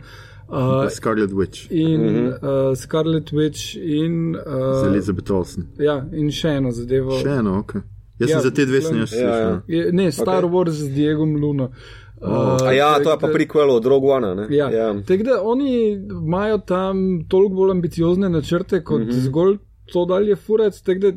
uh, 0.49 0.91
Scarlet 0.91 1.31
Witch 1.31 1.67
in 1.71 2.01
Mhm. 2.01 2.27
uh, 2.27 2.77
Scarlet 2.77 3.31
Witch 3.31 3.77
in, 3.77 4.35
z 4.35 4.83
uh, 4.83 4.87
Elizabeth 4.87 5.31
Olsen. 5.31 5.67
ja, 5.79 6.07
in 6.13 6.31
še 6.31 6.49
eno 6.51 6.71
zadevo. 6.71 7.19
Še 7.19 7.29
eno, 7.31 7.59
ok. 7.59 7.75
Jaz 8.19 8.31
Ja, 8.31 8.41
sem 8.41 8.43
za 8.43 8.51
te 8.51 8.65
dve 8.67 8.81
sem 8.83 8.97
ja, 8.99 9.35
ja. 9.69 9.93
ne, 9.93 10.13
Star 10.13 10.43
Ok. 10.45 10.45
okay. 10.45 10.55
Wars 10.55 10.75
z 10.75 10.89
Diegom 10.91 11.37
Luno. 11.37 11.65
Uh, 11.65 11.75
A 12.23 12.73
ja, 12.73 12.95
to 13.05 13.11
je 13.11 13.19
pa 13.21 13.27
da- 13.27 13.33
prequel 13.33 13.71
od 13.71 13.87
Rogue 13.87 14.11
One. 14.11 14.35
ne? 14.35 14.57
Ja. 14.57 14.71
Ja. 14.71 15.03
Tako 15.03 15.23
da 15.23 15.43
oni 15.43 15.93
imajo 16.27 16.59
tam 16.59 17.25
toliko 17.29 17.55
bolj 17.55 17.71
ambiciozne 17.71 18.29
načrte 18.29 18.85
kot 18.85 19.01
mm. 19.01 19.09
-hmm. 19.09 19.21
zgolj 19.21 19.57
to 19.93 20.05
dalje 20.05 20.37
furati, 20.37 20.85
tako 20.85 21.01
da 21.01 21.13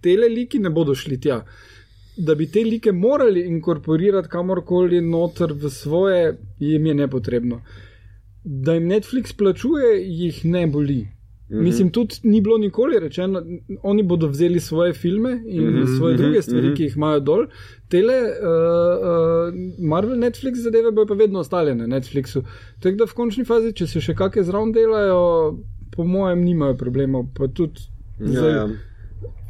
te 0.00 0.16
liki 0.16 0.58
ne 0.58 0.70
bodo 0.70 0.94
šli 0.94 1.20
tja. 1.20 1.44
Da 2.16 2.34
bi 2.34 2.50
te 2.50 2.60
like 2.60 2.92
morali 2.92 3.46
inkorporirati 3.46 4.28
kamorkoli 4.28 5.00
noter 5.00 5.52
v 5.52 5.70
svoje, 5.70 6.38
jim 6.58 6.86
je 6.86 6.94
nepotrebno. 6.94 7.62
Da 8.44 8.74
jim 8.74 8.88
Netflix 8.88 9.36
plačuje, 9.36 10.02
jih 10.02 10.44
ne 10.44 10.66
boli. 10.66 11.06
Mm 11.50 11.56
-hmm. 11.56 11.62
Mislim, 11.62 11.90
tudi 11.90 12.14
ni 12.22 12.40
bilo 12.40 12.58
nikoli 12.58 12.98
rečeno, 13.00 13.42
oni 13.82 14.02
bodo 14.02 14.28
vzeli 14.28 14.60
svoje 14.60 14.92
filme 14.92 15.42
in 15.46 15.62
mm 15.64 15.74
-hmm, 15.74 15.96
svoje 15.98 16.16
druge 16.16 16.42
stvari, 16.42 16.66
mm 16.66 16.70
-hmm. 16.70 16.76
ki 16.76 16.82
jih 16.82 16.96
imajo 16.96 17.20
dol. 17.20 17.46
Tele, 17.88 18.14
uh, 18.14 18.28
uh, 18.28 19.88
Marvel, 19.88 20.18
Netflix 20.18 20.54
zadeve 20.54 20.90
bojo 20.90 21.06
pa 21.06 21.14
vedno 21.14 21.38
ostale 21.38 21.74
na 21.74 21.86
Netflixu. 21.86 22.42
Tako 22.80 22.96
da 22.96 23.04
v 23.04 23.14
končni 23.14 23.44
fazi, 23.44 23.72
če 23.72 23.86
se 23.86 24.00
še 24.00 24.14
kakšne 24.14 24.42
zraven 24.42 24.72
delajo, 24.72 25.58
po 25.96 26.04
mojem, 26.04 26.44
nimajo 26.44 26.76
problemov. 26.76 27.26
Pa 27.34 27.48
tudi 27.48 27.80
Ja, 28.20 28.26
zdaj, 28.26 28.52
ja. 28.52 28.68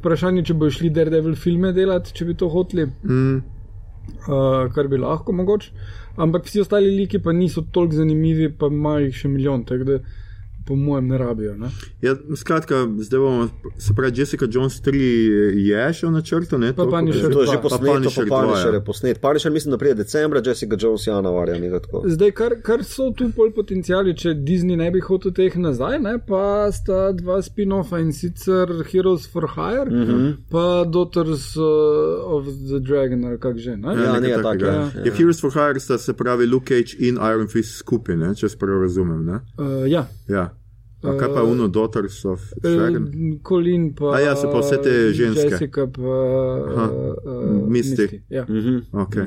vprašanje, 0.00 0.44
če 0.44 0.54
bojo 0.54 0.70
šli 0.70 0.90
Daredevil 0.90 1.34
filme 1.34 1.72
delati, 1.72 2.12
če 2.14 2.24
bi 2.24 2.34
to 2.34 2.48
hoteli, 2.48 2.86
Mm. 3.02 3.36
uh, 3.36 4.72
kar 4.74 4.88
bi 4.88 4.96
lahko 4.96 5.32
mogoče. 5.32 5.70
Ampak 6.16 6.44
vsi 6.44 6.60
ostali 6.60 6.90
liki 6.96 7.18
pa 7.18 7.32
niso 7.32 7.62
toliko 7.72 7.94
zanimivi, 7.94 8.52
pa 8.58 8.66
imajo 8.66 8.98
jih 9.06 9.14
še 9.14 9.28
milijon, 9.28 9.64
tako 9.64 9.84
da 9.84 9.98
po 10.68 10.76
mojem 10.76 11.08
ne 11.08 11.18
rabijo. 11.18 11.56
Ne? 11.56 11.70
Ja, 12.02 12.16
skratka, 12.36 12.86
zdaj 12.98 13.20
bomo, 13.20 13.48
se 13.78 13.94
pravi, 13.96 14.20
Jessica 14.20 14.46
Jones 14.50 14.82
3 14.82 14.98
je 15.68 15.84
še 15.92 16.06
v 16.06 16.10
načrtu, 16.12 16.58
ne? 16.60 16.72
Pa 16.76 16.84
Toliko, 16.84 16.98
Punisher 16.98 17.32
To 17.32 17.40
je 17.40 17.46
že 17.46 17.60
posneto, 17.62 17.92
Punisher 17.92 18.28
pa 18.28 18.40
Punisher 18.42 18.68
dva, 18.68 18.76
je 18.76 18.80
ja. 18.80 18.84
posnet. 18.84 19.20
Punisher 19.20 19.52
mislim, 19.52 19.72
da 19.72 19.78
pride 19.78 19.94
decembra, 20.02 20.42
Jessica 20.44 20.76
Jones 20.80 21.06
januarja, 21.06 21.56
nekaj 21.62 21.80
tako. 21.86 22.02
Zdaj, 22.06 22.32
kar, 22.36 22.56
kar 22.62 22.84
so 22.84 23.08
tu 23.16 23.30
pol 23.36 23.52
potencijali, 23.56 24.12
če 24.16 24.34
Disney 24.34 24.76
ne 24.76 24.90
bi 24.92 25.00
hotel 25.00 25.32
teh 25.32 25.56
nazaj, 25.56 25.96
ne, 26.04 26.18
pa 26.28 26.68
sta 26.74 27.00
dva 27.16 27.40
spin-offa 27.44 28.02
in 28.04 28.12
sicer 28.12 28.74
Heroes 28.92 29.24
for 29.32 29.48
Hire, 29.54 29.88
mm. 29.88 30.04
-hmm. 30.04 30.36
pa 30.52 30.84
Daughters 30.84 31.56
uh, 31.56 32.36
of 32.36 32.44
the 32.68 32.82
Dragon, 32.84 33.24
ali 33.24 33.40
kak 33.40 33.56
že. 33.56 33.76
Ne? 33.76 33.96
Ja, 33.96 34.20
nekaj 34.20 34.36
ne, 34.36 34.42
tako, 34.42 34.64
ja. 34.64 35.04
Je 35.04 35.16
Heroes 35.16 35.40
for 35.40 35.52
Hire 35.56 35.80
sta 35.80 35.98
se 35.98 36.12
pravi 36.12 36.46
Luke 36.46 36.68
Cage 36.68 37.08
in 37.08 37.16
Iron 37.16 37.48
Fist 37.48 37.78
skupaj, 37.80 38.16
ne? 38.16 38.34
če 38.34 38.52
se 38.52 38.58
prav 38.60 38.82
razumem. 38.84 39.24
Ne? 39.24 39.40
Uh, 39.56 39.88
ja. 39.88 40.04
Ja. 40.28 40.57
A 41.02 41.14
kaj 41.14 41.28
pa 41.34 41.42
Uh, 41.42 41.50
Uno 41.52 41.68
Daughters 41.68 42.24
of 42.24 42.40
Dragon? 42.62 43.02
Uh, 43.06 43.38
Colin 43.42 43.94
pa. 43.94 44.16
A 44.16 44.20
ja, 44.20 44.36
so 44.36 44.50
pa 44.50 44.58
vse 44.58 44.82
te 44.82 45.12
ženske. 45.14 45.50
Jessica 45.50 45.86
pa. 45.86 46.16
Aha. 46.74 46.86
Uh, 47.26 47.68
Misty. 47.70 48.20
Ja. 48.30 48.44
Mhm. 48.48 48.82
Okay. 48.92 49.22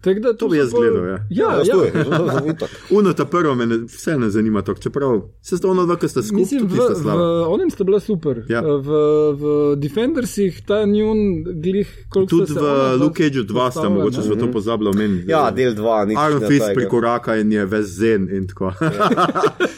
Tako 0.00 0.20
da 0.20 0.32
To 0.36 0.48
bi 0.48 0.56
so 0.56 0.60
jaz 0.60 0.70
gledal, 0.72 1.06
ja. 1.06 1.18
Ja, 1.30 1.50
Ja, 1.50 1.56
ja. 1.56 1.74
to 1.74 1.84
je, 1.84 1.92
to 1.92 2.64
je. 2.64 2.70
Uno 2.98 3.12
ta 3.12 3.24
prvo 3.24 3.54
me 3.54 3.66
ne, 3.66 3.76
vse 3.76 4.18
ne 4.18 4.30
zanima, 4.30 4.62
tok, 4.62 4.80
čeprav 4.80 5.20
se 5.42 5.56
sta 5.56 5.68
ono 5.68 5.86
dva, 5.86 5.96
ki 5.96 6.08
sta 6.08 6.22
skupaj, 6.22 6.40
Mislim, 6.40 6.68
tudi 6.68 6.80
v, 6.80 7.04
v 7.04 7.48
onem 7.48 7.70
sta 7.70 7.84
bila 7.84 8.00
super. 8.00 8.42
Ja. 8.48 8.60
V, 8.60 8.88
v 9.32 9.76
Defendersih 9.76 10.62
ta 10.66 10.84
njun 10.86 11.44
glih, 11.62 12.06
koliko 12.08 12.30
Tudi 12.30 12.52
se 12.52 12.60
v 12.60 12.96
Luke 13.00 13.24
Cageu 13.24 13.42
2 13.42 13.70
sta, 13.70 13.88
mogoče 13.88 14.18
ne. 14.18 14.24
smo 14.24 14.36
to 14.36 14.52
pozabili 14.52 14.90
omeniti. 14.90 15.30
Ja, 15.30 15.50
del 15.50 15.74
2, 15.74 16.06
nič 16.06 16.18
Iron 16.28 16.48
Fist 16.48 16.70
prikoraka 16.74 17.36
in 17.36 17.52
je 17.52 17.66
ves 17.66 17.86
zen 17.86 18.28
in 18.36 18.48
tako. 18.48 18.72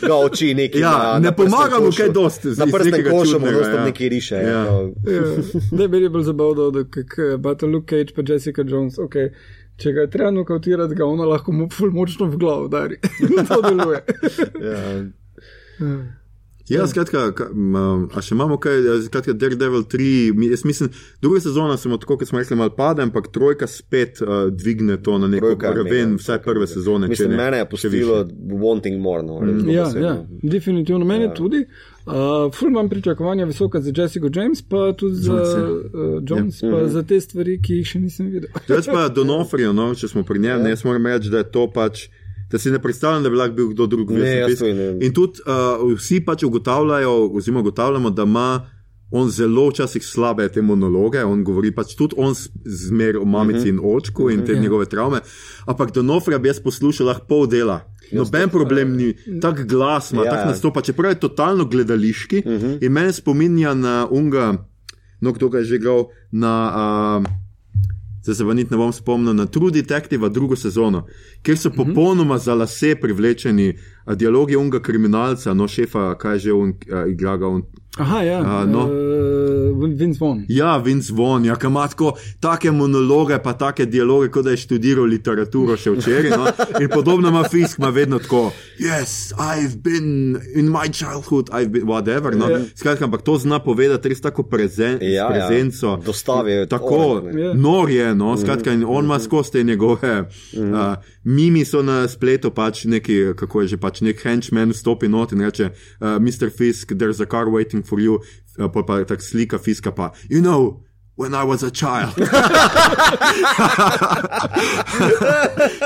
Ga 0.08 0.14
oči 0.14 0.54
neki. 0.54 0.78
Ja, 0.78 0.90
na, 0.90 1.18
ne 1.18 1.30
na 1.30 1.32
pomaga 1.32 1.80
mu 1.80 1.90
kaj 1.96 2.08
dosti 2.14 2.48
Na 2.56 2.66
prstem 2.66 2.90
nekega 2.90 3.10
košu 3.10 3.40
mu 3.40 3.46
dosta 3.52 3.74
ja. 3.80 3.84
neki 3.84 4.08
riše. 4.08 4.34
Ja. 4.34 4.50
Ja. 4.50 4.62
Ja, 5.12 5.22
Ne, 5.72 5.88
meni 5.88 6.02
je 6.04 6.10
bolj 6.10 6.22
zabavno, 6.22 6.70
da 6.70 6.84
kako 6.84 7.66
Luke 7.66 7.96
Cage 7.96 8.14
pa 8.16 8.32
Jessica 8.32 8.62
Jones, 8.68 8.98
okay, 8.98 9.30
če 9.82 9.92
ga 9.92 10.00
je 10.00 10.10
treba 10.10 10.30
nokautirati, 10.32 10.94
ga 10.94 11.04
ona 11.06 11.26
lahko 11.26 11.52
mu 11.52 11.68
ful 11.68 11.90
močno 11.90 12.26
v 12.26 12.38
glavo 12.38 12.64
udari. 12.64 12.96
to 13.48 13.60
deluje. 13.62 14.02
Ja. 14.62 14.82
Ja, 16.68 16.86
skratka, 16.86 17.32
ka- 17.32 17.48
m, 17.50 17.74
a 18.08 18.20
še 18.20 18.32
imamo 18.32 18.54
kaj, 18.56 18.76
ja, 18.80 18.94
skratka, 19.02 19.32
Daredevil 19.34 19.82
3, 19.84 20.04
mi- 20.32 20.46
jaz 20.46 20.62
mislim, 20.64 20.88
druga 21.20 21.40
sezona 21.40 21.74
samo 21.76 21.96
tako, 21.96 22.16
kot 22.16 22.28
smo 22.28 22.38
rekli, 22.38 22.56
malo 22.56 22.70
pade, 22.70 23.02
ampak 23.02 23.28
trojka 23.28 23.66
spet 23.66 24.22
uh, 24.22 24.28
dvigne 24.48 24.96
to 24.96 25.18
na 25.18 25.26
neko 25.26 25.46
Trojka 25.48 25.72
raven, 25.72 26.08
mega, 26.08 26.16
vsaj 26.16 26.38
prve 26.38 26.66
sezone. 26.66 27.08
Mislim, 27.08 27.30
ne, 27.30 27.36
mene 27.36 27.58
je 27.58 27.66
pustilo 27.68 28.22
wanting 28.56 29.00
more. 29.00 29.22
No, 29.22 29.40
res 29.40 29.66
Ja, 29.66 29.88
ja, 29.98 30.14
definitivno 30.44 31.04
meni 31.04 31.24
Ja. 31.24 31.28
ja. 31.28 31.34
tudi. 31.34 31.66
Uh, 31.66 31.91
ful 32.50 32.68
imam 32.68 32.88
pričakovanja 32.88 33.44
visoka 33.44 33.80
za 33.80 33.92
Jessica 33.92 34.28
James, 34.32 34.62
pa 34.62 34.92
tudi 34.92 35.14
za 35.16 35.32
uh, 35.34 35.78
Jones, 36.22 36.62
Ja. 36.62 36.70
pa 36.70 36.76
Mhm. 36.78 36.88
za 36.88 37.02
te 37.02 37.20
stvari, 37.20 37.60
ki 37.62 37.72
jih 37.74 37.86
še 37.86 38.00
nisem 38.00 38.26
videl. 38.26 38.50
Drugač 38.68 38.86
pa 38.86 39.08
Donofrijo, 39.10 39.72
no, 39.72 39.94
če 39.94 40.08
smo 40.08 40.22
pri 40.22 40.38
njem, 40.40 40.50
Ja. 40.50 40.58
ne, 40.58 40.70
jaz 40.70 40.84
moram 40.84 41.06
reči, 41.06 41.30
da 41.30 41.38
je 41.38 41.50
to 41.50 41.66
pač. 41.68 42.08
Da 42.50 42.58
si 42.58 42.70
ne 42.70 42.78
predstavljam, 42.78 43.22
da 43.22 43.30
bi 43.30 43.36
lahko 43.36 43.54
bil 43.54 43.68
kdo 43.68 43.86
drug. 43.86 44.10
Ne, 44.12 44.36
jaz 44.36 44.50
Fisk. 44.50 44.60
tudi 44.60 44.72
ne. 44.74 44.88
In 45.00 45.12
tudi 45.12 45.40
uh, 45.42 45.54
vsi 45.94 46.20
pač 46.20 46.42
ugotavljajo, 46.42 47.30
oziroma 47.30 47.60
ugotavljamo, 47.60 48.10
da 48.10 48.22
ima 48.24 48.66
on 49.10 49.30
zelo 49.30 49.68
včasih 49.68 50.02
slabe 50.02 50.48
te 50.48 50.60
monologe. 50.62 51.22
On 51.22 51.40
govori 51.42 51.70
pač 51.70 51.94
tudi 51.94 52.14
on 52.18 52.34
zmer 52.66 53.16
o 53.16 53.24
mamici 53.26 53.58
uh 53.60 53.64
-huh. 53.64 53.68
in 53.70 53.96
očku 53.96 54.30
in 54.30 54.44
te 54.44 54.52
Ja. 54.52 54.60
njegove 54.60 54.84
travme. 54.86 55.20
Ampak 55.66 55.92
Donofrija 55.92 56.38
bi 56.38 56.48
jaz 56.48 56.60
poslušal 56.60 57.06
lahko 57.06 57.26
pol 57.26 57.46
dela. 57.46 57.80
Noben 58.12 58.48
problem 58.48 58.96
ni, 58.96 59.14
tak 59.40 59.66
glas 59.66 60.12
ima, 60.12 60.24
Ja. 60.24 60.30
tak 60.30 60.46
nastopa, 60.46 60.80
čeprav 60.80 61.10
je 61.10 61.20
totalno 61.20 61.64
gledališki 61.64 62.42
uh 62.46 62.52
-huh. 62.52 62.84
in 62.84 62.92
meni 62.92 63.12
spominja 63.12 63.74
na 63.74 64.08
unga, 64.10 64.54
no 65.20 65.32
kdo 65.32 65.48
ga 65.48 65.58
je 65.58 65.64
že 65.64 65.74
igral, 65.76 66.04
na. 66.30 67.20
Uh, 67.24 67.42
Zdaj 68.22 68.34
se 68.34 68.44
pa 68.44 68.54
niti 68.54 68.70
ne 68.70 68.76
bom 68.76 68.92
spomnil 68.92 69.34
na 69.34 69.46
True 69.46 69.70
Detective, 69.70 70.28
drugo 70.28 70.56
sezono, 70.56 71.06
kjer 71.42 71.58
so 71.58 71.70
popolnoma 71.70 72.38
za 72.38 72.54
lase 72.54 72.94
privlečeni 73.00 73.78
dialogi 74.14 74.56
unga 74.56 74.80
kriminalca, 74.80 75.54
no 75.54 75.68
šefa, 75.68 76.14
kaj 76.18 76.38
že 76.38 76.52
on 76.52 76.72
a, 76.92 77.06
igra. 77.06 77.36
Ga 77.36 77.46
on. 77.46 77.62
Aha, 77.98 78.22
ja, 78.22 78.38
A, 78.40 78.64
no. 78.64 78.86
uh, 78.88 79.88
Vince 79.98 80.18
Vaughn. 80.20 80.44
Ja, 80.48 80.78
Vince 80.78 81.12
Vaughn, 81.12 81.44
ja, 81.44 81.56
ki 81.60 81.66
ima 81.66 81.82
tako 81.88 82.14
take 82.40 82.70
monologe, 82.72 83.36
pa 83.44 83.52
take 83.52 83.84
dialoge, 83.86 84.30
kot 84.32 84.46
da 84.46 84.54
je 84.54 84.62
študiral 84.62 85.04
literaturo 85.12 85.76
še 85.76 85.92
včeraj. 85.92 86.30
No? 86.32 86.46
In 86.80 86.88
podobno 86.88 87.28
ima 87.28 87.42
Fisk, 87.44 87.78
ima 87.78 87.90
vedno 87.92 88.16
tako, 88.18 88.46
yes, 88.80 89.34
I've 89.36 89.82
been 89.84 90.08
in 90.54 90.70
my 90.72 90.88
childhood, 90.88 91.50
I've 91.52 91.68
been 91.68 91.84
whatever. 91.84 92.32
No? 92.32 92.48
Ja. 92.48 92.62
Skratka, 92.74 93.04
ampak 93.04 93.22
to 93.22 93.36
zna 93.38 93.58
povedati 93.58 94.08
res 94.08 94.20
tako 94.20 94.42
prezen, 94.42 94.96
Ja, 95.02 95.10
ja. 95.10 95.28
prezenco. 95.28 95.98
Dostavi 96.06 96.62
Tako, 96.68 96.96
orek, 97.10 97.34
ne. 97.34 97.42
Ja. 97.42 97.52
nor 97.54 97.90
je, 97.90 98.08
no, 98.14 98.32
skratka, 98.36 98.72
in 98.72 98.86
on 98.88 99.04
ima 99.04 99.20
skozi 99.20 99.52
te 99.52 99.64
njegove. 99.64 100.14
Uh, 100.54 100.96
mimi 101.24 101.64
so 101.64 101.82
na 101.82 102.08
spletu 102.08 102.50
pač 102.50 102.84
neki, 102.84 103.34
kako 103.36 103.60
je 103.62 103.68
že 103.68 103.76
pač 103.76 104.00
nek 104.00 104.24
henchman 104.24 104.72
stopi 104.72 105.08
not 105.08 105.32
in 105.32 105.40
reče: 105.40 105.68
uh, 106.00 106.16
Mr. 106.16 106.48
Fisk, 106.48 106.92
there's 106.92 107.20
a 107.20 107.26
car 107.26 107.46
waiting 107.46 107.81
for 107.82 108.00
you, 108.00 108.20
uh, 108.58 108.68
pa 108.68 108.82
pa 108.82 109.04
tak 109.04 109.22
slika 109.22 109.58
Fiska 109.58 109.92
pa, 109.94 110.12
you 110.28 110.40
know. 110.40 110.82
When 111.14 111.34
I 111.34 111.44
was 111.44 111.62
a 111.62 111.70
child. 111.70 112.14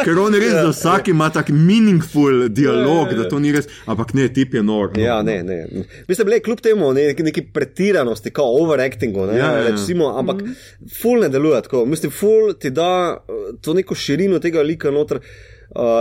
Ker 0.07 0.18
on 0.22 0.32
res 0.38 0.53
za 0.55 0.70
vsak 0.70 1.09
ima 1.11 1.26
tak 1.34 1.51
meaningful 1.51 2.47
dialog, 2.49 3.11
da 3.11 3.26
to 3.28 3.40
ni 3.42 3.51
res, 3.53 3.66
ampak 3.90 4.14
ne, 4.14 4.28
tip 4.30 4.55
je 4.55 4.62
nor. 4.62 4.92
no. 4.94 5.03
Ja, 5.03 5.22
ne, 5.26 5.42
ne. 5.42 5.66
Mislim, 6.07 6.30
le, 6.30 6.38
kljub 6.47 6.62
temu, 6.62 6.92
ne, 6.94 7.09
neki, 7.11 7.26
neki 7.26 7.42
pretiranosti, 7.51 8.30
kot 8.30 8.47
overactingu, 8.62 9.26
ne, 9.26 9.34
Ja, 9.40 9.51
ja, 9.51 9.59
ja. 9.59 9.66
recimo, 9.72 10.14
ampak 10.14 10.47
ful 11.01 11.18
ne 11.26 11.28
deluje 11.28 11.59
tako. 11.66 11.82
Mislim, 11.90 12.14
ful 12.14 12.55
ti 12.55 12.70
da 12.70 13.18
uh, 13.18 13.51
to 13.61 13.74
neko 13.74 13.99
širino 13.99 14.38
tega 14.38 14.62
lika 14.62 14.94
noter. 14.94 15.18
Uh, 15.18 15.55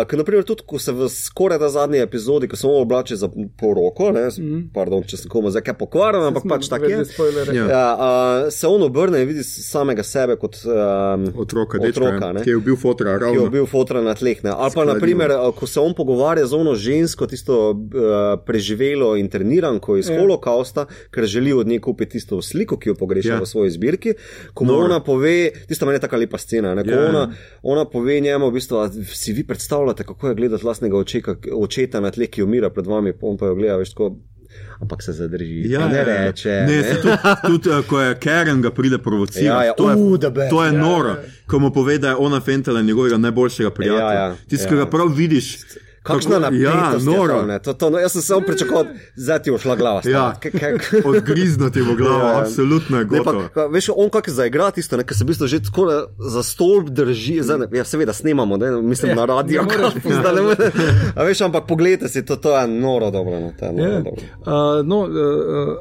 ker, 0.07 0.17
naprimer, 0.17 0.43
tudi 0.47 0.63
ko 0.67 0.79
se 0.79 0.91
v 0.95 1.09
skoraj 1.09 1.59
da 1.59 1.69
zadnji 1.69 1.99
epizodi, 1.99 2.47
ko 2.47 2.55
se 2.55 2.67
on 2.67 2.81
oblači 2.81 3.15
za 3.15 3.29
poroko, 3.59 4.11
ne, 4.15 4.27
mm. 4.39 4.61
pardon, 4.73 5.03
če 5.03 5.17
sem 5.17 5.31
komu 5.31 5.51
zdaj 5.51 5.63
kaj 5.67 5.77
pokvarjen, 5.79 6.23
ampak 6.29 6.45
pač 6.49 6.69
tako 6.71 6.89
je. 6.91 7.01
Ja. 7.53 7.65
Ja, 7.69 7.85
uh, 7.95 8.51
se 8.53 8.67
on 8.67 8.83
obrne 8.83 9.21
in 9.21 9.27
vidi 9.27 9.43
samega 9.43 10.03
sebe 10.03 10.35
kot 10.39 10.61
um, 10.65 11.27
Otroka, 11.35 11.77
otroka 11.77 12.11
dečka, 12.13 12.31
ne, 12.37 12.43
ki 12.45 12.53
je 12.53 12.61
bil 12.63 12.77
fotra, 12.79 13.17
ki 13.17 13.23
je 13.23 13.25
ravno. 13.25 13.49
bil 13.51 13.65
fotra 13.69 14.01
na 14.01 14.13
tleh. 14.15 14.39
Ne. 14.43 14.53
Ali 14.53 14.71
pa, 14.71 14.81
Skladno. 14.81 14.93
naprimer, 14.93 15.31
uh, 15.35 15.49
ko 15.57 15.67
se 15.67 15.79
on 15.79 15.93
pogovarja 15.97 16.45
z 16.47 16.53
ono 16.55 16.75
žensko, 16.75 17.27
tisto 17.27 17.59
uh, 17.71 18.39
preživelo 18.47 19.15
interniranko 19.19 19.97
iz 19.97 20.07
Ja. 20.09 20.15
yeah. 20.15 20.21
holokausta, 20.21 20.85
ker 21.11 21.25
želi 21.25 21.53
od 21.53 21.67
nje 21.67 21.79
kupiti 21.81 22.11
tisto 22.17 22.41
sliko, 22.41 22.77
ki 22.77 22.89
jo 22.89 22.95
pogreša 22.95 23.29
Ja. 23.29 23.35
yeah. 23.35 23.43
v 23.43 23.49
svoji 23.49 23.71
zbirki. 23.71 24.13
Ko 24.53 24.63
mu 24.63 24.73
ona 24.79 24.99
pove, 25.03 25.51
tisto 25.67 25.85
meni 25.85 25.97
je 25.97 26.05
tako 26.05 26.17
lepa 26.21 26.37
scena, 26.37 26.75
ne, 26.75 26.83
ko 26.83 26.91
Ja. 26.93 27.09
ona, 27.09 27.23
ona 27.63 27.85
pove 27.85 28.19
njemu, 28.19 28.49
v 28.49 28.53
bistvu, 28.53 28.77
si 29.11 29.33
vi 29.33 29.43
predstavljate, 29.43 29.64
kako 30.03 30.27
je 30.27 30.35
gledati 30.35 30.65
lastnega 30.65 30.97
očeka, 30.97 31.35
očeta 31.53 31.99
na 31.99 32.11
tleh, 32.11 32.29
ki 32.29 32.43
umira 32.43 32.69
pred 32.69 32.87
vami, 32.87 33.13
on 33.21 33.37
pa 33.37 33.45
jo 33.45 33.55
gleda, 33.55 33.77
veš, 33.77 33.89
tako. 33.89 34.15
Ampak 34.81 35.03
se 35.03 35.11
zadrži, 35.11 35.71
ja, 35.71 35.87
ne 35.87 36.03
reče. 36.03 36.49
Ne, 36.49 36.83
se 36.83 37.01
tudi, 37.01 37.17
tudi 37.47 37.69
eh, 37.69 37.81
ko 37.89 38.01
je 38.01 38.15
Karen 38.15 38.61
ga 38.61 38.71
pride 38.71 38.97
provocirati. 38.97 39.45
Ja, 39.45 39.63
ja, 39.63 39.73
To 39.73 39.89
je, 39.89 39.95
uh, 39.95 40.19
the 40.19 40.29
best. 40.29 40.49
to 40.49 40.63
je 40.63 40.73
Ja, 40.73 40.79
noro, 40.79 41.09
ja. 41.09 41.23
ko 41.47 41.59
mu 41.59 41.71
pove, 41.73 41.97
da 41.97 42.09
je 42.09 42.15
ona 42.15 42.39
fentala 42.41 42.81
njegovega 42.81 43.17
najboljšega 43.17 43.69
prijatelja. 43.71 44.11
Ja, 44.11 44.27
ja, 44.27 44.35
Tisti, 44.47 44.65
ja. 44.65 44.69
ki 44.69 44.75
ga 44.75 44.85
prav 44.85 45.07
vidiš. 45.07 45.57
Kakšna 46.05 46.37
napetost 46.39 46.61
Ja, 46.63 46.91
je 46.91 46.99
to, 46.99 47.05
noro. 47.07 47.41
ne, 47.43 47.57
to, 47.59 47.73
to, 47.73 47.89
no, 47.89 47.97
jaz 47.97 48.11
sem 48.11 48.21
samo 48.23 48.41
pričakoval, 48.41 48.85
zdaj 49.15 49.39
ti 49.39 49.49
je 49.49 49.53
ušla 49.53 49.75
glava. 49.75 50.01
Ja. 50.05 50.35
Kaj- 50.35 51.01
Odgriznati 51.09 51.81
v 51.81 51.95
glavo, 51.95 52.19
Ja, 52.19 52.29
ja. 52.29 52.39
absolutno 52.39 52.97
je 52.97 53.05
Ne, 53.05 53.09
pa, 53.09 53.17
gotovo. 53.23 53.49
ka, 53.49 53.65
veš, 53.67 53.89
on 53.91 54.09
kako 54.09 54.31
zaigra 54.31 54.71
tisto, 54.71 54.97
ker 54.97 55.11
se 55.11 55.23
v 55.23 55.27
bistvu 55.27 55.47
že 55.47 55.59
tako 55.61 55.85
na- 55.85 56.05
za 56.29 56.43
stolp 56.43 56.89
drži, 56.89 57.41
zdaj, 57.41 57.57
ne, 57.59 57.67
ja, 57.71 57.83
seveda 57.83 58.13
snemamo, 58.13 58.57
ne, 58.57 58.71
mislim 58.83 59.09
Ja, 59.09 59.15
na 59.15 59.25
radio, 59.27 59.61
ne 59.61 59.77
moreš 59.77 59.93
kako 59.95 60.09
zdaj 60.11 60.33
ne 60.33 60.41
moreš. 60.43 60.73
A 61.11 61.23
veš, 61.23 61.41
ampak 61.41 61.65
pogledaj 61.65 62.09
si, 62.09 62.21
to, 62.21 62.35
to 62.35 62.53
je 62.53 62.67
noro 62.67 63.09
dobro. 63.09 63.39
No, 63.41 63.49
je 63.57 63.73
noro 63.73 63.91
Ja. 63.91 63.97
dobro. 63.99 64.21
Uh, 64.39 64.53
no, 64.83 64.99
uh, 65.01 65.09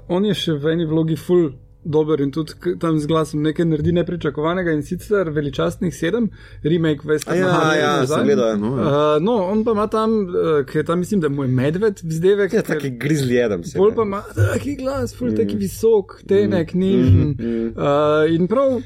on 0.08 0.24
je 0.24 0.34
še 0.34 0.52
v 0.54 0.66
eni 0.68 0.86
vlogi 0.86 1.16
full. 1.18 1.52
Dober 1.85 2.20
in 2.20 2.30
tudi 2.32 2.53
tam 2.80 2.99
z 2.99 3.07
glasom 3.07 3.43
nekaj 3.43 3.66
naredi 3.66 3.93
nepričakovanega 3.93 4.72
in 4.72 4.82
sicer 4.82 5.30
veličastnih 5.30 5.95
sedem, 5.95 6.30
remake 6.62 7.05
West 7.05 7.28
A 7.28 7.35
Ja, 7.35 7.74
ja, 7.74 8.07
sem 8.07 8.24
gledal. 8.24 8.59
No, 8.59 8.64
No, 8.64 8.82
ja. 8.82 9.16
Uh, 9.16 9.22
no, 9.22 9.32
on 9.45 9.64
pa 9.64 9.70
ima 9.72 9.87
tam, 9.87 10.11
uh, 10.26 10.64
ki 10.66 10.78
je 10.78 10.85
tam, 10.85 10.99
mislim, 10.99 11.20
da 11.20 11.28
mu 11.28 11.45
je 11.45 11.49
medved 11.49 12.01
vzdevek. 12.03 12.53
ja, 12.53 12.62
ker- 12.62 12.66
taki 12.66 12.91
grizzly 12.99 13.35
jedem 13.35 13.64
se. 13.64 13.78
Pol 13.78 13.93
pa 13.95 14.03
ima 14.03 14.22
taki 14.35 14.76
glas, 14.76 15.14
ful 15.16 15.28
mm. 15.28 15.37
taki 15.37 15.57
visok, 15.57 16.22
tenek, 16.28 16.74
nižen. 16.74 17.35
Mm, 17.39 17.47
mm. 17.47 17.74
uh, 17.76 18.35
in 18.35 18.49
prav 18.49 18.80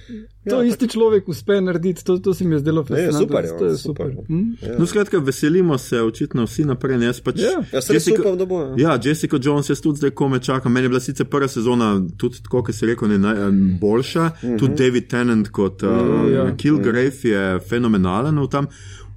to 0.48 0.62
ja, 0.62 0.68
isti 0.68 0.88
človek 0.88 1.28
uspe 1.28 1.60
narediti, 1.60 2.04
to, 2.04 2.18
to 2.18 2.34
se 2.34 2.44
mi 2.44 2.54
je 2.54 2.58
zdelo 2.58 2.84
fascinantno. 2.84 3.18
super 3.18 3.44
je, 3.44 3.58
to 3.58 3.64
je 3.64 3.76
super. 3.76 4.06
super. 4.06 4.24
Hm? 4.26 4.78
No, 4.78 4.86
skratka, 4.86 5.18
veselimo 5.18 5.78
se 5.78 6.02
očitno 6.02 6.44
vsi 6.44 6.64
naprej. 6.64 7.04
Jaz 7.04 7.20
pač 7.20 7.40
Ja. 7.40 7.62
Ja, 7.72 7.80
Jessica- 7.80 8.20
upam, 8.20 8.38
da 8.38 8.46
bo. 8.46 8.60
Ja. 8.62 8.74
Ja, 8.78 8.98
Jessica 9.04 9.38
Jones, 9.42 9.70
jaz 9.70 9.80
tudi 9.80 9.98
zdaj 9.98 10.10
kome 10.10 10.38
čakam. 10.40 10.72
Meni 10.72 10.84
je 10.84 10.88
bila 10.88 11.00
sicer 11.00 11.26
prva 11.26 11.48
sezona, 11.48 12.00
tudi 12.16 12.42
tako, 12.42 12.62
kot 12.62 12.74
si 12.74 12.86
rekel, 12.86 13.08
ne, 13.08 13.18
naj, 13.18 13.48
em, 13.48 13.78
boljša. 13.80 14.24
Mm 14.24 14.48
-hmm. 14.48 14.58
Tudi 14.58 14.74
David 14.84 15.08
Tennant 15.08 15.48
kot 15.48 15.82
uh, 15.82 15.90
mm, 15.90 16.32
ja. 16.32 16.44
ja. 16.44 16.56
Killgrave 16.56 17.12
je 17.22 17.60
fenomenalen 17.68 18.38
v 18.38 18.48
tam. 18.48 18.66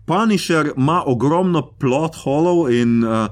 Punisher 0.05 0.71
ima 0.77 1.03
ogromno 1.05 1.61
plot 1.79 2.15
holov 2.15 2.71
in 2.73 3.03
uh, 3.03 3.27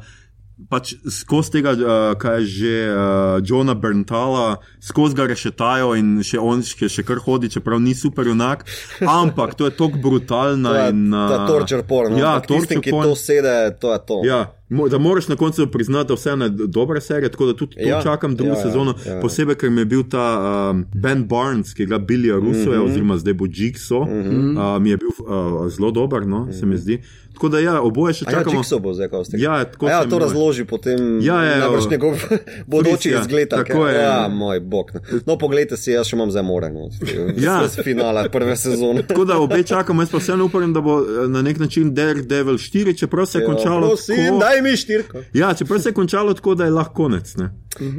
pač 0.69 0.93
skozi 1.07 1.51
tega, 1.51 1.71
uh, 1.71 2.17
kaj 2.19 2.39
je 2.41 2.45
že 2.45 2.73
uh, 2.91 2.97
Johna 3.45 3.73
Berntala, 3.73 4.57
skozi 4.79 5.15
ga 5.15 5.27
rešetajo 5.27 5.95
in 5.95 6.19
še 6.23 6.39
on 6.39 6.59
še, 6.63 6.89
še 6.89 7.03
kar 7.03 7.17
hodi, 7.17 7.47
čeprav 7.49 7.79
ni 7.79 7.95
super 7.95 8.27
junak. 8.27 8.65
Ampak 8.99 9.55
to 9.55 9.65
je 9.65 9.71
tako 9.71 9.97
brutalna 10.03 10.69
To 10.73 10.75
je, 10.75 10.89
in. 10.89 11.11
to 11.11 11.33
je 11.33 11.47
torture 11.47 11.83
porn. 11.83 12.17
Ja, 12.17 12.35
ampak 12.35 12.47
tistim, 12.47 12.59
torture 12.67 12.81
ki 12.81 12.91
porn. 12.91 13.07
to 13.07 13.15
sede, 13.15 13.55
to 13.79 13.93
je 13.93 13.99
to. 14.07 14.17
Ja, 14.25 14.51
da 14.69 14.97
moraš 14.97 15.27
na 15.27 15.35
koncu 15.35 15.65
priznati, 15.71 16.07
da 16.07 16.13
vse 16.13 16.29
je 16.29 16.49
dobra 16.67 17.01
serija, 17.01 17.29
tako 17.29 17.45
da 17.45 17.53
tudi 17.53 17.75
tu 17.75 17.87
Ja, 17.87 18.01
čakam 18.01 18.35
drugo 18.35 18.53
ja, 18.53 18.57
ja, 18.57 18.63
sezono. 18.63 18.93
ja, 19.05 19.13
ja. 19.13 19.21
Posebej, 19.21 19.55
ker 19.55 19.69
mi 19.69 19.81
je 19.81 19.85
bil 19.85 20.03
ta 20.03 20.25
um, 20.69 20.85
Ben 20.93 21.23
Barnes, 21.27 21.73
ki 21.73 21.85
ga 21.85 21.97
Billy 21.99 22.29
Russo, 22.29 22.69
mm 22.69 22.73
Mhm. 22.73 22.77
-hmm. 22.77 22.85
oziroma 22.85 23.17
zdaj 23.17 23.33
bo 23.33 23.45
Jigsaw, 23.45 24.05
mm 24.05 24.23
-hmm. 24.23 24.75
uh, 24.75 24.81
mi 24.81 24.89
je 24.89 24.97
bil 24.97 25.09
uh, 25.09 25.69
zelo 25.69 25.91
dober, 25.91 26.27
no, 26.27 26.39
mm 26.39 26.49
-hmm. 26.49 26.59
se 26.59 26.65
mi 26.65 26.77
zdi. 26.77 27.01
Tako 27.39 27.49
da 27.49 27.59
ja, 27.59 27.81
oboje 27.81 28.13
še 28.13 28.25
A 28.27 28.31
ja, 28.31 28.37
čakamo. 28.37 28.59
Jigsaw 28.59 28.79
bo 28.83 28.91
zdaj, 28.93 29.07
kako 29.07 29.23
ste. 29.25 29.37
Ja, 29.39 29.63
tako 29.63 29.87
A 29.87 29.91
ja, 29.91 29.99
to 30.11 30.17
razloži 30.19 30.65
potem. 30.67 31.21
Ja, 31.23 31.37
ja, 31.43 31.53
najbrž 31.61 31.85
ja. 31.85 31.91
njegov 31.91 32.17
bodoči 32.73 33.13
ja, 33.13 33.21
izgled. 33.21 33.47
tako 33.49 33.87
je. 33.87 33.95
Ja, 33.95 34.27
moj 34.27 34.59
bog. 34.59 34.91
ne. 34.93 35.21
No, 35.25 35.37
poglejte 35.39 35.77
si, 35.79 35.93
jaz 35.95 36.11
še 36.11 36.17
imam 36.19 36.33
zdaj 36.35 36.43
more. 36.43 36.67
No, 36.73 36.89
Ja. 37.45 37.61
Z 37.63 37.79
finala 37.83 38.25
prve 38.27 38.57
sezone. 38.59 39.05
Tako 39.07 39.23
da 39.25 39.37
obe 39.39 39.63
čakamo, 39.63 40.03
jaz 40.03 40.11
pa 40.11 40.19
vseeno 40.19 40.49
upam, 40.49 40.73
da 40.75 40.83
bo 40.83 40.99
eh, 40.99 41.29
na 41.31 41.41
nek 41.41 41.63
način 41.63 41.93
Daredevil 41.95 42.59
4, 42.59 42.97
čeprav 42.99 43.25
se 43.25 43.39
je 43.39 43.45
končalo. 43.47 43.87
Ja, 43.87 43.95
Prosim, 43.95 44.19
tako, 44.25 44.39
daj 44.43 44.61
mi 44.61 44.75
štirko. 44.75 45.23
ja, 45.33 45.53
čeprav 45.53 45.79
se 45.79 45.89
je 45.89 45.93
končalo 45.93 46.35
tako, 46.35 46.59
da 46.59 46.67
je 46.67 46.75
lahko 46.75 46.93
konec. 46.93 47.35
Ne? 47.39 47.53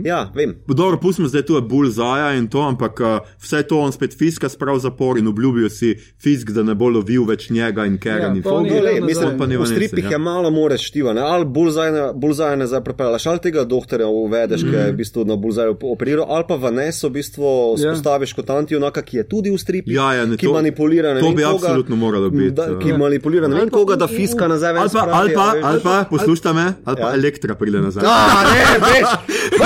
Ja, 0.04 0.30
vem. 0.34 0.56
Dobro, 0.66 0.98
pustimo 0.98 1.28
zdaj 1.28 1.42
tu 1.42 1.60
Bullseye 1.62 2.38
in 2.38 2.48
to, 2.48 2.58
ampak 2.60 3.00
uh, 3.00 3.06
vse 3.38 3.62
to 3.62 3.78
on 3.78 3.92
spet 3.92 4.12
fiska 4.12 4.48
sprav 4.48 4.78
zapor 4.78 5.16
in 5.16 5.26
obljubijo 5.26 5.70
si 5.70 5.92
fisk, 6.18 6.50
da 6.50 6.62
ne 6.62 6.74
bo 6.74 6.88
lovil 6.88 7.24
več 7.24 7.50
njega 7.50 7.86
in 7.86 7.96
Karen 7.96 8.20
Ja, 8.22 8.32
in 8.32 8.42
pa 8.42 8.50
on 8.50 8.64
Foggy. 8.64 8.68
je 8.68 8.82
lej, 8.82 8.94
nazaj. 8.94 9.06
mislim, 9.06 9.38
pa 9.38 9.46
ni 9.46 9.56
v 9.56 9.66
stripih 9.66 10.04
ja. 10.04 10.10
je 10.10 10.18
malo 10.20 10.50
more 10.50 10.78
štiva, 10.78 11.12
ne? 11.12 11.20
ali 11.22 11.44
bulzajne 12.14 12.66
zdaj 12.66 12.80
prepelaš, 12.82 13.26
ali 13.26 13.38
tega 13.40 13.64
doktorja 13.64 14.06
uvedeš, 14.08 14.60
ki 14.62 14.74
je 14.74 14.86
v 14.86 14.96
bistvu 14.96 15.24
na 15.24 15.36
bulzaju 15.36 15.76
operiral, 15.84 16.26
ali 16.28 16.44
pa 16.44 16.56
Vaneso 16.56 17.08
v 17.08 17.12
bistvu 17.12 17.46
Ja. 17.72 17.94
spostaviš 17.94 18.32
kot 18.32 18.50
antijunaka, 18.50 19.02
ki 19.02 19.16
je 19.16 19.24
tudi 19.24 19.50
v 19.50 19.58
stripih, 19.58 19.94
Ja, 19.94 20.14
ja, 20.14 20.26
ne, 20.26 20.36
ki 20.36 20.46
to- 20.46 20.52
manipulira 20.52 21.14
ne 21.14 21.20
to 21.20 21.26
vem 21.26 21.34
bi 21.36 21.42
koga, 21.44 21.54
absolutno 21.56 21.96
moralo 21.96 22.30
biti, 22.30 22.50
Da, 22.52 22.64
ja. 22.64 22.78
ki 22.78 22.92
manipulira 22.94 23.46
ne 23.46 23.54
vem 23.54 23.62
Ali 23.62 23.70
pa- 23.70 23.76
koga, 23.76 23.96
da 23.96 24.06
fiska 24.08 24.48
nazaj 24.48 24.70
Ali 24.72 24.90
pa, 24.90 25.06
ali 25.12 25.34
pa, 25.34 25.54
ali 25.62 25.80
pa 25.80 26.04
poslušaj 26.06 26.52
me, 26.52 26.66
ali 26.84 26.96
pa 26.96 27.02
Ja. 27.02 27.14
Elektra 27.14 27.54
pride 27.54 27.80
nazaj. 27.80 28.02
A, 28.02 28.16
ne, 28.44 28.60
veš, 28.80 29.08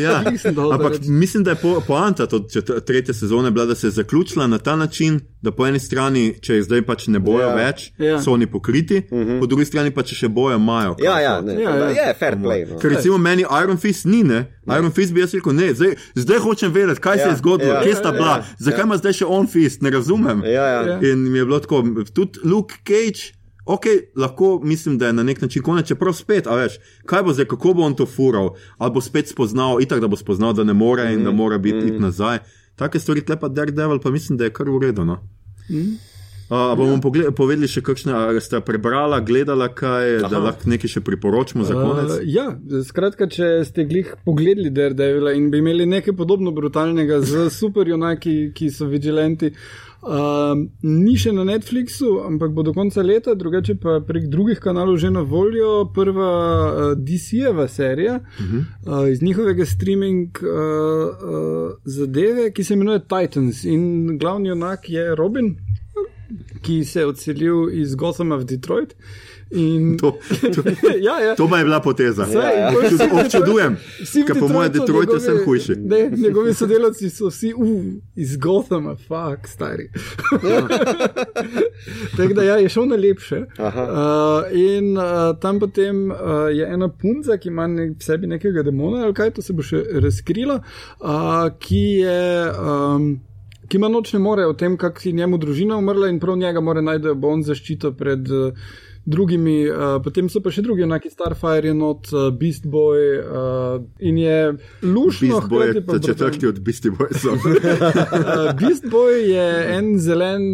Ja. 0.00 0.30
Nisem 0.30 0.54
dal, 0.54 0.68
da 0.68 0.74
Ampak 0.74 0.92
mislim, 1.08 1.44
da 1.44 1.50
je 1.50 1.56
po, 1.56 1.80
poanta 1.86 2.26
to, 2.26 2.38
tretje 2.86 3.14
sezone 3.14 3.50
bila, 3.50 3.66
da 3.66 3.74
se 3.74 3.86
je 3.86 3.90
zaključila 3.90 4.46
na 4.46 4.58
ta 4.58 4.76
način, 4.76 5.20
da 5.42 5.50
po 5.50 5.66
eni 5.66 5.78
strani, 5.78 6.34
če 6.42 6.54
jih 6.54 6.64
zdaj 6.64 6.82
pač 6.82 7.06
ne 7.06 7.18
bojo 7.18 7.40
Ja. 7.40 7.48
ja. 7.48 7.54
več, 7.54 7.92
Ja. 7.98 8.06
ja. 8.06 8.20
so 8.22 8.32
oni 8.32 8.46
pokriti, 8.46 9.02
uh 9.10 9.18
-huh. 9.18 9.40
po 9.40 9.46
drugi 9.46 9.64
strani 9.64 9.90
pa 9.90 10.02
če 10.02 10.14
še 10.14 10.28
bojo, 10.28 10.56
imajo. 10.56 10.96
ja, 11.04 11.20
ja, 11.20 11.40
ne, 11.40 11.54
Ja, 11.62 11.76
ja, 11.76 11.90
ja. 11.90 12.08
je 12.08 12.14
fair 12.18 12.36
play. 12.36 12.66
No. 12.70 12.78
Ker 12.78 12.90
recimo 12.90 13.18
meni 13.18 13.44
Iron 13.62 13.76
Fist 13.76 14.04
ni, 14.04 14.22
ne? 14.22 14.44
Iron 14.78 14.92
Fist 14.92 15.12
bi 15.12 15.20
jaz 15.20 15.34
rekel, 15.34 15.52
ne, 15.54 15.74
zdaj, 15.74 15.94
zdaj 16.14 16.38
hočem 16.38 16.72
vedeti, 16.72 17.00
kaj 17.00 17.12
ja, 17.12 17.18
se 17.18 17.28
Ja, 17.28 17.30
je 17.30 17.36
zgodilo, 17.36 17.70
ja, 17.70 17.76
ja, 17.76 17.82
kje 17.82 17.94
sta 17.94 18.12
bila, 18.12 18.26
ja, 18.30 18.36
ja, 18.36 18.44
zakaj 18.58 18.84
ima 18.84 18.96
zdaj 18.96 19.12
še 19.12 19.24
on 19.28 19.46
Fist, 19.46 19.82
ne 19.82 19.90
razumem. 19.90 20.42
Ja, 20.44 20.50
ja. 20.66 20.82
Ja. 20.86 20.98
In 21.12 21.18
mi 21.32 21.38
je 21.38 21.44
bilo 21.44 21.58
tako, 21.60 21.84
tudi 22.14 22.38
Luke 22.44 22.74
Cage. 22.88 23.35
Ok, 23.66 23.86
lahko 24.16 24.60
mislim, 24.62 24.98
da 24.98 25.06
je 25.06 25.12
na 25.12 25.22
nek 25.22 25.40
način 25.42 25.62
konec, 25.62 25.86
čeprav 25.86 26.14
spet, 26.14 26.46
a 26.46 26.54
veš, 26.54 26.78
kaj 27.06 27.22
bo 27.22 27.32
zdaj, 27.34 27.48
kako 27.50 27.74
bo 27.74 27.82
on 27.82 27.94
to 27.98 28.06
fural, 28.06 28.54
ali 28.78 28.92
bo 28.94 29.00
spet 29.00 29.28
spoznal, 29.28 29.80
itak 29.82 30.00
da 30.00 30.08
bo 30.08 30.16
spoznal, 30.16 30.52
da 30.54 30.64
ne 30.64 30.72
more 30.72 31.12
in 31.12 31.24
da 31.24 31.32
mora 31.32 31.58
biti 31.58 31.92
mm. 31.92 32.02
nazaj. 32.02 32.38
Take 32.76 33.00
stvari, 33.00 33.24
tlepa 33.26 33.48
Daredevil, 33.48 33.98
pa 33.98 34.10
mislim, 34.10 34.38
da 34.38 34.44
je 34.44 34.52
kar. 34.52 34.66
No? 34.96 35.18
Mm. 35.70 35.98
A 36.46 36.74
bomo 36.78 37.00
pogled, 37.02 37.26
povedali 37.34 37.66
še 37.66 37.82
kakšne, 37.82 38.12
a 38.14 38.40
ste 38.42 38.60
prebrala, 38.62 39.18
gledala 39.18 39.66
kaj, 39.66 40.20
Aha. 40.20 40.28
da 40.30 40.38
lahko 40.44 40.70
nekaj 40.70 40.92
še 40.92 41.00
priporočimo 41.02 41.66
za 41.66 41.74
konec? 41.74 42.12
Uh, 42.20 42.22
ja, 42.22 42.44
skratka, 42.86 43.26
če 43.26 43.64
ste 43.66 43.82
glih 43.88 44.12
pogledali 44.22 44.70
Daredevila 44.70 45.34
in 45.34 45.50
bi 45.50 45.58
imeli 45.58 45.88
nekaj 45.90 46.14
podobno 46.14 46.54
brutalnega 46.54 47.18
z 47.26 47.48
superjunaki, 47.50 48.54
ki 48.54 48.70
so 48.70 48.86
vigilenti. 48.86 49.50
Um, 50.06 50.60
ni 50.86 51.16
še 51.18 51.32
na 51.34 51.42
Netflixu, 51.42 52.20
ampak 52.22 52.52
bo 52.54 52.62
do 52.62 52.70
konca 52.70 53.02
leta, 53.02 53.32
drugače 53.34 53.74
pa 53.82 53.96
prek 54.06 54.28
drugih 54.30 54.60
kanalov 54.62 55.00
že 55.02 55.10
na 55.10 55.24
voljo 55.26 55.88
prva 55.94 56.30
uh, 56.30 56.92
DC-jeva 56.94 57.66
serija 57.68 58.20
uh 58.22 58.44
-huh. 58.44 58.62
uh, 58.86 59.10
iz 59.10 59.22
njihovega 59.22 59.66
streaming 59.66 60.30
uh, 60.42 60.46
uh, 60.46 61.74
zadeve, 61.84 62.52
ki 62.52 62.64
se 62.64 62.74
imenuje 62.74 63.00
Titans. 63.08 63.64
In 63.64 64.18
glavni 64.18 64.48
junak 64.48 64.90
je 64.90 65.14
Robin, 65.14 65.56
ki 66.62 66.84
se 66.84 67.00
je 67.00 67.06
odselil 67.06 67.70
iz 67.72 67.94
Gothama 67.94 68.36
v 68.36 68.44
Detroit. 68.44 68.94
In, 69.50 69.96
To, 70.00 70.18
to, 70.52 70.62
ja, 71.00 71.20
ja. 71.20 71.34
to 71.34 71.48
pa 71.48 71.58
je 71.58 71.64
bila 71.64 71.80
poteza. 71.80 72.26
Saj, 72.26 72.34
Ja, 72.34 72.50
ja. 72.52 72.72
Občudujem, 73.14 73.76
ker 74.26 74.38
po 74.38 74.48
mojem 74.48 74.72
Detroitu, 74.72 75.12
Detroitu 75.12 75.20
sem 75.20 75.34
njegovi- 75.34 75.44
hujši. 75.44 75.74
Ne, 75.76 76.10
njegovi 76.18 76.54
sodelavci 76.54 77.10
so 77.10 77.28
vsi 77.28 77.52
uh, 77.54 77.68
iz 78.16 78.36
Gothama, 78.36 78.96
fuck, 78.96 79.46
stari. 79.46 79.86
Tako 82.16 82.34
da 82.34 82.42
ja, 82.42 82.56
je 82.56 82.68
šel 82.68 82.86
na 82.86 82.96
lepše. 82.96 83.44
Aha. 83.58 83.82
Uh, 83.82 84.58
in 84.58 84.96
uh, 84.98 85.04
tam 85.40 85.60
potem 85.60 86.10
uh, 86.10 86.16
je 86.52 86.66
ena 86.66 86.88
punca, 86.88 87.36
ki 87.36 87.48
ima 87.48 87.66
nek, 87.66 87.90
v 87.90 88.02
sebi 88.02 88.26
nekega 88.26 88.62
demona, 88.62 89.04
ali 89.04 89.14
kaj 89.14 89.30
to 89.30 89.42
se 89.42 89.52
bo 89.52 89.62
še 89.62 89.82
razkrila, 90.00 90.60
uh, 91.00 91.08
ki 91.58 91.84
je. 92.00 92.20
Um, 92.52 93.08
Ki 93.66 93.80
ima 93.80 93.88
nočne 93.90 94.20
more 94.22 94.44
o 94.46 94.52
tem, 94.54 94.76
kako 94.78 95.00
je 95.04 95.12
njemu 95.12 95.38
družina 95.38 95.74
umrla, 95.76 96.06
in 96.08 96.20
prav 96.22 96.36
njega 96.38 96.60
mora 96.62 96.80
najti, 96.80 97.02
da 97.02 97.14
bo 97.14 97.32
on 97.34 97.40
zaščito 97.42 97.90
pred 97.98 98.28
uh, 98.30 98.52
drugimi. 99.06 99.70
Uh, 99.70 99.96
potem 100.02 100.28
so 100.28 100.42
pa 100.42 100.50
še 100.52 100.64
drugi, 100.66 100.84
enaki 100.86 101.10
Starfire, 101.12 101.72
not 101.74 102.10
uh, 102.12 102.28
Beast 102.34 102.66
Boy 102.70 103.20
uh, 103.22 103.78
in 104.02 104.18
je 104.18 104.38
lušno. 104.82 105.28
Beast 105.28 105.52
Boy, 105.52 105.68
hkrati 105.70 105.84
pa 105.86 105.98
če 106.00 106.12
brutalno. 106.12 106.32
črti 106.34 106.50
od 106.50 106.58
Beastie 106.66 106.94
Boysov. 106.94 107.46
Uh, 107.46 108.50
Beast 108.60 108.90
Boy 108.90 109.30
je 109.30 109.46
en 109.76 109.94
zelen 110.02 110.44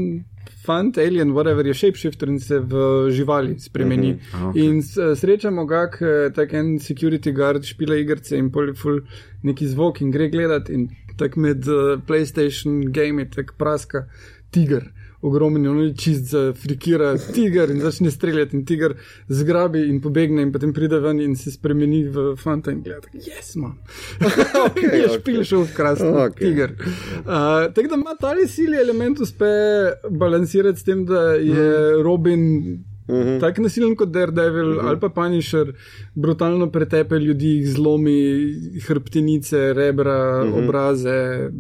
fant, 0.62 0.98
alien, 1.00 1.32
whatever 1.34 1.66
je 1.66 1.74
shapeshifter 1.74 2.30
in 2.30 2.38
se 2.38 2.60
v 2.60 3.10
živali 3.10 3.56
spremeni. 3.58 4.12
Uh 4.12 4.18
-huh. 4.20 4.50
okay. 4.50 4.68
In 4.68 4.82
srečamo 5.16 5.64
ga, 5.66 5.88
tak 6.34 6.52
en 6.52 6.78
security 6.78 7.32
guard 7.32 7.64
špila 7.64 7.96
igrice 7.96 8.38
in 8.38 8.52
poliful 8.52 9.00
neki 9.42 9.66
zvok 9.66 10.00
in 10.00 10.10
gre 10.10 10.28
gledat 10.28 10.70
in 10.70 10.88
tak 11.18 11.36
med 11.36 11.66
uh, 11.68 12.00
PlayStation 12.06 12.92
game, 12.92 13.30
tak 13.30 13.54
praska 13.58 14.06
tiger 14.50 14.92
ogromen, 15.22 15.66
on 15.66 15.94
čist 15.94 16.30
za 16.30 16.52
frikira 16.52 17.14
tiger 17.34 17.70
in 17.70 17.80
začne 17.80 18.10
streljati 18.10 18.56
in 18.56 18.64
tiger 18.66 18.94
zgrabi 19.28 19.84
in 19.88 20.00
pobegne 20.00 20.42
in 20.42 20.52
potem 20.52 20.72
pride 20.72 20.98
ven 21.00 21.20
in 21.20 21.36
se 21.36 21.50
spremeni 21.50 22.02
v 22.08 22.34
fanta 22.36 22.72
in 22.74 22.82
gleda, 22.82 23.08
yes, 23.14 23.54
man. 23.56 23.76
okay, 24.66 24.98
je 25.02 25.08
špil 25.18 25.40
okay. 25.40 25.48
šel 25.48 25.66
v 25.66 25.74
krasno, 25.76 26.12
okay. 26.26 26.38
tiger. 26.38 26.74
Uh, 26.74 27.70
tako 27.74 27.88
da 27.88 28.00
ima 28.00 28.16
ta 28.20 28.34
sili 28.48 28.76
element 28.76 29.20
uspe 29.20 29.52
balansirati 30.10 30.80
s 30.80 30.84
tem, 30.84 31.04
da 31.06 31.32
je 31.38 31.68
mm. 31.70 32.02
Robin. 32.02 32.42
Uh 33.08 33.16
-huh. 33.16 33.40
Tako 33.40 33.62
nasilen 33.62 33.96
kot 33.96 34.08
Daredevil 34.08 34.70
uh 34.70 34.76
-huh. 34.76 34.88
ali 34.88 35.00
pa 35.00 35.08
Punisher, 35.08 35.72
brutalno 36.14 36.70
pretepe 36.70 37.18
ljudi, 37.18 37.46
jih 37.46 37.68
zlomi, 37.68 38.54
hrbtenice, 38.86 39.72
rebra, 39.72 40.42
uh 40.42 40.48
-huh. 40.48 40.64
obraze, 40.64 41.50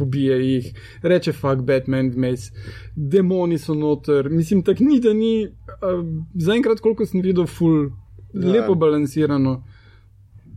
pobije 0.00 0.38
jih, 0.40 0.70
reče 1.02 1.36
fuck 1.36 1.62
Batman, 1.68 2.10
vmes, 2.16 2.48
demoni 2.96 3.58
so 3.60 3.76
noter. 3.76 4.30
Mislim, 4.32 4.64
tako 4.66 4.88
ni, 4.88 5.00
da 5.00 5.12
ni, 5.14 5.34
uh, 5.46 6.00
zaenkrat, 6.34 6.80
koliko 6.80 7.06
sem 7.06 7.22
videl, 7.24 7.46
ful, 7.46 7.90
ja. 8.34 8.48
lepo 8.56 8.74
balansirano. 8.74 9.60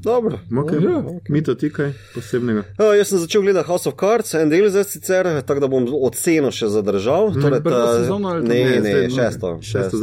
Dobro, 0.04 0.40
okay. 0.52 0.84
ja, 0.84 0.98
okay. 0.98 1.32
mi 1.32 1.44
to 1.44 1.56
ti 1.56 1.70
kaj 1.72 1.94
posebnega. 2.16 2.60
Uh, 2.60 2.92
jaz 2.98 3.08
sem 3.08 3.22
začel 3.22 3.42
gledati 3.42 3.68
House 3.68 3.90
of 3.90 3.96
Cards, 4.00 4.34
en 4.36 4.50
del 4.52 4.68
zdaj 4.70 4.84
sicer, 4.84 5.30
tako 5.48 5.64
da 5.64 5.70
bom 5.72 5.88
oceno 6.10 6.52
še 6.52 6.68
zadržal. 6.74 7.30
Mm, 7.32 7.46
torej, 7.46 7.62
ta, 7.64 7.80
sezono, 8.02 8.34
ne, 8.44 8.58
ne, 8.68 8.82
ne, 8.84 8.94
šesto, 9.14 9.54
šesto, 9.64 10.02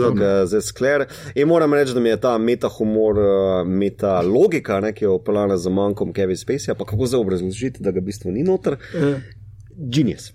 zdaj 0.49 0.65
skler. 0.65 1.05
In 1.35 1.51
moram 1.53 1.77
reči, 1.77 1.93
da 1.93 2.01
mi 2.01 2.09
je 2.09 2.21
ta 2.25 2.33
meta 2.41 2.73
humor, 2.79 3.21
meta 3.69 4.17
logika, 4.25 4.81
ne, 4.81 4.95
ki 4.97 5.05
je 5.05 5.13
opeljana 5.13 5.61
za 5.61 5.73
manjkom 5.75 6.17
Kevin 6.17 6.41
Spacey, 6.41 6.73
pa 6.73 6.89
kako 6.89 7.13
zdaj 7.13 7.21
obrazložiti, 7.21 7.85
da 7.85 7.93
ga 7.93 8.01
v 8.01 8.09
bistvu 8.09 8.33
ni 8.33 8.47
noter. 8.47 8.81
Uh. 8.97 9.21
Genius. 9.77 10.33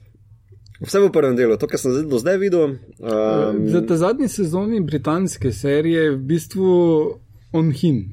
Vse 0.85 0.99
v 0.99 1.09
prvem 1.09 1.33
delu, 1.37 1.57
to, 1.57 1.65
kar 1.71 1.81
sem 1.81 2.03
do 2.05 2.21
zdaj 2.21 2.37
videl. 2.37 2.77
Um, 3.01 3.65
Za 3.71 3.81
te 3.87 3.97
zadnje 3.97 4.27
sezone 4.29 4.81
britanske 4.85 5.49
serije 5.55 6.09
je 6.09 6.17
v 6.17 6.25
bistvu 6.35 6.73
on 7.55 7.71
hin. 7.71 8.11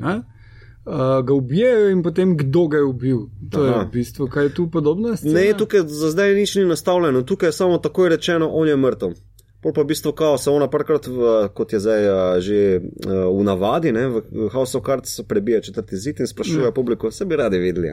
Uh, 0.85 1.22
ga 1.22 1.35
ubijajo 1.35 1.91
in 1.91 2.03
potem 2.03 2.37
kdo 2.37 2.66
ga 2.68 2.76
je 2.76 2.85
ubil. 2.85 3.18
To 3.51 3.61
Aha. 3.61 3.68
je 3.68 3.87
v 3.87 3.91
bistvu, 3.93 4.26
kaj 4.26 4.45
je 4.45 4.55
tu 4.55 4.70
podobno. 4.70 5.14
Ne, 5.22 5.53
tukaj 5.59 5.87
za 5.87 6.11
zdaj 6.11 6.35
nič 6.35 6.57
ni 6.59 6.64
nastavljeno, 6.64 7.22
tukaj 7.22 7.49
je 7.49 7.53
samo 7.53 7.78
tako 7.78 8.09
rečeno, 8.09 8.51
on 8.51 8.68
je 8.68 8.76
mrtev. 8.76 9.14
Pol 9.62 9.70
pa 9.70 9.85
v 9.87 9.93
bistvu 9.93 10.11
kao, 10.12 10.39
se 10.43 10.51
ona 10.51 10.66
parkrat, 10.66 11.07
kot 11.55 11.72
je 11.72 11.78
zdaj 11.78 12.03
že 12.43 12.80
v 13.07 13.43
navadi, 13.47 13.93
ne, 13.95 14.09
v 14.11 14.49
House 14.51 14.74
of 14.74 14.83
Cards 14.83 15.20
prebija 15.28 15.61
četrti 15.62 15.97
zid 15.97 16.20
in 16.20 16.26
sprašuje 16.26 16.64
ja. 16.64 16.72
publiko, 16.74 17.11
se 17.11 17.24
bi 17.24 17.39
radi 17.39 17.62
videli. 17.62 17.93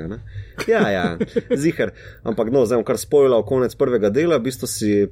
Ja, 0.67 0.89
ja, 0.89 1.17
zihar. 1.61 1.93
Ampak 2.23 2.49
no, 2.49 2.65
zdaj 2.65 2.81
bom 2.81 2.87
kar 2.89 2.97
spojila 2.97 3.37
v 3.37 3.45
konec 3.45 3.75
prvega 3.77 4.09
dela, 4.09 4.41
v 4.41 4.49
bistvu 4.49 4.67
si 4.67 5.07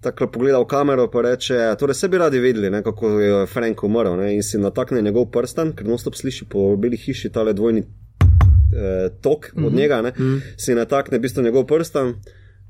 tako 0.00 0.26
pogleda 0.26 0.58
v 0.60 0.66
kamero 0.66 1.08
in 1.14 1.22
reče, 1.22 1.76
torej 1.78 1.94
se 1.94 2.08
bi 2.08 2.18
radi 2.18 2.38
videli, 2.38 2.70
ne, 2.70 2.82
kako 2.82 3.20
je 3.20 3.46
Frank 3.46 3.84
umrl 3.84 4.16
ne, 4.16 4.34
in 4.36 4.42
si 4.42 4.58
natakne 4.58 5.02
njegov 5.02 5.30
prsten, 5.30 5.72
ker 5.76 5.86
nostop 5.88 6.14
sliši 6.14 6.44
po 6.50 6.76
beli 6.76 6.96
hiši 6.96 7.32
tale 7.32 7.52
dvojni 7.52 7.80
eh, 7.80 9.08
tok 9.22 9.50
mm 9.52 9.60
-hmm. 9.60 9.66
od 9.66 9.72
mhm. 9.72 9.80
njega, 9.80 10.02
ne, 10.02 10.10
mm 10.10 10.22
-hmm. 10.22 10.40
si 10.56 10.74
natakne 10.74 11.18
v 11.18 11.20
bistvu 11.20 11.42
njegov 11.42 11.64
prsten, 11.66 12.14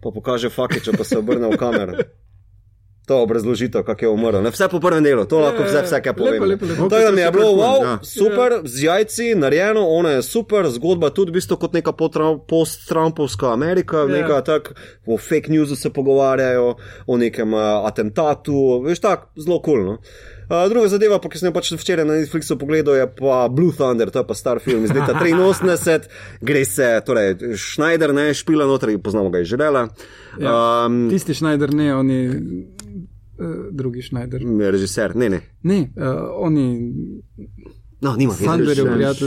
pa 0.03 0.11
pokaže 0.15 0.49
fakiče, 0.49 0.93
pa 0.93 1.05
se 1.05 1.19
obrne 1.19 1.49
v 1.49 1.57
kamero 1.57 1.93
to 3.07 3.23
obrazložitev, 3.23 3.83
kako 3.85 4.05
je 4.05 4.09
umrl. 4.09 4.41
Ne, 4.43 4.51
vse 4.51 4.69
po 4.69 4.81
prvem 4.81 5.05
delu, 5.05 5.25
to 5.29 5.39
lahko 5.41 5.67
vse, 5.67 5.83
vse 5.85 6.01
kaj 6.03 6.15
pove. 6.17 6.39
To 6.91 6.99
je 6.99 7.13
mi 7.13 7.21
je 7.21 7.31
bilo, 7.31 7.51
wow, 7.53 7.85
ja. 7.85 7.99
super, 8.03 8.61
z 8.65 8.83
jajci, 8.83 9.35
narejeno, 9.35 9.85
ona 9.89 10.17
je 10.17 10.23
super, 10.23 10.69
zgodba 10.73 11.11
tudi 11.11 11.31
v 11.31 11.41
bistvu 11.41 11.57
kot 11.61 11.77
neka 11.77 11.93
post-Trumpovska 12.49 13.53
Amerika, 13.53 14.07
ja. 14.07 14.07
neka 14.07 14.41
tak, 14.41 14.73
o 15.07 15.19
fake 15.19 15.53
newsu 15.53 15.77
se 15.77 15.93
pogovarjajo, 15.93 16.77
o 17.07 17.17
nekem 17.17 17.53
uh, 17.53 17.85
atentatu, 17.85 18.81
veš 18.87 19.05
tak, 19.05 19.29
zelo 19.37 19.61
kul. 19.61 19.75
Cool, 19.75 19.85
no? 19.85 19.99
Uh, 20.45 20.69
druga 20.69 20.89
zadeva, 20.93 21.17
pa, 21.19 21.29
ki 21.33 21.41
sem 21.41 21.49
jo 21.49 21.55
pač 21.57 21.71
včeraj 21.73 22.05
na 22.05 22.19
Netflixu 22.21 22.59
pogledal, 22.61 22.99
je 22.99 23.07
pa 23.17 23.47
Blue 23.49 23.73
Thunder, 23.73 24.11
to 24.13 24.21
je 24.21 24.29
pa 24.29 24.37
star 24.37 24.61
film 24.61 24.85
iz 24.85 24.93
leta 24.93 25.17
83, 25.21 26.09
gre 26.45 26.65
se, 26.69 26.89
torej 27.07 27.57
Schneider, 27.57 28.13
ne, 28.13 28.29
špila 28.37 28.69
noter, 28.69 28.93
poznamo 29.01 29.33
ga 29.33 29.41
iz 29.41 29.49
Žrela. 29.49 29.89
Ja, 30.41 30.85
um, 30.85 31.07
tisti 31.09 31.35
Schneider, 31.35 31.73
ne, 31.73 31.95
oni 31.97 32.19
drugi 33.71 34.03
Schneider. 34.03 34.45
Ne, 34.45 34.71
režiser, 34.71 35.17
ne, 35.17 35.29
ne. 35.29 35.41
Ne, 35.63 35.81
uh, 35.97 36.05
oni. 36.37 36.93
No, 38.05 38.13
nima 38.21 38.35
več. 38.37 39.23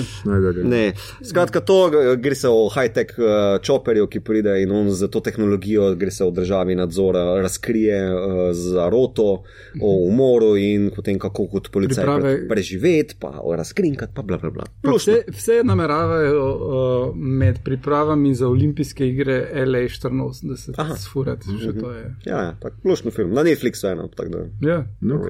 Ne, 0.64 0.84
skratka, 1.26 1.62
to 1.66 1.78
gre 2.22 2.36
se 2.38 2.50
o 2.50 2.68
high-tech 2.70 3.16
uh, 3.18 3.30
chopperju, 3.66 4.06
ki 4.12 4.22
pride 4.26 4.54
in 4.62 4.74
on 4.76 4.92
za 4.94 5.10
to 5.12 5.22
tehnologijo 5.26 5.90
gre 5.98 6.12
se 6.14 6.26
v 6.26 6.34
državi 6.38 6.76
nadzora, 6.78 7.24
razkrije 7.42 8.02
uh, 8.12 8.42
za 8.54 8.90
roto, 8.94 9.28
o 9.82 9.94
umoru 10.06 10.54
in 10.62 10.92
potem 10.96 11.18
kako 11.20 11.48
kot 11.56 11.72
policaj 11.74 12.04
Priprave... 12.04 12.48
preživeti, 12.50 13.18
pa 13.20 13.40
o 13.42 13.56
razkrinkati, 13.58 14.14
pa 14.16 14.22
bla 14.22 14.38
bla 14.38 14.54
bla. 14.54 14.68
Vse, 14.86 15.24
vse 15.34 15.62
nameravajo 15.66 16.46
uh, 16.46 17.16
med 17.16 17.64
pripravami 17.66 18.36
za 18.36 18.48
olimpijske 18.48 19.08
igre 19.08 19.40
LA 19.66 19.88
84, 19.90 20.98
sfurati, 20.98 21.58
že 21.62 21.74
to 21.80 21.92
je. 21.92 22.06
Ja, 22.26 22.44
ja 22.44 22.56
tako, 22.62 22.90
lušno 22.90 23.12
film, 23.12 23.34
na 23.34 23.44
Netflixu 23.44 23.88
eno. 23.88 24.10
Ja. 24.62 24.84
No, 25.02 25.22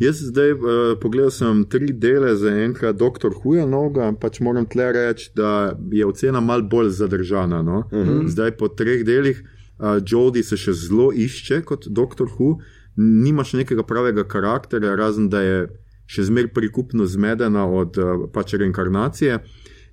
jaz 0.00 0.24
zdaj 0.30 0.52
uh, 0.52 0.60
pogledal 1.00 1.30
sem 1.30 1.64
tri 1.68 1.92
dele 1.92 2.36
za 2.36 2.50
enkrat 2.64 2.93
doktor 2.94 3.34
Huja 3.42 3.66
noga, 3.66 4.12
pač 4.20 4.40
moram 4.40 4.66
tle 4.66 4.92
reči, 4.92 5.30
da 5.36 5.74
je 5.92 6.06
ocena 6.06 6.40
mal 6.40 6.62
bolj 6.62 6.90
zadržana. 7.00 7.62
No? 7.62 7.84
Uh 7.92 7.98
mhm. 7.98 8.10
-huh. 8.10 8.28
Zdaj 8.28 8.56
po 8.56 8.68
treh 8.68 9.04
delih 9.04 9.42
uh, 9.78 10.00
Jodi 10.06 10.42
se 10.42 10.56
še 10.56 10.72
zelo 10.72 11.12
išče 11.12 11.62
kot 11.62 11.88
doktor 11.88 12.28
Hu, 12.36 12.58
nima 12.96 13.44
še 13.44 13.56
nekega 13.56 13.82
pravega 13.82 14.24
karakterja, 14.24 14.96
razen 14.96 15.28
da 15.28 15.40
je 15.40 15.68
še 16.06 16.24
zmer 16.24 16.48
prikupno 16.54 17.06
zmedena 17.06 17.66
od 17.66 17.98
uh, 17.98 18.26
pač 18.32 18.54
reinkarnacije. 18.54 19.38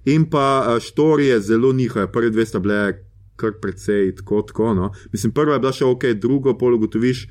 In 0.05 0.25
pa 0.29 0.47
uh, 0.65 0.79
štorije 0.79 1.39
zelo 1.39 1.73
nihajo, 1.73 2.07
prve 2.07 2.29
dve 2.29 2.45
sta 2.45 2.59
bile 2.59 2.93
kar 3.35 3.51
precej 3.61 4.15
tako, 4.15 4.41
tako. 4.41 4.73
No? 4.73 4.91
Mislim, 5.11 5.31
prva 5.31 5.53
je 5.53 5.59
bila 5.59 5.73
še 5.73 5.85
ok, 5.85 6.05
drugo 6.21 6.57
pol 6.57 6.77
ugotoviš 6.77 7.27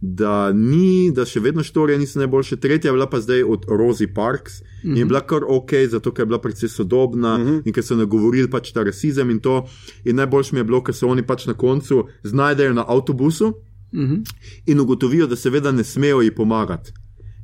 da 0.00 0.52
ni, 0.52 1.10
da 1.10 1.24
še 1.26 1.40
vedno 1.42 1.62
štorije 1.62 1.98
niso 1.98 2.18
najboljše. 2.18 2.56
Tretja 2.56 2.88
je 2.88 2.92
bila 2.92 3.08
pa 3.10 3.20
zdaj 3.20 3.42
od 3.42 3.64
Rosie 3.68 4.14
Parks 4.14 4.60
mm 4.60 4.64
-hmm. 4.64 4.90
in 4.90 4.96
je 4.96 5.04
mhm. 5.04 5.08
bila 5.08 5.20
kar 5.20 5.42
ok, 5.48 5.72
zato 5.90 6.12
ker 6.14 6.22
je 6.22 6.26
bila 6.26 6.40
precej 6.40 6.68
sodobna 6.68 7.38
mm 7.38 7.46
-hmm. 7.46 7.62
in 7.64 7.72
ker 7.72 7.84
so 7.84 7.96
nagovorili 7.96 8.50
pač 8.50 8.72
ta 8.72 8.82
rasizem 8.82 9.30
in 9.30 9.40
to. 9.40 9.66
In 10.04 10.16
najboljše 10.16 10.54
mi 10.54 10.60
je 10.60 10.64
bilo, 10.64 10.82
ker 10.82 10.94
se 10.94 11.06
oni 11.06 11.22
pač 11.22 11.46
na 11.46 11.54
koncu 11.54 12.06
znajdejo 12.22 12.74
na 12.74 12.84
avtobusu 12.88 13.54
mm 13.92 14.00
-hmm. 14.00 14.24
in 14.66 14.80
ugotovijo, 14.80 15.26
da 15.26 15.36
seveda 15.36 15.72
ne 15.72 15.84
smejo 15.84 16.20
ji 16.20 16.34
pomagati. 16.34 16.92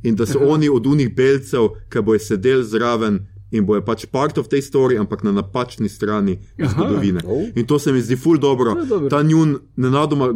In 0.02 0.14
da 0.14 0.26
so 0.26 0.38
Aha. 0.38 0.48
oni 0.48 0.68
od 0.68 0.86
unih 0.86 1.14
belcev, 1.14 1.68
ki 1.88 2.02
bojo 2.02 2.18
sedeli 2.18 2.64
zraven, 2.64 3.26
in 3.54 3.66
bojo 3.66 3.84
pač 3.86 4.06
part 4.10 4.38
of 4.38 4.50
tej 4.50 4.64
story, 4.66 4.98
ampak 4.98 5.22
na 5.22 5.32
napačni 5.32 5.88
strani 5.88 6.38
Aha, 6.58 6.72
zgodovine. 6.72 7.22
Oh. 7.22 7.46
In 7.54 7.66
to 7.66 7.78
se 7.78 7.92
mi 7.92 8.02
zdi 8.02 8.16
ful 8.18 8.38
dobro. 8.38 8.74
dobro. 8.74 9.08
Ta 9.08 9.22
njun, 9.22 9.58
nenadoma, 9.76 10.32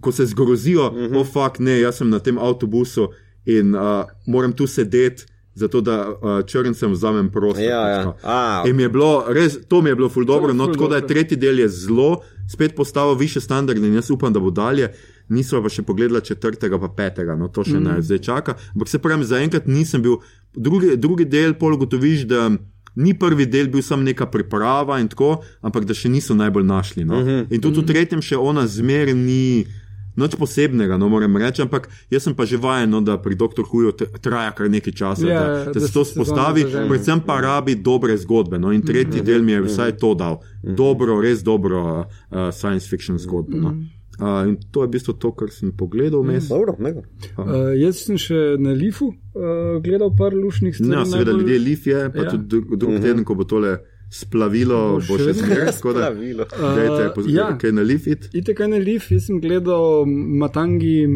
ko 0.00 0.12
se 0.12 0.26
zgrozijo, 0.26 0.86
uh 0.86 0.96
-huh. 0.96 1.20
oh, 1.20 1.26
fuck, 1.26 1.58
ne, 1.58 1.80
jaz 1.80 1.96
sem 1.96 2.10
na 2.10 2.18
tem 2.18 2.38
avtobusu 2.38 3.08
in 3.44 3.74
uh, 3.74 4.04
moram 4.26 4.52
tu 4.52 4.66
sedeti. 4.66 5.26
Zato, 5.54 5.80
da 5.80 6.08
uh, 6.08 6.46
črncem 6.46 6.92
vzamem 6.92 7.30
prostor. 7.30 7.64
Ja, 7.64 7.88
ja. 7.88 8.14
A, 8.22 8.62
okay. 8.64 8.72
mi 8.72 8.88
bilo, 8.88 9.24
res, 9.28 9.58
to 9.68 9.82
mi 9.82 9.90
je 9.90 9.96
bilo 9.96 10.08
ful 10.08 10.24
dobro, 10.24 10.52
no, 10.52 10.66
tako 10.66 10.88
da 10.88 10.96
je 10.96 11.06
tretji 11.06 11.36
del 11.36 11.58
je 11.58 11.68
zelo, 11.68 12.20
spet 12.48 12.76
postavil 12.76 13.14
više 13.14 13.40
standarde 13.40 13.86
in 13.86 13.94
jaz 13.94 14.10
upam, 14.10 14.32
da 14.32 14.40
bo 14.40 14.50
dalje. 14.50 14.92
Nismo 15.30 15.62
pa 15.62 15.70
še 15.70 15.84
pogledali 15.86 16.24
četrtega, 16.26 16.78
pa 16.82 16.88
petega, 16.90 17.36
no 17.38 17.48
to 17.48 17.62
še 17.62 17.78
mm. 17.78 17.86
ne 17.86 18.02
zdaj 18.02 18.18
čaka. 18.26 18.56
Ampak 18.74 18.90
se 18.90 18.98
pravi, 18.98 19.28
zaenkrat 19.30 19.68
nisem 19.70 20.02
bil 20.02 20.18
drugi, 20.54 20.96
drugi 20.98 21.26
del 21.30 21.54
pol 21.54 21.76
gotoviš, 21.78 22.26
da 22.26 22.48
ni 22.98 23.14
prvi 23.14 23.46
del 23.46 23.68
bil 23.70 23.84
samo 23.86 24.02
neka 24.02 24.26
priprava 24.26 24.98
in 25.00 25.08
tako, 25.08 25.36
ampak 25.62 25.86
da 25.86 25.94
še 25.94 26.10
niso 26.10 26.34
najbolj 26.34 26.66
našli. 26.66 27.04
No? 27.04 27.20
Uh 27.20 27.22
mhm. 27.22 27.30
-huh. 27.30 27.54
In 27.54 27.60
tudi 27.60 27.78
v 27.78 27.82
mhm. 27.82 27.92
tretjem 27.92 28.22
še 28.22 28.36
ona 28.36 28.66
zmer 28.66 29.14
ni. 29.14 29.66
Noč 30.16 30.34
posebnega, 30.34 30.98
no 30.98 31.08
moram 31.08 31.36
reči, 31.36 31.62
ampak 31.62 31.88
jaz 32.10 32.24
sem 32.26 32.34
pa 32.34 32.44
že 32.44 32.56
vajen, 32.58 32.90
no, 32.90 33.00
da 33.00 33.14
pri 33.16 33.34
doktor 33.38 33.64
Huju 33.64 33.92
traja 34.20 34.50
kar 34.50 34.68
nekaj 34.68 34.92
časa, 34.92 35.22
yeah, 35.22 35.38
da, 35.38 35.64
da, 35.64 35.72
da 35.72 35.80
se 35.80 35.92
to 35.92 36.04
spostavi, 36.04 36.66
predvsem 36.88 37.20
pa 37.20 37.40
rabi 37.40 37.74
dobre 37.74 38.16
zgodbe. 38.18 38.58
No, 38.58 38.72
in 38.72 38.82
tretji 38.82 39.22
mm 39.22 39.22
-hmm. 39.22 39.26
del 39.26 39.42
mi 39.42 39.52
je 39.52 39.60
vsaj 39.62 39.96
to 39.96 40.14
dal. 40.14 40.34
Mm 40.34 40.70
-hmm. 40.70 40.74
Dobro, 40.74 41.20
res 41.20 41.42
dobro 41.42 42.00
uh, 42.00 42.50
science 42.50 42.88
fiction 42.88 43.18
zgodbo. 43.18 43.56
No. 43.56 43.68
Mm 43.70 43.78
-hmm. 43.78 43.99
Uh, 44.20 44.48
in 44.48 44.56
to 44.70 44.82
je 44.82 44.88
v 44.88 44.92
bistvu 44.92 45.14
to, 45.16 45.32
kar 45.32 45.48
sem 45.48 45.72
pogledal. 45.72 46.20
Mm. 46.22 46.44
Dobro, 46.48 46.76
uh, 46.76 47.72
jaz 47.80 48.04
sem 48.04 48.18
še 48.20 48.58
na 48.60 48.74
Lifu 48.76 49.08
uh, 49.08 49.78
gledal 49.80 50.12
par 50.16 50.36
lušnih 50.36 50.76
stvari. 50.76 50.92
Ja, 50.92 51.06
seveda, 51.08 51.32
ljudje 51.32 51.58
Lif 51.58 51.86
je, 51.88 52.02
pa 52.12 52.26
ja. 52.26 52.34
tudi 52.34 52.44
drug, 52.44 52.76
drug 52.76 52.90
mm 52.90 52.96
-hmm. 52.96 53.02
teden, 53.02 53.24
ko 53.24 53.34
bo 53.34 53.44
tole 53.44 53.78
splavilo 54.10 54.78
Bo 54.98 55.14
bo 55.14 55.18
še 55.22 55.32
zmeraj, 55.38 55.70
tako 55.78 55.92
da 55.94 56.10
Pravilo. 56.10 56.44
dajte 56.50 57.22
Uh, 57.22 57.30
ja. 57.30 57.46
kaj 57.58 57.72
na 57.72 57.82
lifit. 57.86 58.28
Itek 58.34 58.58
na 58.68 58.78
Leaf, 58.82 59.10
jaz 59.10 59.28
sem 59.30 59.40
gledal 59.40 60.04
Matangi 60.06 61.06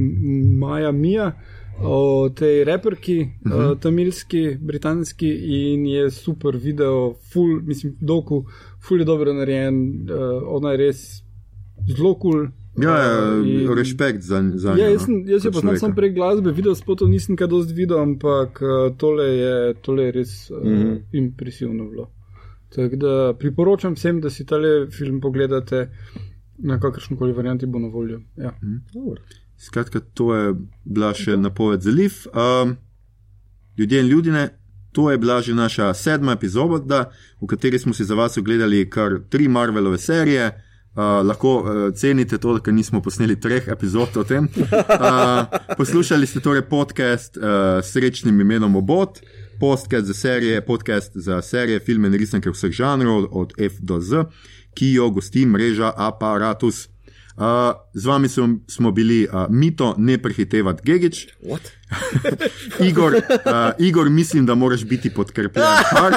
Maja 0.61 0.93
Mija 0.93 1.33
o 1.83 2.29
tej 2.31 2.65
reperki, 2.65 3.21
uh 3.21 3.53
-huh. 3.53 3.73
uh, 3.73 3.79
tamilski, 3.81 4.57
britanski 4.61 5.29
in 5.29 5.87
je 5.87 6.11
super 6.11 6.57
video, 6.57 7.15
full, 7.33 7.61
mislim, 7.63 7.97
doku, 8.01 8.45
full 8.81 9.01
je 9.01 9.05
dobro 9.05 9.33
narejen, 9.33 10.07
uh, 10.11 10.43
ona 10.47 10.71
je 10.71 10.77
res 10.77 11.23
zelo 11.89 12.15
kul. 12.15 12.33
Cool. 12.33 12.64
Ja, 12.83 12.91
ja, 12.99 13.41
Uh, 13.41 13.47
in- 13.47 13.75
respekt 13.75 14.23
za, 14.23 14.43
za 14.55 14.75
Ja, 14.75 14.89
jaz, 14.89 15.05
sem, 15.05 15.23
jaz 15.29 15.45
jo 15.45 15.51
poznam 15.51 15.63
človeka. 15.63 15.81
samo 15.81 15.95
prek 15.95 16.15
glasbe, 16.15 16.53
video 16.53 16.75
spotov 16.75 17.09
nisem 17.09 17.37
kaj 17.37 17.47
dosti 17.47 17.75
videl, 17.75 18.01
ampak 18.03 18.59
uh, 18.63 18.97
tole 18.99 19.25
je, 19.25 19.75
tole 19.83 20.05
je 20.05 20.13
res 20.13 20.51
uh, 20.51 20.59
mm. 20.59 20.75
-hmm. 20.75 21.01
impresivno 21.13 21.91
bilo. 21.91 22.11
Tako 22.75 22.97
da 22.97 23.35
priporočam 23.39 23.95
vsem, 23.95 24.21
da 24.21 24.31
si 24.31 24.47
tale 24.47 24.91
film 24.91 25.21
pogledate 25.21 25.89
na 26.59 26.81
kakršen 26.81 27.17
koli 27.17 27.33
varianti 27.33 27.67
bo 27.67 27.79
na 27.79 27.89
voljo. 27.89 28.21
Ja. 28.37 28.59
Dobro. 28.95 29.23
Skratka, 29.57 30.01
to 30.15 30.35
je 30.35 30.55
bila 30.85 31.15
še 31.15 31.37
napoved 31.37 31.81
za 31.81 31.91
Liv. 31.91 32.13
Um, 32.35 32.77
ljudje 33.79 34.01
in 34.01 34.07
ljudje, 34.07 34.49
to 34.93 35.11
je 35.11 35.19
bila 35.19 35.41
že 35.43 35.55
naša 35.55 35.95
sedma 35.95 36.33
epizoda, 36.33 37.11
v 37.43 37.47
kateri 37.47 37.79
smo 37.79 37.95
si 37.95 38.05
za 38.05 38.15
vas 38.15 38.39
ogledali 38.39 38.91
kar 38.91 39.21
tri 39.29 39.49
Marvelove 39.49 39.99
serije. 39.99 40.64
Uh, 40.95 41.27
lahko 41.27 41.57
uh, 41.59 41.95
cenite 41.95 42.39
to, 42.39 42.53
ker 42.63 42.71
nismo 42.71 43.01
posneli 43.03 43.35
treh 43.43 43.67
epizod 43.73 44.15
o 44.15 44.23
tem. 44.23 44.47
Uh, 44.47 45.43
poslušali 45.75 46.27
ste 46.27 46.39
torej 46.39 46.69
podcast 46.71 47.35
uh, 47.35 47.83
s 47.83 47.91
srečnim 47.91 48.39
imenom 48.41 48.77
Obot, 48.79 49.19
podcast 49.59 50.07
za 50.07 50.15
serije, 50.15 50.63
podcast 50.63 51.11
za 51.19 51.43
serije, 51.43 51.83
filme 51.83 52.09
in 52.09 52.15
risanke 52.15 52.51
vseh 52.55 52.71
žanrov, 52.71 53.27
od 53.35 53.59
F 53.59 53.83
do 53.83 53.99
Z, 53.99 54.29
ki 54.79 54.93
jo 54.95 55.11
gosti 55.11 55.43
mreža 55.47 55.91
Apparatus. 55.97 56.87
Uh, 57.37 57.45
z 57.95 58.07
vami 58.07 58.29
smo, 58.29 58.49
smo 58.69 58.91
bili 58.91 59.29
uh, 59.33 59.47
Mito, 59.51 59.95
ne 59.99 60.19
prehitevati 60.19 60.83
Gigič? 60.85 61.29
Igor, 62.89 63.15
uh, 63.15 63.21
Igor, 63.79 64.11
mislim, 64.11 64.47
da 64.47 64.55
moraš 64.55 64.85
biti 64.85 65.11
podkrepljen. 65.11 65.67
Uh, 65.67 66.13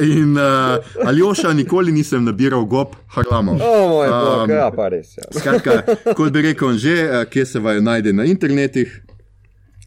in 0.16 0.38
uh, 0.38 1.06
Aljoša, 1.06 1.52
nikoli 1.52 1.92
nisem 1.92 2.24
nabiral 2.24 2.64
gob, 2.64 2.94
harlamov. 3.06 3.54
O 3.62 3.88
moj 3.88 4.08
bog, 4.08 4.50
Um, 4.50 4.50
ja, 4.50 4.70
pa 4.76 4.88
res. 4.88 5.16
Ja. 5.18 5.24
Skratka, 5.38 5.82
kot 6.14 6.32
bi 6.32 6.42
rekel, 6.42 6.72
že, 6.78 6.94
uh, 7.10 7.24
kje 7.30 7.46
se 7.46 7.58
vaju 7.58 7.82
najde 7.82 8.12
na 8.12 8.24
internetih, 8.24 9.02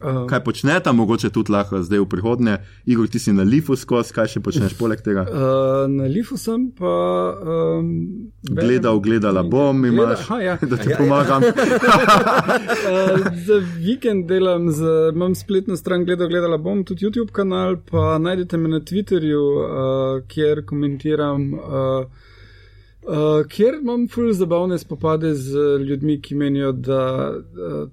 Uh, 0.00 0.26
kaj 0.26 0.40
počnete, 0.44 0.92
mogoče 0.92 1.28
tudi 1.30 1.52
lahko 1.52 1.82
zdaj 1.84 2.00
v 2.00 2.06
prihodnje. 2.08 2.54
Igor, 2.88 3.08
ti 3.08 3.18
si 3.18 3.32
na 3.36 3.42
lifu 3.44 3.76
skozi, 3.76 4.14
kaj 4.16 4.30
še 4.32 4.40
počneš 4.40 4.72
poleg 4.78 5.02
tega? 5.04 5.26
uh, 5.28 5.84
na 5.92 6.08
Lifu 6.08 6.38
sem 6.40 6.70
pa. 6.72 6.94
Um, 7.44 8.32
Gledal, 8.48 9.00
gledala 9.04 9.42
bom, 9.42 9.84
imaš, 9.84 10.24
Aha, 10.24 10.40
ja. 10.40 10.56
da 10.62 10.76
ti 10.80 10.88
pomagam. 10.96 11.44
Uh, 11.44 11.52
za 13.46 13.60
vikend 13.76 14.24
delam, 14.28 14.70
z, 14.72 15.12
imam 15.12 15.34
spletno 15.36 15.76
stran, 15.76 16.04
gledal, 16.08 16.32
gledala 16.32 16.56
bom 16.58 16.80
tudi 16.84 17.04
YouTube 17.04 17.30
kanal, 17.36 17.76
pa 17.90 18.16
najdete 18.18 18.56
me 18.56 18.72
na 18.72 18.80
Twitterju, 18.80 19.44
uh, 19.60 20.26
kjer 20.28 20.64
komentiram. 20.66 21.52
Uh, 21.54 22.26
Uh, 23.00 23.46
ker 23.48 23.78
imam 23.80 24.02
ful 24.12 24.28
zabavne 24.36 24.76
spopade 24.78 25.30
z 25.34 25.56
ljudmi, 25.80 26.18
ki 26.20 26.34
menijo, 26.36 26.72
da 26.72 27.32
uh, 27.32 27.88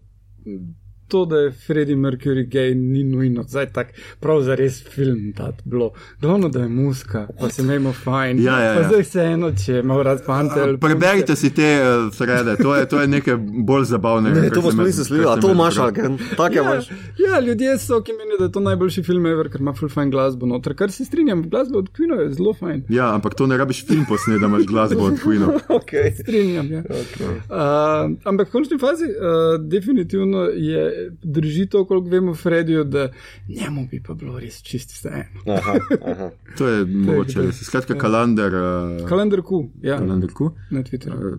to, 1.08 1.26
da 1.26 1.38
je 1.38 1.52
Freddie 1.52 1.96
Mercury 1.96 2.48
gay, 2.50 2.76
ni 2.76 3.04
nujno. 3.04 3.44
Zdaj 3.44 3.66
tak 3.74 3.88
prav 4.20 4.42
za 4.42 4.56
res 4.56 4.84
film 4.84 5.34
tat 5.38 5.56
bilo. 5.66 5.92
Glavno, 6.22 6.50
da 6.50 6.60
je 6.62 6.68
muska, 6.70 7.28
pa 7.40 7.50
se 7.50 7.62
imamo 7.62 7.94
fajn. 7.94 8.40
Ja, 8.44 8.60
ja, 8.60 8.74
Pa 8.74 8.82
ja. 8.82 8.88
zdaj 8.88 9.02
vseeno, 9.02 9.52
če 9.66 9.82
malo 9.84 10.04
rad 10.04 10.24
fante. 10.26 10.62
ali 10.62 10.78
Preberite 10.78 11.36
si 11.36 11.50
te 11.54 11.80
uh, 11.82 12.12
threade, 12.18 12.56
to 12.64 12.76
je, 12.76 12.88
to 12.88 13.02
je 13.02 13.08
nekaj 13.08 13.36
bolj 13.66 13.84
zabavnega. 13.84 14.42
Ne, 14.42 14.50
to 14.50 14.62
pa 14.62 14.72
nisem 14.72 14.84
kar 14.84 15.06
sledil, 15.06 15.30
a 15.30 15.36
to 15.42 15.52
imaš. 15.52 15.78
Alken, 15.78 16.18
tako 16.38 16.56
Ja, 16.56 16.62
imaš. 16.62 16.90
ja, 17.20 17.40
ljudje 17.40 17.78
so, 17.80 18.02
ki 18.02 18.12
menijo, 18.14 18.38
da 18.40 18.46
je 18.46 18.52
to 18.52 18.60
najboljši 18.60 19.04
film 19.04 19.26
ever, 19.26 19.50
ker 19.52 19.62
ima 19.62 19.74
full 19.74 19.90
fajn 19.90 20.12
glasbo 20.12 20.46
noter. 20.46 20.76
Kar 20.76 20.92
se 20.92 21.06
strinjam, 21.06 21.50
glasba 21.50 21.78
od 21.78 21.90
Queen 21.98 22.20
je 22.22 22.34
zelo 22.34 22.54
fajn. 22.54 22.84
Ja, 22.90 23.14
ampak 23.16 23.34
to 23.36 23.48
ne 23.48 23.58
rabiš 23.58 23.86
film 23.88 24.06
posnet, 24.10 24.40
da 24.42 24.46
imaš 24.48 24.66
glasbo 24.66 25.02
od 25.02 25.20
Queenov. 25.24 25.60
Okay. 25.78 26.12
Strinjam, 26.22 26.72
ja. 26.72 26.82
okay. 26.84 27.36
uh, 27.50 28.12
ampak 28.24 28.48
v 28.48 28.52
končni 28.52 28.78
fazi 28.80 29.04
uh, 29.06 29.62
definitivno 29.62 30.44
je 30.44 30.97
drži 31.24 31.66
to, 31.66 31.86
koliko 31.86 32.10
vemo 32.10 32.36
Frediju, 32.36 32.84
da 32.84 33.10
njemu 33.48 33.88
bi 33.92 34.04
pa 34.08 34.14
bilo 34.14 34.40
res 34.40 34.62
čist 34.62 34.92
vseeno. 34.92 35.42
Aha, 35.48 35.74
aha. 36.06 36.30
To 36.58 36.68
je 36.68 36.86
mogoče 36.86 37.42
res. 37.42 37.64
Skratka, 37.64 37.98
kalendar. 37.98 38.54
Uh, 38.54 39.08
Kalendar 39.10 39.42
Q, 39.42 39.64
ja, 39.82 39.98
kalendar 39.98 40.30
ku. 40.34 40.52
na 40.72 40.84
Twitterju. 40.84 41.38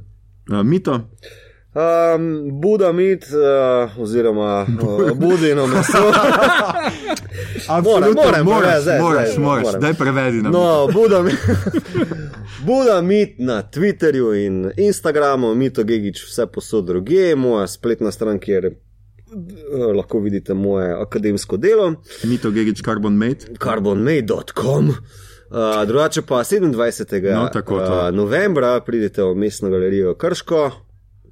Uh, 0.50 0.62
mito, 0.64 1.00
Um, 1.74 2.60
Buda 2.60 2.92
mit, 2.92 3.24
uh, 3.24 3.98
oziroma 3.98 4.66
uh, 4.82 5.18
budino 5.18 5.66
meso. 5.66 5.98
Moram, 7.84 8.12
moram, 8.14 8.44
moraš, 8.44 8.72
ja, 8.74 8.80
zdaj, 8.80 9.00
moraš, 9.00 9.28
zdaj, 9.28 9.44
moraš, 9.44 9.64
moram. 9.64 9.80
daj 9.80 9.94
prevedi 9.94 10.42
nam. 10.42 10.52
No, 10.52 10.88
Buda 10.92 11.22
mit, 11.22 11.34
Buda 12.66 13.02
mit 13.02 13.34
na 13.38 13.62
Twitterju 13.64 14.46
in 14.46 14.72
Instagramu, 14.76 15.54
Mito 15.54 15.84
Gigič, 15.84 16.24
vse 16.24 16.46
posod 16.46 16.84
druge, 16.84 17.36
moja 17.36 17.66
spletna 17.66 18.10
stran, 18.10 18.38
kjer 18.38 18.66
uh, 18.66 18.72
lahko 19.96 20.20
vidite 20.20 20.54
moje 20.54 20.92
akademsko 21.02 21.56
delo, 21.56 21.94
Mito 22.24 22.50
Gigič 22.50 22.82
Carbon 22.82 23.12
Mate. 23.12 23.46
carbonmade.com. 23.58 24.88
Uh, 25.50 25.86
drugače 25.86 26.22
pa 26.22 26.34
27. 26.34 27.34
No, 27.34 27.48
tako, 27.52 27.78
to. 27.78 28.08
uh, 28.08 28.14
novembra 28.14 28.80
pridete 28.80 29.22
v 29.22 29.34
mestno 29.34 29.70
galerijo 29.70 30.14
Krško, 30.14 30.70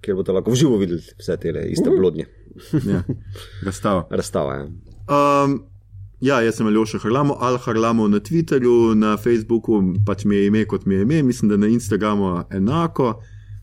kjer 0.00 0.16
boste 0.16 0.32
lahko 0.32 0.50
v 0.50 0.54
živo 0.54 0.76
videli 0.80 1.02
vse 1.18 1.36
te 1.36 1.52
iste 1.68 1.90
blodnje. 1.90 2.26
Ja, 2.90 3.02
razstava. 3.64 4.06
Razstava 4.10 4.54
je. 4.54 4.62
Um, 4.64 5.66
ja, 6.20 6.40
jaz 6.40 6.56
sem 6.56 6.66
Aljoša 6.66 6.98
Harlamo, 6.98 7.36
Al 7.40 7.58
Harlamo 7.58 8.08
na 8.08 8.20
Twitterju, 8.20 8.94
na 8.94 9.16
Facebooku 9.16 9.82
pač 10.06 10.24
mi 10.24 10.36
je 10.36 10.46
ime 10.46 10.64
kot 10.64 10.86
mi 10.86 10.94
je 10.94 11.02
ime, 11.02 11.22
mislim, 11.22 11.48
da 11.48 11.56
na 11.56 11.66
Instagramu 11.66 12.44
enako. 12.50 13.20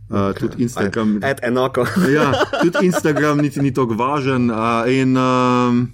Uh, 0.09 0.33
tudi 0.35 0.63
Instagram. 0.63 1.19
Et 1.23 1.39
enako. 1.43 1.85
Ja, 2.15 2.31
tudi 2.63 2.85
Instagram 2.85 3.37
niti 3.37 3.61
ni 3.61 3.73
tako 3.73 3.93
važen. 3.93 4.51
Uh, 4.51 4.57
in, 4.91 5.17
um, 5.17 5.87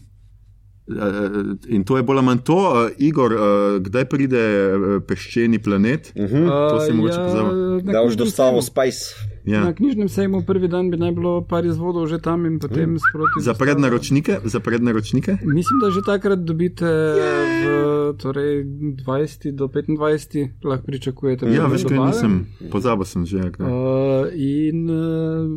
uh, 0.87 1.55
in 1.67 1.83
to 1.83 1.97
je 1.97 2.03
bolj 2.03 2.17
ali 2.17 2.25
manj 2.25 2.43
to. 2.43 2.57
Uh, 2.57 2.91
Igor, 2.97 3.33
uh, 3.33 3.79
kdaj 3.79 4.05
pride 4.09 4.43
uh, 4.73 5.01
peščeni 5.07 5.59
planet? 5.59 6.11
Uh 6.15 6.23
-huh. 6.23 6.69
To 6.69 6.79
si 6.85 6.93
mogoče 6.93 7.17
pozabil. 7.17 7.81
Da 7.81 8.03
boš 8.03 8.15
dostavo 8.15 8.61
Spice. 8.61 9.28
Ja. 9.45 9.63
Na 9.63 9.73
knjižnem 9.73 10.09
sejmu 10.09 10.41
prvi 10.47 10.67
dan 10.67 10.91
bi 10.91 10.97
naj 10.97 11.11
bilo 11.15 11.41
par 11.41 11.65
izvodov 11.65 12.07
že 12.07 12.19
tam 12.19 12.45
in 12.45 12.59
potem 12.59 12.97
sproti. 12.99 13.43
Za 13.43 13.53
prednaročnike, 13.53 14.39
za 14.43 14.59
prednaročnike. 14.59 15.37
Mislim, 15.43 15.79
da 15.79 15.91
že 15.91 16.01
takrat 16.05 16.39
dobite 16.39 16.85
v 16.85 18.13
torej, 18.17 18.63
20 19.05 19.51
do 19.51 19.67
25, 19.67 20.49
lahko 20.63 20.85
pričakujete. 20.85 21.49
Ja, 21.53 21.67
veš, 21.67 21.85
kaj 21.87 21.99
nisem, 21.99 22.33
pozabil 22.71 23.05
sem 23.05 23.25
že. 23.25 23.51
Uh, 23.59 24.27
in 24.33 24.89
uh, 24.89 25.47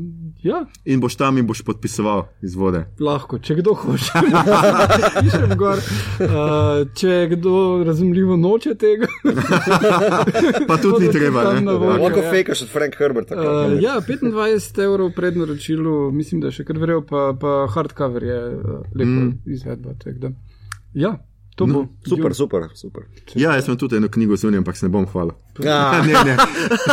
ja, 0.42 0.64
In 0.84 1.00
boš 1.00 1.16
tam 1.16 1.38
in 1.38 1.46
boš 1.46 1.62
podpisoval 1.62 2.24
izvode. 2.42 2.84
lahko, 3.00 3.38
če 3.38 3.54
kdo 3.54 3.74
hoče. 3.74 4.22
Pišem 5.22 5.54
gor. 5.56 5.78
Uh, 6.18 6.28
če 6.94 7.28
kdo 7.30 7.54
razumljivo 7.84 8.36
noče 8.36 8.74
tega. 8.74 9.06
Pa 10.68 10.76
tudi 10.76 11.06
ni 11.06 11.12
treba. 11.12 11.42
Lahko 11.42 12.20
ja. 12.20 12.30
fejkaš 12.30 12.62
od 12.62 12.68
Frank 12.68 12.94
Herberta. 12.98 13.34
Uh, 13.34 13.76
ja, 13.82 14.00
25 14.00 14.82
evrov 14.84 15.12
pred 15.12 15.36
naročilu, 15.36 16.12
mislim, 16.12 16.40
da 16.40 16.46
je 16.46 16.58
še 16.58 16.64
kar 16.64 16.78
verjel, 16.78 17.02
pa, 17.02 17.32
pa 17.34 17.66
hardcover 17.68 18.22
je 18.24 18.40
uh, 18.48 18.62
lepo 18.94 19.10
Mm. 19.12 19.38
izvedba. 19.46 19.94
tako 19.94 20.18
da. 20.18 20.30
Ja, 20.94 21.10
to 21.56 21.66
No, 21.66 21.74
bo. 21.74 21.88
Super, 22.08 22.34
super, 22.34 22.68
super. 22.74 23.02
Ja, 23.34 23.52
jaz 23.54 23.66
sem 23.68 23.76
tudi 23.76 23.96
eno 23.96 24.08
knjigo 24.08 24.36
zunaj, 24.36 24.58
ampak 24.58 24.76
se 24.76 24.86
ne 24.86 24.90
bom 24.92 25.04
hvalil. 25.06 25.34
Ja. 25.60 26.00
ne, 26.06 26.12
ne. 26.24 26.36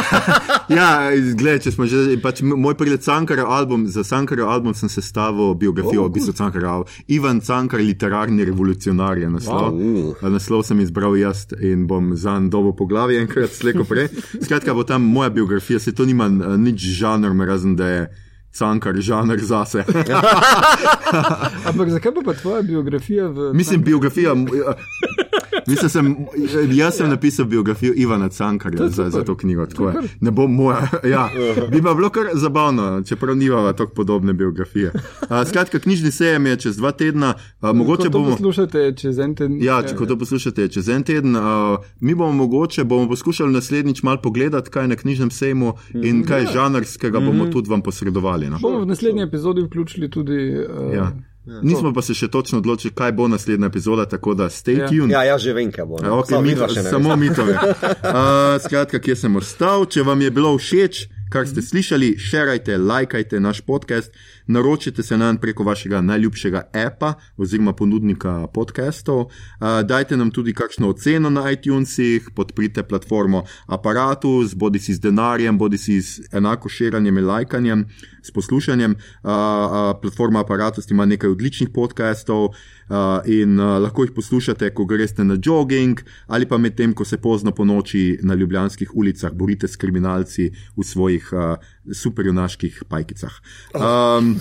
ja, 0.78 0.88
gledaj, 1.40 1.62
če 1.64 1.72
smo 1.72 1.88
že, 1.88 2.18
pač 2.20 2.42
moj 2.44 2.76
priled 2.76 3.00
Cankarjev 3.04 3.48
album, 3.48 3.88
za 3.88 4.04
Cankarjev 4.04 4.52
album 4.52 4.76
sem 4.76 4.92
sestavil 4.92 5.56
biografijo, 5.56 6.04
Oh, 6.04 6.12
v 6.12 6.16
bistvu 6.20 6.36
Cankarjev, 6.36 6.86
Ivan 7.08 7.40
Cankar, 7.40 7.80
literarni 7.80 8.44
revolucionar 8.48 9.20
je 9.20 9.32
naslov. 9.32 9.80
Wow. 9.80 10.28
Naslov 10.28 10.68
sem 10.68 10.84
izbral 10.84 11.16
jaz 11.20 11.48
in 11.64 11.88
bom 11.88 12.12
za 12.20 12.36
dobo 12.52 12.76
poglavje 12.76 13.24
enkrat 13.24 13.56
sleko 13.56 13.88
prej. 13.88 14.12
Skratka, 14.46 14.76
bo 14.76 14.84
tam 14.84 15.08
moja 15.08 15.32
biografija, 15.32 15.80
se 15.80 15.96
to 15.96 16.06
nima 16.06 16.28
eh, 16.28 16.58
nič 16.60 16.84
žanr, 17.00 17.32
razen 17.48 17.80
da 17.80 17.88
je 17.88 18.02
Cankar 18.52 18.98
žanr 18.98 19.38
zase. 19.40 19.84
Ampak 21.70 21.90
zakaj 21.90 22.14
pa, 22.16 22.22
pa 22.26 22.34
tvoja 22.34 22.62
biografija 22.62 23.28
v. 23.28 23.52
Mislim, 23.54 23.84
biografija. 23.84 24.34
Eh, 25.60 25.72
Mislim, 25.72 25.90
sem, 25.90 26.16
jaz 26.72 26.96
sem 26.96 27.06
ja. 27.06 27.10
napisal 27.10 27.46
biografijo 27.46 27.94
Ivana 27.96 28.30
Cankarja 28.30 28.90
za, 28.90 29.10
za 29.10 29.24
to 29.24 29.38
knjigo. 29.38 29.66
Ne 30.22 30.32
bo 30.32 30.48
moja. 30.48 30.88
Ja, 31.10 31.30
bi 31.72 31.82
pa 31.82 31.94
bilo 31.94 32.10
kar 32.10 32.26
zabavno, 32.34 33.04
čeprav 33.04 33.38
nimamo 33.38 33.74
tako 33.74 33.94
podobne 33.94 34.34
biografije. 34.34 34.92
Uh, 35.22 35.48
skratka, 35.48 35.80
knjižni 35.80 36.12
sejem 36.12 36.46
je 36.46 36.58
čez 36.58 36.78
dva 36.78 36.92
tedna. 36.92 37.34
Uh, 37.62 37.70
mogoče 37.76 38.10
bomo. 38.10 38.30
Poslušate 38.30 38.94
čez 38.98 39.20
en 39.20 39.36
teden. 39.36 39.58
Ja, 39.64 39.82
če 39.84 39.96
to 40.08 40.18
poslušate 40.18 40.68
čez 40.68 40.90
en 40.90 41.04
teden. 41.04 41.36
Uh, 41.36 41.44
mi 42.00 42.16
bomo 42.16 42.32
mogoče 42.32 42.84
bomo 42.84 43.08
poskušali 43.08 43.54
naslednjič 43.54 44.04
mal 44.04 44.22
pogledati, 44.22 44.70
kaj 44.70 44.84
je 44.84 44.88
na 44.88 44.96
knjižnem 44.96 45.32
sejmu 45.32 45.74
in 45.94 46.24
kaj 46.26 46.44
ja. 46.44 46.52
žanrskega 46.54 47.20
bomo 47.20 47.46
-hmm. 47.46 47.52
tudi 47.52 47.70
vam 47.70 47.82
posredovali. 47.82 48.50
No? 48.50 48.60
Bomo 48.62 48.80
v 48.80 48.86
naslednji 48.86 49.24
epizodi 49.24 49.62
vključili 49.62 50.10
tudi. 50.10 50.66
Uh, 50.70 50.94
ja. 50.94 51.12
Ja, 51.46 51.62
Nismo 51.64 51.94
pa 51.94 52.02
se 52.02 52.14
še 52.14 52.28
točno 52.28 52.60
odločili, 52.60 52.94
kaj 52.94 53.12
bo 53.18 53.28
naslednja 53.28 53.68
epizoda, 53.72 54.06
tako 54.06 54.34
da 54.38 54.50
stay 54.54 54.80
ja. 54.80 54.90
tuned. 54.90 55.12
Ja, 55.12 55.24
ja, 55.24 55.38
že 55.38 55.54
vem, 55.54 55.72
kaj 55.72 55.86
bo. 55.86 55.98
Okay, 55.98 56.30
samo 56.30 56.42
mi, 56.42 56.84
samo 56.84 57.16
mi 57.16 57.32
to 57.34 57.46
vemo. 57.48 57.62
Uh, 57.64 58.60
skratka, 58.66 59.00
kje 59.00 59.16
sem 59.16 59.40
ostal, 59.40 59.88
če 59.90 60.04
vam 60.06 60.22
je 60.22 60.34
bilo 60.36 60.54
všeč 60.58 61.08
kar 61.30 61.48
ste 61.48 61.62
slišali, 61.62 62.18
širite, 62.18 62.78
lajkajte 62.78 63.40
naš 63.40 63.62
podcast, 63.62 64.14
naročite 64.50 65.04
se 65.04 65.18
nam 65.18 65.38
preko 65.38 65.64
vašega 65.64 66.02
najljubšega 66.02 66.62
appa 66.74 67.14
oziroma 67.38 67.74
ponudnika 67.74 68.48
podcastov. 68.48 69.20
Uh, 69.20 69.30
dajte 69.86 70.18
nam 70.18 70.32
tudi 70.32 70.54
kakšno 70.54 70.90
oceno 70.90 71.30
na 71.30 71.52
iTunesih, 71.52 72.30
podprite 72.36 72.84
platformo 72.84 73.44
Apparatus, 73.68 74.56
bodi 74.56 74.80
si 74.80 74.94
z 74.94 75.00
denarjem, 75.00 75.58
bodi 75.58 75.78
si 75.78 76.02
z 76.02 76.22
enako 76.34 76.70
širanjem 76.70 77.18
in 77.18 77.26
lajkanjem, 77.26 77.86
s 78.24 78.32
poslušanjem. 78.32 78.92
Uh, 78.92 79.30
uh, 79.30 80.02
platforma 80.02 80.42
Apparatus 80.42 80.92
ima 80.92 81.06
nekaj 81.06 81.30
odličnih 81.30 81.70
podcastov. 81.70 82.50
Uh, 82.90 83.22
in 83.26 83.60
uh, 83.60 83.78
lahko 83.78 84.04
jih 84.04 84.12
poslušate, 84.16 84.72
ko 84.74 84.86
greste 84.86 85.24
na 85.24 85.38
jogging 85.46 86.00
ali 86.28 86.48
pa 86.50 86.58
medtem, 86.58 86.94
ko 86.94 87.06
se 87.06 87.18
pozno 87.22 87.52
po 87.52 87.66
noči 87.66 88.18
na 88.24 88.34
ljubljanskih 88.34 88.96
ulicah 88.96 89.32
borite 89.32 89.68
s 89.68 89.78
kriminalci 89.78 90.50
v 90.78 90.84
svojih 90.84 91.30
uh, 91.34 91.62
superjunaških 91.94 92.84
pajkicah. 92.90 93.34
Um, 93.74 94.36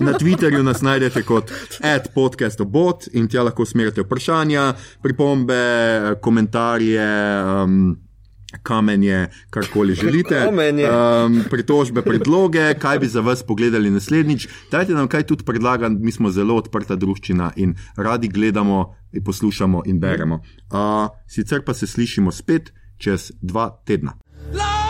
na 0.00 0.12
Twitterju 0.18 0.62
nas 0.62 0.82
najdete 0.82 1.22
kot 1.22 1.52
adpodcastobot 1.80 3.08
in 3.12 3.28
tja 3.28 3.42
lahko 3.46 3.66
smerite 3.66 4.04
vprašanja, 4.06 4.72
pripombe, 5.02 5.60
komentarje. 6.20 7.10
Um, 7.42 7.98
kamenje, 8.62 9.28
karkoli 9.50 9.94
želite. 9.94 10.48
Um, 10.48 11.44
pritožbe, 11.50 12.02
predloge, 12.02 12.74
kaj 12.74 12.98
bi 12.98 13.08
za 13.08 13.20
vas 13.20 13.42
pogledali 13.42 13.90
naslednjič. 13.90 14.48
Dajte 14.70 14.92
nam 14.92 15.08
kaj 15.08 15.22
tudi 15.22 15.44
predlagati, 15.44 15.94
mi 15.94 16.12
smo 16.12 16.30
zelo 16.30 16.56
odprta 16.56 16.96
družščina 16.96 17.52
in 17.56 17.74
radi 17.96 18.28
gledamo, 18.28 18.94
in 19.12 19.24
poslušamo 19.24 19.82
in 19.86 20.00
beremo. 20.00 20.40
Uh, 20.70 21.08
sicer 21.28 21.64
pa 21.64 21.74
se 21.74 21.86
slišimo 21.86 22.32
spet 22.32 22.72
čez 22.98 23.32
dva 23.40 23.70
tedna. 23.86 24.18
Love! 24.52 24.81